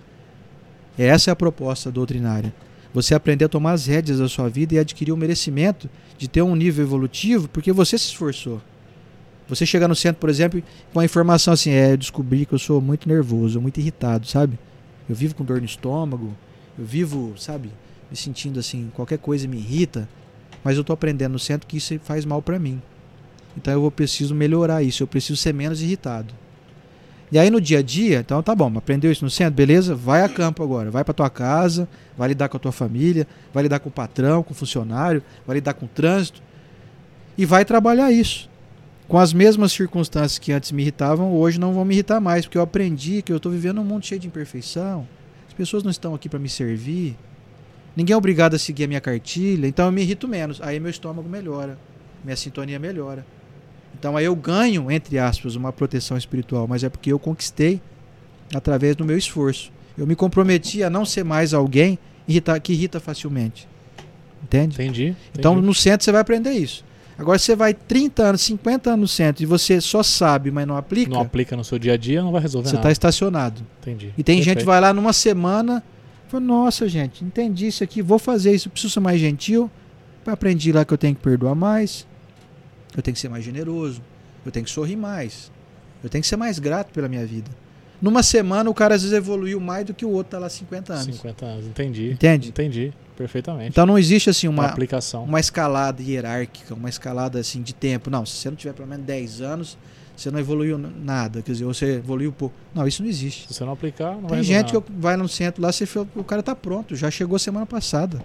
Essa 0.97 1.29
é 1.29 1.33
a 1.33 1.35
proposta 1.35 1.91
doutrinária. 1.91 2.53
Você 2.95 3.13
aprender 3.13 3.43
a 3.43 3.49
tomar 3.49 3.73
as 3.73 3.87
rédeas 3.87 4.19
da 4.19 4.29
sua 4.29 4.47
vida 4.47 4.73
e 4.73 4.79
adquirir 4.79 5.11
o 5.11 5.17
merecimento 5.17 5.89
de 6.17 6.29
ter 6.29 6.41
um 6.41 6.55
nível 6.55 6.85
evolutivo 6.85 7.49
porque 7.49 7.73
você 7.73 7.97
se 7.97 8.05
esforçou. 8.05 8.61
Você 9.49 9.65
chegar 9.65 9.89
no 9.89 9.95
centro, 9.95 10.21
por 10.21 10.29
exemplo, 10.29 10.63
com 10.93 11.01
a 11.01 11.03
informação 11.03 11.53
assim, 11.53 11.71
é, 11.71 11.91
eu 11.91 11.97
descobri 11.97 12.45
que 12.45 12.53
eu 12.53 12.57
sou 12.57 12.79
muito 12.79 13.09
nervoso, 13.09 13.59
muito 13.59 13.81
irritado, 13.81 14.25
sabe? 14.25 14.57
Eu 15.09 15.13
vivo 15.13 15.35
com 15.35 15.43
dor 15.43 15.59
no 15.59 15.65
estômago, 15.65 16.33
eu 16.79 16.85
vivo, 16.85 17.33
sabe, 17.37 17.69
me 18.09 18.15
sentindo 18.15 18.61
assim, 18.61 18.89
qualquer 18.95 19.17
coisa 19.17 19.45
me 19.45 19.57
irrita, 19.57 20.07
mas 20.63 20.77
eu 20.77 20.83
tô 20.85 20.93
aprendendo 20.93 21.33
no 21.33 21.39
centro 21.39 21.67
que 21.67 21.75
isso 21.75 21.99
faz 21.99 22.23
mal 22.23 22.41
para 22.41 22.57
mim. 22.57 22.81
Então 23.57 23.73
eu 23.73 23.81
vou 23.81 23.91
preciso 23.91 24.33
melhorar 24.33 24.83
isso, 24.83 25.03
eu 25.03 25.07
preciso 25.07 25.35
ser 25.35 25.53
menos 25.53 25.81
irritado. 25.81 26.33
E 27.35 27.37
aí 27.37 27.49
no 27.49 27.59
dia 27.59 27.79
a 27.79 27.81
dia, 27.81 28.19
então 28.21 28.41
tá 28.41 28.55
bom, 28.55 28.71
aprendeu 28.77 29.11
isso 29.11 29.25
no 29.25 29.29
centro, 29.29 29.55
beleza? 29.55 29.93
Vai 29.93 30.21
a 30.21 30.29
campo 30.29 30.63
agora, 30.63 30.89
vai 30.89 31.03
para 31.03 31.13
tua 31.13 31.29
casa, 31.29 31.85
vai 32.17 32.29
lidar 32.29 32.47
com 32.47 32.55
a 32.55 32.59
tua 32.61 32.71
família, 32.71 33.27
vai 33.53 33.63
lidar 33.63 33.79
com 33.79 33.89
o 33.89 33.91
patrão, 33.91 34.41
com 34.41 34.53
o 34.53 34.55
funcionário, 34.55 35.21
vai 35.45 35.55
lidar 35.55 35.73
com 35.73 35.85
o 35.85 35.89
trânsito 35.89 36.41
e 37.37 37.45
vai 37.45 37.65
trabalhar 37.65 38.09
isso. 38.09 38.49
Com 39.05 39.17
as 39.17 39.33
mesmas 39.33 39.73
circunstâncias 39.73 40.39
que 40.39 40.53
antes 40.53 40.71
me 40.71 40.81
irritavam, 40.81 41.33
hoje 41.33 41.59
não 41.59 41.73
vão 41.73 41.83
me 41.83 41.95
irritar 41.95 42.21
mais, 42.21 42.45
porque 42.45 42.57
eu 42.57 42.61
aprendi 42.61 43.21
que 43.21 43.33
eu 43.33 43.35
estou 43.35 43.51
vivendo 43.51 43.81
um 43.81 43.83
mundo 43.83 44.05
cheio 44.05 44.21
de 44.21 44.27
imperfeição. 44.27 45.05
As 45.45 45.53
pessoas 45.53 45.83
não 45.83 45.91
estão 45.91 46.15
aqui 46.15 46.29
para 46.29 46.39
me 46.39 46.47
servir. 46.47 47.17
Ninguém 47.97 48.13
é 48.13 48.17
obrigado 48.17 48.53
a 48.53 48.57
seguir 48.57 48.85
a 48.85 48.87
minha 48.87 49.01
cartilha, 49.01 49.67
então 49.67 49.87
eu 49.87 49.91
me 49.91 50.03
irrito 50.03 50.25
menos. 50.25 50.61
Aí 50.61 50.79
meu 50.79 50.89
estômago 50.89 51.27
melhora, 51.27 51.77
minha 52.23 52.37
sintonia 52.37 52.79
melhora. 52.79 53.25
Então 53.97 54.17
aí 54.17 54.25
eu 54.25 54.35
ganho, 54.35 54.91
entre 54.91 55.17
aspas, 55.17 55.55
uma 55.55 55.71
proteção 55.71 56.17
espiritual, 56.17 56.67
mas 56.67 56.83
é 56.83 56.89
porque 56.89 57.11
eu 57.11 57.19
conquistei 57.19 57.81
através 58.53 58.95
do 58.95 59.05
meu 59.05 59.17
esforço. 59.17 59.71
Eu 59.97 60.05
me 60.05 60.15
comprometi 60.15 60.83
a 60.83 60.89
não 60.89 61.05
ser 61.05 61.23
mais 61.23 61.53
alguém 61.53 61.97
que 62.61 62.73
irrita 62.73 62.99
facilmente. 62.99 63.67
Entende? 64.43 64.75
Entendi. 64.75 65.03
entendi. 65.03 65.17
Então 65.37 65.59
no 65.59 65.73
centro 65.73 66.03
você 66.03 66.11
vai 66.11 66.21
aprender 66.21 66.51
isso. 66.51 66.83
Agora 67.17 67.39
você 67.39 67.55
vai 67.55 67.73
30 67.73 68.23
anos, 68.23 68.41
50 68.41 68.89
anos 68.89 68.99
no 68.99 69.07
centro 69.07 69.41
e 69.41 69.45
você 69.45 69.79
só 69.79 70.03
sabe, 70.03 70.51
mas 70.51 70.67
não 70.67 70.75
aplica. 70.75 71.11
Não 71.11 71.21
aplica 71.21 71.55
no 71.55 71.63
seu 71.63 71.79
dia 71.79 71.93
a 71.93 71.97
dia, 71.97 72.21
não 72.21 72.31
vai 72.31 72.41
resolver 72.41 72.67
Você 72.67 72.75
nada. 72.75 72.89
está 72.89 72.91
estacionado. 72.91 73.61
Entendi. 73.81 74.13
E 74.17 74.23
tem 74.23 74.35
gente 74.37 74.45
Perfeito. 74.45 74.59
que 74.59 74.65
vai 74.65 74.81
lá 74.81 74.93
numa 74.93 75.13
semana, 75.13 75.81
fala, 76.27 76.43
nossa 76.43 76.89
gente, 76.89 77.23
entendi 77.23 77.67
isso 77.67 77.83
aqui, 77.83 78.01
vou 78.01 78.19
fazer 78.19 78.53
isso, 78.53 78.69
preciso 78.69 78.93
ser 78.93 78.99
mais 78.99 79.19
gentil. 79.19 79.71
Aprendi 80.25 80.71
lá 80.73 80.83
que 80.83 80.93
eu 80.93 80.97
tenho 80.97 81.15
que 81.15 81.21
perdoar 81.21 81.55
mais, 81.55 82.05
eu 82.95 83.01
tenho 83.03 83.13
que 83.13 83.19
ser 83.21 83.29
mais 83.29 83.43
generoso, 83.43 84.01
eu 84.45 84.51
tenho 84.51 84.65
que 84.65 84.71
sorrir 84.71 84.95
mais, 84.95 85.51
eu 86.03 86.09
tenho 86.09 86.21
que 86.21 86.27
ser 86.27 86.37
mais 86.37 86.59
grato 86.59 86.91
pela 86.91 87.07
minha 87.07 87.25
vida. 87.25 87.49
Numa 88.01 88.21
semana 88.21 88.69
o 88.69 88.73
cara 88.73 88.95
às 88.95 89.01
vezes 89.03 89.17
evoluiu 89.17 89.59
mais 89.59 89.85
do 89.85 89.93
que 89.93 90.05
o 90.05 90.09
outro 90.09 90.31
tá 90.31 90.39
lá 90.39 90.49
50 90.49 90.93
anos. 90.93 91.15
50 91.15 91.45
anos, 91.45 91.65
entendi. 91.65 92.11
Entende? 92.11 92.49
Entendi, 92.49 92.93
perfeitamente. 93.17 93.69
Então 93.69 93.85
não 93.85 93.97
existe 93.97 94.29
assim 94.29 94.47
uma 94.47 94.63
uma, 94.63 94.69
aplicação. 94.69 95.23
uma 95.23 95.39
escalada 95.39 96.03
hierárquica, 96.03 96.73
uma 96.73 96.89
escalada 96.89 97.39
assim 97.39 97.61
de 97.61 97.73
tempo. 97.73 98.09
Não, 98.09 98.25
se 98.25 98.35
você 98.35 98.49
não 98.49 98.57
tiver 98.57 98.73
pelo 98.73 98.87
menos 98.87 99.05
10 99.05 99.41
anos, 99.41 99.77
você 100.15 100.29
não 100.29 100.39
evoluiu 100.39 100.77
nada, 100.77 101.41
quer 101.41 101.51
dizer, 101.53 101.65
você 101.65 101.95
evoluiu 101.95 102.31
pouco. 102.31 102.55
Não, 102.73 102.87
isso 102.87 103.01
não 103.01 103.09
existe. 103.09 103.47
Se 103.47 103.53
você 103.53 103.65
não 103.65 103.73
aplicar, 103.73 104.11
não 104.13 104.21
vai 104.21 104.29
Tem 104.29 104.37
resolver 104.39 104.59
gente 104.59 104.67
que 104.67 104.73
nada. 104.91 105.01
vai 105.01 105.17
no 105.17 105.27
centro 105.27 105.61
lá, 105.61 105.71
você 105.71 105.85
fala, 105.85 106.07
o 106.15 106.23
cara 106.23 106.43
tá 106.43 106.55
pronto, 106.55 106.95
já 106.95 107.09
chegou 107.09 107.39
semana 107.39 107.65
passada. 107.65 108.21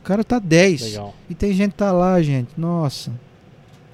O 0.00 0.04
cara 0.04 0.22
tá 0.24 0.38
10. 0.38 0.82
Legal. 0.82 1.14
E 1.28 1.34
tem 1.34 1.52
gente 1.52 1.72
que 1.72 1.78
tá 1.78 1.90
lá, 1.92 2.20
gente, 2.22 2.48
nossa. 2.56 3.10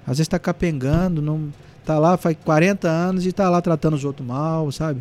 Às 0.07 0.19
vezes 0.19 0.29
tá 0.29 0.39
capengando, 0.39 1.23
não 1.23 1.53
tá 1.85 1.99
lá 1.99 2.17
faz 2.17 2.37
40 2.45 2.89
anos 2.89 3.27
e 3.27 3.33
tá 3.33 3.49
lá 3.49 3.61
tratando 3.61 3.95
os 3.95 4.05
outros 4.05 4.27
mal, 4.27 4.71
sabe? 4.73 5.01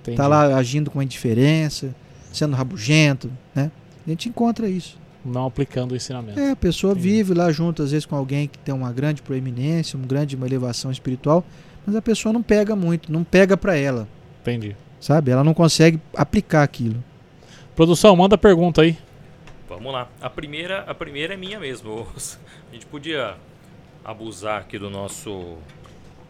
Entendi. 0.00 0.16
Tá 0.16 0.26
lá 0.26 0.56
agindo 0.56 0.90
com 0.90 1.02
indiferença, 1.02 1.94
sendo 2.32 2.54
rabugento, 2.54 3.30
né? 3.54 3.70
A 4.06 4.10
gente 4.10 4.28
encontra 4.28 4.68
isso. 4.68 4.98
Não 5.24 5.46
aplicando 5.46 5.92
o 5.92 5.96
ensinamento. 5.96 6.38
É, 6.38 6.50
a 6.50 6.56
pessoa 6.56 6.92
Entendi. 6.92 7.08
vive 7.08 7.34
lá 7.34 7.50
junto, 7.50 7.82
às 7.82 7.92
vezes, 7.92 8.04
com 8.04 8.14
alguém 8.14 8.46
que 8.46 8.58
tem 8.58 8.74
uma 8.74 8.92
grande 8.92 9.22
proeminência, 9.22 9.96
uma 9.96 10.06
grande 10.06 10.36
uma 10.36 10.46
elevação 10.46 10.90
espiritual, 10.90 11.42
mas 11.86 11.96
a 11.96 12.02
pessoa 12.02 12.32
não 12.32 12.42
pega 12.42 12.76
muito, 12.76 13.10
não 13.10 13.24
pega 13.24 13.56
pra 13.56 13.74
ela, 13.76 14.06
Entendi. 14.42 14.76
sabe? 15.00 15.30
Ela 15.30 15.42
não 15.42 15.54
consegue 15.54 15.98
aplicar 16.14 16.62
aquilo. 16.62 17.02
Produção, 17.74 18.14
manda 18.14 18.36
pergunta 18.36 18.82
aí. 18.82 18.98
Vamos 19.66 19.92
lá. 19.92 20.08
A 20.20 20.28
primeira, 20.28 20.80
a 20.80 20.94
primeira 20.94 21.32
é 21.32 21.36
minha 21.36 21.58
mesmo. 21.58 22.06
A 22.70 22.74
gente 22.74 22.86
podia 22.86 23.36
abusar 24.04 24.60
aqui 24.60 24.78
do 24.78 24.90
nosso, 24.90 25.56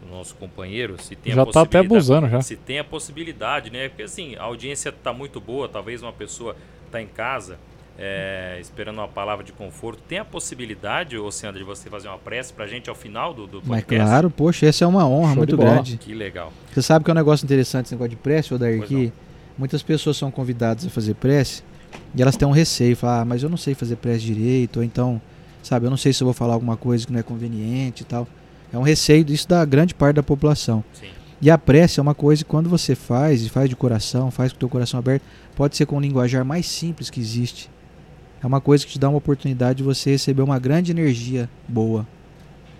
do 0.01 0.09
nosso 0.09 0.35
companheiro, 0.35 1.01
se 1.01 1.15
tem 1.15 1.33
a 1.33 1.35
já 1.35 1.45
tá 1.45 1.61
até 1.61 1.79
abusando 1.79 2.29
já. 2.29 2.41
Se 2.41 2.55
tem 2.55 2.79
a 2.79 2.83
possibilidade, 2.83 3.69
né? 3.69 3.89
Porque 3.89 4.03
assim, 4.03 4.35
a 4.35 4.43
audiência 4.43 4.91
tá 4.91 5.11
muito 5.11 5.41
boa, 5.41 5.67
talvez 5.67 6.01
uma 6.01 6.13
pessoa 6.13 6.55
tá 6.91 7.01
em 7.01 7.07
casa 7.07 7.57
é, 7.97 8.57
esperando 8.59 8.97
uma 8.97 9.07
palavra 9.07 9.43
de 9.43 9.51
conforto. 9.51 10.01
Tem 10.07 10.19
a 10.19 10.25
possibilidade, 10.25 11.17
ô 11.17 11.31
Sandra, 11.31 11.59
de 11.59 11.65
você 11.65 11.89
fazer 11.89 12.07
uma 12.07 12.17
prece 12.17 12.53
pra 12.53 12.67
gente 12.67 12.89
ao 12.89 12.95
final 12.95 13.33
do, 13.33 13.47
do 13.47 13.61
Mas 13.65 13.81
podcast? 13.81 14.09
claro, 14.09 14.29
poxa, 14.29 14.65
essa 14.65 14.83
é 14.83 14.87
uma 14.87 15.07
honra 15.07 15.29
Show 15.29 15.37
muito 15.37 15.57
grande. 15.57 15.97
Que 15.97 16.13
legal. 16.13 16.51
Você 16.73 16.81
sabe 16.81 17.05
que 17.05 17.11
é 17.11 17.13
um 17.13 17.15
negócio 17.15 17.45
interessante 17.45 17.85
esse 17.85 17.93
negócio 17.93 18.09
de 18.09 18.15
prece, 18.17 18.53
Odair, 18.53 18.79
Pois 18.79 18.89
que 18.89 19.13
muitas 19.57 19.81
pessoas 19.81 20.17
são 20.17 20.29
convidadas 20.29 20.85
a 20.85 20.89
fazer 20.89 21.15
prece 21.15 21.63
e 22.13 22.21
elas 22.21 22.35
têm 22.35 22.47
um 22.47 22.51
receio, 22.51 22.95
falam, 22.95 23.21
ah, 23.21 23.25
mas 23.25 23.43
eu 23.43 23.49
não 23.49 23.57
sei 23.57 23.73
fazer 23.73 23.95
prece 23.95 24.25
direito, 24.25 24.77
ou 24.77 24.83
então, 24.83 25.21
sabe, 25.67 25.85
eu 25.85 25.89
não 25.89 25.97
sei 25.97 26.13
se 26.13 26.21
eu 26.21 26.25
vou 26.25 26.33
falar 26.33 26.53
alguma 26.53 26.77
coisa 26.77 27.05
que 27.05 27.11
não 27.11 27.19
é 27.19 27.23
conveniente 27.23 28.03
e 28.03 28.05
tal. 28.05 28.27
É 28.71 28.77
um 28.77 28.83
receio 28.83 29.23
disso 29.23 29.47
da 29.47 29.63
grande 29.65 29.93
parte 29.93 30.15
da 30.15 30.23
população. 30.23 30.83
Sim. 30.93 31.07
E 31.41 31.49
a 31.49 31.57
prece 31.57 31.99
é 31.99 32.03
uma 32.03 32.15
coisa 32.15 32.43
que 32.43 32.49
quando 32.49 32.69
você 32.69 32.95
faz, 32.95 33.43
e 33.43 33.49
faz 33.49 33.69
de 33.69 33.75
coração, 33.75 34.31
faz 34.31 34.51
com 34.51 34.57
o 34.57 34.59
teu 34.59 34.69
coração 34.69 34.99
aberto, 34.99 35.23
pode 35.55 35.75
ser 35.75 35.85
com 35.85 35.97
o 35.97 35.99
linguajar 35.99 36.45
mais 36.45 36.65
simples 36.65 37.09
que 37.09 37.19
existe. 37.19 37.69
É 38.41 38.47
uma 38.47 38.61
coisa 38.61 38.85
que 38.85 38.93
te 38.93 38.99
dá 38.99 39.09
uma 39.09 39.17
oportunidade 39.17 39.77
de 39.77 39.83
você 39.83 40.11
receber 40.11 40.41
uma 40.41 40.59
grande 40.59 40.91
energia 40.91 41.49
boa. 41.67 42.07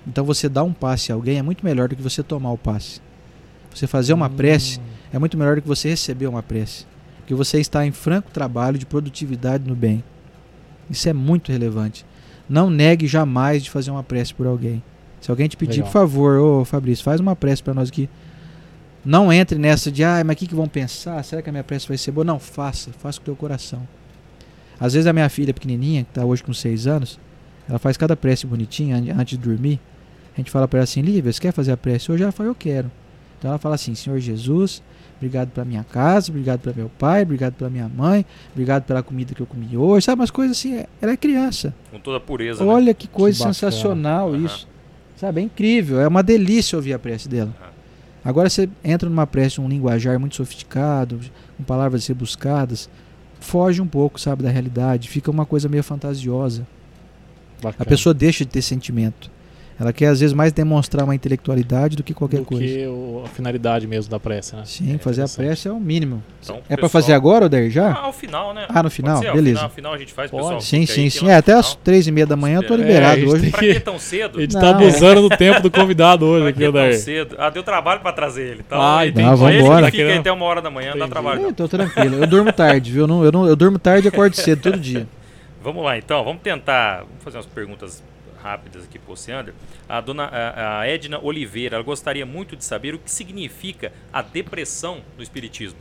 Então 0.07 0.24
você 0.24 0.48
dar 0.48 0.64
um 0.64 0.72
passe 0.72 1.12
a 1.12 1.16
alguém 1.16 1.38
é 1.38 1.41
muito 1.41 1.66
melhor 1.66 1.90
do 1.90 1.95
que 1.95 2.02
você 2.02 2.22
tomar 2.22 2.52
o 2.52 2.57
passe. 2.57 3.02
Você 3.74 3.88
fazer 3.88 4.14
uma 4.14 4.30
prece 4.30 4.80
é 5.12 5.20
muito 5.20 5.38
melhor 5.38 5.56
do 5.56 5.62
que 5.62 5.68
você 5.68 5.90
receber 5.90 6.28
uma 6.28 6.44
prece. 6.44 6.86
Porque 7.18 7.34
você 7.34 7.60
está 7.60 7.86
em 7.86 7.91
franco 7.91 8.32
trabalho 8.32 8.78
de 8.78 8.86
produtividade 8.86 9.68
no 9.68 9.76
bem. 9.76 10.03
Isso 10.90 11.10
é 11.10 11.14
muito 11.14 11.52
relevante. 11.52 12.06
Não 12.48 12.70
negue 12.70 13.08
jamais 13.08 13.64
de 13.64 13.70
fazer 13.70 13.92
uma 13.92 14.04
prece 14.04 14.34
por 14.34 14.46
alguém. 14.48 14.82
Se 15.22 15.32
alguém 15.32 15.48
te 15.48 15.58
pedir, 15.58 15.78
Legal. 15.78 15.88
por 15.88 15.94
favor, 15.94 16.38
ô 16.40 16.66
Fabrício, 16.66 17.04
faz 17.04 17.20
uma 17.20 17.36
prece 17.36 17.64
para 17.64 17.74
nós 17.74 17.90
aqui. 17.90 18.08
Não 19.04 19.32
entre 19.32 19.58
nessa 19.58 19.92
de, 19.92 20.04
ah, 20.04 20.24
mas 20.26 20.36
o 20.36 20.38
que, 20.40 20.48
que 20.48 20.56
vão 20.56 20.68
pensar? 20.68 21.24
Será 21.24 21.42
que 21.42 21.50
a 21.50 21.52
minha 21.52 21.64
prece 21.64 21.88
vai 21.88 21.98
ser 21.98 22.12
boa? 22.12 22.24
Não, 22.26 22.40
faça, 22.40 22.92
faça 23.00 23.20
com 23.20 23.24
o 23.24 23.26
teu 23.26 23.36
coração. 23.36 23.88
Às 24.80 24.94
vezes 24.94 25.08
a 25.08 25.14
minha 25.14 25.30
filha 25.30 25.54
pequenininha, 25.54 26.04
que 26.04 26.10
está 26.12 26.26
hoje 26.26 26.44
com 26.44 26.54
6 26.54 26.88
anos, 26.88 27.20
ela 27.70 27.80
faz 27.80 27.98
cada 27.98 28.16
prece 28.16 28.46
bonitinha 28.46 28.98
an- 28.98 29.20
antes 29.20 29.38
de 29.38 29.44
dormir. 29.44 29.80
A 30.34 30.38
gente 30.38 30.52
fala 30.52 30.68
para 30.68 30.80
ela 30.80 30.84
assim, 30.84 31.02
Lívia, 31.02 31.32
você 31.32 31.40
quer 31.40 31.52
fazer 31.54 31.72
a 31.72 31.78
prece 31.78 32.12
hoje? 32.12 32.24
Ela 32.24 32.32
fala, 32.32 32.50
eu 32.50 32.56
quero. 32.56 32.92
Então 33.40 33.50
ela 33.50 33.58
fala 33.60 33.76
assim, 33.76 33.96
Senhor 33.96 34.20
Jesus, 34.20 34.82
obrigado 35.18 35.50
pela 35.50 35.66
minha 35.66 35.84
casa, 35.84 36.30
obrigado 36.32 36.60
pelo 36.60 36.76
meu 36.76 36.90
pai, 36.90 37.24
obrigado 37.24 37.54
pela 37.54 37.70
minha 37.70 37.88
mãe, 37.90 38.26
obrigado 38.52 38.84
pela 38.84 39.02
comida 39.02 39.34
que 39.34 39.42
eu 39.42 39.46
comi 39.46 39.78
hoje, 39.78 40.06
sabe? 40.06 40.20
Umas 40.22 40.32
coisas 40.32 40.58
assim, 40.58 40.84
ela 41.02 41.12
é 41.12 41.18
criança. 41.18 41.74
Com 41.92 42.00
toda 42.00 42.18
a 42.18 42.20
pureza. 42.20 42.64
né? 42.64 42.72
Olha 42.72 42.94
que 42.94 43.08
coisa 43.08 43.40
bacana. 43.40 43.54
sensacional 43.54 44.30
Aham. 44.30 44.46
isso. 44.46 44.68
Sabe, 45.16 45.40
é 45.40 45.44
incrível, 45.44 46.02
é 46.02 46.08
uma 46.08 46.22
delícia 46.22 46.76
ouvir 46.76 46.94
a 46.94 47.00
prece 47.00 47.30
dela. 47.30 47.54
Aham. 47.62 47.70
Agora 48.26 48.50
você 48.50 48.68
entra 48.84 49.08
numa 49.08 49.28
prece, 49.28 49.62
um 49.62 49.70
linguajar 49.70 50.20
muito 50.20 50.36
sofisticado, 50.36 51.20
com 51.58 51.64
palavras 51.64 52.08
rebuscadas, 52.08 52.90
foge 53.40 53.80
um 53.82 53.88
pouco, 53.88 54.20
sabe, 54.20 54.42
da 54.44 54.50
realidade, 54.50 55.08
fica 55.10 55.30
uma 55.30 55.46
coisa 55.46 55.70
meio 55.70 55.84
fantasiosa. 55.84 56.66
Bacana. 57.62 57.76
A 57.80 57.86
pessoa 57.86 58.14
deixa 58.14 58.44
de 58.44 58.52
ter 58.52 58.62
sentimento. 58.64 59.30
Ela 59.78 59.92
quer 59.92 60.08
às 60.08 60.22
vezes 60.22 60.34
mais 60.34 60.54
demonstrar 60.54 61.04
uma 61.04 61.14
intelectualidade 61.14 61.98
do 61.98 62.04
que 62.04 62.14
qualquer 62.14 62.40
do 62.40 62.46
coisa. 62.46 62.64
que 62.64 62.88
o- 62.88 63.24
a 63.26 63.28
finalidade 63.28 63.86
mesmo 63.86 64.10
da 64.10 64.18
prece, 64.18 64.56
né? 64.56 64.62
Sim, 64.66 64.96
É 64.96 64.98
fazer 64.98 65.22
a 65.22 65.26
interessante. 65.26 65.36
prece 65.46 65.68
é 65.68 65.72
o 65.72 65.80
mínimo. 65.82 66.24
Então, 66.42 66.58
É 66.58 66.60
pra 66.60 66.76
pessoal- 66.78 66.90
fazer 66.90 67.12
agora, 67.14 67.46
Odair, 67.48 67.70
já? 67.70 67.90
Ah, 67.92 68.06
ao 68.06 68.14
final, 68.14 68.54
né? 68.54 68.66
Ah, 68.70 68.82
no 68.82 68.90
final? 68.90 69.18
Ser, 69.20 69.28
ao 69.28 69.36
Beleza. 69.36 69.56
Final, 69.58 69.70
ao 69.70 69.76
final 69.76 69.94
a 69.94 69.98
gente 69.98 70.14
faz, 70.14 70.32
Pode. 70.32 70.44
pessoal. 70.44 70.62
Sim, 70.62 70.86
fica 70.86 71.02
aí 71.02 71.12
sim, 71.12 71.20
sim. 71.20 71.30
É, 71.30 71.36
até 71.36 71.52
as 71.54 71.68
final- 71.72 71.82
três 71.84 72.08
e 72.08 72.12
meia 72.12 72.26
da 72.26 72.38
manhã 72.38 72.60
eu 72.60 72.64
tô 72.68 72.74
É, 72.74 72.78
liberado 72.78 73.20
gente 73.20 73.30
hoje. 73.34 73.50
Pra 73.52 73.60
que- 73.60 73.80
tão 73.82 74.00
cedo? 74.00 74.38
A 74.40 74.42
gente 74.42 74.54
Não, 74.54 74.62
tá 74.62 74.70
abusando 74.70 75.22
do 75.28 75.30
tempo 75.38 75.62
do 75.62 75.70
convidado 75.70 76.26
hoje 76.26 76.42
Pra 76.42 76.50
aqui, 76.52 76.58
que 76.60 76.64
tão 76.64 76.70
Odair. 76.82 76.98
cedo? 77.00 77.36
Ah, 77.38 77.50
deu 77.50 77.62
trabalho 77.64 78.00
pra 78.00 78.14
trazer 78.14 78.44
ele. 78.44 78.64
Então, 78.66 78.82
Ah, 78.82 79.02
ele 79.04 79.12
entendi. 79.12 79.28
Não, 79.28 79.50
Ele 79.50 79.58
vambora. 79.62 79.86
que 79.88 79.92
fica 79.92 80.04
Querendo- 80.08 80.20
até 80.22 80.32
uma 80.32 80.46
hora 80.46 80.62
da 80.62 80.70
manhã, 80.72 80.94
dá 80.98 81.06
trabalho. 81.08 81.42
Eu 81.42 81.46
não. 81.48 81.54
tô 81.54 81.68
tranquilo. 81.68 82.16
Eu 82.16 82.28
durmo 82.28 82.54
tarde, 82.54 82.92
viu? 82.94 83.02
Eu, 83.02 83.08
não, 83.08 83.26
eu, 83.26 83.32
não, 83.32 83.46
eu 83.46 83.56
durmo 83.58 83.78
tarde 83.78 84.08
e 84.08 84.10
acordo 84.10 84.36
cedo 84.38 84.62
todo 84.62 84.80
dia. 84.80 85.06
Vamos 85.62 85.84
lá, 85.84 85.98
então. 85.98 86.24
Vamos 86.24 86.42
tentar. 86.42 87.00
Vamos 87.00 87.24
fazer 87.26 87.38
umas 87.38 87.46
perguntas 87.48 88.02
rápidas 88.46 88.84
aqui 88.84 89.00
pro 89.00 89.14
Oceander. 89.14 89.56
A 89.90 90.00
dona 90.00 90.26
a, 90.26 90.82
a 90.82 90.88
Edna 90.88 91.20
Oliveira, 91.20 91.78
ela 91.78 91.84
gostaria 91.84 92.26
muito 92.26 92.56
de 92.56 92.64
saber 92.64 92.94
o 92.94 93.00
que 93.00 93.10
significa 93.10 93.92
a 94.14 94.22
depressão 94.22 95.02
no 95.18 95.24
Espiritismo. 95.24 95.80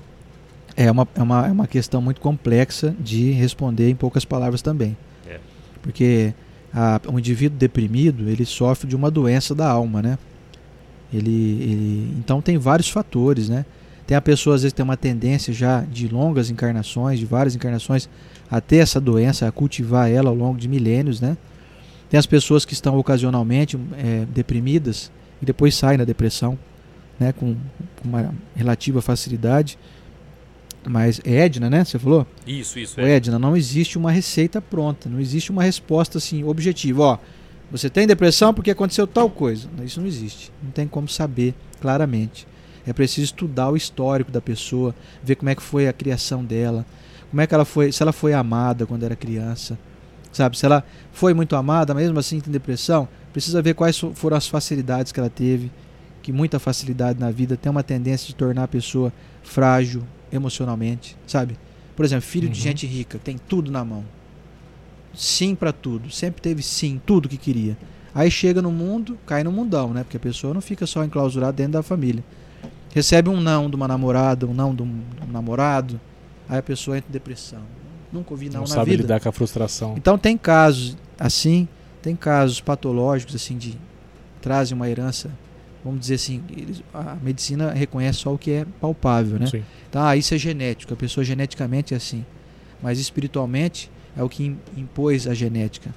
É 0.74 0.91
uma, 0.91 1.07
é, 1.15 1.23
uma, 1.23 1.47
é 1.47 1.53
uma 1.53 1.66
questão 1.66 2.01
muito 2.01 2.20
complexa 2.23 2.97
de 2.99 3.31
responder 3.32 3.91
em 3.91 3.95
poucas 3.95 4.24
palavras 4.24 4.62
também. 4.62 4.97
É. 5.28 5.39
Porque 5.82 6.32
a, 6.73 7.01
um 7.07 7.19
indivíduo 7.19 7.59
deprimido, 7.59 8.28
ele 8.28 8.47
sofre 8.47 8.89
de 8.89 8.97
uma 8.97 9.11
doença 9.11 9.55
da 9.55 9.69
alma, 9.69 10.01
né? 10.01 10.19
Ele, 11.12 11.62
ele, 11.62 12.15
então 12.19 12.41
tem 12.41 12.57
vários 12.59 12.89
fatores, 12.89 13.49
né? 13.49 13.66
Tem 14.07 14.16
a 14.16 14.20
pessoa, 14.20 14.57
às 14.57 14.62
vezes, 14.62 14.73
que 14.73 14.77
tem 14.77 14.85
uma 14.85 14.97
tendência 14.97 15.53
já 15.53 15.82
de 15.82 16.09
longas 16.09 16.51
encarnações, 16.51 17.19
de 17.19 17.24
várias 17.24 17.55
encarnações, 17.55 18.09
a 18.51 18.61
ter 18.61 18.78
essa 18.78 19.01
doença, 19.01 19.47
a 19.47 19.53
cultivar 19.53 20.11
ela 20.11 20.28
ao 20.28 20.35
longo 20.35 20.59
de 20.59 20.66
milênios, 20.66 21.20
né? 21.20 21.36
Tem 22.09 22.18
as 22.18 22.26
pessoas 22.26 22.64
que 22.64 22.72
estão 22.72 22.98
ocasionalmente 22.98 23.78
é, 23.97 24.24
deprimidas 24.26 25.10
e 25.40 25.44
depois 25.44 25.74
saem 25.74 25.98
da 25.98 26.05
depressão, 26.05 26.59
né? 27.18 27.32
Com, 27.32 27.55
com 27.55 28.09
uma 28.09 28.35
relativa 28.55 29.01
facilidade. 29.02 29.78
Mas 30.86 31.20
é 31.24 31.36
Edna, 31.36 31.70
né? 31.70 31.85
Você 31.85 31.98
falou? 31.98 32.26
Isso, 32.47 32.78
isso. 32.78 33.01
Ô, 33.01 33.05
Edna, 33.05 33.39
não 33.39 33.56
existe 33.56 33.97
uma 33.97 34.10
receita 34.10 34.60
pronta, 34.60 35.09
não 35.09 35.18
existe 35.18 35.51
uma 35.51 35.62
resposta 35.62 36.18
assim 36.18 36.44
objetiva. 36.44 37.02
Ó, 37.02 37.18
você 37.70 37.89
tem 37.89 38.06
depressão 38.06 38.52
porque 38.52 38.70
aconteceu 38.70 39.06
tal 39.06 39.31
coisa. 39.31 39.68
Isso 39.82 40.01
não 40.01 40.06
existe. 40.06 40.52
Não 40.62 40.70
tem 40.70 40.86
como 40.86 41.09
saber 41.09 41.55
claramente. 41.81 42.47
É 42.86 42.93
preciso 42.93 43.24
estudar 43.24 43.70
o 43.70 43.76
histórico 43.76 44.31
da 44.31 44.40
pessoa, 44.40 44.94
ver 45.22 45.36
como 45.36 45.48
é 45.48 45.55
que 45.55 45.62
foi 45.62 45.89
a 45.89 45.93
criação 45.93 46.44
dela, 46.44 46.85
como 47.31 47.40
é 47.40 47.47
que 47.47 47.55
ela 47.55 47.64
foi, 47.64 47.90
se 47.90 48.02
ela 48.02 48.12
foi 48.12 48.35
amada 48.35 48.86
quando 48.86 49.05
era 49.05 49.16
criança, 49.16 49.78
sabe? 50.36 50.59
Se 50.59 50.66
ela 50.66 50.85
foi 51.12 51.32
muito 51.32 51.56
amada, 51.56 51.94
mesmo 51.94 52.19
assim 52.19 52.40
tem 52.40 52.52
depressão, 52.52 53.09
precisa 53.32 53.62
ver 53.62 53.74
quais 53.74 53.98
foram 54.15 54.36
as 54.36 54.47
facilidades 54.47 55.12
que 55.12 55.20
ela 55.20 55.31
teve, 55.31 55.70
que 56.23 56.32
muita 56.32 56.59
facilidade 56.59 57.19
na 57.19 57.31
vida 57.31 57.56
tem 57.56 57.70
uma 57.70 57.82
tendência 57.82 58.27
de 58.27 58.35
tornar 58.35 58.65
a 58.65 58.69
pessoa 58.69 59.12
frágil 59.43 60.02
emocionalmente, 60.32 61.16
sabe? 61.27 61.56
Por 61.94 62.05
exemplo, 62.05 62.27
filho 62.27 62.47
uhum. 62.47 62.52
de 62.52 62.61
gente 62.61 62.86
rica, 62.86 63.19
tem 63.23 63.39
tudo 63.39 63.70
na 63.70 63.85
mão. 63.85 64.05
Sim 65.15 65.55
para 65.55 65.73
tudo, 65.73 66.11
sempre 66.11 66.43
teve 66.43 66.62
sim, 66.62 67.01
tudo 67.06 67.28
que 67.28 67.36
queria. 67.36 67.77
Aí 68.15 68.31
chega 68.31 68.61
no 68.61 68.70
mundo, 68.70 69.19
cai 69.27 69.44
no 69.44 69.52
mundão, 69.52 69.93
né? 69.93 70.02
Porque 70.02 70.16
a 70.16 70.20
pessoa 70.20 70.52
não 70.52 70.61
fica 70.61 70.86
só 70.86 71.05
enclausurada 71.05 71.52
dentro 71.52 71.73
da 71.73 71.82
família 71.82 72.24
recebe 72.94 73.28
um 73.28 73.40
não 73.40 73.69
de 73.69 73.74
uma 73.74 73.89
namorada, 73.89 74.47
um 74.47 74.55
não 74.55 74.73
de 74.73 74.82
um, 74.82 74.86
de 74.86 75.28
um 75.28 75.32
namorado, 75.32 76.01
aí 76.48 76.59
a 76.59 76.62
pessoa 76.62 76.97
entra 76.97 77.11
em 77.11 77.12
depressão. 77.12 77.62
Nunca 78.15 78.32
ouvi 78.32 78.47
não, 78.47 78.55
não 78.55 78.61
na 78.61 78.66
sabe 78.69 78.93
vida. 78.93 79.03
lidar 79.03 79.20
com 79.20 79.28
a 79.28 79.32
frustração. 79.32 79.95
Então 79.97 80.16
tem 80.16 80.39
casos 80.39 80.97
assim, 81.19 81.66
tem 82.01 82.15
casos 82.15 82.61
patológicos 82.61 83.35
assim 83.35 83.59
de 83.59 83.77
trazem 84.41 84.77
uma 84.77 84.89
herança, 84.89 85.31
vamos 85.85 86.01
dizer 86.01 86.15
assim, 86.15 86.43
eles, 86.57 86.82
a 86.93 87.16
medicina 87.16 87.73
reconhece 87.73 88.20
só 88.20 88.32
o 88.32 88.39
que 88.39 88.51
é 88.53 88.66
palpável, 88.81 89.39
né? 89.39 89.47
Sim. 89.47 89.65
Então, 89.89 90.03
ah, 90.03 90.16
isso 90.16 90.35
é 90.35 90.39
genético, 90.39 90.93
a 90.93 90.97
pessoa 90.97 91.24
geneticamente 91.24 91.93
é 91.93 91.97
assim. 91.97 92.24
Mas 92.82 92.99
espiritualmente 92.99 93.91
é 94.16 94.23
o 94.23 94.28
que 94.28 94.57
impôs 94.77 95.27
a 95.27 95.35
genética. 95.35 95.95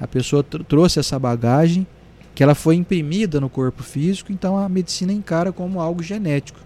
A 0.00 0.06
pessoa 0.06 0.42
tr 0.42 0.62
trouxe 0.64 0.98
essa 0.98 1.18
bagagem 1.18 1.86
que 2.34 2.42
ela 2.42 2.54
foi 2.54 2.76
imprimida 2.76 3.40
no 3.40 3.50
corpo 3.50 3.82
físico, 3.82 4.32
então 4.32 4.56
a 4.56 4.68
medicina 4.68 5.12
encara 5.12 5.52
como 5.52 5.80
algo 5.80 6.02
genético. 6.02 6.60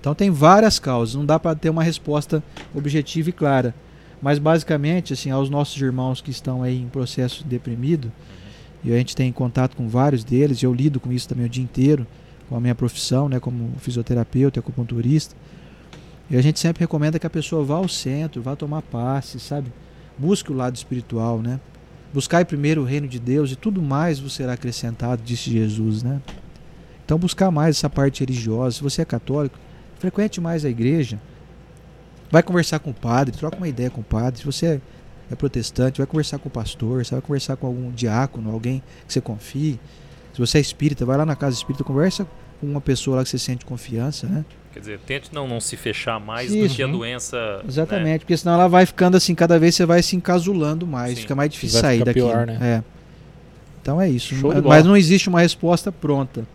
Então 0.00 0.14
tem 0.14 0.30
várias 0.30 0.78
causas, 0.78 1.14
não 1.14 1.24
dá 1.24 1.38
para 1.38 1.54
ter 1.54 1.70
uma 1.70 1.82
resposta 1.82 2.42
objetiva 2.74 3.30
e 3.30 3.32
clara. 3.32 3.74
Mas 4.20 4.38
basicamente, 4.38 5.12
assim, 5.12 5.30
aos 5.30 5.50
nossos 5.50 5.80
irmãos 5.80 6.20
que 6.20 6.30
estão 6.30 6.62
aí 6.62 6.80
em 6.80 6.88
processo 6.88 7.44
deprimido, 7.44 8.10
e 8.82 8.92
a 8.92 8.96
gente 8.96 9.16
tem 9.16 9.32
contato 9.32 9.76
com 9.76 9.88
vários 9.88 10.22
deles, 10.22 10.62
eu 10.62 10.72
lido 10.72 11.00
com 11.00 11.12
isso 11.12 11.28
também 11.28 11.46
o 11.46 11.48
dia 11.48 11.62
inteiro, 11.62 12.06
com 12.48 12.56
a 12.56 12.60
minha 12.60 12.74
profissão, 12.74 13.28
né, 13.28 13.40
como 13.40 13.72
fisioterapeuta, 13.78 14.60
acupunturista. 14.60 15.34
E 16.30 16.36
a 16.36 16.42
gente 16.42 16.58
sempre 16.58 16.80
recomenda 16.80 17.18
que 17.18 17.26
a 17.26 17.30
pessoa 17.30 17.64
vá 17.64 17.76
ao 17.76 17.88
centro, 17.88 18.42
vá 18.42 18.56
tomar 18.56 18.82
passe, 18.82 19.38
sabe? 19.38 19.72
Busque 20.18 20.52
o 20.52 20.56
lado 20.56 20.74
espiritual, 20.74 21.40
né? 21.40 21.60
Buscai 22.12 22.44
primeiro 22.44 22.82
o 22.82 22.84
reino 22.84 23.06
de 23.06 23.18
Deus 23.18 23.52
e 23.52 23.56
tudo 23.56 23.82
mais 23.82 24.18
vos 24.18 24.32
será 24.34 24.54
acrescentado, 24.54 25.22
disse 25.24 25.50
Jesus, 25.50 26.02
né? 26.02 26.20
Então 27.04 27.18
buscar 27.18 27.50
mais 27.50 27.76
essa 27.76 27.90
parte 27.90 28.20
religiosa. 28.20 28.76
Se 28.76 28.82
você 28.82 29.02
é 29.02 29.04
católico, 29.04 29.58
frequente 29.98 30.40
mais 30.40 30.64
a 30.64 30.68
igreja. 30.68 31.18
Vai 32.30 32.42
conversar 32.42 32.78
com 32.78 32.90
o 32.90 32.94
padre, 32.94 33.36
troca 33.36 33.56
uma 33.56 33.68
ideia 33.68 33.90
com 33.90 34.00
o 34.00 34.04
padre. 34.04 34.40
Se 34.40 34.44
você 34.44 34.80
é 35.30 35.34
protestante, 35.34 35.98
vai 35.98 36.06
conversar 36.06 36.38
com 36.38 36.48
o 36.48 36.52
pastor, 36.52 37.04
você 37.04 37.12
vai 37.12 37.22
conversar 37.22 37.56
com 37.56 37.66
algum 37.66 37.90
diácono, 37.90 38.50
alguém 38.50 38.82
que 39.06 39.12
você 39.12 39.20
confie. 39.20 39.78
Se 40.32 40.40
você 40.40 40.58
é 40.58 40.60
espírita, 40.60 41.04
vai 41.04 41.16
lá 41.16 41.24
na 41.24 41.36
casa 41.36 41.56
espírita, 41.56 41.82
conversa 41.82 42.26
com 42.60 42.66
uma 42.66 42.80
pessoa 42.80 43.18
lá 43.18 43.22
que 43.22 43.30
você 43.30 43.38
sente 43.38 43.64
confiança, 43.64 44.26
né? 44.26 44.44
Quer 44.72 44.80
dizer, 44.80 45.00
tente 45.06 45.34
não, 45.34 45.48
não 45.48 45.58
se 45.58 45.74
fechar 45.76 46.20
mais 46.20 46.52
Isso. 46.52 46.68
do 46.68 46.74
que 46.74 46.82
a 46.82 46.86
doença. 46.86 47.62
Exatamente, 47.66 48.12
né? 48.12 48.18
porque 48.18 48.36
senão 48.36 48.54
ela 48.54 48.68
vai 48.68 48.84
ficando 48.84 49.16
assim, 49.16 49.34
cada 49.34 49.58
vez 49.58 49.74
você 49.74 49.86
vai 49.86 50.02
se 50.02 50.14
encasulando 50.14 50.86
mais, 50.86 51.14
Sim. 51.14 51.22
fica 51.22 51.34
mais 51.34 51.50
difícil 51.50 51.80
sair 51.80 52.04
daqui. 52.04 52.20
Pior, 52.20 52.46
né? 52.46 52.58
É. 52.60 52.96
Então 53.80 54.00
é 54.00 54.08
isso. 54.08 54.34
Mas 54.64 54.84
não 54.84 54.96
existe 54.96 55.28
uma 55.28 55.40
resposta 55.40 55.90
pronta, 55.90 56.46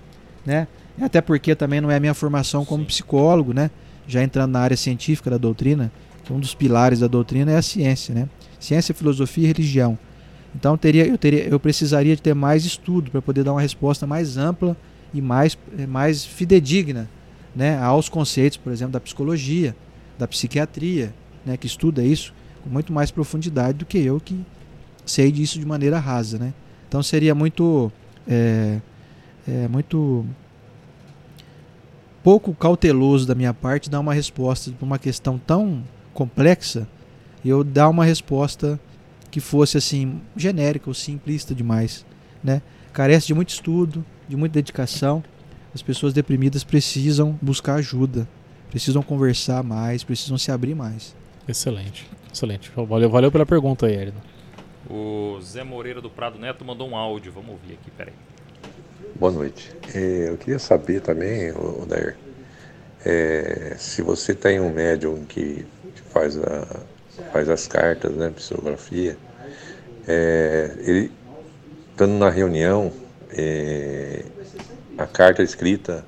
né? 0.46 0.68
Até 1.02 1.22
porque 1.22 1.56
também 1.56 1.82
não 1.82 1.90
é 1.90 1.96
a 1.96 2.00
minha 2.00 2.14
formação 2.14 2.64
como 2.64 2.84
Sim. 2.84 2.88
psicólogo, 2.88 3.54
né? 3.54 3.72
Já 4.08 4.24
entrando 4.24 4.52
na 4.52 4.60
área 4.60 4.78
científica 4.78 5.30
da 5.30 5.38
doutrina, 5.38 5.92
que 6.24 6.32
um 6.32 6.40
dos 6.40 6.54
pilares 6.54 7.00
da 7.00 7.08
doutrina 7.08 7.52
é 7.52 7.58
a 7.58 7.62
ciência, 7.62 8.14
né? 8.14 8.30
Ciência, 8.60 8.94
filosofia 8.94 9.46
e 9.46 9.48
religião. 9.48 9.98
Então 10.56 10.78
teria, 10.78 11.08
eu, 11.08 11.18
teria, 11.18 11.44
eu 11.48 11.60
precisaria 11.60 12.16
de 12.16 12.22
ter 12.22 12.34
mais 12.34 12.66
estudo 12.66 13.10
para 13.10 13.22
poder 13.22 13.44
dar 13.44 13.54
uma 13.54 13.62
resposta 13.62 14.06
mais 14.06 14.38
ampla 14.38 14.76
e 15.14 15.22
mais, 15.22 15.58
mais 15.88 16.26
fidedigna 16.26 17.10
né, 17.56 17.78
aos 17.80 18.10
conceitos, 18.10 18.58
por 18.58 18.72
exemplo, 18.72 18.94
da 18.94 19.00
psicologia, 19.00 19.76
da 20.18 20.28
psiquiatria, 20.28 21.14
né, 21.46 21.58
que 21.58 21.68
estuda 21.68 22.04
isso 22.04 22.34
com 22.64 22.70
muito 22.70 22.94
mais 22.94 23.12
profundidade 23.12 23.80
do 23.80 23.86
que 23.86 23.98
eu 23.98 24.20
que 24.20 24.40
sei 25.06 25.32
disso 25.32 25.60
de 25.60 25.66
maneira 25.66 25.98
rasa, 25.98 26.38
né? 26.38 26.54
Então 26.88 27.02
seria 27.02 27.34
muito 27.34 27.92
é, 28.28 28.80
é, 29.48 29.68
muito 29.68 30.26
pouco 32.24 32.54
cauteloso 32.54 33.28
da 33.28 33.36
minha 33.36 33.54
parte 33.54 33.90
dar 33.90 34.00
uma 34.00 34.14
resposta 34.14 34.72
para 34.72 34.86
uma 34.86 35.00
questão 35.00 35.38
tão 35.38 35.84
complexa 36.14 36.88
e 37.44 37.50
eu 37.50 37.64
dar 37.64 37.90
uma 37.90 38.06
resposta 38.06 38.80
que 39.30 39.40
fosse 39.40 39.78
assim 39.78 40.22
genérica 40.36 40.90
ou 40.90 40.94
simplista 40.94 41.56
demais, 41.56 42.06
né? 42.44 42.62
Carece 42.94 43.28
de 43.28 43.34
muito 43.34 43.50
estudo, 43.50 44.06
de 44.28 44.36
muita 44.36 44.54
dedicação 44.54 45.24
as 45.74 45.82
pessoas 45.82 46.14
deprimidas 46.14 46.64
precisam 46.64 47.38
buscar 47.42 47.76
ajuda, 47.76 48.28
precisam 48.70 49.02
conversar 49.02 49.64
mais, 49.64 50.04
precisam 50.04 50.38
se 50.38 50.52
abrir 50.52 50.76
mais. 50.76 51.16
Excelente, 51.48 52.08
excelente. 52.32 52.72
Valeu, 52.76 53.10
valeu 53.10 53.32
pela 53.32 53.46
pergunta 53.46 53.86
aí, 53.86 53.96
Erino. 53.96 54.22
O 54.90 55.40
Zé 55.42 55.64
Moreira 55.64 56.02
do 56.02 56.10
Prado 56.10 56.38
Neto 56.38 56.66
mandou 56.66 56.90
um 56.90 56.96
áudio, 56.96 57.32
vamos 57.32 57.52
ouvir 57.52 57.74
aqui, 57.74 57.90
peraí. 57.92 58.14
Boa 59.22 59.32
noite. 59.32 59.72
É, 59.94 60.30
eu 60.30 60.36
queria 60.36 60.58
saber 60.58 61.00
também, 61.00 61.52
Odair, 61.52 62.18
é, 63.06 63.76
se 63.78 64.02
você 64.02 64.34
tem 64.34 64.60
um 64.60 64.74
médium 64.74 65.26
que 65.26 65.64
faz, 66.10 66.40
a, 66.40 66.66
faz 67.32 67.48
as 67.48 67.68
cartas, 67.68 68.16
né, 68.16 68.32
psicografia, 68.36 69.16
é, 70.08 70.72
ele 70.80 71.12
estando 71.92 72.14
na 72.14 72.32
reunião, 72.32 72.92
é, 73.32 74.26
a 74.98 75.06
carta 75.06 75.44
escrita 75.44 76.04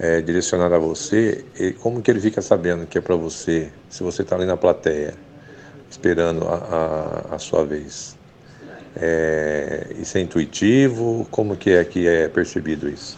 é, 0.00 0.20
direcionada 0.20 0.74
a 0.74 0.80
você, 0.80 1.44
como 1.80 2.02
que 2.02 2.10
ele 2.10 2.20
fica 2.20 2.42
sabendo 2.42 2.88
que 2.88 2.98
é 2.98 3.00
para 3.00 3.14
você, 3.14 3.70
se 3.88 4.02
você 4.02 4.22
está 4.22 4.34
ali 4.34 4.46
na 4.46 4.56
plateia, 4.56 5.14
esperando 5.88 6.48
a, 6.48 6.56
a, 7.30 7.36
a 7.36 7.38
sua 7.38 7.64
vez? 7.64 8.20
É, 8.96 9.94
isso 10.00 10.18
é 10.18 10.20
intuitivo? 10.20 11.26
Como 11.30 11.56
que 11.56 11.70
é 11.70 11.84
que 11.84 12.06
é 12.06 12.28
percebido 12.28 12.88
isso? 12.88 13.16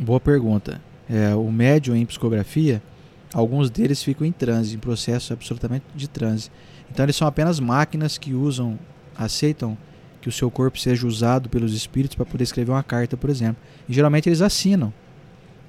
Boa 0.00 0.20
pergunta. 0.20 0.80
É, 1.08 1.34
o 1.34 1.50
médium 1.50 1.96
em 1.96 2.06
psicografia, 2.06 2.82
alguns 3.34 3.70
deles 3.70 4.02
ficam 4.02 4.26
em 4.26 4.32
transe, 4.32 4.74
em 4.74 4.78
processo 4.78 5.32
absolutamente 5.32 5.84
de 5.94 6.08
transe. 6.08 6.50
Então 6.90 7.04
eles 7.04 7.16
são 7.16 7.26
apenas 7.26 7.60
máquinas 7.60 8.18
que 8.18 8.34
usam, 8.34 8.78
aceitam 9.16 9.76
que 10.20 10.28
o 10.28 10.32
seu 10.32 10.50
corpo 10.50 10.78
seja 10.78 11.06
usado 11.06 11.48
pelos 11.48 11.74
espíritos 11.74 12.14
para 12.14 12.26
poder 12.26 12.44
escrever 12.44 12.70
uma 12.72 12.82
carta, 12.82 13.16
por 13.16 13.30
exemplo. 13.30 13.62
E 13.88 13.92
geralmente 13.92 14.28
eles 14.28 14.42
assinam. 14.42 14.92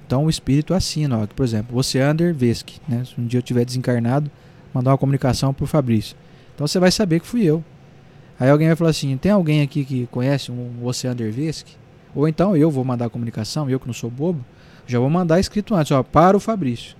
Então 0.06 0.26
o 0.26 0.30
espírito 0.30 0.74
assina, 0.74 1.18
ó, 1.18 1.26
por 1.26 1.44
exemplo, 1.44 1.74
você 1.74 1.98
é 1.98 2.02
Ander 2.02 2.34
Vesk, 2.34 2.68
né? 2.86 3.04
Se 3.04 3.18
um 3.20 3.26
dia 3.26 3.38
eu 3.38 3.42
tiver 3.42 3.64
desencarnado, 3.64 4.30
mandar 4.74 4.90
uma 4.90 4.98
comunicação 4.98 5.54
para 5.54 5.64
o 5.64 5.66
Fabrício. 5.66 6.16
Então 6.54 6.66
você 6.66 6.78
vai 6.78 6.90
saber 6.90 7.20
que 7.20 7.26
fui 7.26 7.44
eu. 7.44 7.64
Aí 8.38 8.50
alguém 8.50 8.68
vai 8.68 8.76
falar 8.76 8.90
assim: 8.90 9.16
tem 9.16 9.32
alguém 9.32 9.62
aqui 9.62 9.84
que 9.84 10.06
conhece 10.10 10.50
um 10.50 10.84
Oceander 10.84 11.32
Vesk? 11.32 11.66
Ou 12.14 12.28
então 12.28 12.56
eu 12.56 12.70
vou 12.70 12.84
mandar 12.84 13.06
a 13.06 13.10
comunicação, 13.10 13.70
eu 13.70 13.80
que 13.80 13.86
não 13.86 13.94
sou 13.94 14.10
bobo, 14.10 14.44
já 14.86 14.98
vou 14.98 15.08
mandar 15.08 15.40
escrito 15.40 15.74
antes, 15.74 15.92
ó, 15.92 16.02
para 16.02 16.36
o 16.36 16.40
Fabrício. 16.40 16.96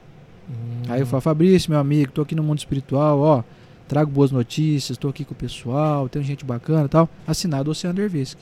Hum. 0.49 0.83
Aí 0.89 1.01
eu 1.01 1.07
falo: 1.07 1.21
Fabrício, 1.21 1.71
meu 1.71 1.81
amigo, 1.81 2.11
estou 2.11 2.23
aqui 2.23 2.35
no 2.35 2.43
mundo 2.43 2.59
espiritual, 2.59 3.19
ó 3.19 3.45
trago 3.93 4.11
boas 4.11 4.31
notícias, 4.31 4.93
estou 4.93 5.11
aqui 5.11 5.23
com 5.23 5.35
o 5.35 5.37
pessoal, 5.37 6.09
tem 6.09 6.23
gente 6.23 6.47
bacana 6.47 6.87
e 6.87 6.89
tal. 6.89 7.07
Assinado 7.27 7.71
Oceano 7.71 7.95
Dervisc. 7.95 8.39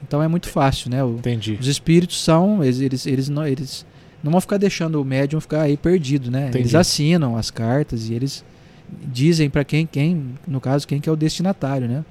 Então 0.00 0.22
é 0.22 0.28
muito 0.28 0.48
fácil, 0.48 0.90
né? 0.90 1.02
O, 1.02 1.16
Entendi. 1.16 1.58
Os 1.60 1.66
espíritos 1.66 2.22
são, 2.22 2.62
eles, 2.62 2.80
eles, 2.80 3.04
eles, 3.04 3.28
não, 3.28 3.44
eles 3.44 3.84
não 4.22 4.30
vão 4.30 4.40
ficar 4.40 4.56
deixando 4.56 5.02
o 5.02 5.04
médium 5.04 5.40
ficar 5.40 5.62
aí 5.62 5.76
perdido, 5.76 6.30
né? 6.30 6.48
Entendi. 6.48 6.58
Eles 6.62 6.74
assinam 6.76 7.36
as 7.36 7.50
cartas 7.50 8.08
e 8.08 8.14
eles 8.14 8.44
dizem 8.90 9.50
para 9.50 9.64
quem, 9.64 9.86
quem, 9.86 10.34
no 10.46 10.60
caso, 10.60 10.86
quem 10.86 11.00
que 11.00 11.08
é 11.08 11.12
o 11.12 11.16
destinatário, 11.16 11.88
né? 11.88 12.04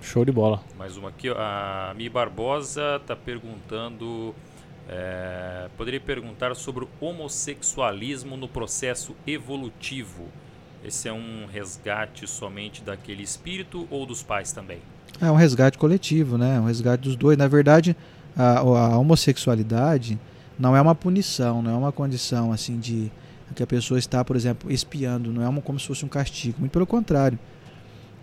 Show 0.00 0.24
de 0.24 0.32
bola. 0.32 0.62
Mais 0.78 0.96
uma 0.96 1.08
aqui, 1.10 1.28
a 1.28 1.94
Mi 1.96 2.08
Barbosa 2.08 2.96
está 3.00 3.14
perguntando 3.16 4.34
É, 4.88 5.68
poderia 5.76 6.00
perguntar 6.00 6.54
sobre 6.56 6.84
o 6.84 6.88
homossexualismo 7.00 8.36
no 8.36 8.48
processo 8.48 9.14
evolutivo. 9.24 10.24
Esse 10.84 11.08
é 11.08 11.12
um 11.12 11.46
resgate 11.46 12.26
somente 12.26 12.82
daquele 12.82 13.22
espírito 13.22 13.86
ou 13.88 14.04
dos 14.04 14.22
pais 14.24 14.50
também? 14.52 14.78
É 15.20 15.30
um 15.30 15.36
resgate 15.36 15.78
coletivo, 15.78 16.36
né? 16.36 16.58
Um 16.58 16.64
resgate 16.64 17.04
dos 17.04 17.14
dois. 17.14 17.38
Na 17.38 17.46
verdade, 17.46 17.96
a, 18.36 18.58
a 18.58 18.98
homossexualidade 18.98 20.18
não 20.58 20.76
é 20.76 20.80
uma 20.80 20.94
punição, 20.96 21.62
não 21.62 21.70
é 21.70 21.76
uma 21.76 21.92
condição 21.92 22.52
assim 22.52 22.78
de 22.78 23.10
que 23.52 23.62
a 23.62 23.66
pessoa 23.66 23.98
está, 23.98 24.24
por 24.24 24.36
exemplo, 24.36 24.70
espiando, 24.70 25.32
não 25.32 25.42
é 25.42 25.48
uma, 25.48 25.60
como 25.60 25.78
se 25.78 25.86
fosse 25.86 26.04
um 26.04 26.08
castigo. 26.08 26.56
Muito 26.60 26.72
pelo 26.72 26.86
contrário. 26.86 27.38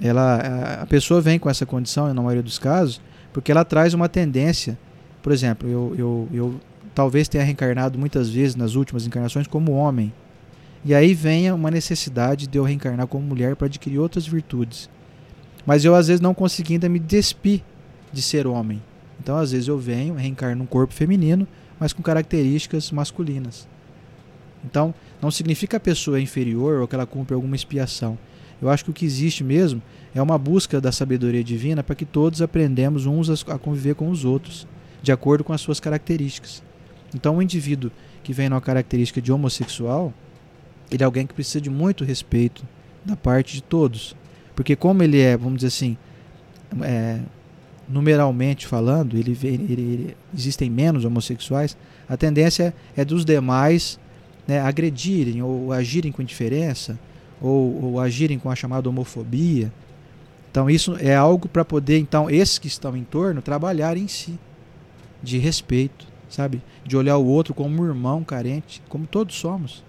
Ela, 0.02 0.82
a, 0.82 0.86
pessoa 0.86 1.20
vem 1.20 1.38
com 1.38 1.50
essa 1.50 1.66
condição, 1.66 2.14
na 2.14 2.22
maioria 2.22 2.44
dos 2.44 2.58
casos, 2.58 3.02
porque 3.34 3.52
ela 3.52 3.66
traz 3.66 3.94
uma 3.94 4.08
tendência. 4.08 4.78
Por 5.22 5.32
exemplo, 5.32 5.68
eu, 5.68 5.96
eu, 5.98 6.28
eu 6.34 6.62
talvez 6.96 7.28
tenha 7.28 7.44
reencarnado 7.44 8.00
muitas 8.00 8.30
vezes 8.30 8.56
nas 8.56 8.76
últimas 8.76 9.06
encarnações 9.06 9.48
como 9.48 9.74
homem. 9.74 10.14
E 10.84 10.96
aí 10.96 11.14
venha 11.14 11.54
uma 11.54 11.70
necessidade 11.70 12.48
de 12.48 12.58
eu 12.58 12.64
reencarnar 12.64 13.08
como 13.08 13.26
mulher 13.26 13.56
para 13.56 13.68
adquirir 13.68 14.00
outras 14.00 14.26
virtudes. 14.26 14.90
Mas 15.66 15.84
eu 15.84 15.94
às 15.94 16.08
vezes 16.08 16.22
não 16.22 16.34
consegui 16.34 16.74
ainda 16.74 16.88
me 16.88 17.00
despir 17.00 17.62
de 18.12 18.22
ser 18.22 18.48
homem. 18.48 18.82
Então 19.22 19.38
às 19.38 19.52
vezes 19.52 19.68
eu 19.68 19.78
venho, 19.78 20.16
reencarno 20.16 20.56
num 20.58 20.66
corpo 20.66 20.94
feminino, 20.94 21.46
mas 21.80 21.92
com 21.92 22.02
características 22.02 22.92
masculinas. 22.92 23.68
Então 24.64 24.94
não 25.22 25.30
significa 25.32 25.78
a 25.78 25.80
pessoa 25.80 26.18
é 26.18 26.22
inferior 26.22 26.82
ou 26.82 26.88
que 26.88 26.96
ela 26.96 27.06
cumpre 27.06 27.34
alguma 27.34 27.56
expiação. 27.56 28.18
Eu 28.62 28.70
acho 28.70 28.84
que 28.84 28.92
o 28.92 28.94
que 28.94 29.06
existe 29.06 29.44
mesmo 29.44 29.82
é 30.14 30.22
uma 30.22 30.38
busca 30.38 30.82
da 30.82 30.92
sabedoria 30.92 31.44
divina 31.44 31.84
para 31.84 31.96
que 31.96 32.06
todos 32.06 32.42
aprendamos 32.42 33.06
uns 33.06 33.30
a 33.48 33.58
conviver 33.58 33.96
com 33.96 34.10
os 34.10 34.26
outros, 34.26 34.68
de 35.02 35.12
acordo 35.12 35.44
com 35.44 35.54
as 35.54 35.62
suas 35.62 35.80
características. 35.80 36.62
Então, 37.14 37.38
o 37.38 37.42
indivíduo 37.42 37.92
que 38.24 38.34
vem 38.34 38.50
numa 38.50 38.62
característica 38.62 39.22
de 39.22 39.32
homossexual, 39.32 40.14
ele 40.92 41.04
é 41.04 41.06
alguém 41.06 41.26
que 41.26 41.34
precisa 41.34 41.62
de 41.62 41.70
muito 41.70 42.04
respeito 42.04 42.66
da 43.06 43.16
parte 43.16 43.54
de 43.56 43.64
todos. 43.64 44.16
Porque, 44.56 44.76
como 44.76 45.02
ele 45.04 45.20
é, 45.20 45.38
vamos 45.38 45.60
dizer 45.60 45.68
assim, 45.68 45.98
é, 46.82 47.20
numeralmente 47.88 48.68
falando, 48.68 49.18
ele, 49.18 49.38
ele, 49.44 49.74
ele, 49.74 50.18
existem 50.36 50.70
menos 50.70 51.06
homossexuais, 51.06 51.78
a 52.08 52.18
tendência 52.18 52.74
é 52.96 53.06
dos 53.06 53.24
demais 53.24 54.00
né, 54.50 54.60
agredirem 54.60 55.44
ou 55.44 55.72
agirem 55.72 56.12
com 56.12 56.24
indiferença 56.24 56.98
ou, 57.40 57.84
ou 57.84 58.00
agirem 58.00 58.40
com 58.40 58.50
a 58.50 58.56
chamada 58.56 58.90
homofobia. 58.90 59.72
Então 60.50 60.68
isso 60.68 60.98
é 61.00 61.16
algo 61.16 61.48
para 61.48 61.64
poder 61.64 62.00
então 62.00 62.28
esses 62.28 62.58
que 62.58 62.68
estão 62.68 62.98
em 62.98 63.04
torno 63.04 63.44
trabalhar 63.44 63.96
em 63.96 64.08
si 64.08 64.40
de 65.22 65.38
respeito, 65.38 66.08
sabe? 66.28 66.64
De 66.84 66.98
olhar 66.98 67.18
o 67.18 67.26
outro 67.28 67.54
como 67.54 67.80
um 67.80 67.86
irmão 67.86 68.24
carente, 68.24 68.82
como 68.90 69.06
todos 69.06 69.36
somos. 69.36 69.84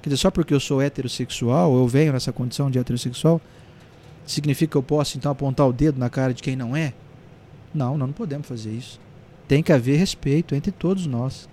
Quer 0.00 0.10
dizer, 0.10 0.20
só 0.22 0.30
porque 0.30 0.54
eu 0.54 0.60
sou 0.60 0.80
heterossexual, 0.80 1.74
eu 1.74 1.88
venho 1.88 2.12
nessa 2.12 2.32
condição 2.32 2.70
de 2.70 2.78
heterossexual, 2.78 3.40
significa 4.24 4.70
que 4.70 4.76
eu 4.76 4.84
posso 4.84 5.18
então 5.18 5.32
apontar 5.32 5.66
o 5.66 5.72
dedo 5.72 5.98
na 5.98 6.08
cara 6.08 6.32
de 6.32 6.44
quem 6.44 6.54
não 6.54 6.76
é? 6.76 6.92
Não, 7.74 7.98
não 7.98 8.12
podemos 8.12 8.46
fazer 8.46 8.70
isso. 8.70 9.00
Tem 9.48 9.64
que 9.64 9.72
haver 9.72 9.98
respeito 9.98 10.54
entre 10.54 10.70
todos 10.70 11.08
nós. 11.08 11.48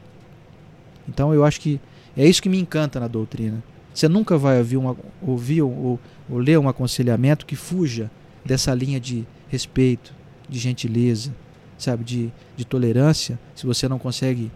Então 1.09 1.33
eu 1.33 1.43
acho 1.43 1.59
que 1.59 1.81
é 2.15 2.27
isso 2.27 2.41
que 2.41 2.49
me 2.49 2.59
encanta 2.59 2.99
na 2.99 3.07
doutrina. 3.07 3.63
Você 3.93 4.07
nunca 4.07 4.37
vai 4.37 4.57
ouvir, 4.57 4.77
uma, 4.77 4.97
ouvir 5.21 5.61
ou, 5.61 5.99
ou 6.29 6.37
ler 6.37 6.57
um 6.57 6.67
aconselhamento 6.67 7.45
que 7.45 7.55
fuja 7.55 8.09
dessa 8.43 8.73
linha 8.73 8.99
de 8.99 9.25
respeito, 9.47 10.13
de 10.49 10.59
gentileza, 10.59 11.33
sabe, 11.77 12.03
de, 12.03 12.31
de 12.55 12.65
tolerância. 12.65 13.39
Se 13.55 13.65
você 13.65 13.87
não 13.87 13.99
consegue 13.99 14.51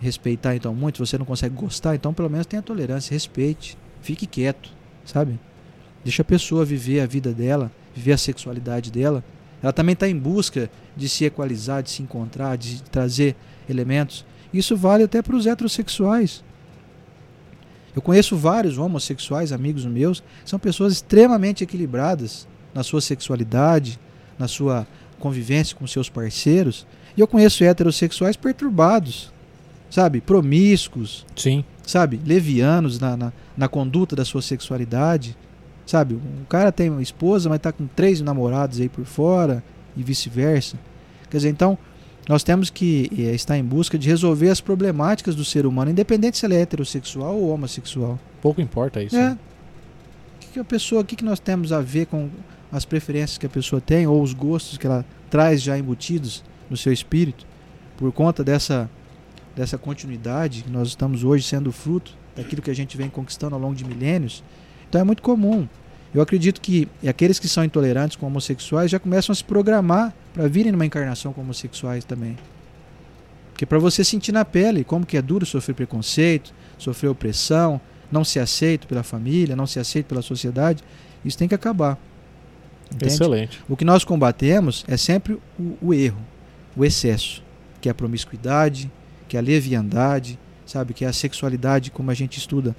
respeitar 0.00 0.54
então 0.54 0.74
muito, 0.74 0.96
se 0.96 1.10
você 1.10 1.18
não 1.18 1.24
consegue 1.24 1.54
gostar, 1.54 1.94
então 1.94 2.12
pelo 2.12 2.28
menos 2.28 2.46
tenha 2.46 2.62
tolerância, 2.62 3.12
respeite, 3.12 3.76
fique 4.02 4.26
quieto, 4.26 4.70
sabe? 5.04 5.38
Deixa 6.02 6.20
a 6.20 6.24
pessoa 6.24 6.64
viver 6.64 7.00
a 7.00 7.06
vida 7.06 7.32
dela, 7.32 7.72
viver 7.94 8.12
a 8.12 8.18
sexualidade 8.18 8.90
dela. 8.90 9.24
Ela 9.62 9.72
também 9.72 9.94
está 9.94 10.06
em 10.06 10.16
busca 10.16 10.70
de 10.94 11.08
se 11.08 11.24
equalizar, 11.24 11.82
de 11.82 11.90
se 11.90 12.02
encontrar, 12.02 12.56
de 12.56 12.82
trazer 12.82 13.34
elementos. 13.68 14.26
Isso 14.52 14.76
vale 14.76 15.04
até 15.04 15.22
para 15.22 15.34
os 15.34 15.46
heterossexuais. 15.46 16.44
Eu 17.94 18.02
conheço 18.02 18.36
vários 18.36 18.76
homossexuais, 18.76 19.52
amigos 19.52 19.84
meus, 19.84 20.22
são 20.44 20.58
pessoas 20.58 20.92
extremamente 20.94 21.62
equilibradas 21.62 22.46
na 22.74 22.82
sua 22.82 23.00
sexualidade, 23.00 23.98
na 24.38 24.48
sua 24.48 24.86
convivência 25.18 25.76
com 25.76 25.86
seus 25.86 26.08
parceiros. 26.08 26.86
E 27.16 27.20
eu 27.20 27.28
conheço 27.28 27.62
heterossexuais 27.62 28.36
perturbados, 28.36 29.32
sabe? 29.88 30.20
Promíscuos. 30.20 31.24
Sim. 31.36 31.64
Sabe? 31.86 32.20
Levianos 32.24 32.98
na, 32.98 33.16
na, 33.16 33.32
na 33.56 33.68
conduta 33.68 34.16
da 34.16 34.24
sua 34.24 34.42
sexualidade. 34.42 35.36
Sabe? 35.86 36.14
Um 36.14 36.44
cara 36.48 36.72
tem 36.72 36.90
uma 36.90 37.02
esposa, 37.02 37.48
mas 37.48 37.56
está 37.56 37.70
com 37.70 37.86
três 37.86 38.20
namorados 38.20 38.80
aí 38.80 38.88
por 38.88 39.04
fora 39.04 39.62
e 39.96 40.02
vice-versa. 40.02 40.78
Quer 41.30 41.36
dizer, 41.36 41.50
então, 41.50 41.78
nós 42.28 42.42
temos 42.42 42.70
que 42.70 43.10
é, 43.18 43.34
estar 43.34 43.58
em 43.58 43.64
busca 43.64 43.98
de 43.98 44.08
resolver 44.08 44.48
as 44.48 44.60
problemáticas 44.60 45.34
do 45.34 45.44
ser 45.44 45.66
humano, 45.66 45.90
independente 45.90 46.38
se 46.38 46.46
ele 46.46 46.54
é 46.54 46.60
heterossexual 46.60 47.34
ou 47.36 47.50
homossexual. 47.50 48.18
Pouco 48.40 48.60
importa 48.60 49.02
isso. 49.02 49.16
É. 49.16 49.30
Né? 49.30 49.38
O 50.36 50.38
que, 50.40 50.46
que 50.54 50.58
a 50.58 50.64
pessoa, 50.64 51.02
o 51.02 51.04
que, 51.04 51.16
que 51.16 51.24
nós 51.24 51.38
temos 51.38 51.72
a 51.72 51.80
ver 51.80 52.06
com 52.06 52.30
as 52.72 52.84
preferências 52.84 53.38
que 53.38 53.46
a 53.46 53.50
pessoa 53.50 53.80
tem 53.80 54.06
ou 54.06 54.22
os 54.22 54.32
gostos 54.32 54.78
que 54.78 54.86
ela 54.86 55.04
traz 55.30 55.62
já 55.62 55.78
embutidos 55.78 56.42
no 56.70 56.76
seu 56.76 56.92
espírito, 56.92 57.46
por 57.96 58.10
conta 58.12 58.42
dessa 58.42 58.88
dessa 59.54 59.78
continuidade 59.78 60.64
que 60.64 60.70
nós 60.70 60.88
estamos 60.88 61.22
hoje 61.22 61.44
sendo 61.44 61.70
fruto 61.70 62.16
daquilo 62.34 62.60
que 62.60 62.70
a 62.70 62.74
gente 62.74 62.96
vem 62.96 63.08
conquistando 63.08 63.54
ao 63.54 63.60
longo 63.60 63.74
de 63.74 63.84
milênios. 63.84 64.42
Então 64.88 65.00
é 65.00 65.04
muito 65.04 65.22
comum. 65.22 65.68
Eu 66.14 66.22
acredito 66.22 66.60
que 66.60 66.88
aqueles 67.06 67.40
que 67.40 67.48
são 67.48 67.64
intolerantes 67.64 68.16
com 68.16 68.26
homossexuais 68.26 68.90
já 68.90 69.00
começam 69.00 69.32
a 69.32 69.36
se 69.36 69.42
programar 69.42 70.14
para 70.32 70.46
virem 70.46 70.70
numa 70.70 70.86
encarnação 70.86 71.32
com 71.32 71.40
homossexuais 71.40 72.04
também. 72.04 72.36
Porque 73.50 73.66
para 73.66 73.78
você 73.78 74.04
sentir 74.04 74.30
na 74.30 74.44
pele 74.44 74.84
como 74.84 75.04
que 75.04 75.16
é 75.16 75.22
duro 75.22 75.44
sofrer 75.44 75.74
preconceito, 75.74 76.54
sofrer 76.78 77.08
opressão, 77.08 77.80
não 78.10 78.24
ser 78.24 78.40
aceito 78.40 78.86
pela 78.86 79.02
família, 79.02 79.56
não 79.56 79.66
ser 79.66 79.80
aceito 79.80 80.06
pela 80.06 80.22
sociedade, 80.22 80.84
isso 81.24 81.36
tem 81.36 81.48
que 81.48 81.54
acabar. 81.54 81.98
Entende? 82.92 83.12
Excelente. 83.12 83.60
O 83.68 83.76
que 83.76 83.84
nós 83.84 84.04
combatemos 84.04 84.84
é 84.86 84.96
sempre 84.96 85.34
o, 85.58 85.78
o, 85.82 85.94
erro, 85.94 86.20
o 86.76 86.84
excesso, 86.84 87.42
que 87.80 87.88
é 87.88 87.92
a 87.92 87.94
promiscuidade, 87.94 88.90
que 89.28 89.36
é 89.36 89.40
a 89.40 89.42
leviandade, 89.42 90.38
sabe, 90.66 90.94
que 90.94 91.04
é 91.04 91.08
a 91.08 91.12
sexualidade, 91.12 91.90
como 91.90 92.10
a 92.10 92.14
gente 92.14 92.38
estuda, 92.38 92.74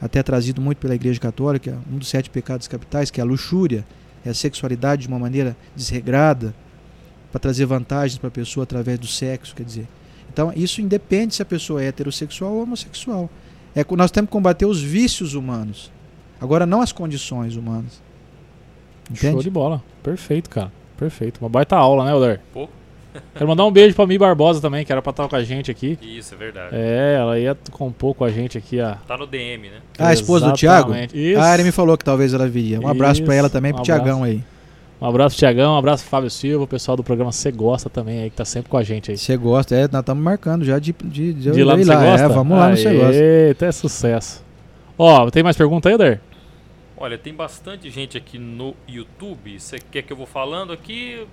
até 0.00 0.22
trazido 0.22 0.60
muito 0.60 0.78
pela 0.78 0.94
Igreja 0.94 1.18
Católica, 1.18 1.78
um 1.92 1.98
dos 1.98 2.08
sete 2.08 2.30
pecados 2.30 2.68
capitais, 2.68 3.10
que 3.10 3.20
é 3.20 3.22
a 3.22 3.26
luxúria, 3.26 3.84
é 4.24 4.30
a 4.30 4.34
sexualidade 4.34 5.02
de 5.02 5.08
uma 5.08 5.18
maneira 5.18 5.56
desregrada, 5.74 6.54
para 7.30 7.38
trazer 7.38 7.66
vantagens 7.66 8.18
para 8.18 8.28
a 8.28 8.30
pessoa 8.30 8.64
através 8.64 8.98
do 8.98 9.06
sexo, 9.06 9.54
quer 9.54 9.64
dizer. 9.64 9.86
Então, 10.32 10.52
isso 10.54 10.80
independe 10.80 11.34
se 11.34 11.42
a 11.42 11.44
pessoa 11.44 11.82
é 11.82 11.86
heterossexual 11.86 12.52
ou 12.52 12.62
homossexual. 12.62 13.28
É, 13.74 13.84
nós 13.96 14.10
temos 14.10 14.28
que 14.28 14.32
combater 14.32 14.66
os 14.66 14.80
vícios 14.80 15.34
humanos. 15.34 15.90
Agora, 16.40 16.64
não 16.64 16.80
as 16.80 16.92
condições 16.92 17.56
humanas. 17.56 18.00
Entende? 19.10 19.32
Show 19.32 19.42
de 19.42 19.50
bola. 19.50 19.82
Perfeito, 20.02 20.48
cara. 20.48 20.72
Perfeito. 20.96 21.38
Uma 21.40 21.48
baita 21.48 21.76
aula, 21.76 22.04
né, 22.04 22.14
Oder? 22.14 22.40
Pô. 22.52 22.68
Quero 23.34 23.48
mandar 23.48 23.64
um 23.64 23.70
beijo 23.70 23.94
pra 23.94 24.06
Mi 24.06 24.18
Barbosa 24.18 24.60
também, 24.60 24.84
que 24.84 24.92
era 24.92 25.00
pra 25.00 25.10
estar 25.10 25.28
com 25.28 25.36
a 25.36 25.42
gente 25.42 25.70
aqui. 25.70 25.98
Isso, 26.02 26.34
é 26.34 26.36
verdade. 26.36 26.68
É, 26.72 27.16
ela 27.18 27.38
ia 27.38 27.56
compor 27.70 28.14
com 28.14 28.24
a 28.24 28.30
gente 28.30 28.58
aqui. 28.58 28.80
A... 28.80 28.98
Tá 29.06 29.16
no 29.16 29.26
DM, 29.26 29.68
né? 29.68 29.76
Ah, 29.98 30.08
a 30.08 30.12
esposa 30.12 30.46
do 30.46 30.52
Thiago? 30.52 30.94
Isso. 31.12 31.40
Ah, 31.40 31.54
ele 31.54 31.64
me 31.64 31.72
falou 31.72 31.96
que 31.96 32.04
talvez 32.04 32.34
ela 32.34 32.48
viria. 32.48 32.80
Um 32.80 32.88
abraço 32.88 33.22
para 33.22 33.34
ela 33.34 33.50
também, 33.50 33.72
pro 33.72 33.80
um 33.80 33.84
Tiagão 33.84 34.24
aí. 34.24 34.42
Um 35.00 35.06
abraço, 35.06 35.36
Tiagão. 35.36 35.74
Um 35.74 35.78
abraço, 35.78 36.04
Fábio 36.04 36.28
Silva. 36.28 36.64
O 36.64 36.66
pessoal 36.66 36.96
do 36.96 37.04
programa 37.04 37.30
Você 37.30 37.52
Gosta 37.52 37.88
também 37.88 38.22
aí, 38.22 38.30
que 38.30 38.36
tá 38.36 38.44
sempre 38.44 38.68
com 38.68 38.76
a 38.76 38.82
gente 38.82 39.10
aí. 39.10 39.16
Você 39.16 39.36
Gosta, 39.36 39.74
é, 39.74 39.88
nós 39.90 40.00
estamos 40.00 40.22
marcando 40.22 40.64
já 40.64 40.78
de, 40.78 40.92
de, 41.04 41.32
de, 41.32 41.50
de 41.52 41.64
lá 41.64 41.76
no 41.76 41.84
Você 41.84 41.94
Gosta? 41.94 42.26
É, 42.26 42.28
vamos 42.28 42.58
lá 42.58 42.70
no 42.70 42.76
Você 42.76 42.94
Gosta. 42.94 43.14
Eita, 43.14 43.66
é 43.66 43.72
sucesso. 43.72 44.44
Ó, 44.98 45.30
tem 45.30 45.44
mais 45.44 45.56
pergunta 45.56 45.88
aí, 45.88 45.94
Eder? 45.94 46.20
Olha, 46.96 47.16
tem 47.16 47.32
bastante 47.32 47.88
gente 47.90 48.18
aqui 48.18 48.38
no 48.40 48.74
YouTube. 48.88 49.58
Você 49.58 49.78
quer 49.78 50.02
que 50.02 50.12
eu 50.12 50.16
vou 50.16 50.26
falando 50.26 50.72
aqui? 50.72 51.24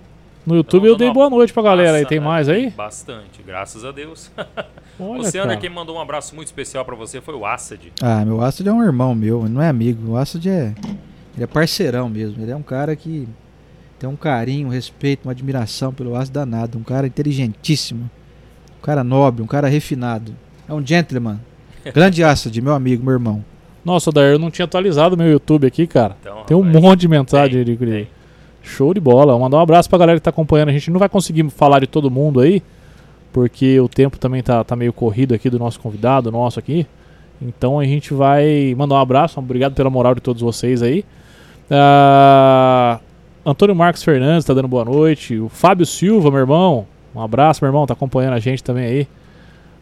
No 0.46 0.54
YouTube 0.54 0.86
eu, 0.86 0.96
dei 0.96 1.12
boa 1.12 1.28
noite 1.28 1.52
pra 1.52 1.60
galera 1.60 1.96
aí. 1.96 2.06
Tem 2.06 2.20
mais 2.20 2.48
aí? 2.48 2.70
Bastante, 2.70 3.42
graças 3.44 3.84
a 3.84 3.90
Deus. 3.90 4.30
Olha, 4.98 5.18
Luciano, 5.18 5.58
quem 5.58 5.68
mandou 5.68 5.96
um 5.96 6.00
abraço 6.00 6.36
muito 6.36 6.46
especial 6.46 6.84
para 6.84 6.94
você 6.94 7.20
foi 7.20 7.34
o 7.34 7.44
Assad. 7.44 7.92
Ah, 8.00 8.24
meu 8.24 8.40
Assad 8.40 8.66
é 8.66 8.72
um 8.72 8.82
irmão 8.82 9.12
meu, 9.12 9.48
não 9.48 9.60
é 9.60 9.68
amigo. 9.68 10.12
O 10.12 10.16
Assad 10.16 10.48
é, 10.48 10.72
ele 11.34 11.42
é 11.42 11.46
parceirão 11.48 12.08
mesmo. 12.08 12.40
Ele 12.40 12.52
é 12.52 12.56
um 12.56 12.62
cara 12.62 12.94
que 12.94 13.28
tem 13.98 14.08
um 14.08 14.14
carinho, 14.14 14.68
um 14.68 14.70
respeito, 14.70 15.24
uma 15.24 15.32
admiração 15.32 15.92
pelo 15.92 16.14
Aço 16.14 16.30
danado. 16.30 16.78
Um 16.78 16.84
cara 16.84 17.08
inteligentíssimo. 17.08 18.08
Um 18.78 18.82
cara 18.82 19.02
nobre, 19.02 19.42
um 19.42 19.46
cara 19.46 19.66
refinado. 19.66 20.32
É 20.68 20.72
um 20.72 20.84
gentleman. 20.86 21.40
Grande 21.92 22.22
Assad, 22.22 22.56
meu 22.60 22.72
amigo, 22.72 23.02
meu 23.02 23.14
irmão. 23.14 23.44
Nossa, 23.84 24.12
Daí 24.12 24.32
eu 24.32 24.38
não 24.38 24.50
tinha 24.50 24.64
atualizado 24.64 25.16
meu 25.16 25.28
YouTube 25.28 25.66
aqui, 25.66 25.86
cara. 25.86 26.16
Então, 26.20 26.44
tem 26.44 26.56
um 26.56 26.64
monte 26.64 27.00
de 27.00 27.08
mensagem 27.08 27.60
ali. 27.60 27.76
Tem. 27.76 28.08
Show 28.66 28.92
de 28.92 29.00
bola. 29.00 29.32
Vou 29.32 29.40
mandar 29.40 29.58
um 29.58 29.60
abraço 29.60 29.88
pra 29.88 29.98
galera 29.98 30.18
que 30.18 30.24
tá 30.24 30.30
acompanhando. 30.30 30.68
A 30.68 30.72
gente 30.72 30.90
não 30.90 30.98
vai 30.98 31.08
conseguir 31.08 31.48
falar 31.50 31.80
de 31.80 31.86
todo 31.86 32.10
mundo 32.10 32.40
aí, 32.40 32.62
porque 33.32 33.78
o 33.80 33.88
tempo 33.88 34.18
também 34.18 34.42
tá, 34.42 34.62
tá 34.64 34.74
meio 34.74 34.92
corrido 34.92 35.34
aqui 35.34 35.48
do 35.48 35.58
nosso 35.58 35.78
convidado, 35.80 36.30
nosso 36.30 36.58
aqui. 36.58 36.86
Então 37.40 37.78
a 37.78 37.84
gente 37.84 38.14
vai 38.14 38.74
mandar 38.76 38.96
um 38.96 38.98
abraço, 38.98 39.38
obrigado 39.38 39.74
pela 39.74 39.90
moral 39.90 40.14
de 40.14 40.20
todos 40.20 40.42
vocês 40.42 40.82
aí. 40.82 41.04
Ah, 41.70 42.98
Antônio 43.44 43.74
Marcos 43.74 44.02
Fernandes 44.02 44.44
tá 44.44 44.54
dando 44.54 44.68
boa 44.68 44.84
noite. 44.84 45.38
O 45.38 45.48
Fábio 45.48 45.86
Silva, 45.86 46.30
meu 46.30 46.40
irmão. 46.40 46.86
Um 47.14 47.20
abraço, 47.20 47.62
meu 47.62 47.68
irmão, 47.68 47.86
tá 47.86 47.94
acompanhando 47.94 48.34
a 48.34 48.38
gente 48.38 48.62
também 48.62 48.84
aí. 48.84 49.08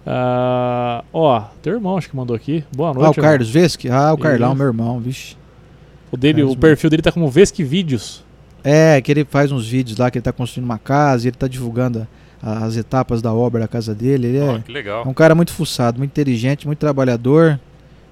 Ah, 0.07 1.03
ó, 1.13 1.43
teu 1.63 1.75
irmão 1.75 1.97
acho 1.97 2.11
que 2.11 2.17
mandou 2.17 2.37
aqui. 2.37 2.65
Boa 2.75 2.93
noite. 2.93 3.07
Ah, 3.07 3.09
o 3.09 3.13
irmão. 3.13 3.31
Carlos 3.31 3.51
Vesque? 3.51 3.89
Ah, 3.89 4.13
o 4.13 4.19
Carlão, 4.19 4.51
Isso. 4.51 4.59
meu 4.59 4.67
irmão, 4.67 5.01
vixe. 5.01 5.37
O, 6.11 6.17
dele, 6.17 6.41
Carlos 6.41 6.55
o 6.55 6.59
perfil 6.59 6.91
dele 6.91 7.03
tá 7.03 7.13
como 7.13 7.29
Vesque 7.29 7.63
Vídeos. 7.63 8.24
É, 8.65 8.99
que 9.03 9.13
ele 9.13 9.25
faz 9.27 9.53
uns 9.53 9.69
vídeos 9.69 9.99
lá 9.99 10.11
que 10.11 10.17
ele 10.19 10.23
tá 10.23 10.33
construindo 10.33 10.65
uma 10.65 10.79
casa 10.79 11.27
e 11.27 11.29
ele 11.29 11.37
tá 11.37 11.47
divulgando 11.47 12.07
a- 12.43 12.65
as 12.65 12.77
etapas 12.79 13.21
da 13.21 13.33
obra 13.33 13.61
da 13.61 13.69
casa 13.69 13.95
dele. 13.95 14.29
Ele 14.29 14.41
Ó, 14.41 14.57
é 14.57 14.59
que 14.61 14.73
legal. 14.73 15.05
é 15.05 15.09
um 15.09 15.13
cara 15.15 15.35
muito 15.35 15.53
fuçado, 15.53 15.99
muito 15.99 16.11
inteligente, 16.11 16.67
muito 16.67 16.79
trabalhador. 16.79 17.61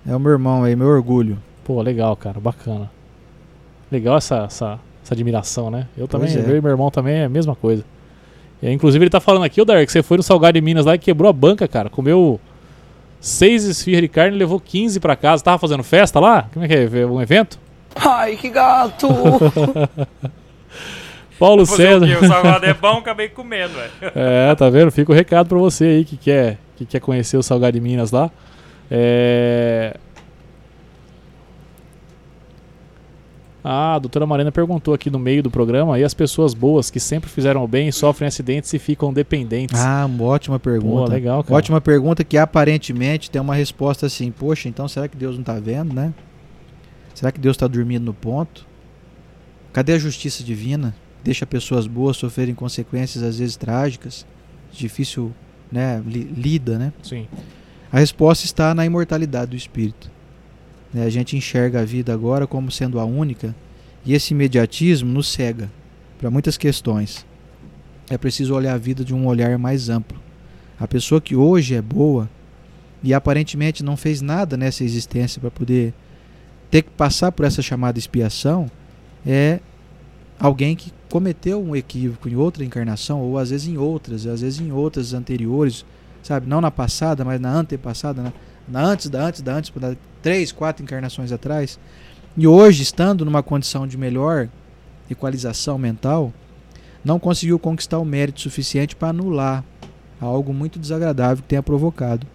É 0.07 0.15
o 0.15 0.21
meu 0.21 0.33
irmão 0.33 0.63
aí, 0.65 0.77
meu 0.77 0.89
orgulho. 0.89 1.39
Pô, 1.65 1.81
legal, 1.81 2.15
cara, 2.17 2.39
bacana. 2.39 2.91
Legal 3.91 4.17
essa, 4.19 4.45
essa, 4.45 4.79
essa 5.03 5.15
admiração, 5.15 5.71
né? 5.71 5.87
Eu 5.97 6.07
também, 6.07 6.31
Pois 6.33 6.45
é. 6.47 6.51
eu 6.51 6.57
e 6.57 6.61
meu 6.61 6.71
irmão 6.71 6.91
também 6.91 7.17
é 7.19 7.25
a 7.25 7.29
mesma 7.29 7.55
coisa. 7.55 7.85
E, 8.61 8.67
aí, 8.67 8.73
inclusive 8.75 9.03
ele 9.03 9.11
tá 9.11 9.21
falando 9.21 9.45
aqui, 9.45 9.61
ô 9.61 9.65
Dark, 9.65 9.85
que 9.87 9.93
você 9.93 10.03
foi 10.03 10.17
no 10.19 10.23
Salgado 10.23 10.53
de 10.55 10.61
Minas 10.61 10.85
lá 10.85 10.95
e 10.95 10.99
quebrou 10.99 11.29
a 11.31 11.33
banca, 11.33 11.67
cara. 11.67 11.89
Comeu 11.89 12.39
seis 13.21 13.65
esfirras 13.65 14.03
de 14.03 14.09
carne 14.09 14.37
e 14.37 14.39
levou 14.39 14.59
15 14.61 14.99
pra 15.01 15.15
casa. 15.17 15.43
Tava 15.43 15.59
fazendo 15.59 15.83
festa 15.83 16.19
lá? 16.21 16.49
Como 16.53 16.65
é 16.65 16.69
que 16.69 16.75
é? 16.75 17.07
Um 17.07 17.21
evento? 17.23 17.59
Ai, 17.95 18.37
que 18.37 18.49
gato! 18.51 19.07
Paulo 21.43 21.65
o 21.65 21.67
César. 21.67 22.07
quê? 22.07 22.15
O 22.15 22.29
salgado 22.29 22.65
é 22.65 22.73
bom, 22.73 22.99
acabei 22.99 23.29
comendo, 23.29 23.75
velho. 23.75 24.13
É, 24.15 24.55
tá 24.55 24.71
vendo? 24.71 24.93
Fica 24.93 25.11
o 25.11 25.15
recado 25.15 25.49
pra 25.49 25.59
você 25.59 25.85
aí 25.85 26.05
que 26.05 26.17
quer, 26.17 26.57
que 26.77 26.87
quer 26.87 27.01
conhecer 27.01 27.37
o 27.37 27.43
Salgado 27.43 27.73
de 27.73 27.81
Minas 27.81 28.13
lá. 28.13 28.31
É... 28.89 29.97
Ah, 33.65 33.95
a 33.95 33.99
doutora 33.99 34.25
Marina 34.25 34.53
perguntou 34.53 34.95
aqui 34.95 35.11
no 35.11 35.19
meio 35.19 35.43
do 35.43 35.51
programa, 35.51 35.99
e 35.99 36.05
as 36.05 36.15
pessoas 36.15 36.55
boas 36.55 36.91
que 36.91 37.01
sempre 37.01 37.29
fizeram 37.29 37.65
o 37.65 37.69
bem 37.69 37.91
sofrem 37.91 38.29
acidentes 38.29 38.73
e 38.73 38.79
ficam 38.79 39.13
dependentes. 39.13 39.81
Ah, 39.81 40.07
uma 40.07 40.25
ótima 40.25 40.61
Pô, 40.61 40.71
pergunta. 40.71 41.13
legal, 41.13 41.43
cara. 41.43 41.57
Ótima 41.57 41.81
pergunta 41.81 42.23
que 42.23 42.39
aparentemente 42.39 43.31
tem 43.31 43.43
uma 43.43 43.55
resposta 43.57 44.07
assim, 44.07 44.31
poxa, 44.31 44.69
então 44.69 44.87
será 44.87 45.09
que 45.09 45.17
Deus 45.17 45.37
não 45.37 45.43
tá 45.43 45.59
vendo, 45.59 45.93
né? 45.93 46.15
Será 47.15 47.33
que 47.33 47.41
Deus 47.41 47.57
tá 47.57 47.67
dormindo 47.67 48.05
no 48.05 48.15
ponto? 48.15 48.65
Cadê 49.73 49.95
a 49.95 49.99
justiça 49.99 50.45
divina? 50.45 50.95
Deixa 51.25 51.47
pessoas 51.47 51.87
boas 51.87 52.17
sofrerem 52.17 52.55
consequências 52.55 53.23
às 53.23 53.39
vezes 53.39 53.57
trágicas, 53.57 54.27
difícil, 54.73 55.33
né, 55.71 56.03
li- 56.05 56.25
lida, 56.37 56.79
né? 56.79 56.93
Sim. 57.03 57.29
A 57.93 57.99
resposta 57.99 58.45
está 58.45 58.75
na 58.75 58.85
imortalidade 58.85 59.51
do 59.53 59.57
espírito. 59.57 60.11
Né, 60.93 61.05
A 61.05 61.11
gente 61.11 61.37
enxerga 61.37 61.81
a 61.81 61.85
vida 61.85 62.13
agora 62.13 62.47
como 62.47 62.71
sendo 62.71 62.99
a 62.99 63.05
única 63.05 63.55
e 64.05 64.15
esse 64.15 64.35
imediatismo 64.35 65.11
nos 65.13 65.29
cega 65.29 65.71
para 66.19 66.31
muitas 66.31 66.57
questões. 66.57 67.25
É 68.11 68.19
preciso 68.19 68.55
olhar 68.55 68.75
a 68.75 68.79
vida 68.79 69.05
de 69.05 69.15
um 69.15 69.27
olhar 69.27 69.57
mais 69.59 69.89
amplo. 69.89 70.21
A 70.79 70.89
pessoa 70.89 71.21
que 71.21 71.37
hoje 71.37 71.75
é 71.75 71.83
boa 71.83 72.29
e 73.03 73.15
aparentemente 73.15 73.85
não 73.85 73.97
fez 73.97 74.21
nada 74.21 74.57
nessa 74.57 74.83
existência 74.83 75.41
para 75.41 75.51
poder 75.51 75.95
ter 76.71 76.83
que 76.83 76.91
passar 76.91 77.31
por 77.31 77.45
essa 77.47 77.63
chamada 77.63 77.99
expiação 77.99 78.71
é 79.27 79.61
alguém 80.39 80.75
que 80.75 80.91
cometeu 81.13 81.63
um 81.63 81.77
equívoco 81.77 82.27
em 82.27 82.35
outra 82.37 82.65
encarnação 82.65 83.21
ou 83.21 83.37
às 83.37 83.51
vezes 83.51 83.69
em 83.69 83.77
outras, 83.77 84.27
às 84.27 84.41
vezes 84.41 84.59
em 84.59 84.73
outras 84.73 85.13
anteriores, 85.13 85.85
sabe? 86.23 86.49
Não 86.49 86.59
na 86.59 86.71
passada, 86.71 87.23
mas 87.23 87.39
na 87.39 87.53
antepassada, 87.53 88.23
na, 88.23 88.33
na 88.67 88.83
antes 88.83 89.11
da 89.11 89.23
antes 89.23 89.43
da 89.43 89.55
antes, 89.55 89.71
da 89.77 89.95
três, 90.23 90.51
quatro 90.51 90.83
encarnações 90.83 91.31
atrás. 91.31 91.79
E 92.35 92.47
hoje, 92.47 92.83
estando 92.83 93.27
numa 93.27 93.43
condição 93.43 93.87
de 93.87 93.99
melhor 93.99 94.49
equalização 95.11 95.77
mental, 95.77 96.33
não 97.05 97.19
conseguiu 97.19 97.59
conquistar 97.59 97.99
o 97.99 98.07
mérito 98.07 98.41
suficiente 98.41 98.97
para 98.97 99.09
anular 99.09 99.63
algo 100.19 100.55
muito 100.55 100.79
desagradável 100.79 101.43
que 101.43 101.49
tenha 101.51 101.63
provocado. 101.63 102.27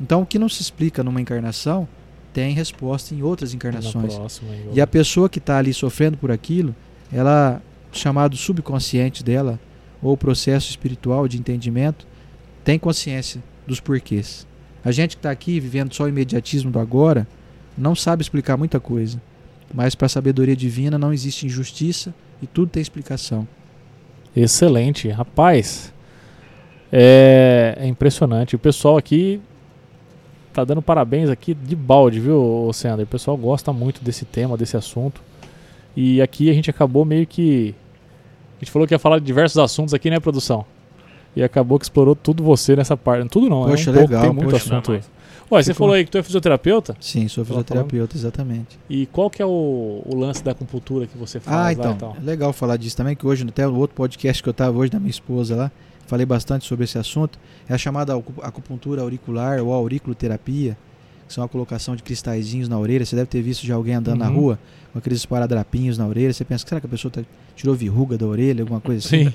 Então, 0.00 0.22
o 0.22 0.26
que 0.26 0.36
não 0.36 0.48
se 0.48 0.60
explica 0.60 1.04
numa 1.04 1.20
encarnação 1.20 1.86
tem 2.32 2.52
resposta 2.52 3.14
em 3.14 3.22
outras 3.22 3.52
Na 3.52 3.56
encarnações. 3.56 4.16
próxima, 4.16 4.50
E 4.72 4.80
a 4.80 4.86
pessoa 4.86 5.28
que 5.28 5.38
está 5.38 5.58
ali 5.58 5.72
sofrendo 5.72 6.16
por 6.18 6.32
aquilo, 6.32 6.74
ela, 7.12 7.62
chamado 7.96 8.36
subconsciente 8.36 9.24
dela, 9.24 9.58
ou 10.02 10.16
processo 10.16 10.70
espiritual 10.70 11.26
de 11.26 11.38
entendimento, 11.38 12.06
tem 12.64 12.78
consciência 12.78 13.42
dos 13.66 13.80
porquês. 13.80 14.46
A 14.84 14.92
gente 14.92 15.16
que 15.16 15.20
está 15.20 15.30
aqui 15.30 15.58
vivendo 15.58 15.92
só 15.94 16.04
o 16.04 16.08
imediatismo 16.08 16.70
do 16.70 16.78
agora, 16.78 17.26
não 17.76 17.94
sabe 17.94 18.22
explicar 18.22 18.56
muita 18.56 18.78
coisa. 18.78 19.20
Mas 19.74 19.94
para 19.94 20.06
a 20.06 20.08
sabedoria 20.08 20.54
divina 20.54 20.96
não 20.96 21.12
existe 21.12 21.46
injustiça 21.46 22.14
e 22.40 22.46
tudo 22.46 22.70
tem 22.70 22.80
explicação. 22.80 23.46
Excelente. 24.34 25.08
Rapaz, 25.08 25.92
é, 26.92 27.76
é 27.80 27.86
impressionante. 27.86 28.54
O 28.54 28.58
pessoal 28.58 28.96
aqui 28.96 29.40
tá 30.52 30.64
dando 30.64 30.80
parabéns 30.80 31.28
aqui 31.28 31.52
de 31.52 31.76
balde, 31.76 32.20
viu, 32.20 32.40
ô 32.40 32.72
Sander? 32.72 33.04
O 33.04 33.08
pessoal 33.08 33.36
gosta 33.36 33.72
muito 33.72 34.02
desse 34.02 34.24
tema, 34.24 34.56
desse 34.56 34.76
assunto. 34.76 35.20
E 35.96 36.20
aqui 36.22 36.50
a 36.50 36.52
gente 36.52 36.70
acabou 36.70 37.04
meio 37.04 37.26
que. 37.26 37.74
A 38.56 38.64
gente 38.64 38.70
falou 38.70 38.86
que 38.88 38.94
ia 38.94 38.98
falar 38.98 39.18
de 39.18 39.24
diversos 39.24 39.58
assuntos 39.58 39.92
aqui, 39.94 40.08
né, 40.10 40.18
produção? 40.20 40.64
E 41.34 41.42
acabou 41.42 41.78
que 41.78 41.84
explorou 41.84 42.14
tudo 42.16 42.42
você 42.42 42.74
nessa 42.74 42.96
parte. 42.96 43.28
Tudo 43.28 43.48
não, 43.50 43.64
Poxa, 43.64 43.90
é 43.90 43.92
um 43.92 43.96
pouco, 43.96 44.08
legal, 44.10 44.22
tem 44.24 44.32
muito 44.32 44.50
poxa. 44.50 44.56
assunto 44.74 44.92
aí. 44.92 45.00
Ué, 45.52 45.62
você 45.62 45.74
falou 45.74 45.92
aí 45.94 46.04
que 46.04 46.10
tu 46.10 46.18
é 46.18 46.22
fisioterapeuta? 46.22 46.96
Sim, 46.98 47.28
sou 47.28 47.44
fisioterapeuta, 47.44 48.16
exatamente. 48.16 48.78
E 48.90 49.06
qual 49.06 49.28
que 49.30 49.40
é 49.42 49.46
o, 49.46 50.02
o 50.04 50.16
lance 50.16 50.42
da 50.42 50.50
acupuntura 50.52 51.06
que 51.06 51.16
você 51.16 51.38
faz 51.38 51.56
Ah, 51.56 51.60
lá 51.64 51.72
então, 51.72 51.92
e 51.92 51.94
tal? 51.96 52.16
é 52.20 52.24
legal 52.24 52.52
falar 52.52 52.76
disso 52.78 52.96
também, 52.96 53.14
que 53.14 53.26
hoje, 53.26 53.44
até 53.46 53.68
o 53.68 53.74
outro 53.76 53.94
podcast 53.94 54.42
que 54.42 54.48
eu 54.48 54.52
estava 54.52 54.76
hoje 54.76 54.90
da 54.90 54.98
minha 54.98 55.10
esposa 55.10 55.54
lá, 55.54 55.70
falei 56.06 56.24
bastante 56.26 56.64
sobre 56.64 56.84
esse 56.84 56.98
assunto, 56.98 57.38
é 57.68 57.74
a 57.74 57.78
chamada 57.78 58.16
acu- 58.16 58.40
acupuntura 58.42 59.02
auricular 59.02 59.60
ou 59.62 59.72
auriculoterapia, 59.72 60.76
que 61.26 61.32
são 61.34 61.42
a 61.44 61.48
colocação 61.48 61.96
de 61.96 62.02
cristalzinhos 62.02 62.68
na 62.68 62.78
orelha. 62.78 63.04
Você 63.04 63.16
deve 63.16 63.26
ter 63.28 63.42
visto 63.42 63.66
já 63.66 63.74
alguém 63.74 63.94
andando 63.94 64.18
na 64.18 64.28
Uhum. 64.28 64.34
rua 64.36 64.58
com 64.92 64.98
aqueles 64.98 65.18
esparadrapinhos 65.18 65.98
na 65.98 66.06
orelha. 66.06 66.32
Você 66.32 66.44
pensa, 66.44 66.64
será 66.66 66.80
que 66.80 66.86
a 66.86 66.90
pessoa 66.90 67.10
tá- 67.10 67.22
tirou 67.54 67.74
verruga 67.74 68.16
da 68.16 68.26
orelha, 68.26 68.62
alguma 68.62 68.80
coisa 68.80 69.06
assim? 69.06 69.26
Sim. 69.30 69.34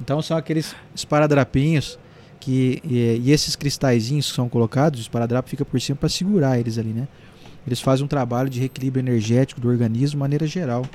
Então 0.00 0.20
são 0.22 0.36
aqueles 0.36 0.74
esparadrapinhos 1.18 1.98
que 2.40 2.80
e, 2.84 3.20
e 3.24 3.32
esses 3.32 3.56
cristalzinhos 3.56 4.30
que 4.30 4.36
são 4.36 4.48
colocados, 4.48 5.00
o 5.00 5.02
esparadrapo 5.02 5.48
fica 5.48 5.64
por 5.64 5.80
cima 5.80 5.96
para 5.96 6.08
segurar 6.08 6.58
eles 6.58 6.78
ali, 6.78 6.90
né? 6.90 7.08
Eles 7.66 7.80
fazem 7.80 8.04
um 8.04 8.08
trabalho 8.08 8.48
de 8.48 8.60
reequilíbrio 8.60 9.02
energético 9.02 9.60
do 9.60 9.68
organismo 9.68 10.10
de 10.12 10.16
maneira 10.16 10.46
geral. 10.46 10.86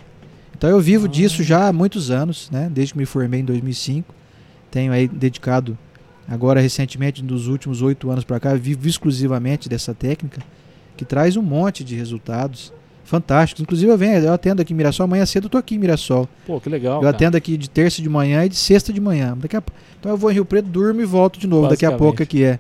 Então 0.57 0.70
eu 0.70 0.80
vivo 0.80 1.06
Ah. 1.06 1.10
disso 1.10 1.44
já 1.44 1.68
há 1.68 1.74
muitos 1.74 2.10
anos, 2.10 2.49
né? 2.52 2.70
Desde 2.74 2.94
que 2.94 2.98
me 2.98 3.06
formei 3.06 3.41
em 3.41 3.45
2005, 3.45 4.14
tenho 4.72 4.91
aí 4.94 5.07
dedicado 5.07 5.78
agora 6.28 6.62
recentemente 6.62 7.24
nos 7.24 7.48
últimos 7.48 7.82
oito 7.82 8.10
anos 8.10 8.24
para 8.24 8.40
cá 8.40 8.54
vivo 8.56 8.88
exclusivamente 8.88 9.68
dessa 9.68 9.94
técnica 9.94 10.41
que 10.95 11.04
traz 11.04 11.36
um 11.36 11.41
monte 11.41 11.84
de 11.84 11.95
resultados 11.95 12.72
fantásticos. 13.04 13.62
Inclusive 13.62 13.91
eu 13.91 13.98
venho, 13.98 14.18
eu 14.20 14.34
atendo 14.34 14.62
aqui 14.62 14.74
em 14.74 14.76
Mirassol, 14.76 15.06
amanhã 15.06 15.26
cedo 15.26 15.45
eu 15.45 15.50
tô 15.50 15.58
aqui 15.58 15.76
em 15.76 15.78
Mirassol. 15.78 16.28
Pô, 16.45 16.60
que 16.60 16.70
legal. 16.70 16.95
Eu 16.95 17.02
cara. 17.02 17.16
atendo 17.16 17.38
aqui 17.38 17.58
de 17.58 17.70
terça 17.70 18.02
de 18.02 18.10
manhã 18.10 18.45
e 18.45 18.50
de 18.50 18.56
sexta 18.56 18.94
de 18.94 19.02
manhã. 19.02 19.38
Daqui 19.38 19.58
a... 19.58 19.64
Então 20.00 20.12
eu 20.12 20.18
vou 20.18 20.32
em 20.32 20.36
Rio 20.36 20.45
Preto, 20.45 20.68
durmo 20.68 21.02
e 21.02 21.06
volto 21.06 21.40
de 21.40 21.48
novo. 21.48 21.68
Daqui 21.68 21.86
a 21.86 21.91
pouco 21.91 22.24
aqui 22.24 22.44
é. 22.44 22.60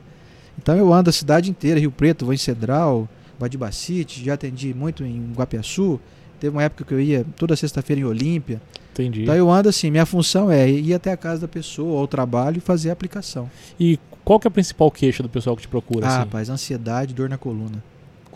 Então 0.57 0.75
eu 0.75 0.93
ando 0.93 1.09
a 1.09 1.13
cidade 1.13 1.49
inteira, 1.49 1.79
Rio 1.79 1.91
Preto, 1.91 2.25
vou 2.25 2.33
em 2.33 2.37
Cedral, 2.37 3.07
Badibacite, 3.39 4.23
já 4.23 4.33
atendi 4.33 4.73
muito 4.73 5.03
em 5.03 5.31
Guapiaçu. 5.33 5.99
Teve 6.39 6.55
uma 6.55 6.63
época 6.63 6.83
que 6.83 6.93
eu 6.93 6.99
ia 6.99 7.25
toda 7.37 7.55
sexta-feira 7.55 8.01
em 8.01 8.05
Olímpia. 8.05 8.61
Entendi. 8.93 9.23
Então 9.23 9.35
eu 9.35 9.49
ando 9.49 9.69
assim, 9.69 9.89
minha 9.89 10.05
função 10.05 10.51
é 10.51 10.69
ir 10.69 10.93
até 10.93 11.11
a 11.11 11.17
casa 11.17 11.41
da 11.41 11.47
pessoa, 11.47 11.99
ao 11.99 12.07
trabalho 12.07 12.57
e 12.57 12.61
fazer 12.61 12.89
a 12.89 12.93
aplicação. 12.93 13.49
E 13.79 13.99
qual 14.23 14.39
que 14.39 14.47
é 14.47 14.49
a 14.49 14.51
principal 14.51 14.89
queixa 14.91 15.21
do 15.23 15.29
pessoal 15.29 15.55
que 15.55 15.63
te 15.63 15.67
procura? 15.67 16.05
ah, 16.05 16.09
assim? 16.09 16.17
rapaz, 16.19 16.49
ansiedade, 16.49 17.13
dor 17.13 17.27
na 17.29 17.37
coluna. 17.37 17.83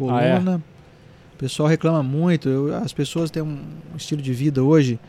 Ah, 0.10 0.24
é? 0.24 0.34
Coluna, 0.36 0.62
o 1.34 1.38
pessoal 1.38 1.70
reclama 1.70 2.02
muito. 2.04 2.50
eu- 2.50 2.76
as 2.76 2.92
pessoas 2.92 3.30
têm 3.32 3.44
um 3.44 3.60
estilo 3.96 4.22
de 4.22 4.34
vida 4.34 4.64
hoje, 4.64 5.00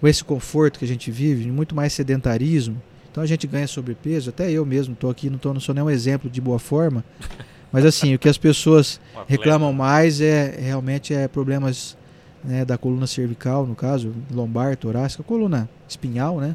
com 0.00 0.08
esse 0.08 0.24
conforto 0.24 0.78
que 0.78 0.84
a 0.84 0.88
gente 0.88 1.10
vive, 1.10 1.50
muito 1.50 1.74
mais 1.74 1.92
sedentarismo. 1.92 2.80
Então 3.10 3.22
a 3.22 3.26
gente 3.26 3.46
ganha 3.46 3.66
sobrepeso. 3.68 4.30
Até 4.30 4.50
eu 4.50 4.66
mesmo 4.66 4.94
estou 4.94 5.08
aqui, 5.10 5.30
não, 5.30 5.38
tô, 5.38 5.52
não 5.54 5.60
sou 5.60 5.74
nenhum 5.74 5.88
exemplo 5.88 6.28
de 6.28 6.40
boa 6.40 6.58
forma. 6.58 7.04
Mas 7.70 7.84
assim, 7.84 8.14
o 8.14 8.18
que 8.18 8.28
as 8.28 8.36
pessoas 8.38 9.00
Um 9.16 9.20
reclamam 9.26 9.72
mais 9.72 10.20
é 10.20 10.58
realmente 10.60 11.14
é 11.14 11.28
problemas 11.28 11.96
né, 12.44 12.64
da 12.64 12.76
coluna 12.78 13.06
cervical, 13.06 13.66
no 13.66 13.74
caso, 13.74 14.12
lombar, 14.32 14.76
torácica, 14.76 15.22
coluna 15.22 15.68
espinhal, 15.88 16.38
né? 16.40 16.54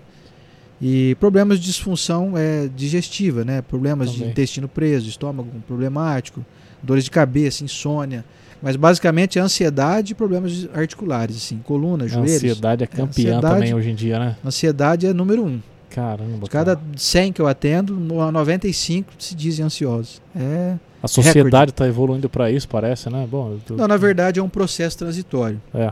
E 0.82 1.16
problemas 1.20 1.60
de 1.60 1.66
disfunção 1.66 2.38
é, 2.38 2.70
digestiva, 2.74 3.44
né? 3.44 3.62
Problemas 3.62 4.12
de 4.12 4.18
Também. 4.20 4.32
intestino 4.32 4.68
preso, 4.68 5.10
estômago 5.10 5.50
problemático, 5.68 6.46
dores 6.82 7.04
de 7.04 7.12
cabeça, 7.12 7.64
insônia. 7.66 8.24
Mas 8.62 8.76
basicamente 8.76 9.38
é 9.40 9.42
ansiedade 9.42 10.12
e 10.12 10.16
problemas 10.16 10.68
articulares, 10.74 11.36
assim, 11.38 11.58
coluna, 11.66 12.06
A 12.06 12.08
joelhos. 12.08 12.36
ansiedade 12.36 12.84
é 12.84 12.88
campeã 12.88 13.06
Ansiedade- 13.10 13.54
também 13.56 13.74
hoje 13.74 13.90
em 13.90 13.96
dia, 13.96 14.20
né? 14.20 14.38
Ansiedade 14.46 15.06
é 15.08 15.14
número 15.14 15.44
um. 15.46 15.60
Caramba. 15.90 16.44
De 16.44 16.50
cada 16.50 16.76
cara. 16.76 16.88
100 16.96 17.34
que 17.34 17.42
eu 17.42 17.48
atendo, 17.48 17.96
no- 17.96 18.32
95 18.32 19.12
se 19.18 19.34
dizem 19.36 19.66
ansiosos. 19.66 20.22
É. 20.36 20.76
A 21.02 21.08
sociedade 21.08 21.72
tá 21.72 21.88
evoluindo 21.88 22.30
pra 22.30 22.52
isso, 22.52 22.68
parece, 22.68 23.10
né? 23.10 23.26
Bom, 23.30 23.58
tô- 23.66 23.76
Não, 23.76 23.88
na 23.88 23.96
verdade 23.98 24.40
é 24.40 24.44
um 24.44 24.50
processo 24.50 24.98
transitório. 24.98 25.62
É. 25.74 25.92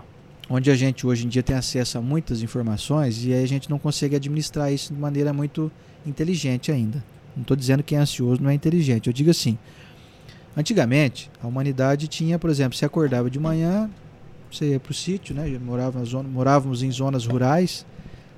onde 0.49 0.71
a 0.71 0.75
gente 0.75 1.05
hoje 1.05 1.25
em 1.25 1.29
dia 1.29 1.43
tem 1.43 1.55
acesso 1.57 1.97
a 1.97 2.01
muitas 2.01 2.41
informações 2.41 3.25
e 3.25 3.33
aí 3.33 3.43
a 3.43 3.47
gente 3.47 3.69
não 3.69 3.77
consegue 3.77 4.15
administrar 4.15 4.71
isso 4.71 4.93
de 4.93 4.99
maneira 4.99 5.33
muito 5.33 5.69
inteligente 6.05 6.71
ainda. 6.71 7.03
Não 7.35 7.41
estou 7.41 7.55
dizendo 7.57 7.83
que 7.83 7.93
é 7.95 7.97
ansioso 7.97 8.41
não 8.41 8.49
é 8.49 8.53
inteligente. 8.53 9.07
Eu 9.07 9.13
digo 9.13 9.29
assim: 9.29 9.57
antigamente 10.55 11.29
a 11.43 11.47
humanidade 11.47 12.07
tinha, 12.07 12.39
por 12.39 12.49
exemplo, 12.49 12.77
você 12.77 12.85
acordava 12.85 13.29
de 13.29 13.39
manhã, 13.39 13.89
você 14.51 14.71
ia 14.71 14.79
para 14.79 14.91
o 14.91 14.95
sítio, 14.95 15.35
né? 15.35 15.45
Morava 15.63 15.99
na 15.99 16.05
zona- 16.05 16.29
morávamos 16.29 16.81
em 16.83 16.91
zonas 16.91 17.25
rurais, 17.25 17.85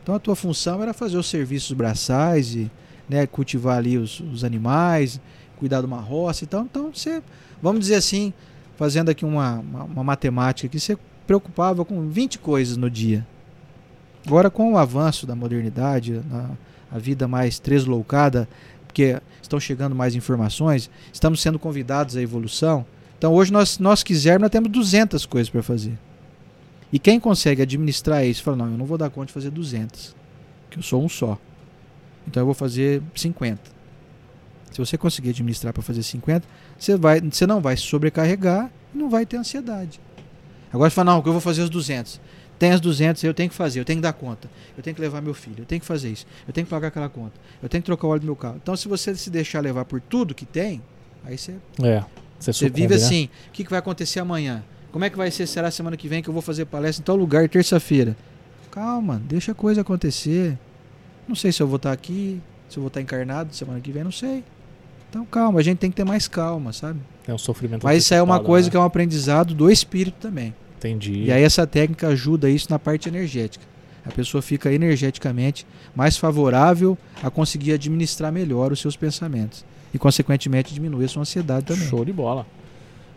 então 0.02 0.16
a 0.16 0.20
tua 0.20 0.36
função 0.36 0.82
era 0.82 0.94
fazer 0.94 1.18
os 1.18 1.28
serviços 1.30 1.72
braçais 1.74 2.56
e 2.56 2.72
né, 3.08 3.26
cultivar 3.28 3.78
ali 3.78 3.98
os, 3.98 4.20
os 4.20 4.44
animais, 4.44 5.20
cuidar 5.60 5.82
de 5.82 5.86
uma 5.86 6.00
roça 6.00 6.44
e 6.44 6.48
tal. 6.48 6.64
Então 6.64 6.92
você, 6.94 7.22
vamos 7.62 7.82
dizer 7.82 7.96
assim, 7.96 8.34
fazendo 8.78 9.10
aqui 9.10 9.26
uma, 9.26 9.60
uma, 9.60 9.84
uma 9.84 10.04
matemática 10.04 10.68
aqui, 10.68 10.80
você 10.80 10.98
preocupava 11.28 11.86
com 11.86 12.10
20 12.10 12.40
coisas 12.40 12.78
no 12.78 12.90
dia. 12.90 13.28
Agora, 14.26 14.50
com 14.50 14.74
o 14.74 14.78
avanço 14.78 15.28
da 15.28 15.36
modernidade, 15.36 16.22
na, 16.30 16.52
a 16.92 16.98
vida 16.98 17.28
mais 17.28 17.60
tresloucada, 17.60 18.48
porque 18.88 19.22
estão 19.42 19.60
chegando 19.60 19.96
mais 19.96 20.16
informações, 20.16 20.90
estamos 21.14 21.42
sendo 21.42 21.60
convidados 21.60 22.18
à 22.18 22.22
evolução. 22.22 22.86
Então, 23.18 23.34
hoje, 23.34 23.52
nós, 23.52 23.78
nós 23.78 24.02
quisermos, 24.02 24.44
nós 24.44 24.50
temos 24.50 24.72
200 24.72 25.26
coisas 25.26 25.50
para 25.50 25.62
fazer. 25.62 25.98
E 26.92 26.98
quem 26.98 27.20
consegue 27.20 27.62
administrar 27.62 28.26
isso, 28.26 28.42
fala: 28.42 28.58
não, 28.58 28.72
eu 28.72 28.78
não 28.78 28.86
vou 28.86 28.98
dar 28.98 29.10
conta 29.10 29.28
de 29.28 29.34
fazer 29.34 29.52
200, 29.52 30.16
que 30.70 30.80
eu 30.80 30.84
sou 30.84 31.04
um 31.04 31.10
só. 31.10 31.38
Então, 32.28 32.42
eu 32.42 32.46
vou 32.46 32.56
fazer 32.56 33.02
50. 33.14 33.79
Se 34.72 34.78
você 34.78 34.98
conseguir 34.98 35.30
administrar 35.30 35.74
para 35.74 35.82
fazer 35.82 36.04
50, 36.04 36.48
você, 36.78 36.96
vai, 36.96 37.22
você 37.22 37.48
não 37.48 37.60
vai 37.60 37.76
se 37.76 37.84
sobrecarregar 37.84 38.72
e 38.94 38.98
não 38.98 39.10
vai 39.10 39.26
ter 39.26 39.38
ansiedade. 39.38 40.00
Agora 40.72 40.90
você 40.90 40.96
fala, 40.96 41.14
não, 41.14 41.22
que 41.22 41.28
eu 41.28 41.34
vou 41.34 41.42
fazer 41.42 41.62
os 41.62 41.70
200. 41.70 42.22
Tem 42.60 42.72
as 42.72 42.82
200, 42.82 43.24
eu 43.24 43.34
tenho 43.34 43.50
que 43.50 43.56
fazer, 43.56 43.80
eu 43.80 43.86
tenho 43.86 43.98
que 44.00 44.04
dar 44.04 44.14
conta. 44.14 44.50
Eu 44.78 44.84
tenho 44.84 44.96
que 44.96 45.02
levar 45.02 45.22
meu 45.22 45.34
filho, 45.34 45.60
eu 45.60 45.66
tenho 45.66 45.80
que 45.80 45.88
fazer 45.88 46.10
isso. 46.10 46.28
Eu 46.46 46.54
tenho 46.54 46.66
que 46.66 46.70
pagar 46.70 46.90
aquela 46.90 47.08
conta. 47.08 47.34
Eu 47.64 47.70
tenho 47.70 47.82
que 47.82 47.86
trocar 47.86 48.08
o 48.08 48.10
óleo 48.12 48.20
do 48.20 48.26
meu 48.26 48.36
carro. 48.36 48.58
Então, 48.62 48.76
se 48.76 48.88
você 48.88 49.16
se 49.16 49.30
deixar 49.30 49.62
levar 49.62 49.86
por 49.86 50.02
tudo 50.02 50.36
que 50.36 50.46
tem, 50.46 50.82
aí 51.24 51.38
você, 51.38 51.56
É. 51.82 52.04
Você, 52.38 52.54
você 52.54 52.70
vive 52.70 52.90
né? 52.90 52.96
assim. 52.96 53.30
O 53.48 53.52
que, 53.52 53.64
que 53.64 53.70
vai 53.70 53.80
acontecer 53.80 54.20
amanhã? 54.20 54.64
Como 54.92 55.06
é 55.06 55.10
que 55.10 55.18
vai 55.18 55.32
ser? 55.32 55.48
Será 55.48 55.72
semana 55.72 55.96
que 55.96 56.08
vem 56.08 56.22
que 56.22 56.30
eu 56.30 56.34
vou 56.34 56.42
fazer 56.42 56.66
palestra 56.66 57.02
em 57.02 57.06
tal 57.06 57.16
lugar, 57.16 57.48
terça-feira? 57.48 58.16
Calma, 58.72 59.22
deixa 59.26 59.52
a 59.54 59.56
coisa 59.56 59.82
acontecer. 59.82 60.58
Não 61.28 61.36
sei 61.36 61.52
se 61.52 61.62
eu 61.62 61.68
vou 61.68 61.78
estar 61.78 61.92
aqui, 61.92 62.42
se 62.70 62.78
eu 62.78 62.82
vou 62.82 62.88
estar 62.88 63.02
encarnado 63.02 63.56
semana 63.56 63.80
que 63.80 63.92
vem, 63.92 64.04
não 64.04 64.12
sei. 64.12 64.44
Então, 65.10 65.26
calma, 65.26 65.60
a 65.60 65.64
gente 65.64 65.80
tem 65.80 65.90
que 65.90 65.96
ter 65.96 66.06
mais 66.06 66.28
calma, 66.28 66.72
sabe? 66.72 67.00
É 67.28 67.34
um 67.34 67.38
sofrimento. 67.38 67.84
Mas 67.84 68.04
isso 68.04 68.14
é 68.14 68.22
uma 68.22 68.40
coisa 68.40 68.68
né? 68.68 68.72
que 68.72 68.78
é 68.78 68.80
um 68.80 68.84
aprendizado 68.84 69.54
do 69.54 69.70
espírito 69.72 70.18
também. 70.20 70.54
Entendi. 70.78 71.24
E 71.26 71.32
aí 71.32 71.44
essa 71.44 71.66
técnica 71.66 72.08
ajuda 72.08 72.50
isso 72.50 72.68
na 72.70 72.80
parte 72.80 73.10
energética. 73.10 73.66
A 74.06 74.12
pessoa 74.12 74.42
fica 74.42 74.72
energeticamente 74.72 75.66
mais 75.96 76.18
favorável 76.18 76.98
a 77.22 77.30
conseguir 77.30 77.74
administrar 77.74 78.32
melhor 78.32 78.72
os 78.72 78.80
seus 78.80 78.96
pensamentos. 78.96 79.66
E, 79.94 79.98
consequentemente, 79.98 80.74
diminuir 80.74 81.06
a 81.06 81.08
sua 81.08 81.22
ansiedade 81.24 81.66
também. 81.66 81.88
Show 81.88 82.06
de 82.06 82.14
bola. 82.14 82.46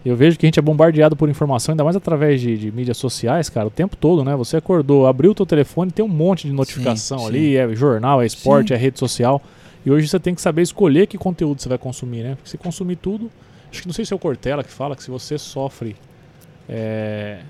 Eu 0.05 0.17
vejo 0.17 0.37
que 0.37 0.45
a 0.45 0.49
gente 0.49 0.59
é 0.59 0.63
bombardeado 0.63 1.15
por 1.15 1.29
informação, 1.29 1.73
ainda 1.73 1.85
mais 1.85 1.95
através 1.95 2.41
de, 2.41 2.59
de 2.59 2.73
mídias 2.73 2.97
sociais, 2.97 3.49
cara, 3.49 3.69
o 3.69 3.71
tempo 3.71 3.97
todo, 3.97 4.25
né? 4.25 4.35
Você 4.35 4.57
acordou, 4.57 5.07
abriu 5.07 5.31
o 5.31 5.35
teu 5.35 5.47
telefone, 5.47 5.93
tem 5.93 6.05
um 6.05 6.09
monte 6.09 6.49
de 6.49 6.53
notificação 6.53 7.21
Sim, 7.21 7.27
ali, 7.27 7.57
é 7.57 7.73
jornal, 7.75 8.21
é 8.21 8.27
esporte, 8.27 8.69
Sim. 8.69 8.75
é 8.75 8.77
rede 8.77 8.99
social. 8.99 9.41
E 9.85 9.91
hoje 9.91 10.07
você 10.09 10.19
tem 10.21 10.35
que 10.35 10.41
saber 10.41 10.63
escolher 10.63 11.07
que 11.07 11.19
conteúdo 11.19 11.61
você 11.61 11.69
vai 11.69 11.79
consumir, 11.79 12.23
né? 12.23 12.35
Porque 12.37 12.49
se 12.51 12.57
consumir 12.59 12.97
tudo, 12.97 13.31
acho 13.71 13.81
que 13.83 13.89
não 13.89 13.93
sei 13.95 14.05
se 14.05 14.13
é 14.13 14.17
o 14.17 14.19
Cortella 14.19 14.63
que 14.63 14.71
fala 14.71 14.95
que 14.97 15.03
se 15.03 15.11
você 15.11 15.37
sofre. 15.39 15.97
É... 16.69 17.41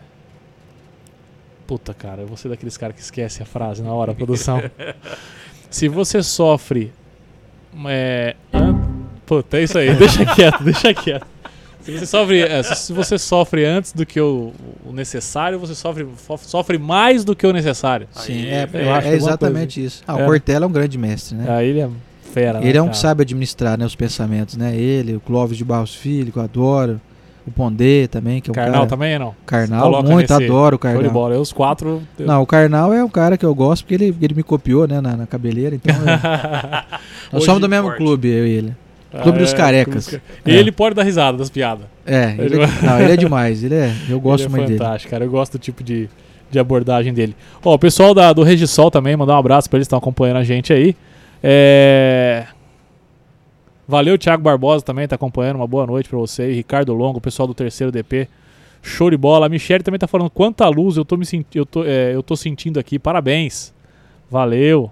Puta, 1.67 1.95
cara, 1.95 2.23
eu 2.23 2.27
vou 2.27 2.37
ser 2.37 2.49
daqueles 2.49 2.77
caras 2.77 2.97
que 2.97 3.03
esquece 3.03 3.43
a 3.43 3.47
frase 3.47 3.83
na 3.83 3.93
hora, 3.93 4.15
produção. 4.15 4.63
se 5.71 5.89
você 5.89 6.23
sofre. 6.23 6.93
É... 7.87 8.37
an- 8.53 8.83
Puta, 9.25 9.57
é 9.59 9.63
isso 9.63 9.79
aí, 9.79 9.95
deixa 9.95 10.27
quieto, 10.27 10.63
deixa 10.65 10.93
quieto. 10.93 11.27
Se 11.81 11.93
você 11.99 12.07
sofre, 12.07 12.41
é, 12.43 12.63
se- 12.63 12.93
você 12.93 13.19
sofre 13.19 13.65
antes 13.65 13.93
do 13.93 14.05
que 14.05 14.21
o, 14.21 14.53
o 14.85 14.93
necessário, 14.93 15.59
você 15.59 15.75
sofre, 15.75 16.07
sofre 16.43 16.77
mais 16.79 17.25
do 17.25 17.35
que 17.35 17.47
o 17.47 17.53
necessário. 17.53 18.07
Sim, 18.13 18.47
é, 18.47 18.69
eu 18.73 18.93
acho 18.93 19.09
é 19.09 19.13
alguma 19.13 19.31
exatamente 19.31 19.83
isso. 19.85 20.03
Ah, 20.07 20.19
É. 20.21 20.23
o 20.23 20.27
Cortella 20.27 20.65
é 20.67 20.69
um 20.69 20.73
grande 20.73 20.99
mestre, 20.99 21.37
né? 21.37 21.47
Aí 21.49 21.69
ele 21.69 21.81
é 21.81 21.89
fera, 22.33 22.61
né, 22.61 22.67
Ele 22.69 22.79
é 22.79 22.83
um 22.83 22.87
que 22.87 22.91
cara? 22.93 23.01
sabe 23.01 23.23
administrar 23.23 23.79
né, 23.79 23.85
os 23.85 23.95
pensamentos, 23.95 24.57
né? 24.57 24.75
Ele, 24.75 25.15
o 25.17 25.21
Clóvis 25.21 25.57
de 25.59 25.65
Barros 25.65 25.95
Filho, 25.95 26.33
que 26.33 26.39
eu 26.39 26.43
adoro. 26.43 27.01
O 27.45 27.51
Pondé 27.51 28.07
também, 28.07 28.41
que 28.41 28.49
é 28.49 28.53
um 28.53 28.55
Carnal 28.55 28.73
cara... 28.75 28.87
também 28.87 29.19
não? 29.19 29.35
Carnal, 29.45 30.01
muito, 30.05 30.33
adoro 30.33 30.77
o 30.77 30.79
Show 30.81 30.91
de 30.93 30.95
Carnal. 30.99 31.11
bola. 31.11 31.35
Eu, 31.35 31.41
os 31.41 31.53
quatro. 31.53 32.01
eu- 32.17 32.25
Não, 32.25 32.41
o 32.41 32.47
Carnal 32.47 32.93
é 32.95 33.03
um 33.03 33.09
cara 33.09 33.37
que 33.37 33.45
eu 33.45 33.53
gosto 33.53 33.83
porque 33.83 33.95
ele, 33.97 34.17
ele 34.23 34.33
me 34.35 34.45
copiou, 34.45 34.87
né, 34.87 35.01
na, 35.01 35.17
na 35.17 35.27
cabeleira, 35.27 35.75
então... 35.75 35.93
eu- 35.93 36.03
Nós 37.33 37.45
somos 37.45 37.61
do 37.61 37.69
mesmo 37.69 37.89
forte. 37.89 37.99
clube, 37.99 38.29
eu 38.29 38.47
e 38.47 38.51
ele. 38.51 38.77
Clube 39.25 39.39
dos 39.41 39.53
É, 39.53 39.57
Carecas. 39.57 40.07
ca- 40.07 40.21
Ele 40.47 40.71
pode 40.71 40.95
dar 40.95 41.03
risada 41.03 41.37
das 41.37 41.51
piadas. 41.51 41.85
É, 42.07 42.31
ele, 42.39 42.55
Ele- 42.55 42.63
é- 42.63 42.69
não, 42.87 43.01
ele 43.01 43.13
é 43.13 43.17
demais, 43.17 43.63
ele 43.65 43.75
é, 43.75 43.93
eu 44.09 44.19
gosto 44.21 44.45
ele 44.45 44.55
é 44.55 44.57
muito 44.57 44.69
dele. 44.69 44.79
fantástico, 44.79 45.11
cara. 45.11 45.25
Eu 45.25 45.31
gosto 45.31 45.53
do 45.53 45.59
tipo 45.59 45.83
de, 45.83 46.09
de 46.49 46.59
abordagem 46.61 47.13
dele. 47.13 47.35
Ó, 47.65 47.75
o 47.75 47.79
pessoal 47.79 48.15
da, 48.15 48.33
do 48.33 48.45
Regisol 48.45 48.89
também, 48.91 49.17
mandar 49.17 49.35
um 49.35 49.39
abraço 49.39 49.69
pra 49.69 49.79
eles 49.79 49.87
que 49.87 49.89
estão 49.89 49.99
acompanhando 49.99 50.37
a 50.37 50.45
gente 50.45 50.73
aí. 50.73 50.95
É... 51.43 52.47
Valeu, 53.87 54.17
Thiago 54.17 54.43
Barbosa 54.43 54.85
também 54.85 55.07
tá 55.09 55.17
acompanhando. 55.17 55.57
Uma 55.57 55.67
boa 55.67 55.87
noite 55.87 56.09
pra 56.09 56.19
você. 56.19 56.53
Ricardo 56.53 56.95
Longo, 56.95 57.21
pessoal 57.21 57.47
do 57.47 57.55
terceiro 57.55 57.91
DP. 57.91 58.29
Show 58.83 59.11
de 59.11 59.17
bola. 59.17 59.47
A 59.47 59.49
Michelle 59.49 59.83
também 59.83 59.99
tá 59.99 60.07
falando 60.07 60.31
quanta 60.31 60.69
luz 60.69 60.97
eu 60.97 61.05
tô, 61.05 61.17
me 61.17 61.27
senti 61.27 61.59
eu 61.59 61.67
tô, 61.67 61.85
é, 61.85 62.15
eu 62.15 62.23
tô 62.23 62.37
sentindo 62.37 62.79
aqui. 62.81 62.99
Parabéns. 62.99 63.73
Valeu. 64.31 64.91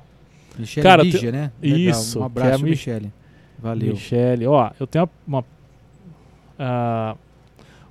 Michele 0.58 0.82
Cara, 0.84 1.02
Lígia, 1.02 1.32
né? 1.32 1.50
Legal, 1.62 1.78
isso, 1.78 2.18
Um 2.18 2.22
é 2.22 2.26
abraço, 2.26 2.64
Mi- 2.64 2.70
Michele. 2.70 3.12
Valeu. 3.58 3.90
Michele. 3.94 4.46
Ó, 4.46 4.70
eu 4.78 4.86
tenho 4.86 5.08
uma. 5.26 5.38
uma- 5.38 5.44
ah, 6.58 7.16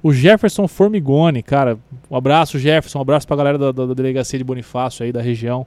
o 0.04 0.14
Jefferson 0.14 0.68
Formigoni, 0.68 1.42
cara. 1.42 1.78
Um 2.10 2.16
abraço, 2.16 2.60
Jefferson. 2.60 3.00
Um 3.00 3.02
abraço 3.02 3.26
pra 3.28 3.36
galera 3.36 3.58
da, 3.58 3.72
da- 3.72 3.86
da 3.88 3.94
delegacia 3.94 4.38
de 4.38 4.44
Bonifácio 4.46 5.04
aí, 5.04 5.12
da 5.12 5.22
região. 5.22 5.66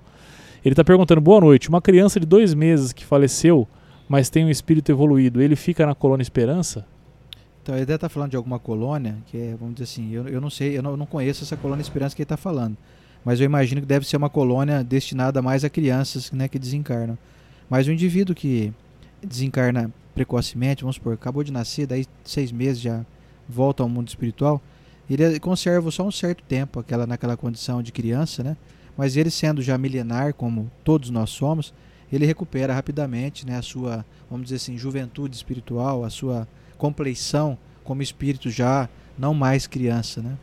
Ele 0.65 0.75
tá 0.75 0.85
perguntando: 0.85 1.21
boa 1.21 1.41
noite. 1.41 1.69
Uma 1.69 1.83
criança 1.83 2.21
de 2.21 2.27
dois 2.27 2.55
meses 2.55 2.93
que 2.93 3.05
faleceu, 3.05 3.67
mas 4.09 4.31
tem 4.31 4.45
um 4.45 4.51
espírito 4.51 4.91
evoluído, 4.91 5.41
ele 5.41 5.57
fica 5.57 5.87
na 5.87 5.95
colônia 5.95 6.23
Esperança? 6.23 6.87
Então, 7.63 7.77
ele 7.77 7.87
deve 7.87 7.97
estar 7.97 8.09
falando 8.09 8.31
de 8.31 8.37
alguma 8.37 8.59
colônia, 8.59 9.17
que 9.27 9.37
é, 9.37 9.55
vamos 9.59 9.75
dizer 9.75 9.85
assim, 9.85 10.13
eu, 10.13 10.27
eu 10.27 10.41
não 10.41 10.51
sei, 10.51 10.77
eu 10.77 10.83
não, 10.83 10.91
eu 10.93 10.97
não 10.97 11.07
conheço 11.07 11.45
essa 11.45 11.57
colônia 11.57 11.81
Esperança 11.81 12.15
que 12.15 12.23
ele 12.23 12.25
está 12.25 12.37
falando. 12.37 12.77
Mas 13.25 13.39
eu 13.39 13.45
imagino 13.45 13.81
que 13.81 13.87
deve 13.87 14.07
ser 14.07 14.17
uma 14.17 14.29
colônia 14.29 14.83
destinada 14.83 15.41
mais 15.41 15.65
a 15.65 15.71
crianças 15.71 16.33
né, 16.33 16.49
que 16.49 16.59
desencarnam. 16.59 17.17
Mas 17.71 17.87
o 17.87 17.93
indivíduo 17.93 18.35
que 18.35 18.73
desencarna 19.23 19.93
precocemente, 20.13 20.83
vamos 20.83 20.97
supor, 20.97 21.15
acabou 21.15 21.45
de 21.45 21.53
nascer, 21.53 21.87
daí 21.87 22.05
seis 22.25 22.51
meses 22.51 22.83
já 22.83 23.07
volta 23.49 23.83
ao 23.83 23.89
mundo 23.89 24.09
espiritual, 24.09 24.61
ele 25.09 25.39
conserva 25.39 25.91
só 25.91 26.05
um 26.05 26.11
certo 26.11 26.43
tempo 26.43 26.81
aquela, 26.81 27.07
naquela 27.07 27.37
condição 27.37 27.83
de 27.83 27.93
criança, 27.93 28.43
né? 28.43 28.57
Mas 28.97 29.17
ele 29.17 29.31
sendo 29.31 29.63
já 29.63 29.77
milenar, 29.79 30.35
como 30.35 30.71
todos 30.85 31.11
nós 31.11 31.31
somos, 31.31 31.73
ele 32.13 32.27
recupera 32.27 32.75
rapidamente 32.75 33.47
né, 33.47 33.57
a 33.57 33.63
sua, 33.63 34.05
vamos 34.31 34.45
dizer 34.45 34.57
assim, 34.57 34.77
juventude 34.77 35.35
espiritual, 35.35 36.05
a 36.05 36.11
sua 36.11 36.47
compleição 36.77 37.57
como 37.83 38.03
espírito 38.03 38.51
já 38.51 38.89
não 39.19 39.33
mais 39.33 39.67
criança, 39.67 40.21
né? 40.21 40.37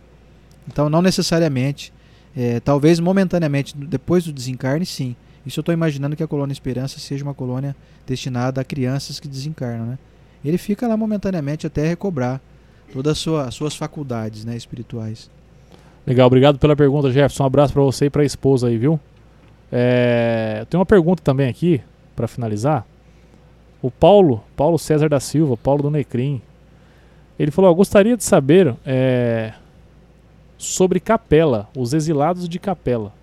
Então 0.68 0.90
não 0.90 1.02
necessariamente, 1.02 1.94
é, 2.36 2.60
talvez 2.60 3.00
momentaneamente 3.00 3.76
depois 3.76 4.24
do 4.24 4.34
desencarne, 4.34 4.86
sim. 4.86 5.16
Isso 5.46 5.60
eu 5.60 5.62
estou 5.62 5.74
imaginando 5.74 6.16
que 6.16 6.24
a 6.24 6.28
colônia 6.28 6.54
Esperança 6.54 7.00
seja 7.00 7.24
uma 7.24 7.34
colônia 7.34 7.76
destinada 8.06 8.62
a 8.62 8.64
crianças 8.64 9.20
que 9.20 9.28
desencarnam, 9.28 9.86
né? 9.86 10.00
Ele 10.44 10.58
fica 10.58 10.88
lá 10.88 10.96
momentaneamente 10.96 11.68
até 11.68 11.88
recobrar 11.88 12.42
todas 12.92 13.14
as 13.14 13.18
sua, 13.18 13.46
as 13.46 13.56
suas 13.56 13.76
faculdades, 13.76 14.46
né, 14.46 14.56
espirituais. 14.56 15.30
Legal, 16.06 16.28
obrigado 16.28 16.58
pela 16.58 16.76
pergunta, 16.76 17.12
Jefferson. 17.12 17.44
Um 17.44 17.48
abraço 17.48 17.74
pra 17.74 17.84
você 17.84 18.06
e 18.06 18.10
pra 18.10 18.24
esposa 18.26 18.68
aí, 18.68 18.78
viu? 18.78 19.00
É, 19.72 20.66
tenho 20.70 20.80
uma 20.80 20.86
pergunta 20.86 21.22
também 21.22 21.48
aqui, 21.48 21.82
pra 22.16 22.28
finalizar. 22.28 22.86
O 23.82 23.92
Paulo, 23.92 24.44
Paulo 24.56 24.78
César 24.80 25.08
da 25.08 25.20
Silva, 25.20 25.56
Paulo 25.56 25.84
do 25.84 25.92
Necrim, 25.92 26.42
ele 27.38 27.52
falou: 27.52 27.74
gostaria 27.76 28.18
de 28.18 28.24
saber 28.24 28.76
é, 28.86 29.54
sobre 30.58 31.00
Capela, 31.00 31.70
os 31.76 31.94
exilados 31.94 32.50
de 32.50 32.60
Capela. 32.60 33.14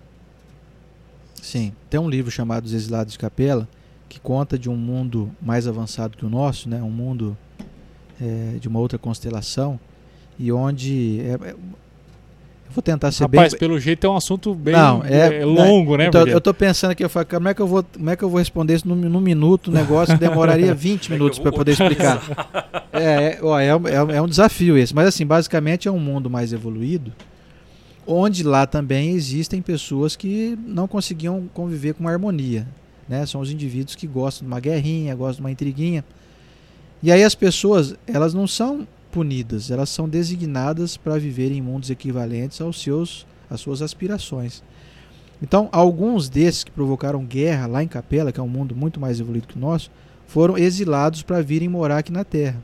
Sim, 1.41 1.71
tem 1.89 1.99
um 1.99 2.09
livro 2.09 2.31
chamado 2.31 2.65
Os 2.65 2.73
Exilados 2.73 3.13
de 3.13 3.19
Capela 3.19 3.67
que 4.09 4.19
conta 4.19 4.57
de 4.57 4.69
um 4.69 4.75
mundo 4.75 5.29
mais 5.41 5.67
avançado 5.67 6.17
que 6.17 6.25
o 6.25 6.29
nosso, 6.29 6.67
né? 6.67 6.81
Um 6.81 6.89
mundo 6.89 7.37
é, 8.21 8.57
de 8.59 8.67
uma 8.67 8.79
outra 8.79 8.97
constelação 8.97 9.79
e 10.39 10.51
onde 10.51 11.21
é, 11.21 11.49
é- 11.49 11.55
Eu 12.67 12.73
vou 12.73 12.81
tentar 12.81 13.11
ser 13.11 13.23
Rapaz, 13.23 13.53
bem. 13.53 13.59
pelo 13.59 13.79
jeito 13.79 14.05
é 14.05 14.09
um 14.09 14.15
assunto 14.17 14.53
bem 14.53 14.73
Não, 14.73 15.01
é- 15.03 15.39
é 15.41 15.45
longo, 15.45 15.95
né? 15.95 16.07
Então, 16.07 16.27
eu 16.27 16.39
tô 16.41 16.53
pensando 16.53 16.91
aqui, 16.91 17.03
eu 17.03 17.09
falo, 17.09 17.25
como 17.25 17.47
é 17.47 17.53
que 17.53 17.61
eu 17.61 17.67
vou, 17.67 17.81
como 17.83 18.09
é 18.09 18.15
que 18.15 18.23
eu 18.23 18.29
vou 18.29 18.39
responder 18.39 18.75
isso 18.75 18.87
num, 18.87 18.95
num 18.95 19.21
minuto? 19.21 19.69
O 19.69 19.71
negócio 19.71 20.17
demoraria 20.17 20.73
20 20.75 21.03
Como 21.07 21.15
é 21.15 21.17
minutos 21.17 21.39
para 21.39 21.51
poder 21.51 21.71
explicar. 21.71 22.21
É, 22.93 23.37
é, 23.37 23.39
ó, 23.43 23.59
é, 23.59 23.75
um- 23.75 23.87
é 23.87 24.17
é 24.17 24.21
um 24.21 24.27
desafio 24.27 24.75
esse. 24.77 24.93
Mas 24.95 25.07
assim, 25.07 25.25
basicamente 25.25 25.87
é 25.87 25.91
um 25.91 25.99
mundo 25.99 26.29
mais 26.29 26.51
evoluído, 26.51 27.11
onde 28.07 28.41
lá 28.43 28.65
também 28.65 29.11
existem 29.11 29.61
pessoas 29.61 30.15
que 30.15 30.57
não 30.65 30.87
conseguiam 30.87 31.47
conviver 31.53 31.93
com 31.93 32.01
uma 32.03 32.11
harmonia. 32.11 32.65
Né? 33.07 33.25
São 33.25 33.39
os 33.41 33.51
indivíduos 33.51 33.95
que 33.95 34.07
gostam 34.07 34.47
de 34.47 34.51
uma 34.53 34.59
guerrinha, 34.59 35.13
gostam 35.15 35.35
de 35.35 35.41
uma 35.41 35.51
intriguinha. 35.51 36.03
E 37.03 37.11
aí 37.11 37.23
as 37.23 37.35
pessoas, 37.35 37.95
elas 38.07 38.33
não 38.33 38.47
são 38.47 38.87
punidas, 39.17 39.71
elas 39.71 39.89
são 39.89 40.07
designadas 40.07 40.95
para 40.95 41.17
viver 41.17 41.51
em 41.51 41.59
mundos 41.59 41.89
equivalentes 41.89 42.61
aos 42.61 42.79
seus, 42.79 43.25
às 43.49 43.59
suas 43.59 43.81
aspirações. 43.81 44.61
Então, 45.41 45.69
alguns 45.71 46.29
desses 46.29 46.63
que 46.63 46.69
provocaram 46.69 47.25
guerra 47.25 47.65
lá 47.65 47.81
em 47.81 47.87
Capela, 47.87 48.31
que 48.31 48.39
é 48.39 48.43
um 48.43 48.47
mundo 48.47 48.75
muito 48.75 48.99
mais 48.99 49.19
evoluído 49.19 49.47
que 49.47 49.57
o 49.57 49.59
nosso, 49.59 49.89
foram 50.27 50.55
exilados 50.55 51.23
para 51.23 51.41
virem 51.41 51.67
morar 51.67 51.97
aqui 51.97 52.11
na 52.11 52.23
Terra. 52.23 52.63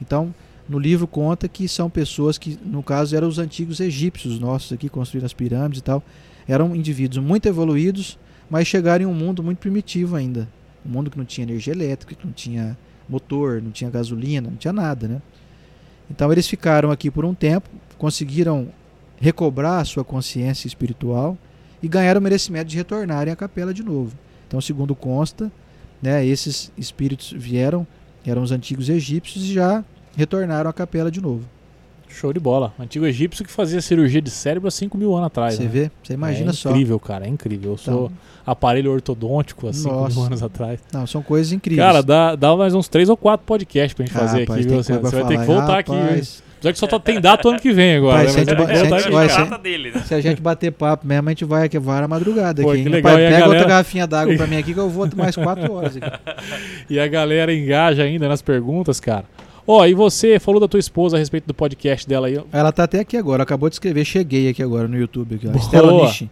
Então, 0.00 0.34
no 0.68 0.80
livro 0.80 1.06
conta 1.06 1.46
que 1.46 1.68
são 1.68 1.88
pessoas 1.88 2.38
que, 2.38 2.58
no 2.64 2.82
caso, 2.82 3.14
eram 3.14 3.28
os 3.28 3.38
antigos 3.38 3.78
egípcios 3.78 4.40
nossos 4.40 4.72
aqui, 4.72 4.88
construíram 4.88 5.26
as 5.26 5.32
pirâmides 5.32 5.78
e 5.78 5.84
tal. 5.84 6.02
Eram 6.48 6.74
indivíduos 6.74 7.24
muito 7.24 7.46
evoluídos, 7.46 8.18
mas 8.50 8.66
chegaram 8.66 9.04
em 9.04 9.06
um 9.06 9.14
mundo 9.14 9.44
muito 9.44 9.58
primitivo 9.58 10.16
ainda. 10.16 10.48
Um 10.84 10.90
mundo 10.90 11.08
que 11.08 11.18
não 11.18 11.24
tinha 11.24 11.44
energia 11.44 11.72
elétrica, 11.72 12.16
que 12.16 12.26
não 12.26 12.32
tinha 12.32 12.76
motor, 13.08 13.62
não 13.62 13.70
tinha 13.70 13.88
gasolina, 13.90 14.50
não 14.50 14.56
tinha 14.56 14.72
nada, 14.72 15.06
né? 15.06 15.22
Então 16.12 16.30
eles 16.30 16.46
ficaram 16.46 16.90
aqui 16.90 17.10
por 17.10 17.24
um 17.24 17.32
tempo, 17.32 17.70
conseguiram 17.96 18.68
recobrar 19.18 19.80
a 19.80 19.84
sua 19.84 20.04
consciência 20.04 20.66
espiritual 20.66 21.38
e 21.82 21.88
ganharam 21.88 22.20
o 22.20 22.22
merecimento 22.22 22.66
de 22.66 22.76
retornarem 22.76 23.32
à 23.32 23.36
capela 23.36 23.72
de 23.72 23.82
novo. 23.82 24.14
Então, 24.46 24.60
segundo 24.60 24.94
consta, 24.94 25.50
né, 26.02 26.24
esses 26.26 26.70
espíritos 26.76 27.32
vieram, 27.34 27.86
eram 28.26 28.42
os 28.42 28.52
antigos 28.52 28.90
egípcios 28.90 29.44
e 29.44 29.54
já 29.54 29.82
retornaram 30.14 30.68
à 30.68 30.72
capela 30.72 31.10
de 31.10 31.20
novo. 31.20 31.48
Show 32.12 32.32
de 32.32 32.38
bola. 32.40 32.72
Antigo 32.78 33.06
egípcio 33.06 33.44
que 33.44 33.50
fazia 33.50 33.80
cirurgia 33.80 34.20
de 34.20 34.30
cérebro 34.30 34.68
há 34.68 34.70
5 34.70 34.96
mil 34.98 35.14
anos 35.14 35.26
atrás. 35.26 35.54
Você 35.54 35.62
né? 35.64 35.68
vê? 35.72 35.90
Você 36.02 36.12
imagina 36.14 36.50
é 36.50 36.52
só. 36.52 36.70
incrível, 36.70 37.00
cara, 37.00 37.24
é 37.24 37.28
incrível. 37.28 37.72
Eu 37.72 37.78
sou 37.78 38.04
Então, 38.06 38.12
aparelho 38.46 38.92
ortodôntico 38.92 39.68
há 39.68 39.72
5 39.72 39.88
Nossa. 39.94 40.14
mil 40.16 40.26
anos 40.26 40.42
atrás. 40.42 40.80
não, 40.92 41.06
são 41.06 41.22
coisas 41.22 41.52
incríveis. 41.52 41.86
Cara, 41.86 42.02
dá, 42.02 42.36
dá 42.36 42.54
mais 42.56 42.74
uns 42.74 42.86
3 42.88 43.08
ou 43.08 43.16
4 43.16 43.44
podcasts 43.46 43.94
pra 43.94 44.04
gente 44.06 44.16
Ah, 44.16 44.20
fazer 44.20 44.40
rapaz, 44.40 44.60
aqui, 44.60 44.68
viu? 44.68 44.82
Você, 44.82 44.92
coisa 44.98 45.10
você 45.10 45.22
vai 45.22 45.28
ter 45.36 45.40
que 45.40 45.46
voltar 45.46 45.78
aqui, 45.78 45.90
viu? 45.92 46.00
rapaz. 46.02 46.42
Já 46.62 46.72
que 46.72 46.78
só 46.78 46.86
tá- 46.86 47.00
tem 47.00 47.20
data 47.20 47.48
o 47.48 47.50
ano 47.50 47.58
que 47.60 47.72
vem 47.72 47.96
agora. 47.96 48.18
Vai, 48.18 48.26
né? 48.26 48.30
se 48.30 48.36
a 48.36 48.44
gente 48.44 48.50
a 48.52 48.96
aqui. 48.96 49.10
vai, 49.10 49.28
se- 49.28 49.36
data 49.36 49.58
dele, 49.58 49.90
né? 49.90 50.00
Se 50.06 50.14
a 50.14 50.20
gente 50.20 50.40
bater 50.40 50.70
papo 50.70 51.04
mesmo, 51.04 51.28
a 51.28 51.32
gente 51.32 51.44
vai 51.44 51.64
aqui 51.64 51.76
vara 51.76 52.04
a 52.04 52.08
madrugada 52.08 52.62
Pô, 52.62 52.70
aqui. 52.70 52.84
legal, 52.88 53.14
a 53.14 53.16
pega 53.16 53.30
galera- 53.30 53.48
outra 53.48 53.64
garrafinha 53.68 54.06
d'água 54.06 54.36
pra 54.36 54.46
mim 54.46 54.56
aqui 54.58 54.72
que 54.72 54.78
eu 54.78 54.88
vou 54.88 55.08
mais 55.16 55.34
quatro 55.34 55.72
horas 55.72 55.96
aqui. 55.96 56.08
E 56.88 57.00
a 57.00 57.08
galera 57.08 57.52
engaja 57.52 58.04
ainda 58.04 58.28
nas 58.28 58.40
perguntas, 58.42 59.00
cara. 59.00 59.24
Ó, 59.66 59.86
e 59.86 59.94
você 59.94 60.38
falou 60.40 60.60
da 60.60 60.66
tua 60.66 60.80
esposa 60.80 61.16
a 61.16 61.18
respeito 61.18 61.46
do 61.46 61.54
podcast 61.54 62.08
dela 62.08 62.26
aí. 62.26 62.40
Ela 62.52 62.72
tá 62.72 62.84
até 62.84 63.00
aqui 63.00 63.16
agora, 63.16 63.42
acabou 63.42 63.68
de 63.68 63.76
escrever, 63.76 64.04
cheguei 64.04 64.48
aqui 64.48 64.62
agora 64.62 64.88
no 64.88 64.96
YouTube. 64.96 65.36
Aqui, 65.36 65.46
ó. 65.46 65.50
Boa. 65.50 65.62
Estela 65.62 65.92
Nishi. 66.02 66.30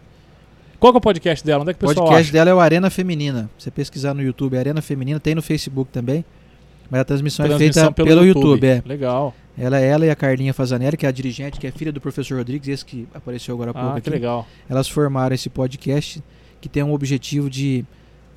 Qual 0.79 0.91
que 0.91 0.97
é 0.97 0.99
o 0.99 1.01
podcast 1.01 1.45
dela? 1.45 1.61
Onde 1.61 1.71
é 1.71 1.73
que 1.73 1.85
O 1.85 1.87
pessoal 1.87 2.07
podcast 2.07 2.29
acha? 2.29 2.33
dela 2.33 2.49
é 2.49 2.53
o 2.53 2.59
Arena 2.59 2.89
Feminina. 2.89 3.49
Você 3.57 3.69
pesquisar 3.71 4.13
no 4.13 4.21
YouTube, 4.21 4.57
Arena 4.57 4.81
Feminina, 4.81 5.19
tem 5.19 5.35
no 5.35 5.41
Facebook 5.41 5.91
também. 5.91 6.25
Mas 6.89 7.01
a 7.01 7.05
transmissão, 7.05 7.45
é 7.45 7.49
Transmissão 7.49 7.83
feita 7.85 8.03
pelo, 8.03 8.25
YouTube. 8.25 8.65
é. 8.67 8.83
Legal. 8.85 9.33
Ela, 9.57 9.79
ela 9.79 10.05
e 10.05 10.09
a 10.09 10.15
Carlinha 10.15 10.53
Fazanelli, 10.53 10.97
que 10.97 11.05
é 11.05 11.09
a 11.09 11.11
dirigente, 11.11 11.59
que 11.59 11.67
é 11.67 11.71
filha 11.71 11.91
do 11.91 12.01
professor 12.01 12.37
Rodrigues, 12.37 12.67
esse 12.67 12.83
que 12.85 13.07
apareceu 13.13 13.53
agora 13.55 13.71
há 13.71 13.73
pouco 13.73 13.87
Ah, 13.89 13.91
aqui. 13.93 14.01
que 14.01 14.09
legal. 14.09 14.45
Elas 14.69 14.89
formaram 14.89 15.33
esse 15.35 15.49
podcast 15.49 16.21
que 16.59 16.67
tem 16.67 16.83
um 16.83 16.93
objetivo 16.93 17.49
de 17.49 17.85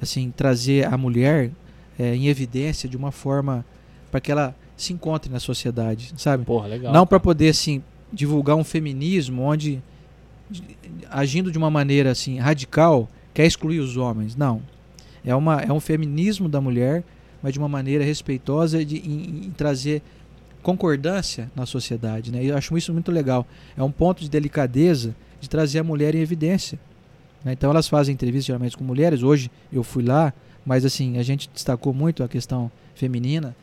assim 0.01 0.33
trazer 0.37 0.87
a 0.93 0.97
mulher 0.99 1.51
é, 1.99 2.15
em 2.15 2.29
evidência 2.29 2.89
de 2.89 2.97
uma 2.97 3.11
forma 3.11 3.65
para 4.11 4.21
que 4.21 4.31
ela 4.31 4.55
se 4.77 4.93
encontre 4.93 5.31
na 5.31 5.39
sociedade, 5.41 6.13
sabe? 6.17 6.45
Porra, 6.45 6.67
legal. 6.69 6.93
Não 6.93 7.07
para 7.07 7.21
poder 7.21 7.49
assim 7.51 7.83
divulgar 8.13 8.57
um 8.57 8.65
feminismo 8.65 9.43
onde 9.43 9.83
de- 10.51 10.63
agindo 11.11 11.51
de 11.51 11.59
uma 11.59 11.71
maneira 11.71 12.11
assim 12.11 12.39
radical 12.39 13.09
quer 13.33 13.47
excluir 13.47 13.81
os 13.81 13.97
homens. 13.97 14.37
Não. 14.37 14.63
É 15.25 15.35
uma 15.35 15.61
é 15.61 15.73
um 15.73 15.81
feminismo 15.81 16.49
da 16.49 16.61
mulher, 16.61 17.03
mas 17.43 17.53
de 17.53 17.59
uma 17.59 17.69
maneira 17.69 18.05
respeitosa 18.05 18.85
de 18.85 18.97
em, 18.99 19.47
em 19.47 19.51
trazer 19.51 20.03
concordância 20.63 21.51
na 21.55 21.67
sociedade, 21.67 22.33
né? 22.33 22.43
Eu 22.45 22.57
acho 22.57 22.77
isso 22.77 22.93
muito 22.93 23.13
legal. 23.13 23.47
É 23.77 23.83
um 23.83 23.91
ponto 23.91 24.21
de 24.23 24.29
delicadeza 24.31 25.15
de 25.41 25.49
trazer 25.49 25.79
a 25.81 25.85
mulher 25.85 26.15
em 26.15 26.21
evidência. 26.21 26.79
né? 27.45 27.53
Então 27.53 27.71
elas 27.71 27.87
fazem 27.89 28.13
entrevistas 28.15 28.47
geralmente 28.47 28.77
com 28.77 28.85
mulheres. 28.85 29.23
Hoje 29.23 29.51
eu 29.73 29.83
fui 29.83 30.03
lá, 30.03 30.33
mas 30.65 30.85
assim 30.85 31.19
a 31.19 31.23
gente 31.23 31.51
destacou 31.53 31.93
muito 31.93 32.23
a 32.23 32.29
questão 32.29 32.71
feminina 32.95 33.55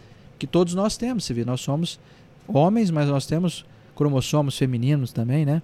que 0.41 0.47
todos 0.47 0.73
nós 0.73 0.97
temos. 0.97 1.23
Você 1.23 1.35
vê, 1.35 1.45
nós 1.45 1.61
somos 1.61 1.99
homens, 2.47 2.89
mas 2.89 3.07
nós 3.07 3.27
temos 3.27 3.63
cromossomos 3.95 4.57
femininos 4.57 5.13
também, 5.13 5.45
né? 5.45 5.61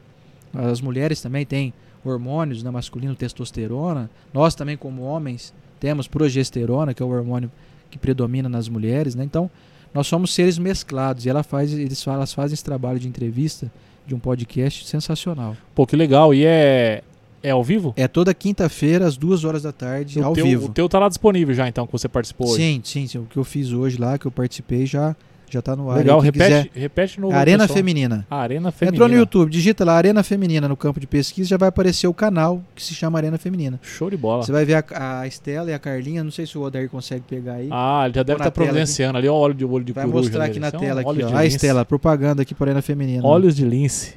As 0.54 0.82
mulheres 0.82 1.20
também 1.20 1.48
têm 1.48 1.74
hormônios, 2.06 2.62
né, 2.62 2.70
masculino, 2.70 3.16
testosterona. 3.16 4.08
Nós 4.32 4.54
também, 4.54 4.78
como 4.78 5.02
homens, 5.02 5.52
temos 5.80 6.08
progesterona, 6.08 6.94
que 6.94 7.02
é 7.02 7.06
o 7.06 7.10
hormônio 7.10 7.52
que 7.90 7.98
predomina 7.98 8.48
nas 8.48 8.70
mulheres, 8.70 9.16
né? 9.16 9.24
Então, 9.24 9.49
nós 9.91 10.06
somos 10.06 10.32
seres 10.32 10.60
mesclados 10.60 11.26
e 11.26 11.30
ela 11.30 11.41
faz, 11.41 11.74
eles, 11.74 12.06
elas 12.06 12.32
fazem 12.32 12.54
esse 12.54 12.64
trabalho 12.64 12.99
de 12.99 13.08
entrevista 13.08 13.72
de 14.06 14.14
um 14.14 14.20
podcast 14.20 14.86
sensacional. 14.86 15.58
Pô, 15.74 15.88
que 15.88 15.95
legal. 15.95 16.36
E 16.36 16.45
é. 16.45 17.02
É 17.44 17.52
ao 17.52 17.64
vivo? 17.64 17.94
É 17.96 18.08
toda 18.08 18.34
quinta-feira, 18.34 19.06
às 19.06 19.16
duas 19.16 19.44
horas 19.44 19.64
da 19.64 19.72
tarde, 19.72 20.20
o 20.20 20.26
ao 20.26 20.34
teu, 20.34 20.46
vivo. 20.46 20.66
O 20.68 20.70
teu 20.70 20.90
tá 20.90 21.00
lá 21.00 21.08
disponível 21.08 21.54
já, 21.54 21.68
então, 21.68 21.86
que 21.86 21.92
você 21.92 22.08
participou 22.08 22.48
hoje. 22.50 22.58
Sim, 22.64 22.82
sim, 22.84 23.08
sim. 23.08 23.18
O 23.20 23.24
que 23.26 23.38
eu 23.38 23.44
fiz 23.44 23.72
hoje 23.72 23.98
lá, 24.00 24.18
que 24.18 24.26
eu 24.26 24.32
participei, 24.32 24.86
já, 24.86 25.16
já 25.50 25.62
tá 25.62 25.76
no 25.76 25.90
ar. 25.90 25.98
Legal, 26.00 26.20
repete, 26.20 26.44
quiser- 26.46 26.70
repete 26.74 27.22
novo. 27.22 27.36
Arena 27.36 27.64
pessoal. 27.64 27.78
Feminina. 27.78 28.28
Arena 28.30 28.72
Feminina. 28.72 28.96
Entrou 28.96 29.08
no 29.08 29.16
YouTube, 29.16 29.50
digita 29.52 29.86
lá 29.86 29.94
Arena 29.94 30.24
Feminina 30.24 30.68
no 30.68 30.76
campo 30.76 31.00
de 31.00 31.08
pesquisa, 31.08 31.48
já 31.48 31.58
vai 31.58 31.70
aparecer 31.70 32.08
o 32.08 32.14
canal 32.14 32.62
que 32.76 32.84
se 32.84 32.94
chama 32.96 33.18
Arena 33.20 33.38
Feminina. 33.38 33.80
Show 33.84 34.10
de 34.10 34.18
bola. 34.18 34.44
Você 34.44 34.52
vai 34.52 34.66
ver 34.66 34.84
a, 34.92 35.20
a 35.22 35.28
Estela 35.28 35.70
e 35.70 35.74
a 35.74 35.80
Carlinha, 35.80 36.24
não 36.24 36.32
sei 36.32 36.46
se 36.46 36.58
o 36.58 36.62
Odair 36.62 36.90
consegue 36.90 37.24
pegar 37.30 37.54
aí. 37.54 37.70
Ah, 37.72 38.04
ele 38.06 38.16
já 38.16 38.24
deve 38.24 38.40
estar 38.40 38.50
aqui. 38.50 38.56
providenciando 38.56 39.18
ali. 39.18 39.30
Ó, 39.30 39.36
óleo 39.36 39.54
de 39.54 39.64
olho 39.64 39.86
de 39.86 39.94
vai 39.94 40.06
mostrar 40.06 40.46
aqui 40.46 40.60
na 40.60 40.68
é 40.68 40.72
tela 40.72 41.02
aqui, 41.02 41.24
ó. 41.24 41.36
A. 41.38 41.46
Estela, 41.46 41.86
propaganda 41.86 42.42
aqui 42.42 42.54
para 42.54 42.72
Arena 42.72 42.82
Feminina. 42.82 43.26
Óleos 43.26 43.56
de 43.56 43.64
lince. 43.64 44.16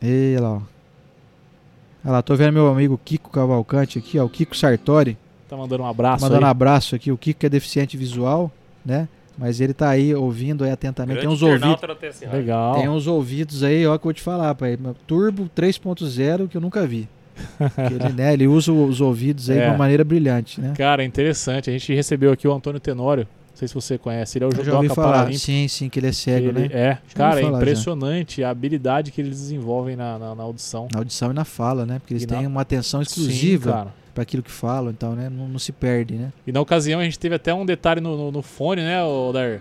Ei, 0.00 0.36
lá, 0.38 0.52
ó. 0.54 0.73
Olha 2.04 2.12
lá, 2.12 2.22
tô 2.22 2.34
vendo 2.36 2.52
meu 2.52 2.68
amigo 2.68 3.00
Kiko 3.02 3.30
Cavalcante 3.30 3.98
aqui, 3.98 4.18
ó, 4.18 4.24
o 4.24 4.28
Kiko 4.28 4.56
Sartori, 4.56 5.16
Tá 5.48 5.56
mandando 5.56 5.82
um 5.82 5.86
abraço 5.86 6.22
mandando 6.22 6.42
um 6.42 6.46
aí. 6.46 6.50
abraço 6.50 6.94
aqui. 6.96 7.12
O 7.12 7.16
Kiko 7.18 7.40
que 7.40 7.46
é 7.46 7.48
deficiente 7.48 7.96
visual, 7.96 8.50
né? 8.84 9.08
Mas 9.36 9.60
ele 9.60 9.72
tá 9.74 9.88
aí 9.88 10.14
ouvindo 10.14 10.64
aí 10.64 10.70
atentamente. 10.70 11.18
Tem 11.20 11.28
Grande 11.28 11.34
uns 11.34 11.42
ouvidos. 11.42 11.80
Legal. 12.32 12.74
Tem 12.76 12.88
uns 12.88 13.06
ouvidos 13.06 13.62
aí, 13.64 13.86
ó, 13.86 13.96
que 13.98 14.02
eu 14.02 14.04
vou 14.04 14.12
te 14.12 14.22
falar, 14.22 14.54
pai. 14.54 14.78
Turbo 15.06 15.48
3.0 15.54 16.48
que 16.48 16.56
eu 16.56 16.60
nunca 16.60 16.86
vi. 16.86 17.08
Ele, 17.90 18.12
né, 18.14 18.32
ele 18.32 18.46
usa 18.46 18.70
os 18.72 19.00
ouvidos 19.00 19.50
aí 19.50 19.58
É. 19.58 19.62
de 19.64 19.68
uma 19.70 19.76
maneira 19.78 20.04
brilhante, 20.04 20.60
né? 20.60 20.72
Cara, 20.76 21.02
é 21.02 21.06
interessante. 21.06 21.68
A 21.68 21.72
gente 21.72 21.92
recebeu 21.92 22.30
aqui 22.30 22.46
o 22.46 22.52
Antônio 22.54 22.78
Tenório. 22.78 23.26
Não 23.54 23.58
sei 23.58 23.68
se 23.68 23.74
você 23.74 23.96
conhece. 23.96 24.36
Ele 24.36 24.46
é 24.46 24.48
o 24.48 24.50
já 24.56 24.64
judoca 24.64 24.94
falar. 24.96 25.12
paralímpico. 25.12 25.44
Sim, 25.46 25.68
sim, 25.68 25.88
que 25.88 26.00
ele 26.00 26.08
é 26.08 26.12
cego, 26.12 26.48
Ele- 26.48 26.68
né? 26.68 26.70
É, 26.72 26.98
cara, 27.14 27.38
é 27.38 27.44
falar 27.44 27.52
já. 27.52 27.56
impressionante 27.58 28.42
a 28.42 28.50
habilidade 28.50 29.12
que 29.12 29.20
eles 29.20 29.38
desenvolvem 29.38 29.94
na, 29.94 30.18
na, 30.18 30.34
na 30.34 30.42
audição. 30.42 30.88
Na 30.92 30.98
audição 30.98 31.30
e 31.30 31.34
na 31.34 31.44
fala, 31.44 31.86
né? 31.86 32.00
Porque 32.00 32.14
eles 32.14 32.24
E 32.24 32.26
na- 32.26 32.36
têm 32.38 32.46
uma 32.48 32.60
atenção 32.62 32.98
Sim, 33.04 33.06
exclusiva 33.08 33.72
cara. 33.72 33.94
para 34.12 34.22
aquilo 34.24 34.42
que 34.42 34.50
falam, 34.50 34.90
então, 34.90 35.14
né? 35.14 35.30
Não, 35.30 35.46
não 35.48 35.58
se 35.60 35.70
perde, 35.70 36.14
né? 36.14 36.32
E 36.44 36.50
na 36.50 36.60
ocasião 36.60 36.98
a 36.98 37.04
gente 37.04 37.16
teve 37.16 37.36
até 37.36 37.54
um 37.54 37.64
detalhe 37.64 38.00
no, 38.00 38.16
no, 38.16 38.32
no 38.32 38.42
fone, 38.42 38.82
né, 38.82 38.98
Dar? 39.32 39.60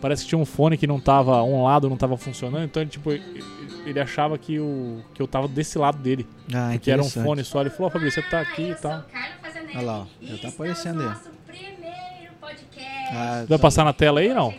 Parece 0.00 0.22
que 0.24 0.28
tinha 0.30 0.38
um 0.38 0.44
fone 0.44 0.76
que 0.76 0.86
não 0.88 0.98
tava, 1.00 1.40
um 1.44 1.62
lado 1.62 1.88
não 1.88 1.96
tava 1.96 2.16
funcionando, 2.16 2.64
então 2.64 2.82
ele, 2.82 2.90
tipo, 2.90 3.10
ele- 3.12 3.22
achava 4.00 4.36
que, 4.36 4.58
o, 4.60 4.98
que 5.14 5.22
eu 5.22 5.26
tava 5.28 5.46
desse 5.48 5.78
lado 5.78 5.98
dele. 5.98 6.26
Ah, 6.52 6.76
que 6.80 6.90
era 6.90 7.00
um 7.02 7.08
fone 7.08 7.42
só. 7.44 7.60
Ele 7.60 7.70
falou, 7.70 7.86
ó, 7.86 7.90
Fabrício, 7.90 8.20
você 8.22 8.28
tá 8.28 8.40
aqui 8.40 8.62
e 8.62 8.70
eu 8.70 8.76
tal. 8.76 9.04
Olha 9.76 9.80
lá, 9.86 9.98
ó, 10.00 10.06
já 10.26 10.38
tá 10.38 10.48
aparecendo 10.48 11.02
aí. 11.02 11.10
Podcast. 12.48 13.14
Ah, 13.14 13.44
Vai 13.48 13.58
passar 13.58 13.84
na 13.84 13.92
tela 13.92 14.20
aí, 14.20 14.32
não? 14.32 14.52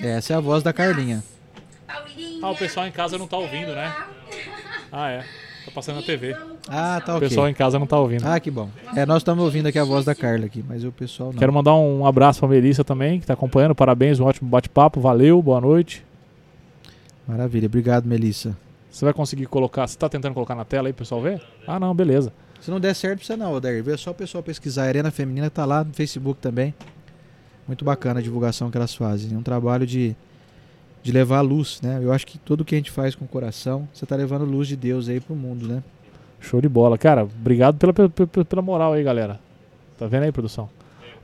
Essa 0.00 0.32
é 0.32 0.36
a 0.36 0.40
voz 0.40 0.62
da 0.62 0.72
Carlinha. 0.72 1.22
Paulinha, 1.86 2.40
Ah, 2.42 2.50
o 2.50 2.56
pessoal 2.56 2.86
em 2.86 2.92
casa 2.92 3.16
não 3.16 3.26
tá 3.28 3.36
ouvindo, 3.36 3.72
né? 3.72 3.94
Ah, 4.90 5.10
é. 5.10 5.24
Tá 5.64 5.70
passando 5.72 5.96
na 5.96 6.02
TV. 6.02 6.36
Ah, 6.68 7.00
tá 7.04 7.14
O 7.14 7.16
ok. 7.18 7.28
pessoal 7.28 7.48
em 7.48 7.54
casa 7.54 7.78
não 7.78 7.86
tá 7.86 7.96
ouvindo. 7.98 8.26
Ah, 8.26 8.40
que 8.40 8.50
bom. 8.50 8.68
É, 8.96 9.06
nós 9.06 9.18
estamos 9.18 9.44
ouvindo 9.44 9.66
aqui 9.68 9.78
a 9.78 9.84
voz 9.84 10.04
da 10.04 10.12
Carla 10.12 10.46
aqui, 10.46 10.64
mas 10.68 10.82
o 10.82 10.90
pessoal 10.90 11.30
não. 11.32 11.38
Quero 11.38 11.52
mandar 11.52 11.74
um 11.76 12.04
abraço 12.04 12.40
pra 12.40 12.48
Melissa 12.48 12.82
também, 12.82 13.20
que 13.20 13.26
tá 13.26 13.34
acompanhando. 13.34 13.74
Parabéns, 13.76 14.18
um 14.18 14.24
ótimo 14.24 14.50
bate-papo. 14.50 15.00
Valeu, 15.00 15.40
boa 15.40 15.60
noite. 15.60 16.04
Maravilha. 17.26 17.66
Obrigado, 17.66 18.04
Melissa. 18.06 18.56
Você 18.90 19.04
vai 19.04 19.14
conseguir 19.14 19.46
colocar. 19.46 19.86
Você 19.86 19.96
tá 19.96 20.08
tentando 20.08 20.34
colocar 20.34 20.56
na 20.56 20.64
tela 20.64 20.88
aí, 20.88 20.92
pessoal 20.92 21.20
ver? 21.22 21.40
Ah, 21.64 21.78
não, 21.78 21.94
beleza. 21.94 22.32
Se 22.62 22.70
não 22.70 22.80
der 22.80 22.94
certo, 22.94 23.18
precisa 23.18 23.36
não, 23.36 23.52
Odair. 23.52 23.86
É 23.88 23.96
só 23.96 24.12
o 24.12 24.14
pessoal 24.14 24.42
pesquisar. 24.42 24.84
A 24.84 24.86
Arena 24.86 25.10
Feminina 25.10 25.50
tá 25.50 25.64
lá 25.64 25.82
no 25.84 25.92
Facebook 25.92 26.40
também. 26.40 26.72
Muito 27.66 27.84
bacana 27.84 28.20
a 28.20 28.22
divulgação 28.22 28.70
que 28.70 28.76
elas 28.76 28.94
fazem. 28.94 29.34
É 29.34 29.36
um 29.38 29.42
trabalho 29.42 29.86
de, 29.86 30.14
de 31.02 31.12
levar 31.12 31.38
a 31.38 31.40
luz, 31.42 31.80
né? 31.82 31.98
Eu 32.02 32.12
acho 32.12 32.26
que 32.26 32.38
tudo 32.38 32.64
que 32.64 32.74
a 32.74 32.78
gente 32.78 32.90
faz 32.90 33.14
com 33.14 33.24
o 33.24 33.28
coração, 33.28 33.88
você 33.92 34.06
tá 34.06 34.14
levando 34.16 34.44
luz 34.44 34.68
de 34.68 34.76
Deus 34.76 35.08
aí 35.08 35.20
pro 35.20 35.34
mundo, 35.34 35.66
né? 35.66 35.82
Show 36.40 36.60
de 36.60 36.68
bola. 36.68 36.96
Cara, 36.96 37.24
obrigado 37.24 37.76
pela, 37.78 37.92
pela, 37.92 38.08
pela- 38.08 38.44
pela 38.44 38.62
moral 38.62 38.92
aí, 38.92 39.02
galera. 39.02 39.38
Tá 39.98 40.06
vendo 40.06 40.22
aí, 40.22 40.32
produção? 40.32 40.68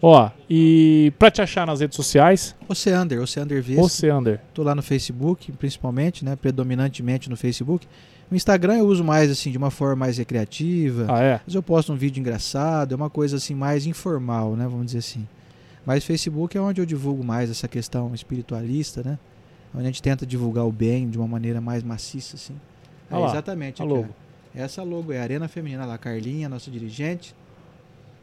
Ó, 0.00 0.30
e 0.48 1.12
pra 1.18 1.30
te 1.30 1.42
achar 1.42 1.66
nas 1.66 1.80
redes 1.80 1.96
sociais, 1.96 2.54
Oceander, 2.68 3.20
Oceander 3.20 3.62
Vesco. 3.62 3.84
Oceander. 3.84 4.40
Tô 4.54 4.62
lá 4.62 4.74
no 4.74 4.82
Facebook, 4.82 5.50
principalmente, 5.52 6.24
né? 6.24 6.36
Predominantemente 6.36 7.28
no 7.28 7.36
Facebook. 7.36 7.86
No 8.30 8.36
Instagram 8.36 8.76
eu 8.76 8.86
uso 8.86 9.02
mais, 9.02 9.30
assim, 9.30 9.50
de 9.50 9.58
uma 9.58 9.70
forma 9.70 9.96
mais 9.96 10.18
recreativa. 10.18 11.06
Ah, 11.08 11.20
é? 11.20 11.40
Mas 11.44 11.54
eu 11.54 11.62
posto 11.62 11.92
um 11.92 11.96
vídeo 11.96 12.20
engraçado, 12.20 12.92
é 12.92 12.96
uma 12.96 13.10
coisa 13.10 13.36
assim 13.36 13.54
mais 13.54 13.86
informal, 13.86 14.54
né? 14.54 14.64
Vamos 14.64 14.86
dizer 14.86 14.98
assim. 14.98 15.26
Mas 15.84 16.04
Facebook 16.04 16.56
é 16.56 16.60
onde 16.60 16.80
eu 16.80 16.86
divulgo 16.86 17.24
mais 17.24 17.50
essa 17.50 17.66
questão 17.66 18.14
espiritualista, 18.14 19.02
né? 19.02 19.18
Onde 19.74 19.84
a 19.84 19.86
gente 19.86 20.02
tenta 20.02 20.26
divulgar 20.26 20.66
o 20.66 20.72
bem 20.72 21.08
de 21.08 21.18
uma 21.18 21.26
maneira 21.26 21.60
mais 21.60 21.82
maciça, 21.82 22.36
assim. 22.36 22.54
É, 23.10 23.14
Olha 23.14 23.24
lá, 23.24 23.30
exatamente. 23.32 23.80
a 23.80 23.84
ó. 23.84 23.88
logo. 23.88 24.08
Essa 24.54 24.82
logo 24.82 25.12
é 25.12 25.18
a 25.18 25.22
Arena 25.22 25.48
Feminina 25.48 25.86
lá, 25.86 25.96
Carlinha, 25.96 26.48
nossa 26.48 26.70
dirigente. 26.70 27.34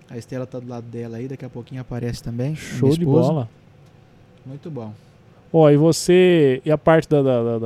A 0.09 0.17
Estela 0.17 0.45
tá 0.45 0.59
do 0.59 0.67
lado 0.67 0.85
dela 0.87 1.17
aí, 1.17 1.27
daqui 1.27 1.43
a 1.45 1.49
pouquinho 1.49 1.81
aparece 1.81 2.21
também. 2.23 2.55
Show 2.55 2.89
de 2.95 3.05
bola. 3.05 3.49
Muito 4.45 4.69
bom. 4.69 4.93
Ó, 5.51 5.69
e 5.69 5.77
você. 5.77 6.61
E 6.65 6.71
a 6.71 6.77
parte 6.77 7.09
da, 7.09 7.21
da, 7.21 7.43
da, 7.43 7.59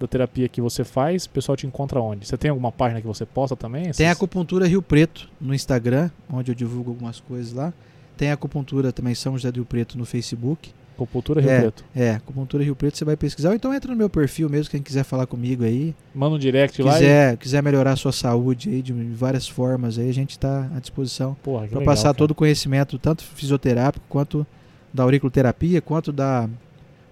da- 0.00 0.06
terapia 0.08 0.48
que 0.48 0.60
você 0.60 0.84
faz, 0.84 1.24
o 1.24 1.30
pessoal 1.30 1.56
te 1.56 1.66
encontra 1.66 2.00
onde? 2.00 2.26
Você 2.26 2.36
tem 2.36 2.50
alguma 2.50 2.70
página 2.72 3.00
que 3.00 3.06
você 3.06 3.24
posta 3.24 3.54
também? 3.56 3.82
Tem 3.92 4.06
a 4.06 4.10
Essas- 4.10 4.16
Acupuntura 4.16 4.66
Rio 4.66 4.82
Preto 4.82 5.28
no 5.40 5.54
Instagram, 5.54 6.10
onde 6.30 6.50
eu 6.50 6.54
divulgo 6.54 6.90
algumas 6.90 7.20
coisas 7.20 7.52
lá. 7.52 7.72
Tem 8.16 8.30
a 8.30 8.34
Acupuntura 8.34 8.92
também 8.92 9.14
São 9.14 9.34
José 9.34 9.50
do 9.52 9.56
Rio 9.56 9.64
Preto 9.64 9.96
no 9.96 10.04
Facebook. 10.04 10.72
Acupuntura 10.96 11.40
Rio 11.40 11.50
É. 11.50 11.60
Preto. 11.60 11.84
É, 11.94 12.10
Acupuntura 12.12 12.64
Rio 12.64 12.74
Preto 12.74 12.96
você 12.96 13.04
vai 13.04 13.16
pesquisar. 13.16 13.50
Ou 13.50 13.54
então 13.54 13.72
entra 13.72 13.90
no 13.90 13.96
meu 13.96 14.08
perfil 14.08 14.48
mesmo, 14.48 14.70
quem 14.70 14.82
quiser 14.82 15.04
falar 15.04 15.26
comigo 15.26 15.62
aí. 15.62 15.94
Manda 16.14 16.34
um 16.34 16.38
direct 16.38 16.82
lá 16.82 16.92
e. 16.92 16.94
Quiser, 16.94 17.36
quiser 17.36 17.62
melhorar 17.62 17.92
a 17.92 17.96
sua 17.96 18.12
saúde 18.12 18.70
aí 18.70 18.82
de 18.82 18.92
várias 18.92 19.46
formas 19.46 19.98
aí, 19.98 20.08
a 20.08 20.14
gente 20.14 20.30
está 20.30 20.70
à 20.74 20.80
disposição 20.80 21.36
para 21.70 21.82
passar 21.82 22.04
cara. 22.04 22.14
todo 22.14 22.30
o 22.30 22.34
conhecimento, 22.34 22.98
tanto 22.98 23.22
fisioterápico 23.22 24.04
quanto 24.08 24.46
da 24.92 25.02
auriculoterapia, 25.02 25.82
quanto 25.82 26.10
da, 26.10 26.48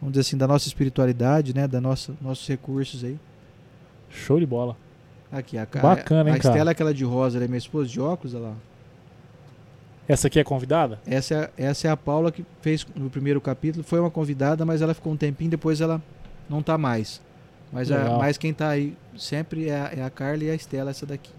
vamos 0.01 0.13
dizer 0.13 0.23
assim, 0.23 0.37
da 0.39 0.49
nossa 0.49 0.67
espiritualidade, 0.67 1.55
né, 1.55 1.69
da 1.69 1.81
nossa 1.81 2.15
nossos 2.23 2.49
recursos 2.49 3.05
aí. 3.05 3.19
Show 4.09 4.41
de 4.41 4.47
bola. 4.47 4.77
Aqui, 5.31 5.59
a, 5.59 5.67
Bacana, 5.67 6.31
a, 6.31 6.33
hein, 6.33 6.39
a 6.39 6.41
cara? 6.41 6.55
Estela, 6.55 6.71
aquela 6.71 6.95
de 6.95 7.05
rosa, 7.05 7.37
ela 7.37 7.45
é 7.45 7.49
minha 7.49 7.59
esposa 7.59 7.89
de 7.89 8.01
óculos, 8.01 8.35
olha 8.35 8.45
lá. 8.45 8.55
Essa 10.07 10.27
aqui 10.27 10.39
é 10.39 10.45
convidada? 10.45 11.01
Essa 11.07 11.51
é, 11.57 11.65
essa 11.65 11.89
é 11.89 11.91
a 11.91 11.97
Paula 11.97 12.31
que 12.31 12.45
fez 12.61 12.87
no 12.95 13.09
primeiro 13.09 13.41
capítulo. 13.41 13.83
Foi 13.83 13.99
uma 13.99 14.11
convidada, 14.11 14.65
mas 14.65 14.83
ela 14.83 14.93
ficou 14.93 15.13
um 15.13 15.17
tempinho, 15.17 15.51
depois 15.51 15.81
ela 15.81 16.03
não 16.49 16.63
tá 16.63 16.77
mais. 16.77 17.23
Mas, 17.73 17.91
a, 17.91 18.19
mas 18.19 18.39
quem 18.39 18.53
tá 18.53 18.69
aí 18.69 18.95
sempre 19.17 19.69
é 19.69 19.75
a, 19.75 19.91
é 19.97 20.03
a 20.03 20.11
Carla 20.11 20.45
e 20.45 20.51
a 20.51 20.55
Estela, 20.55 20.91
essa 20.91 21.07
daqui. 21.07 21.31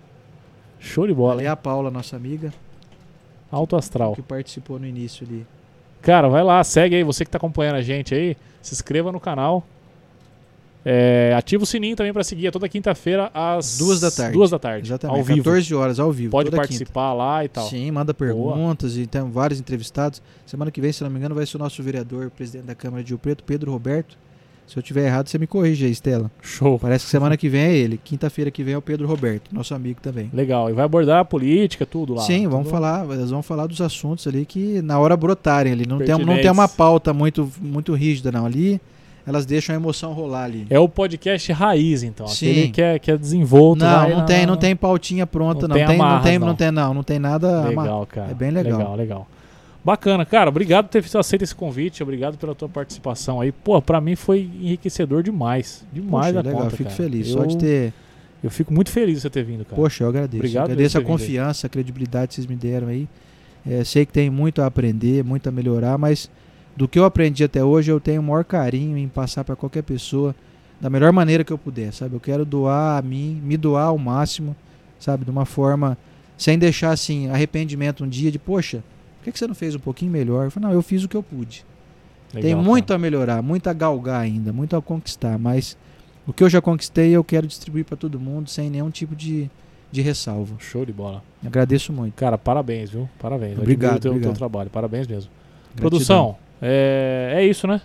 Show 0.80 1.08
de 1.08 1.14
bola, 1.14 1.42
é 1.42 1.46
hein? 1.46 1.50
a 1.50 1.56
Paula, 1.56 1.90
nossa 1.90 2.16
amiga, 2.16 2.54
Alto 3.52 3.76
astral. 3.76 4.14
que 4.16 4.22
participou 4.22 4.80
no 4.80 4.86
início 4.86 5.26
ali. 5.26 5.46
Cara, 6.02 6.28
vai 6.28 6.44
lá, 6.44 6.64
segue 6.64 6.96
aí. 6.96 7.04
Você 7.04 7.24
que 7.24 7.32
tá 7.32 7.38
acompanhando 7.38 7.76
a 7.76 7.82
gente 7.82 8.14
aí, 8.14 8.36
se 8.62 8.74
inscreva 8.74 9.12
no 9.12 9.20
canal. 9.20 9.66
É, 10.88 11.34
ativa 11.36 11.64
o 11.64 11.66
sininho 11.66 11.96
também 11.96 12.14
pra 12.14 12.24
seguir. 12.24 12.46
É 12.46 12.52
toda 12.52 12.70
quinta-feira 12.70 13.32
às 13.34 13.80
Duas 13.80 14.00
da 14.00 14.12
tarde. 14.12 14.34
Duas 14.34 14.52
da 14.52 14.60
tarde. 14.60 14.88
Exatamente. 14.88 15.18
Ao 15.18 15.24
vivo. 15.24 15.44
14 15.44 15.74
horas, 15.74 16.00
ao 16.00 16.12
vivo. 16.12 16.30
Pode 16.30 16.52
participar 16.52 17.12
lá 17.14 17.44
e 17.44 17.48
quinta. 17.48 17.62
tal. 17.62 17.70
Sim, 17.70 17.90
manda 17.90 18.14
perguntas 18.14 18.96
e 18.96 19.08
tem 19.08 19.24
vários 19.24 19.60
entrevistados. 19.60 20.22
Semana 20.46 20.70
que 20.70 20.80
vem, 20.80 20.92
se 20.92 21.04
não 21.04 21.10
me 21.10 21.18
engano, 21.18 21.34
vai 21.34 21.46
ser 21.48 21.58
o 21.58 21.60
nosso 21.60 21.82
vereador, 21.82 22.30
presidente 22.30 22.66
da 22.66 22.76
Câmara 22.76 23.04
de 23.04 23.10
Rio 23.10 23.18
Preto, 23.18 23.44
Pedro 23.44 23.72
Roberto. 23.72 24.16
Se 24.68 24.78
eu 24.78 24.84
tiver 24.84 25.06
errado, 25.06 25.28
você 25.28 25.38
me 25.38 25.46
corrige 25.46 25.86
aí, 25.86 25.92
Estela. 25.92 26.30
Show. 26.42 26.80
Parece 26.80 27.06
que 27.06 27.12
semana 27.12 27.38
que 27.38 27.48
vem 27.48 27.62
é 27.62 27.76
ele. 27.76 28.00
Quinta-feira 28.04 28.50
que 28.50 28.64
vem 28.64 28.74
é 28.74 28.78
o 28.78 28.82
Pedro 28.82 29.08
Roberto, 29.08 29.54
nosso 29.54 29.76
amigo 29.76 30.02
também. 30.02 30.30
Legal. 30.34 30.70
E 30.70 30.74
vai 30.74 30.86
abordar 30.86 31.20
a 31.20 31.26
política, 31.26 31.86
tudo 31.86 32.16
lá. 32.16 32.24
Sim, 32.24 32.48
vamos 32.48 32.70
falar, 32.70 33.08
eles 33.12 33.30
vão 33.30 33.44
falar 33.44 33.68
dos 33.68 33.80
assuntos 33.80 34.26
ali 34.26 34.44
que 34.44 34.82
na 34.82 34.98
hora 34.98 35.16
brotarem 35.16 35.72
ali. 35.72 35.86
Não 35.88 36.00
tem, 36.00 36.18
não 36.18 36.36
tem 36.36 36.50
uma 36.50 36.68
pauta 36.68 37.14
muito, 37.14 37.52
muito 37.62 37.94
rígida, 37.94 38.32
não. 38.32 38.46
Ali 38.46 38.82
elas 39.26 39.46
deixam 39.46 39.74
a 39.74 39.78
emoção 39.78 40.14
rolar 40.14 40.44
ali. 40.44 40.68
É 40.70 40.80
o 40.80 40.88
podcast 40.88 41.52
raiz, 41.52 42.04
então. 42.04 42.28
Sim. 42.28 42.52
Aquele 42.52 42.68
que 42.70 42.82
é, 42.82 43.00
que 43.00 43.12
é 43.12 43.18
desenvolto. 43.18 43.80
não, 43.84 44.10
não 44.10 44.18
na- 44.18 44.24
tem, 44.26 44.46
não 44.46 44.58
tem 44.58 44.76
pautinha 44.76 45.26
pronta, 45.26 45.68
Não 45.68 45.70
não. 45.70 45.76
tem 45.76 45.88
Tem, 45.88 45.98
não, 45.98 46.06
amarras, 46.06 46.24
tem, 46.24 46.40
não. 46.40 46.48
não 46.48 46.56
tem, 46.56 46.72
não, 46.72 46.94
não 46.94 47.04
tem 47.04 47.20
nada. 47.20 47.62
Legal, 47.68 48.06
cara. 48.06 48.32
É 48.32 48.34
bem 48.34 48.52
legal. 48.52 48.78
Legal, 48.80 48.96
legal. 48.96 49.28
Bacana, 49.84 50.26
cara. 50.26 50.50
Obrigado 50.50 50.88
por 50.88 51.02
ter 51.04 51.18
aceito 51.18 51.44
esse 51.44 51.54
convite. 51.54 52.02
Obrigado 52.02 52.38
pela 52.38 52.56
tua 52.56 52.68
participação 52.68 53.40
aí. 53.40 53.52
Pô, 53.52 53.80
pra 53.82 54.02
mim 54.02 54.16
foi 54.16 54.50
enriquecedor 54.62 55.22
demais. 55.22 55.86
Demais 55.94 56.28
Poxa, 56.28 56.34
da 56.34 56.42
legal, 56.50 56.64
conta, 56.64 56.76
fico 56.76 56.90
cara. 56.90 56.96
feliz. 56.96 57.28
Eu, 57.28 57.34
Só 57.34 57.46
de 57.46 57.58
ter. 57.58 57.94
eu 58.44 58.50
fico 58.50 58.74
muito 58.74 58.90
feliz 58.90 59.16
de 59.16 59.22
você 59.22 59.30
ter 59.30 59.44
vindo, 59.44 59.64
cara. 59.64 59.76
Poxa, 59.76 60.04
eu 60.04 60.10
agradeço. 60.10 60.38
Obrigado 60.38 60.64
agradeço 60.66 60.98
a 60.98 61.02
confiança, 61.02 61.68
a 61.68 61.70
credibilidade 61.70 62.30
que 62.30 62.34
vocês 62.36 62.48
me 62.48 62.56
deram 62.56 62.88
aí. 62.88 63.08
É, 63.68 63.84
sei 63.84 64.06
que 64.08 64.12
tem 64.14 64.28
muito 64.30 64.62
a 64.62 64.66
aprender, 64.66 65.24
muito 65.24 65.48
a 65.48 65.52
melhorar, 65.52 65.98
mas 66.00 66.30
do 66.76 66.88
que 66.88 67.00
eu 67.00 67.06
aprendi 67.06 67.44
até 67.44 67.64
hoje, 67.64 67.92
eu 67.92 68.00
tenho 68.00 68.22
o 68.22 68.24
maior 68.24 68.44
carinho 68.44 68.98
em 68.98 69.08
passar 69.08 69.44
para 69.44 69.56
qualquer 69.56 69.84
pessoa 69.84 70.36
da 70.80 70.90
melhor 70.90 71.12
maneira 71.14 71.44
que 71.44 71.54
eu 71.54 71.58
puder, 71.58 71.94
sabe? 71.94 72.16
Eu 72.16 72.20
quero 72.20 72.44
doar 72.44 73.00
a 73.00 73.02
mim, 73.02 73.42
me 73.44 73.56
doar 73.56 73.88
ao 73.88 73.98
máximo, 73.98 74.56
sabe? 75.00 75.24
De 75.24 75.32
uma 75.32 75.46
forma 75.46 75.98
sem 76.38 76.60
deixar 76.60 76.92
assim 76.92 77.30
arrependimento 77.30 78.04
um 78.04 78.10
dia 78.10 78.30
de, 78.30 78.38
poxa, 78.38 78.84
por 79.18 79.24
que, 79.24 79.32
que 79.32 79.40
você 79.40 79.48
não 79.48 79.56
fez 79.56 79.74
um 79.74 79.80
pouquinho 79.80 80.12
melhor? 80.12 80.46
Eu 80.46 80.52
falei, 80.52 80.70
não, 80.70 80.76
eu 80.76 80.82
fiz 80.82 81.04
o 81.04 81.08
que 81.08 81.16
eu 81.16 81.24
pude. 81.24 81.66
Legal, 82.34 82.42
Tem 82.42 82.56
cara. 82.56 82.64
muito 82.64 82.94
a 82.94 82.98
melhorar, 82.98 83.42
muito 83.42 83.68
a 83.70 83.74
galgar 83.74 84.22
ainda, 84.22 84.52
muito 84.52 84.76
a 84.76 84.82
conquistar, 84.82 85.40
mas 85.40 85.78
o 86.28 86.34
que 86.34 86.44
eu 86.44 86.50
já 86.50 86.62
conquistei 86.62 87.12
eu 87.12 87.24
quero 87.24 87.48
distribuir 87.48 87.86
para 87.86 87.96
todo 87.96 88.20
mundo 88.20 88.50
sem 88.50 88.70
nenhum 88.70 88.90
tipo 88.90 89.16
de, 89.16 89.50
de 89.92 90.02
ressalva. 90.02 90.56
Show 90.60 90.86
de 90.86 90.92
bola. 90.92 91.24
Agradeço 91.46 91.94
muito. 91.94 92.16
Cara, 92.16 92.38
parabéns, 92.38 92.90
viu? 92.90 93.08
Parabéns. 93.18 93.58
Obrigado, 93.58 93.96
Admiro 93.96 94.18
o 94.18 94.22
teu, 94.22 94.32
teu 94.32 94.38
trabalho. 94.38 94.70
Parabéns 94.70 95.08
mesmo. 95.08 95.32
Gratidão. 95.76 95.90
Produção, 95.90 96.38
é, 96.68 97.34
é 97.36 97.46
isso, 97.46 97.68
né? 97.68 97.80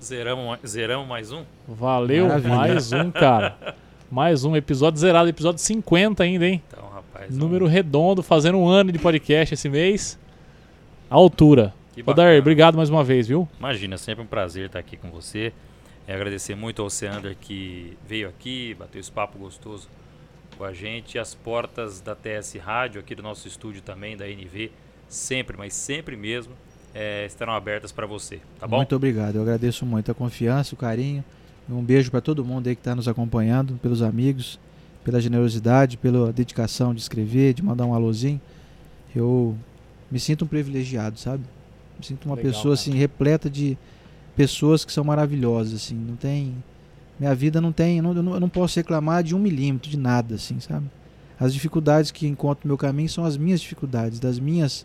Zeramos, 0.00 0.58
zeramos 0.64 1.08
mais 1.08 1.32
um? 1.32 1.44
Valeu, 1.66 2.28
Maravilha. 2.28 2.54
mais 2.54 2.92
um, 2.92 3.10
cara. 3.10 3.74
Mais 4.08 4.44
um 4.44 4.54
episódio 4.54 5.00
zerado, 5.00 5.28
episódio 5.28 5.60
50 5.60 6.22
ainda, 6.22 6.46
hein? 6.46 6.62
Então, 6.68 6.88
rapaz. 6.88 7.36
Número 7.36 7.66
redondo, 7.66 8.22
fazendo 8.22 8.58
um 8.58 8.68
ano 8.68 8.92
de 8.92 8.98
podcast 8.98 9.54
esse 9.54 9.68
mês. 9.68 10.18
A 11.10 11.16
altura. 11.16 11.74
Que 11.94 12.00
Ô, 12.00 12.04
bacana. 12.04 12.28
Dair, 12.28 12.40
obrigado 12.40 12.76
mais 12.76 12.88
uma 12.88 13.02
vez, 13.02 13.26
viu? 13.26 13.48
Imagina, 13.58 13.98
sempre 13.98 14.22
um 14.22 14.26
prazer 14.26 14.66
estar 14.66 14.78
aqui 14.78 14.96
com 14.96 15.10
você. 15.10 15.52
É 16.06 16.14
agradecer 16.14 16.54
muito 16.54 16.80
ao 16.80 16.86
Oceander 16.86 17.36
que 17.40 17.96
veio 18.06 18.28
aqui, 18.28 18.74
bateu 18.74 19.00
esse 19.00 19.10
papo 19.10 19.38
gostoso 19.38 19.88
com 20.56 20.64
a 20.64 20.72
gente. 20.72 21.18
As 21.18 21.34
portas 21.34 22.00
da 22.00 22.14
TS 22.14 22.54
Rádio, 22.56 23.00
aqui 23.00 23.14
do 23.14 23.22
nosso 23.22 23.48
estúdio 23.48 23.82
também, 23.82 24.16
da 24.16 24.28
NV, 24.28 24.70
sempre, 25.08 25.56
mas 25.56 25.74
sempre 25.74 26.16
mesmo, 26.16 26.54
é, 26.94 27.24
estarão 27.26 27.52
abertas 27.54 27.90
para 27.92 28.06
você, 28.06 28.40
tá 28.60 28.66
bom? 28.66 28.76
Muito 28.76 28.94
obrigado. 28.94 29.36
Eu 29.36 29.42
agradeço 29.42 29.84
muito 29.86 30.10
a 30.10 30.14
confiança, 30.14 30.74
o 30.74 30.78
carinho. 30.78 31.24
Um 31.70 31.82
beijo 31.82 32.10
para 32.10 32.20
todo 32.20 32.44
mundo 32.44 32.68
aí 32.68 32.74
que 32.74 32.80
está 32.80 32.94
nos 32.94 33.08
acompanhando, 33.08 33.74
pelos 33.80 34.02
amigos, 34.02 34.58
pela 35.04 35.20
generosidade, 35.20 35.96
pela 35.96 36.32
dedicação 36.32 36.92
de 36.94 37.00
escrever, 37.00 37.54
de 37.54 37.62
mandar 37.62 37.86
um 37.86 37.94
alôzinho. 37.94 38.40
Eu 39.14 39.56
me 40.10 40.18
sinto 40.20 40.44
um 40.44 40.48
privilegiado, 40.48 41.18
sabe? 41.18 41.44
Me 41.98 42.04
sinto 42.04 42.26
uma 42.26 42.34
Legal, 42.34 42.50
pessoa 42.52 42.74
cara. 42.74 42.80
assim 42.80 42.94
repleta 42.94 43.48
de 43.48 43.78
pessoas 44.36 44.84
que 44.84 44.92
são 44.92 45.04
maravilhosas, 45.04 45.74
assim. 45.74 45.94
Não 45.94 46.16
tem 46.16 46.54
minha 47.20 47.34
vida 47.34 47.60
não 47.60 47.70
tem, 47.70 47.98
eu 47.98 48.02
não- 48.02 48.34
eu 48.34 48.40
não 48.40 48.48
posso 48.48 48.76
reclamar 48.78 49.22
de 49.22 49.34
um 49.34 49.38
milímetro 49.38 49.88
de 49.88 49.96
nada, 49.96 50.34
assim, 50.34 50.58
sabe? 50.58 50.86
As 51.38 51.54
dificuldades 51.54 52.10
que 52.10 52.26
encontro 52.26 52.66
no 52.66 52.70
meu 52.70 52.78
caminho 52.78 53.08
são 53.08 53.24
as 53.24 53.36
minhas 53.36 53.60
dificuldades, 53.60 54.18
das 54.18 54.38
minhas 54.40 54.84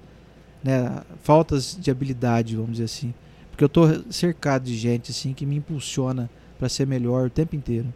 né, 0.63 1.01
faltas 1.23 1.77
de 1.79 1.89
habilidade, 1.91 2.55
vamos 2.55 2.71
dizer 2.73 2.85
assim. 2.85 3.13
Porque 3.51 3.63
eu 3.63 3.69
tô 3.69 3.87
cercado 4.11 4.63
de 4.65 4.75
gente 4.75 5.11
assim 5.11 5.33
que 5.33 5.45
me 5.45 5.55
impulsiona 5.55 6.29
para 6.59 6.69
ser 6.69 6.85
melhor 6.85 7.27
o 7.27 7.29
tempo 7.29 7.55
inteiro. 7.55 7.87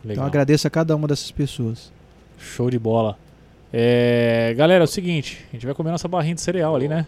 Então 0.00 0.08
Legal. 0.10 0.24
eu 0.24 0.28
agradeço 0.28 0.66
a 0.66 0.70
cada 0.70 0.94
uma 0.96 1.06
dessas 1.08 1.30
pessoas. 1.30 1.92
Show 2.38 2.70
de 2.70 2.78
bola. 2.78 3.16
É, 3.72 4.52
galera, 4.56 4.82
é 4.82 4.86
o 4.86 4.88
seguinte, 4.88 5.44
a 5.50 5.52
gente 5.56 5.64
vai 5.64 5.74
comer 5.74 5.90
nossa 5.92 6.06
barrinha 6.08 6.34
de 6.34 6.40
cereal 6.40 6.74
ali, 6.76 6.88
né? 6.88 7.06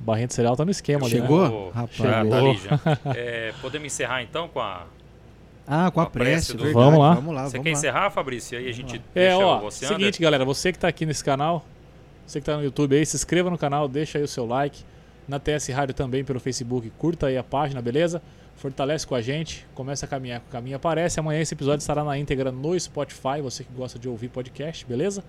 Barrinha 0.00 0.26
de 0.26 0.34
cereal 0.34 0.56
tá 0.56 0.64
no 0.64 0.70
esquema 0.70 1.02
ali, 1.06 1.10
Chegou? 1.10 1.42
né? 1.48 1.54
Ô, 1.54 1.70
Rapaz, 1.70 1.94
chegou. 1.96 2.30
tá 2.30 2.36
ali 2.38 2.56
já. 2.58 2.80
É, 3.14 3.52
podemos 3.60 3.86
encerrar 3.86 4.22
então 4.22 4.48
com 4.48 4.60
a. 4.60 4.86
Ah, 5.66 5.90
com 5.90 6.00
a 6.00 6.04
A 6.04 6.06
prece 6.10 6.30
prece, 6.30 6.52
do- 6.54 6.64
verdade. 6.64 6.84
Vamos 6.84 6.98
lá. 7.00 7.14
Vamos 7.14 7.34
lá, 7.34 7.44
Você 7.44 7.50
vamos 7.58 7.62
quer 7.64 7.70
lá. 7.70 7.78
encerrar, 7.78 8.10
Fabrício? 8.10 8.56
E 8.58 8.64
aí 8.64 8.68
a 8.68 8.72
gente 8.72 9.00
É, 9.14 9.34
ó, 9.36 9.70
seguinte, 9.70 10.20
galera, 10.20 10.44
você 10.44 10.72
que 10.72 10.78
tá 10.78 10.88
aqui 10.88 11.06
nesse 11.06 11.22
canal, 11.22 11.64
você 12.30 12.38
que 12.38 12.42
está 12.42 12.56
no 12.56 12.62
YouTube 12.62 12.96
aí, 12.96 13.04
se 13.04 13.16
inscreva 13.16 13.50
no 13.50 13.58
canal, 13.58 13.88
deixa 13.88 14.16
aí 14.16 14.22
o 14.22 14.28
seu 14.28 14.46
like. 14.46 14.84
Na 15.26 15.40
TS 15.40 15.66
Rádio 15.70 15.96
também 15.96 16.22
pelo 16.22 16.38
Facebook, 16.38 16.88
curta 16.90 17.26
aí 17.26 17.36
a 17.36 17.42
página, 17.42 17.82
beleza? 17.82 18.22
Fortalece 18.54 19.04
com 19.04 19.16
a 19.16 19.20
gente, 19.20 19.66
começa 19.74 20.06
a 20.06 20.08
caminhar 20.08 20.38
com 20.38 20.46
o 20.46 20.50
caminho 20.52 20.76
aparece. 20.76 21.18
Amanhã 21.18 21.40
esse 21.40 21.54
episódio 21.54 21.80
estará 21.80 22.04
na 22.04 22.16
íntegra 22.16 22.52
no 22.52 22.78
Spotify, 22.78 23.42
você 23.42 23.64
que 23.64 23.72
gosta 23.72 23.98
de 23.98 24.08
ouvir 24.08 24.28
podcast, 24.28 24.86
beleza? 24.86 25.24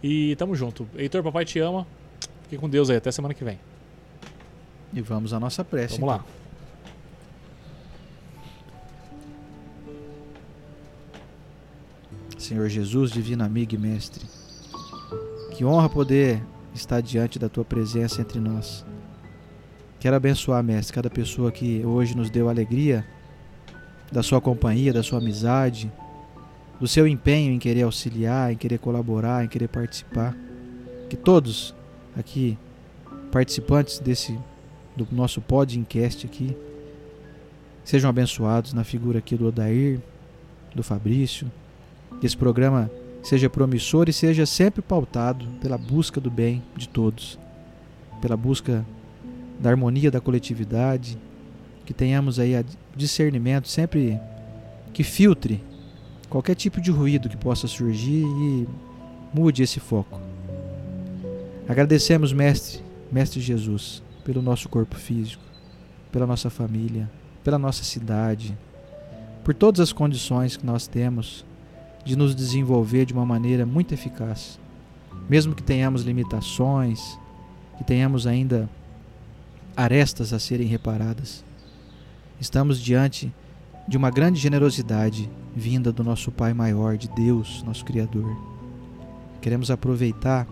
E 0.00 0.36
tamo 0.36 0.54
junto. 0.54 0.88
Heitor, 0.96 1.24
papai 1.24 1.44
te 1.44 1.58
ama. 1.58 1.84
Fique 2.44 2.56
com 2.56 2.68
Deus 2.68 2.88
aí, 2.88 2.98
até 2.98 3.10
semana 3.10 3.34
que 3.34 3.42
vem. 3.42 3.58
E 4.92 5.00
vamos 5.00 5.32
à 5.32 5.40
nossa 5.40 5.64
prece. 5.64 5.98
Vamos 5.98 6.14
então. 6.14 6.24
lá. 12.30 12.38
Senhor 12.38 12.68
Jesus, 12.68 13.10
divino 13.10 13.42
amigo 13.42 13.74
e 13.74 13.78
mestre. 13.78 14.43
Que 15.54 15.64
honra 15.64 15.88
poder 15.88 16.42
estar 16.74 17.00
diante 17.00 17.38
da 17.38 17.48
tua 17.48 17.64
presença 17.64 18.20
entre 18.20 18.40
nós. 18.40 18.84
Quero 20.00 20.16
abençoar, 20.16 20.64
mestre, 20.64 20.92
cada 20.92 21.08
pessoa 21.08 21.52
que 21.52 21.80
hoje 21.86 22.16
nos 22.16 22.28
deu 22.28 22.48
alegria 22.48 23.06
da 24.10 24.20
sua 24.20 24.40
companhia, 24.40 24.92
da 24.92 25.04
sua 25.04 25.18
amizade, 25.20 25.92
do 26.80 26.88
seu 26.88 27.06
empenho 27.06 27.52
em 27.52 27.58
querer 27.60 27.82
auxiliar, 27.82 28.52
em 28.52 28.56
querer 28.56 28.78
colaborar, 28.78 29.44
em 29.44 29.48
querer 29.48 29.68
participar. 29.68 30.36
Que 31.08 31.16
todos 31.16 31.72
aqui 32.16 32.58
participantes 33.30 34.00
desse 34.00 34.36
do 34.96 35.06
nosso 35.12 35.40
podcast 35.40 36.26
aqui 36.26 36.56
sejam 37.84 38.10
abençoados 38.10 38.72
na 38.72 38.82
figura 38.82 39.20
aqui 39.20 39.36
do 39.36 39.46
Odair, 39.46 40.00
do 40.74 40.82
Fabrício. 40.82 41.48
Que 42.20 42.26
esse 42.26 42.36
programa 42.36 42.90
seja 43.24 43.48
promissor 43.48 44.08
e 44.08 44.12
seja 44.12 44.44
sempre 44.44 44.82
pautado 44.82 45.46
pela 45.60 45.78
busca 45.78 46.20
do 46.20 46.30
bem 46.30 46.62
de 46.76 46.86
todos, 46.86 47.38
pela 48.20 48.36
busca 48.36 48.84
da 49.58 49.70
harmonia 49.70 50.10
da 50.10 50.20
coletividade, 50.20 51.18
que 51.86 51.94
tenhamos 51.94 52.38
aí 52.38 52.52
discernimento 52.94 53.66
sempre 53.66 54.20
que 54.92 55.02
filtre 55.02 55.64
qualquer 56.28 56.54
tipo 56.54 56.80
de 56.80 56.90
ruído 56.90 57.28
que 57.28 57.36
possa 57.36 57.66
surgir 57.66 58.24
e 58.24 58.68
mude 59.32 59.62
esse 59.62 59.80
foco. 59.80 60.20
Agradecemos, 61.66 62.30
mestre, 62.30 62.82
mestre 63.10 63.40
Jesus, 63.40 64.02
pelo 64.22 64.42
nosso 64.42 64.68
corpo 64.68 64.96
físico, 64.96 65.42
pela 66.12 66.26
nossa 66.26 66.50
família, 66.50 67.10
pela 67.42 67.58
nossa 67.58 67.84
cidade, 67.84 68.56
por 69.42 69.54
todas 69.54 69.80
as 69.80 69.92
condições 69.92 70.58
que 70.58 70.66
nós 70.66 70.86
temos 70.86 71.44
de 72.04 72.16
nos 72.16 72.34
desenvolver 72.34 73.06
de 73.06 73.12
uma 73.12 73.24
maneira 73.24 73.64
muito 73.64 73.94
eficaz. 73.94 74.58
Mesmo 75.28 75.54
que 75.54 75.62
tenhamos 75.62 76.02
limitações, 76.02 77.18
que 77.78 77.84
tenhamos 77.84 78.26
ainda 78.26 78.68
arestas 79.76 80.32
a 80.32 80.38
serem 80.38 80.66
reparadas, 80.66 81.44
estamos 82.40 82.80
diante 82.80 83.32
de 83.88 83.96
uma 83.96 84.10
grande 84.10 84.38
generosidade 84.38 85.30
vinda 85.54 85.92
do 85.92 86.04
nosso 86.04 86.30
Pai 86.30 86.52
maior, 86.52 86.96
de 86.96 87.08
Deus, 87.08 87.62
nosso 87.62 87.84
Criador. 87.84 88.36
Queremos 89.40 89.70
aproveitar 89.70 90.46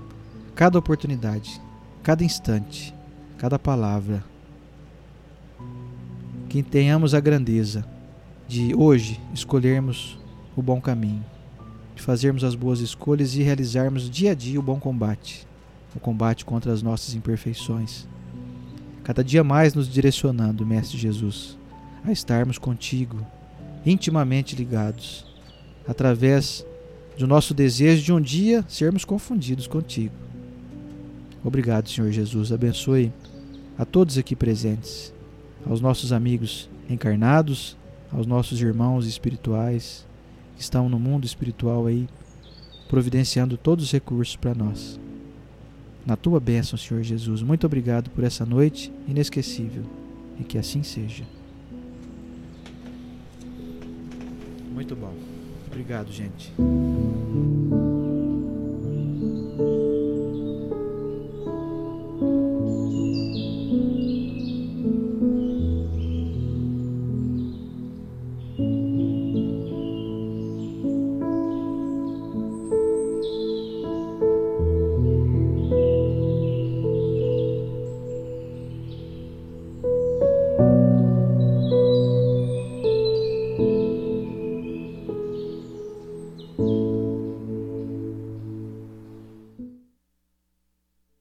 cada 0.54 0.78
oportunidade, 0.78 1.60
cada 2.02 2.24
instante, 2.24 2.94
cada 3.38 3.58
palavra 3.58 4.24
que 6.48 6.62
tenhamos 6.62 7.14
a 7.14 7.20
grandeza 7.20 7.84
de 8.46 8.74
hoje 8.74 9.18
escolhermos 9.32 10.18
o 10.54 10.60
bom 10.60 10.80
caminho, 10.80 11.24
fazermos 12.02 12.44
as 12.44 12.54
boas 12.54 12.80
escolhas 12.80 13.34
e 13.34 13.42
realizarmos 13.42 14.10
dia 14.10 14.32
a 14.32 14.34
dia 14.34 14.58
o 14.58 14.62
bom 14.62 14.78
combate, 14.78 15.46
o 15.94 16.00
combate 16.00 16.44
contra 16.44 16.72
as 16.72 16.82
nossas 16.82 17.14
imperfeições. 17.14 18.06
Cada 19.04 19.22
dia 19.22 19.42
mais 19.42 19.74
nos 19.74 19.88
direcionando, 19.88 20.66
Mestre 20.66 20.98
Jesus, 20.98 21.56
a 22.04 22.12
estarmos 22.12 22.58
contigo, 22.58 23.24
intimamente 23.86 24.56
ligados, 24.56 25.24
através 25.86 26.66
do 27.16 27.26
nosso 27.26 27.54
desejo 27.54 28.02
de 28.02 28.12
um 28.12 28.20
dia 28.20 28.64
sermos 28.68 29.04
confundidos 29.04 29.66
contigo. 29.66 30.14
Obrigado, 31.44 31.88
Senhor 31.88 32.10
Jesus. 32.10 32.52
Abençoe 32.52 33.12
a 33.78 33.84
todos 33.84 34.18
aqui 34.18 34.36
presentes 34.36 35.12
aos 35.64 35.80
nossos 35.80 36.12
amigos 36.12 36.68
encarnados, 36.90 37.76
aos 38.12 38.26
nossos 38.26 38.60
irmãos 38.60 39.06
espirituais 39.06 40.04
que 40.62 40.64
estão 40.64 40.88
no 40.88 40.96
mundo 40.96 41.24
espiritual 41.24 41.86
aí, 41.86 42.08
providenciando 42.88 43.56
todos 43.56 43.86
os 43.86 43.90
recursos 43.90 44.36
para 44.36 44.54
nós. 44.54 45.00
Na 46.06 46.16
tua 46.16 46.38
bênção, 46.38 46.78
Senhor 46.78 47.02
Jesus, 47.02 47.42
muito 47.42 47.66
obrigado 47.66 48.10
por 48.10 48.22
essa 48.22 48.46
noite 48.46 48.92
inesquecível 49.08 49.82
e 50.38 50.44
que 50.44 50.56
assim 50.56 50.84
seja. 50.84 51.24
Muito 54.72 54.94
bom. 54.94 55.12
Obrigado, 55.66 56.12
gente. 56.12 56.52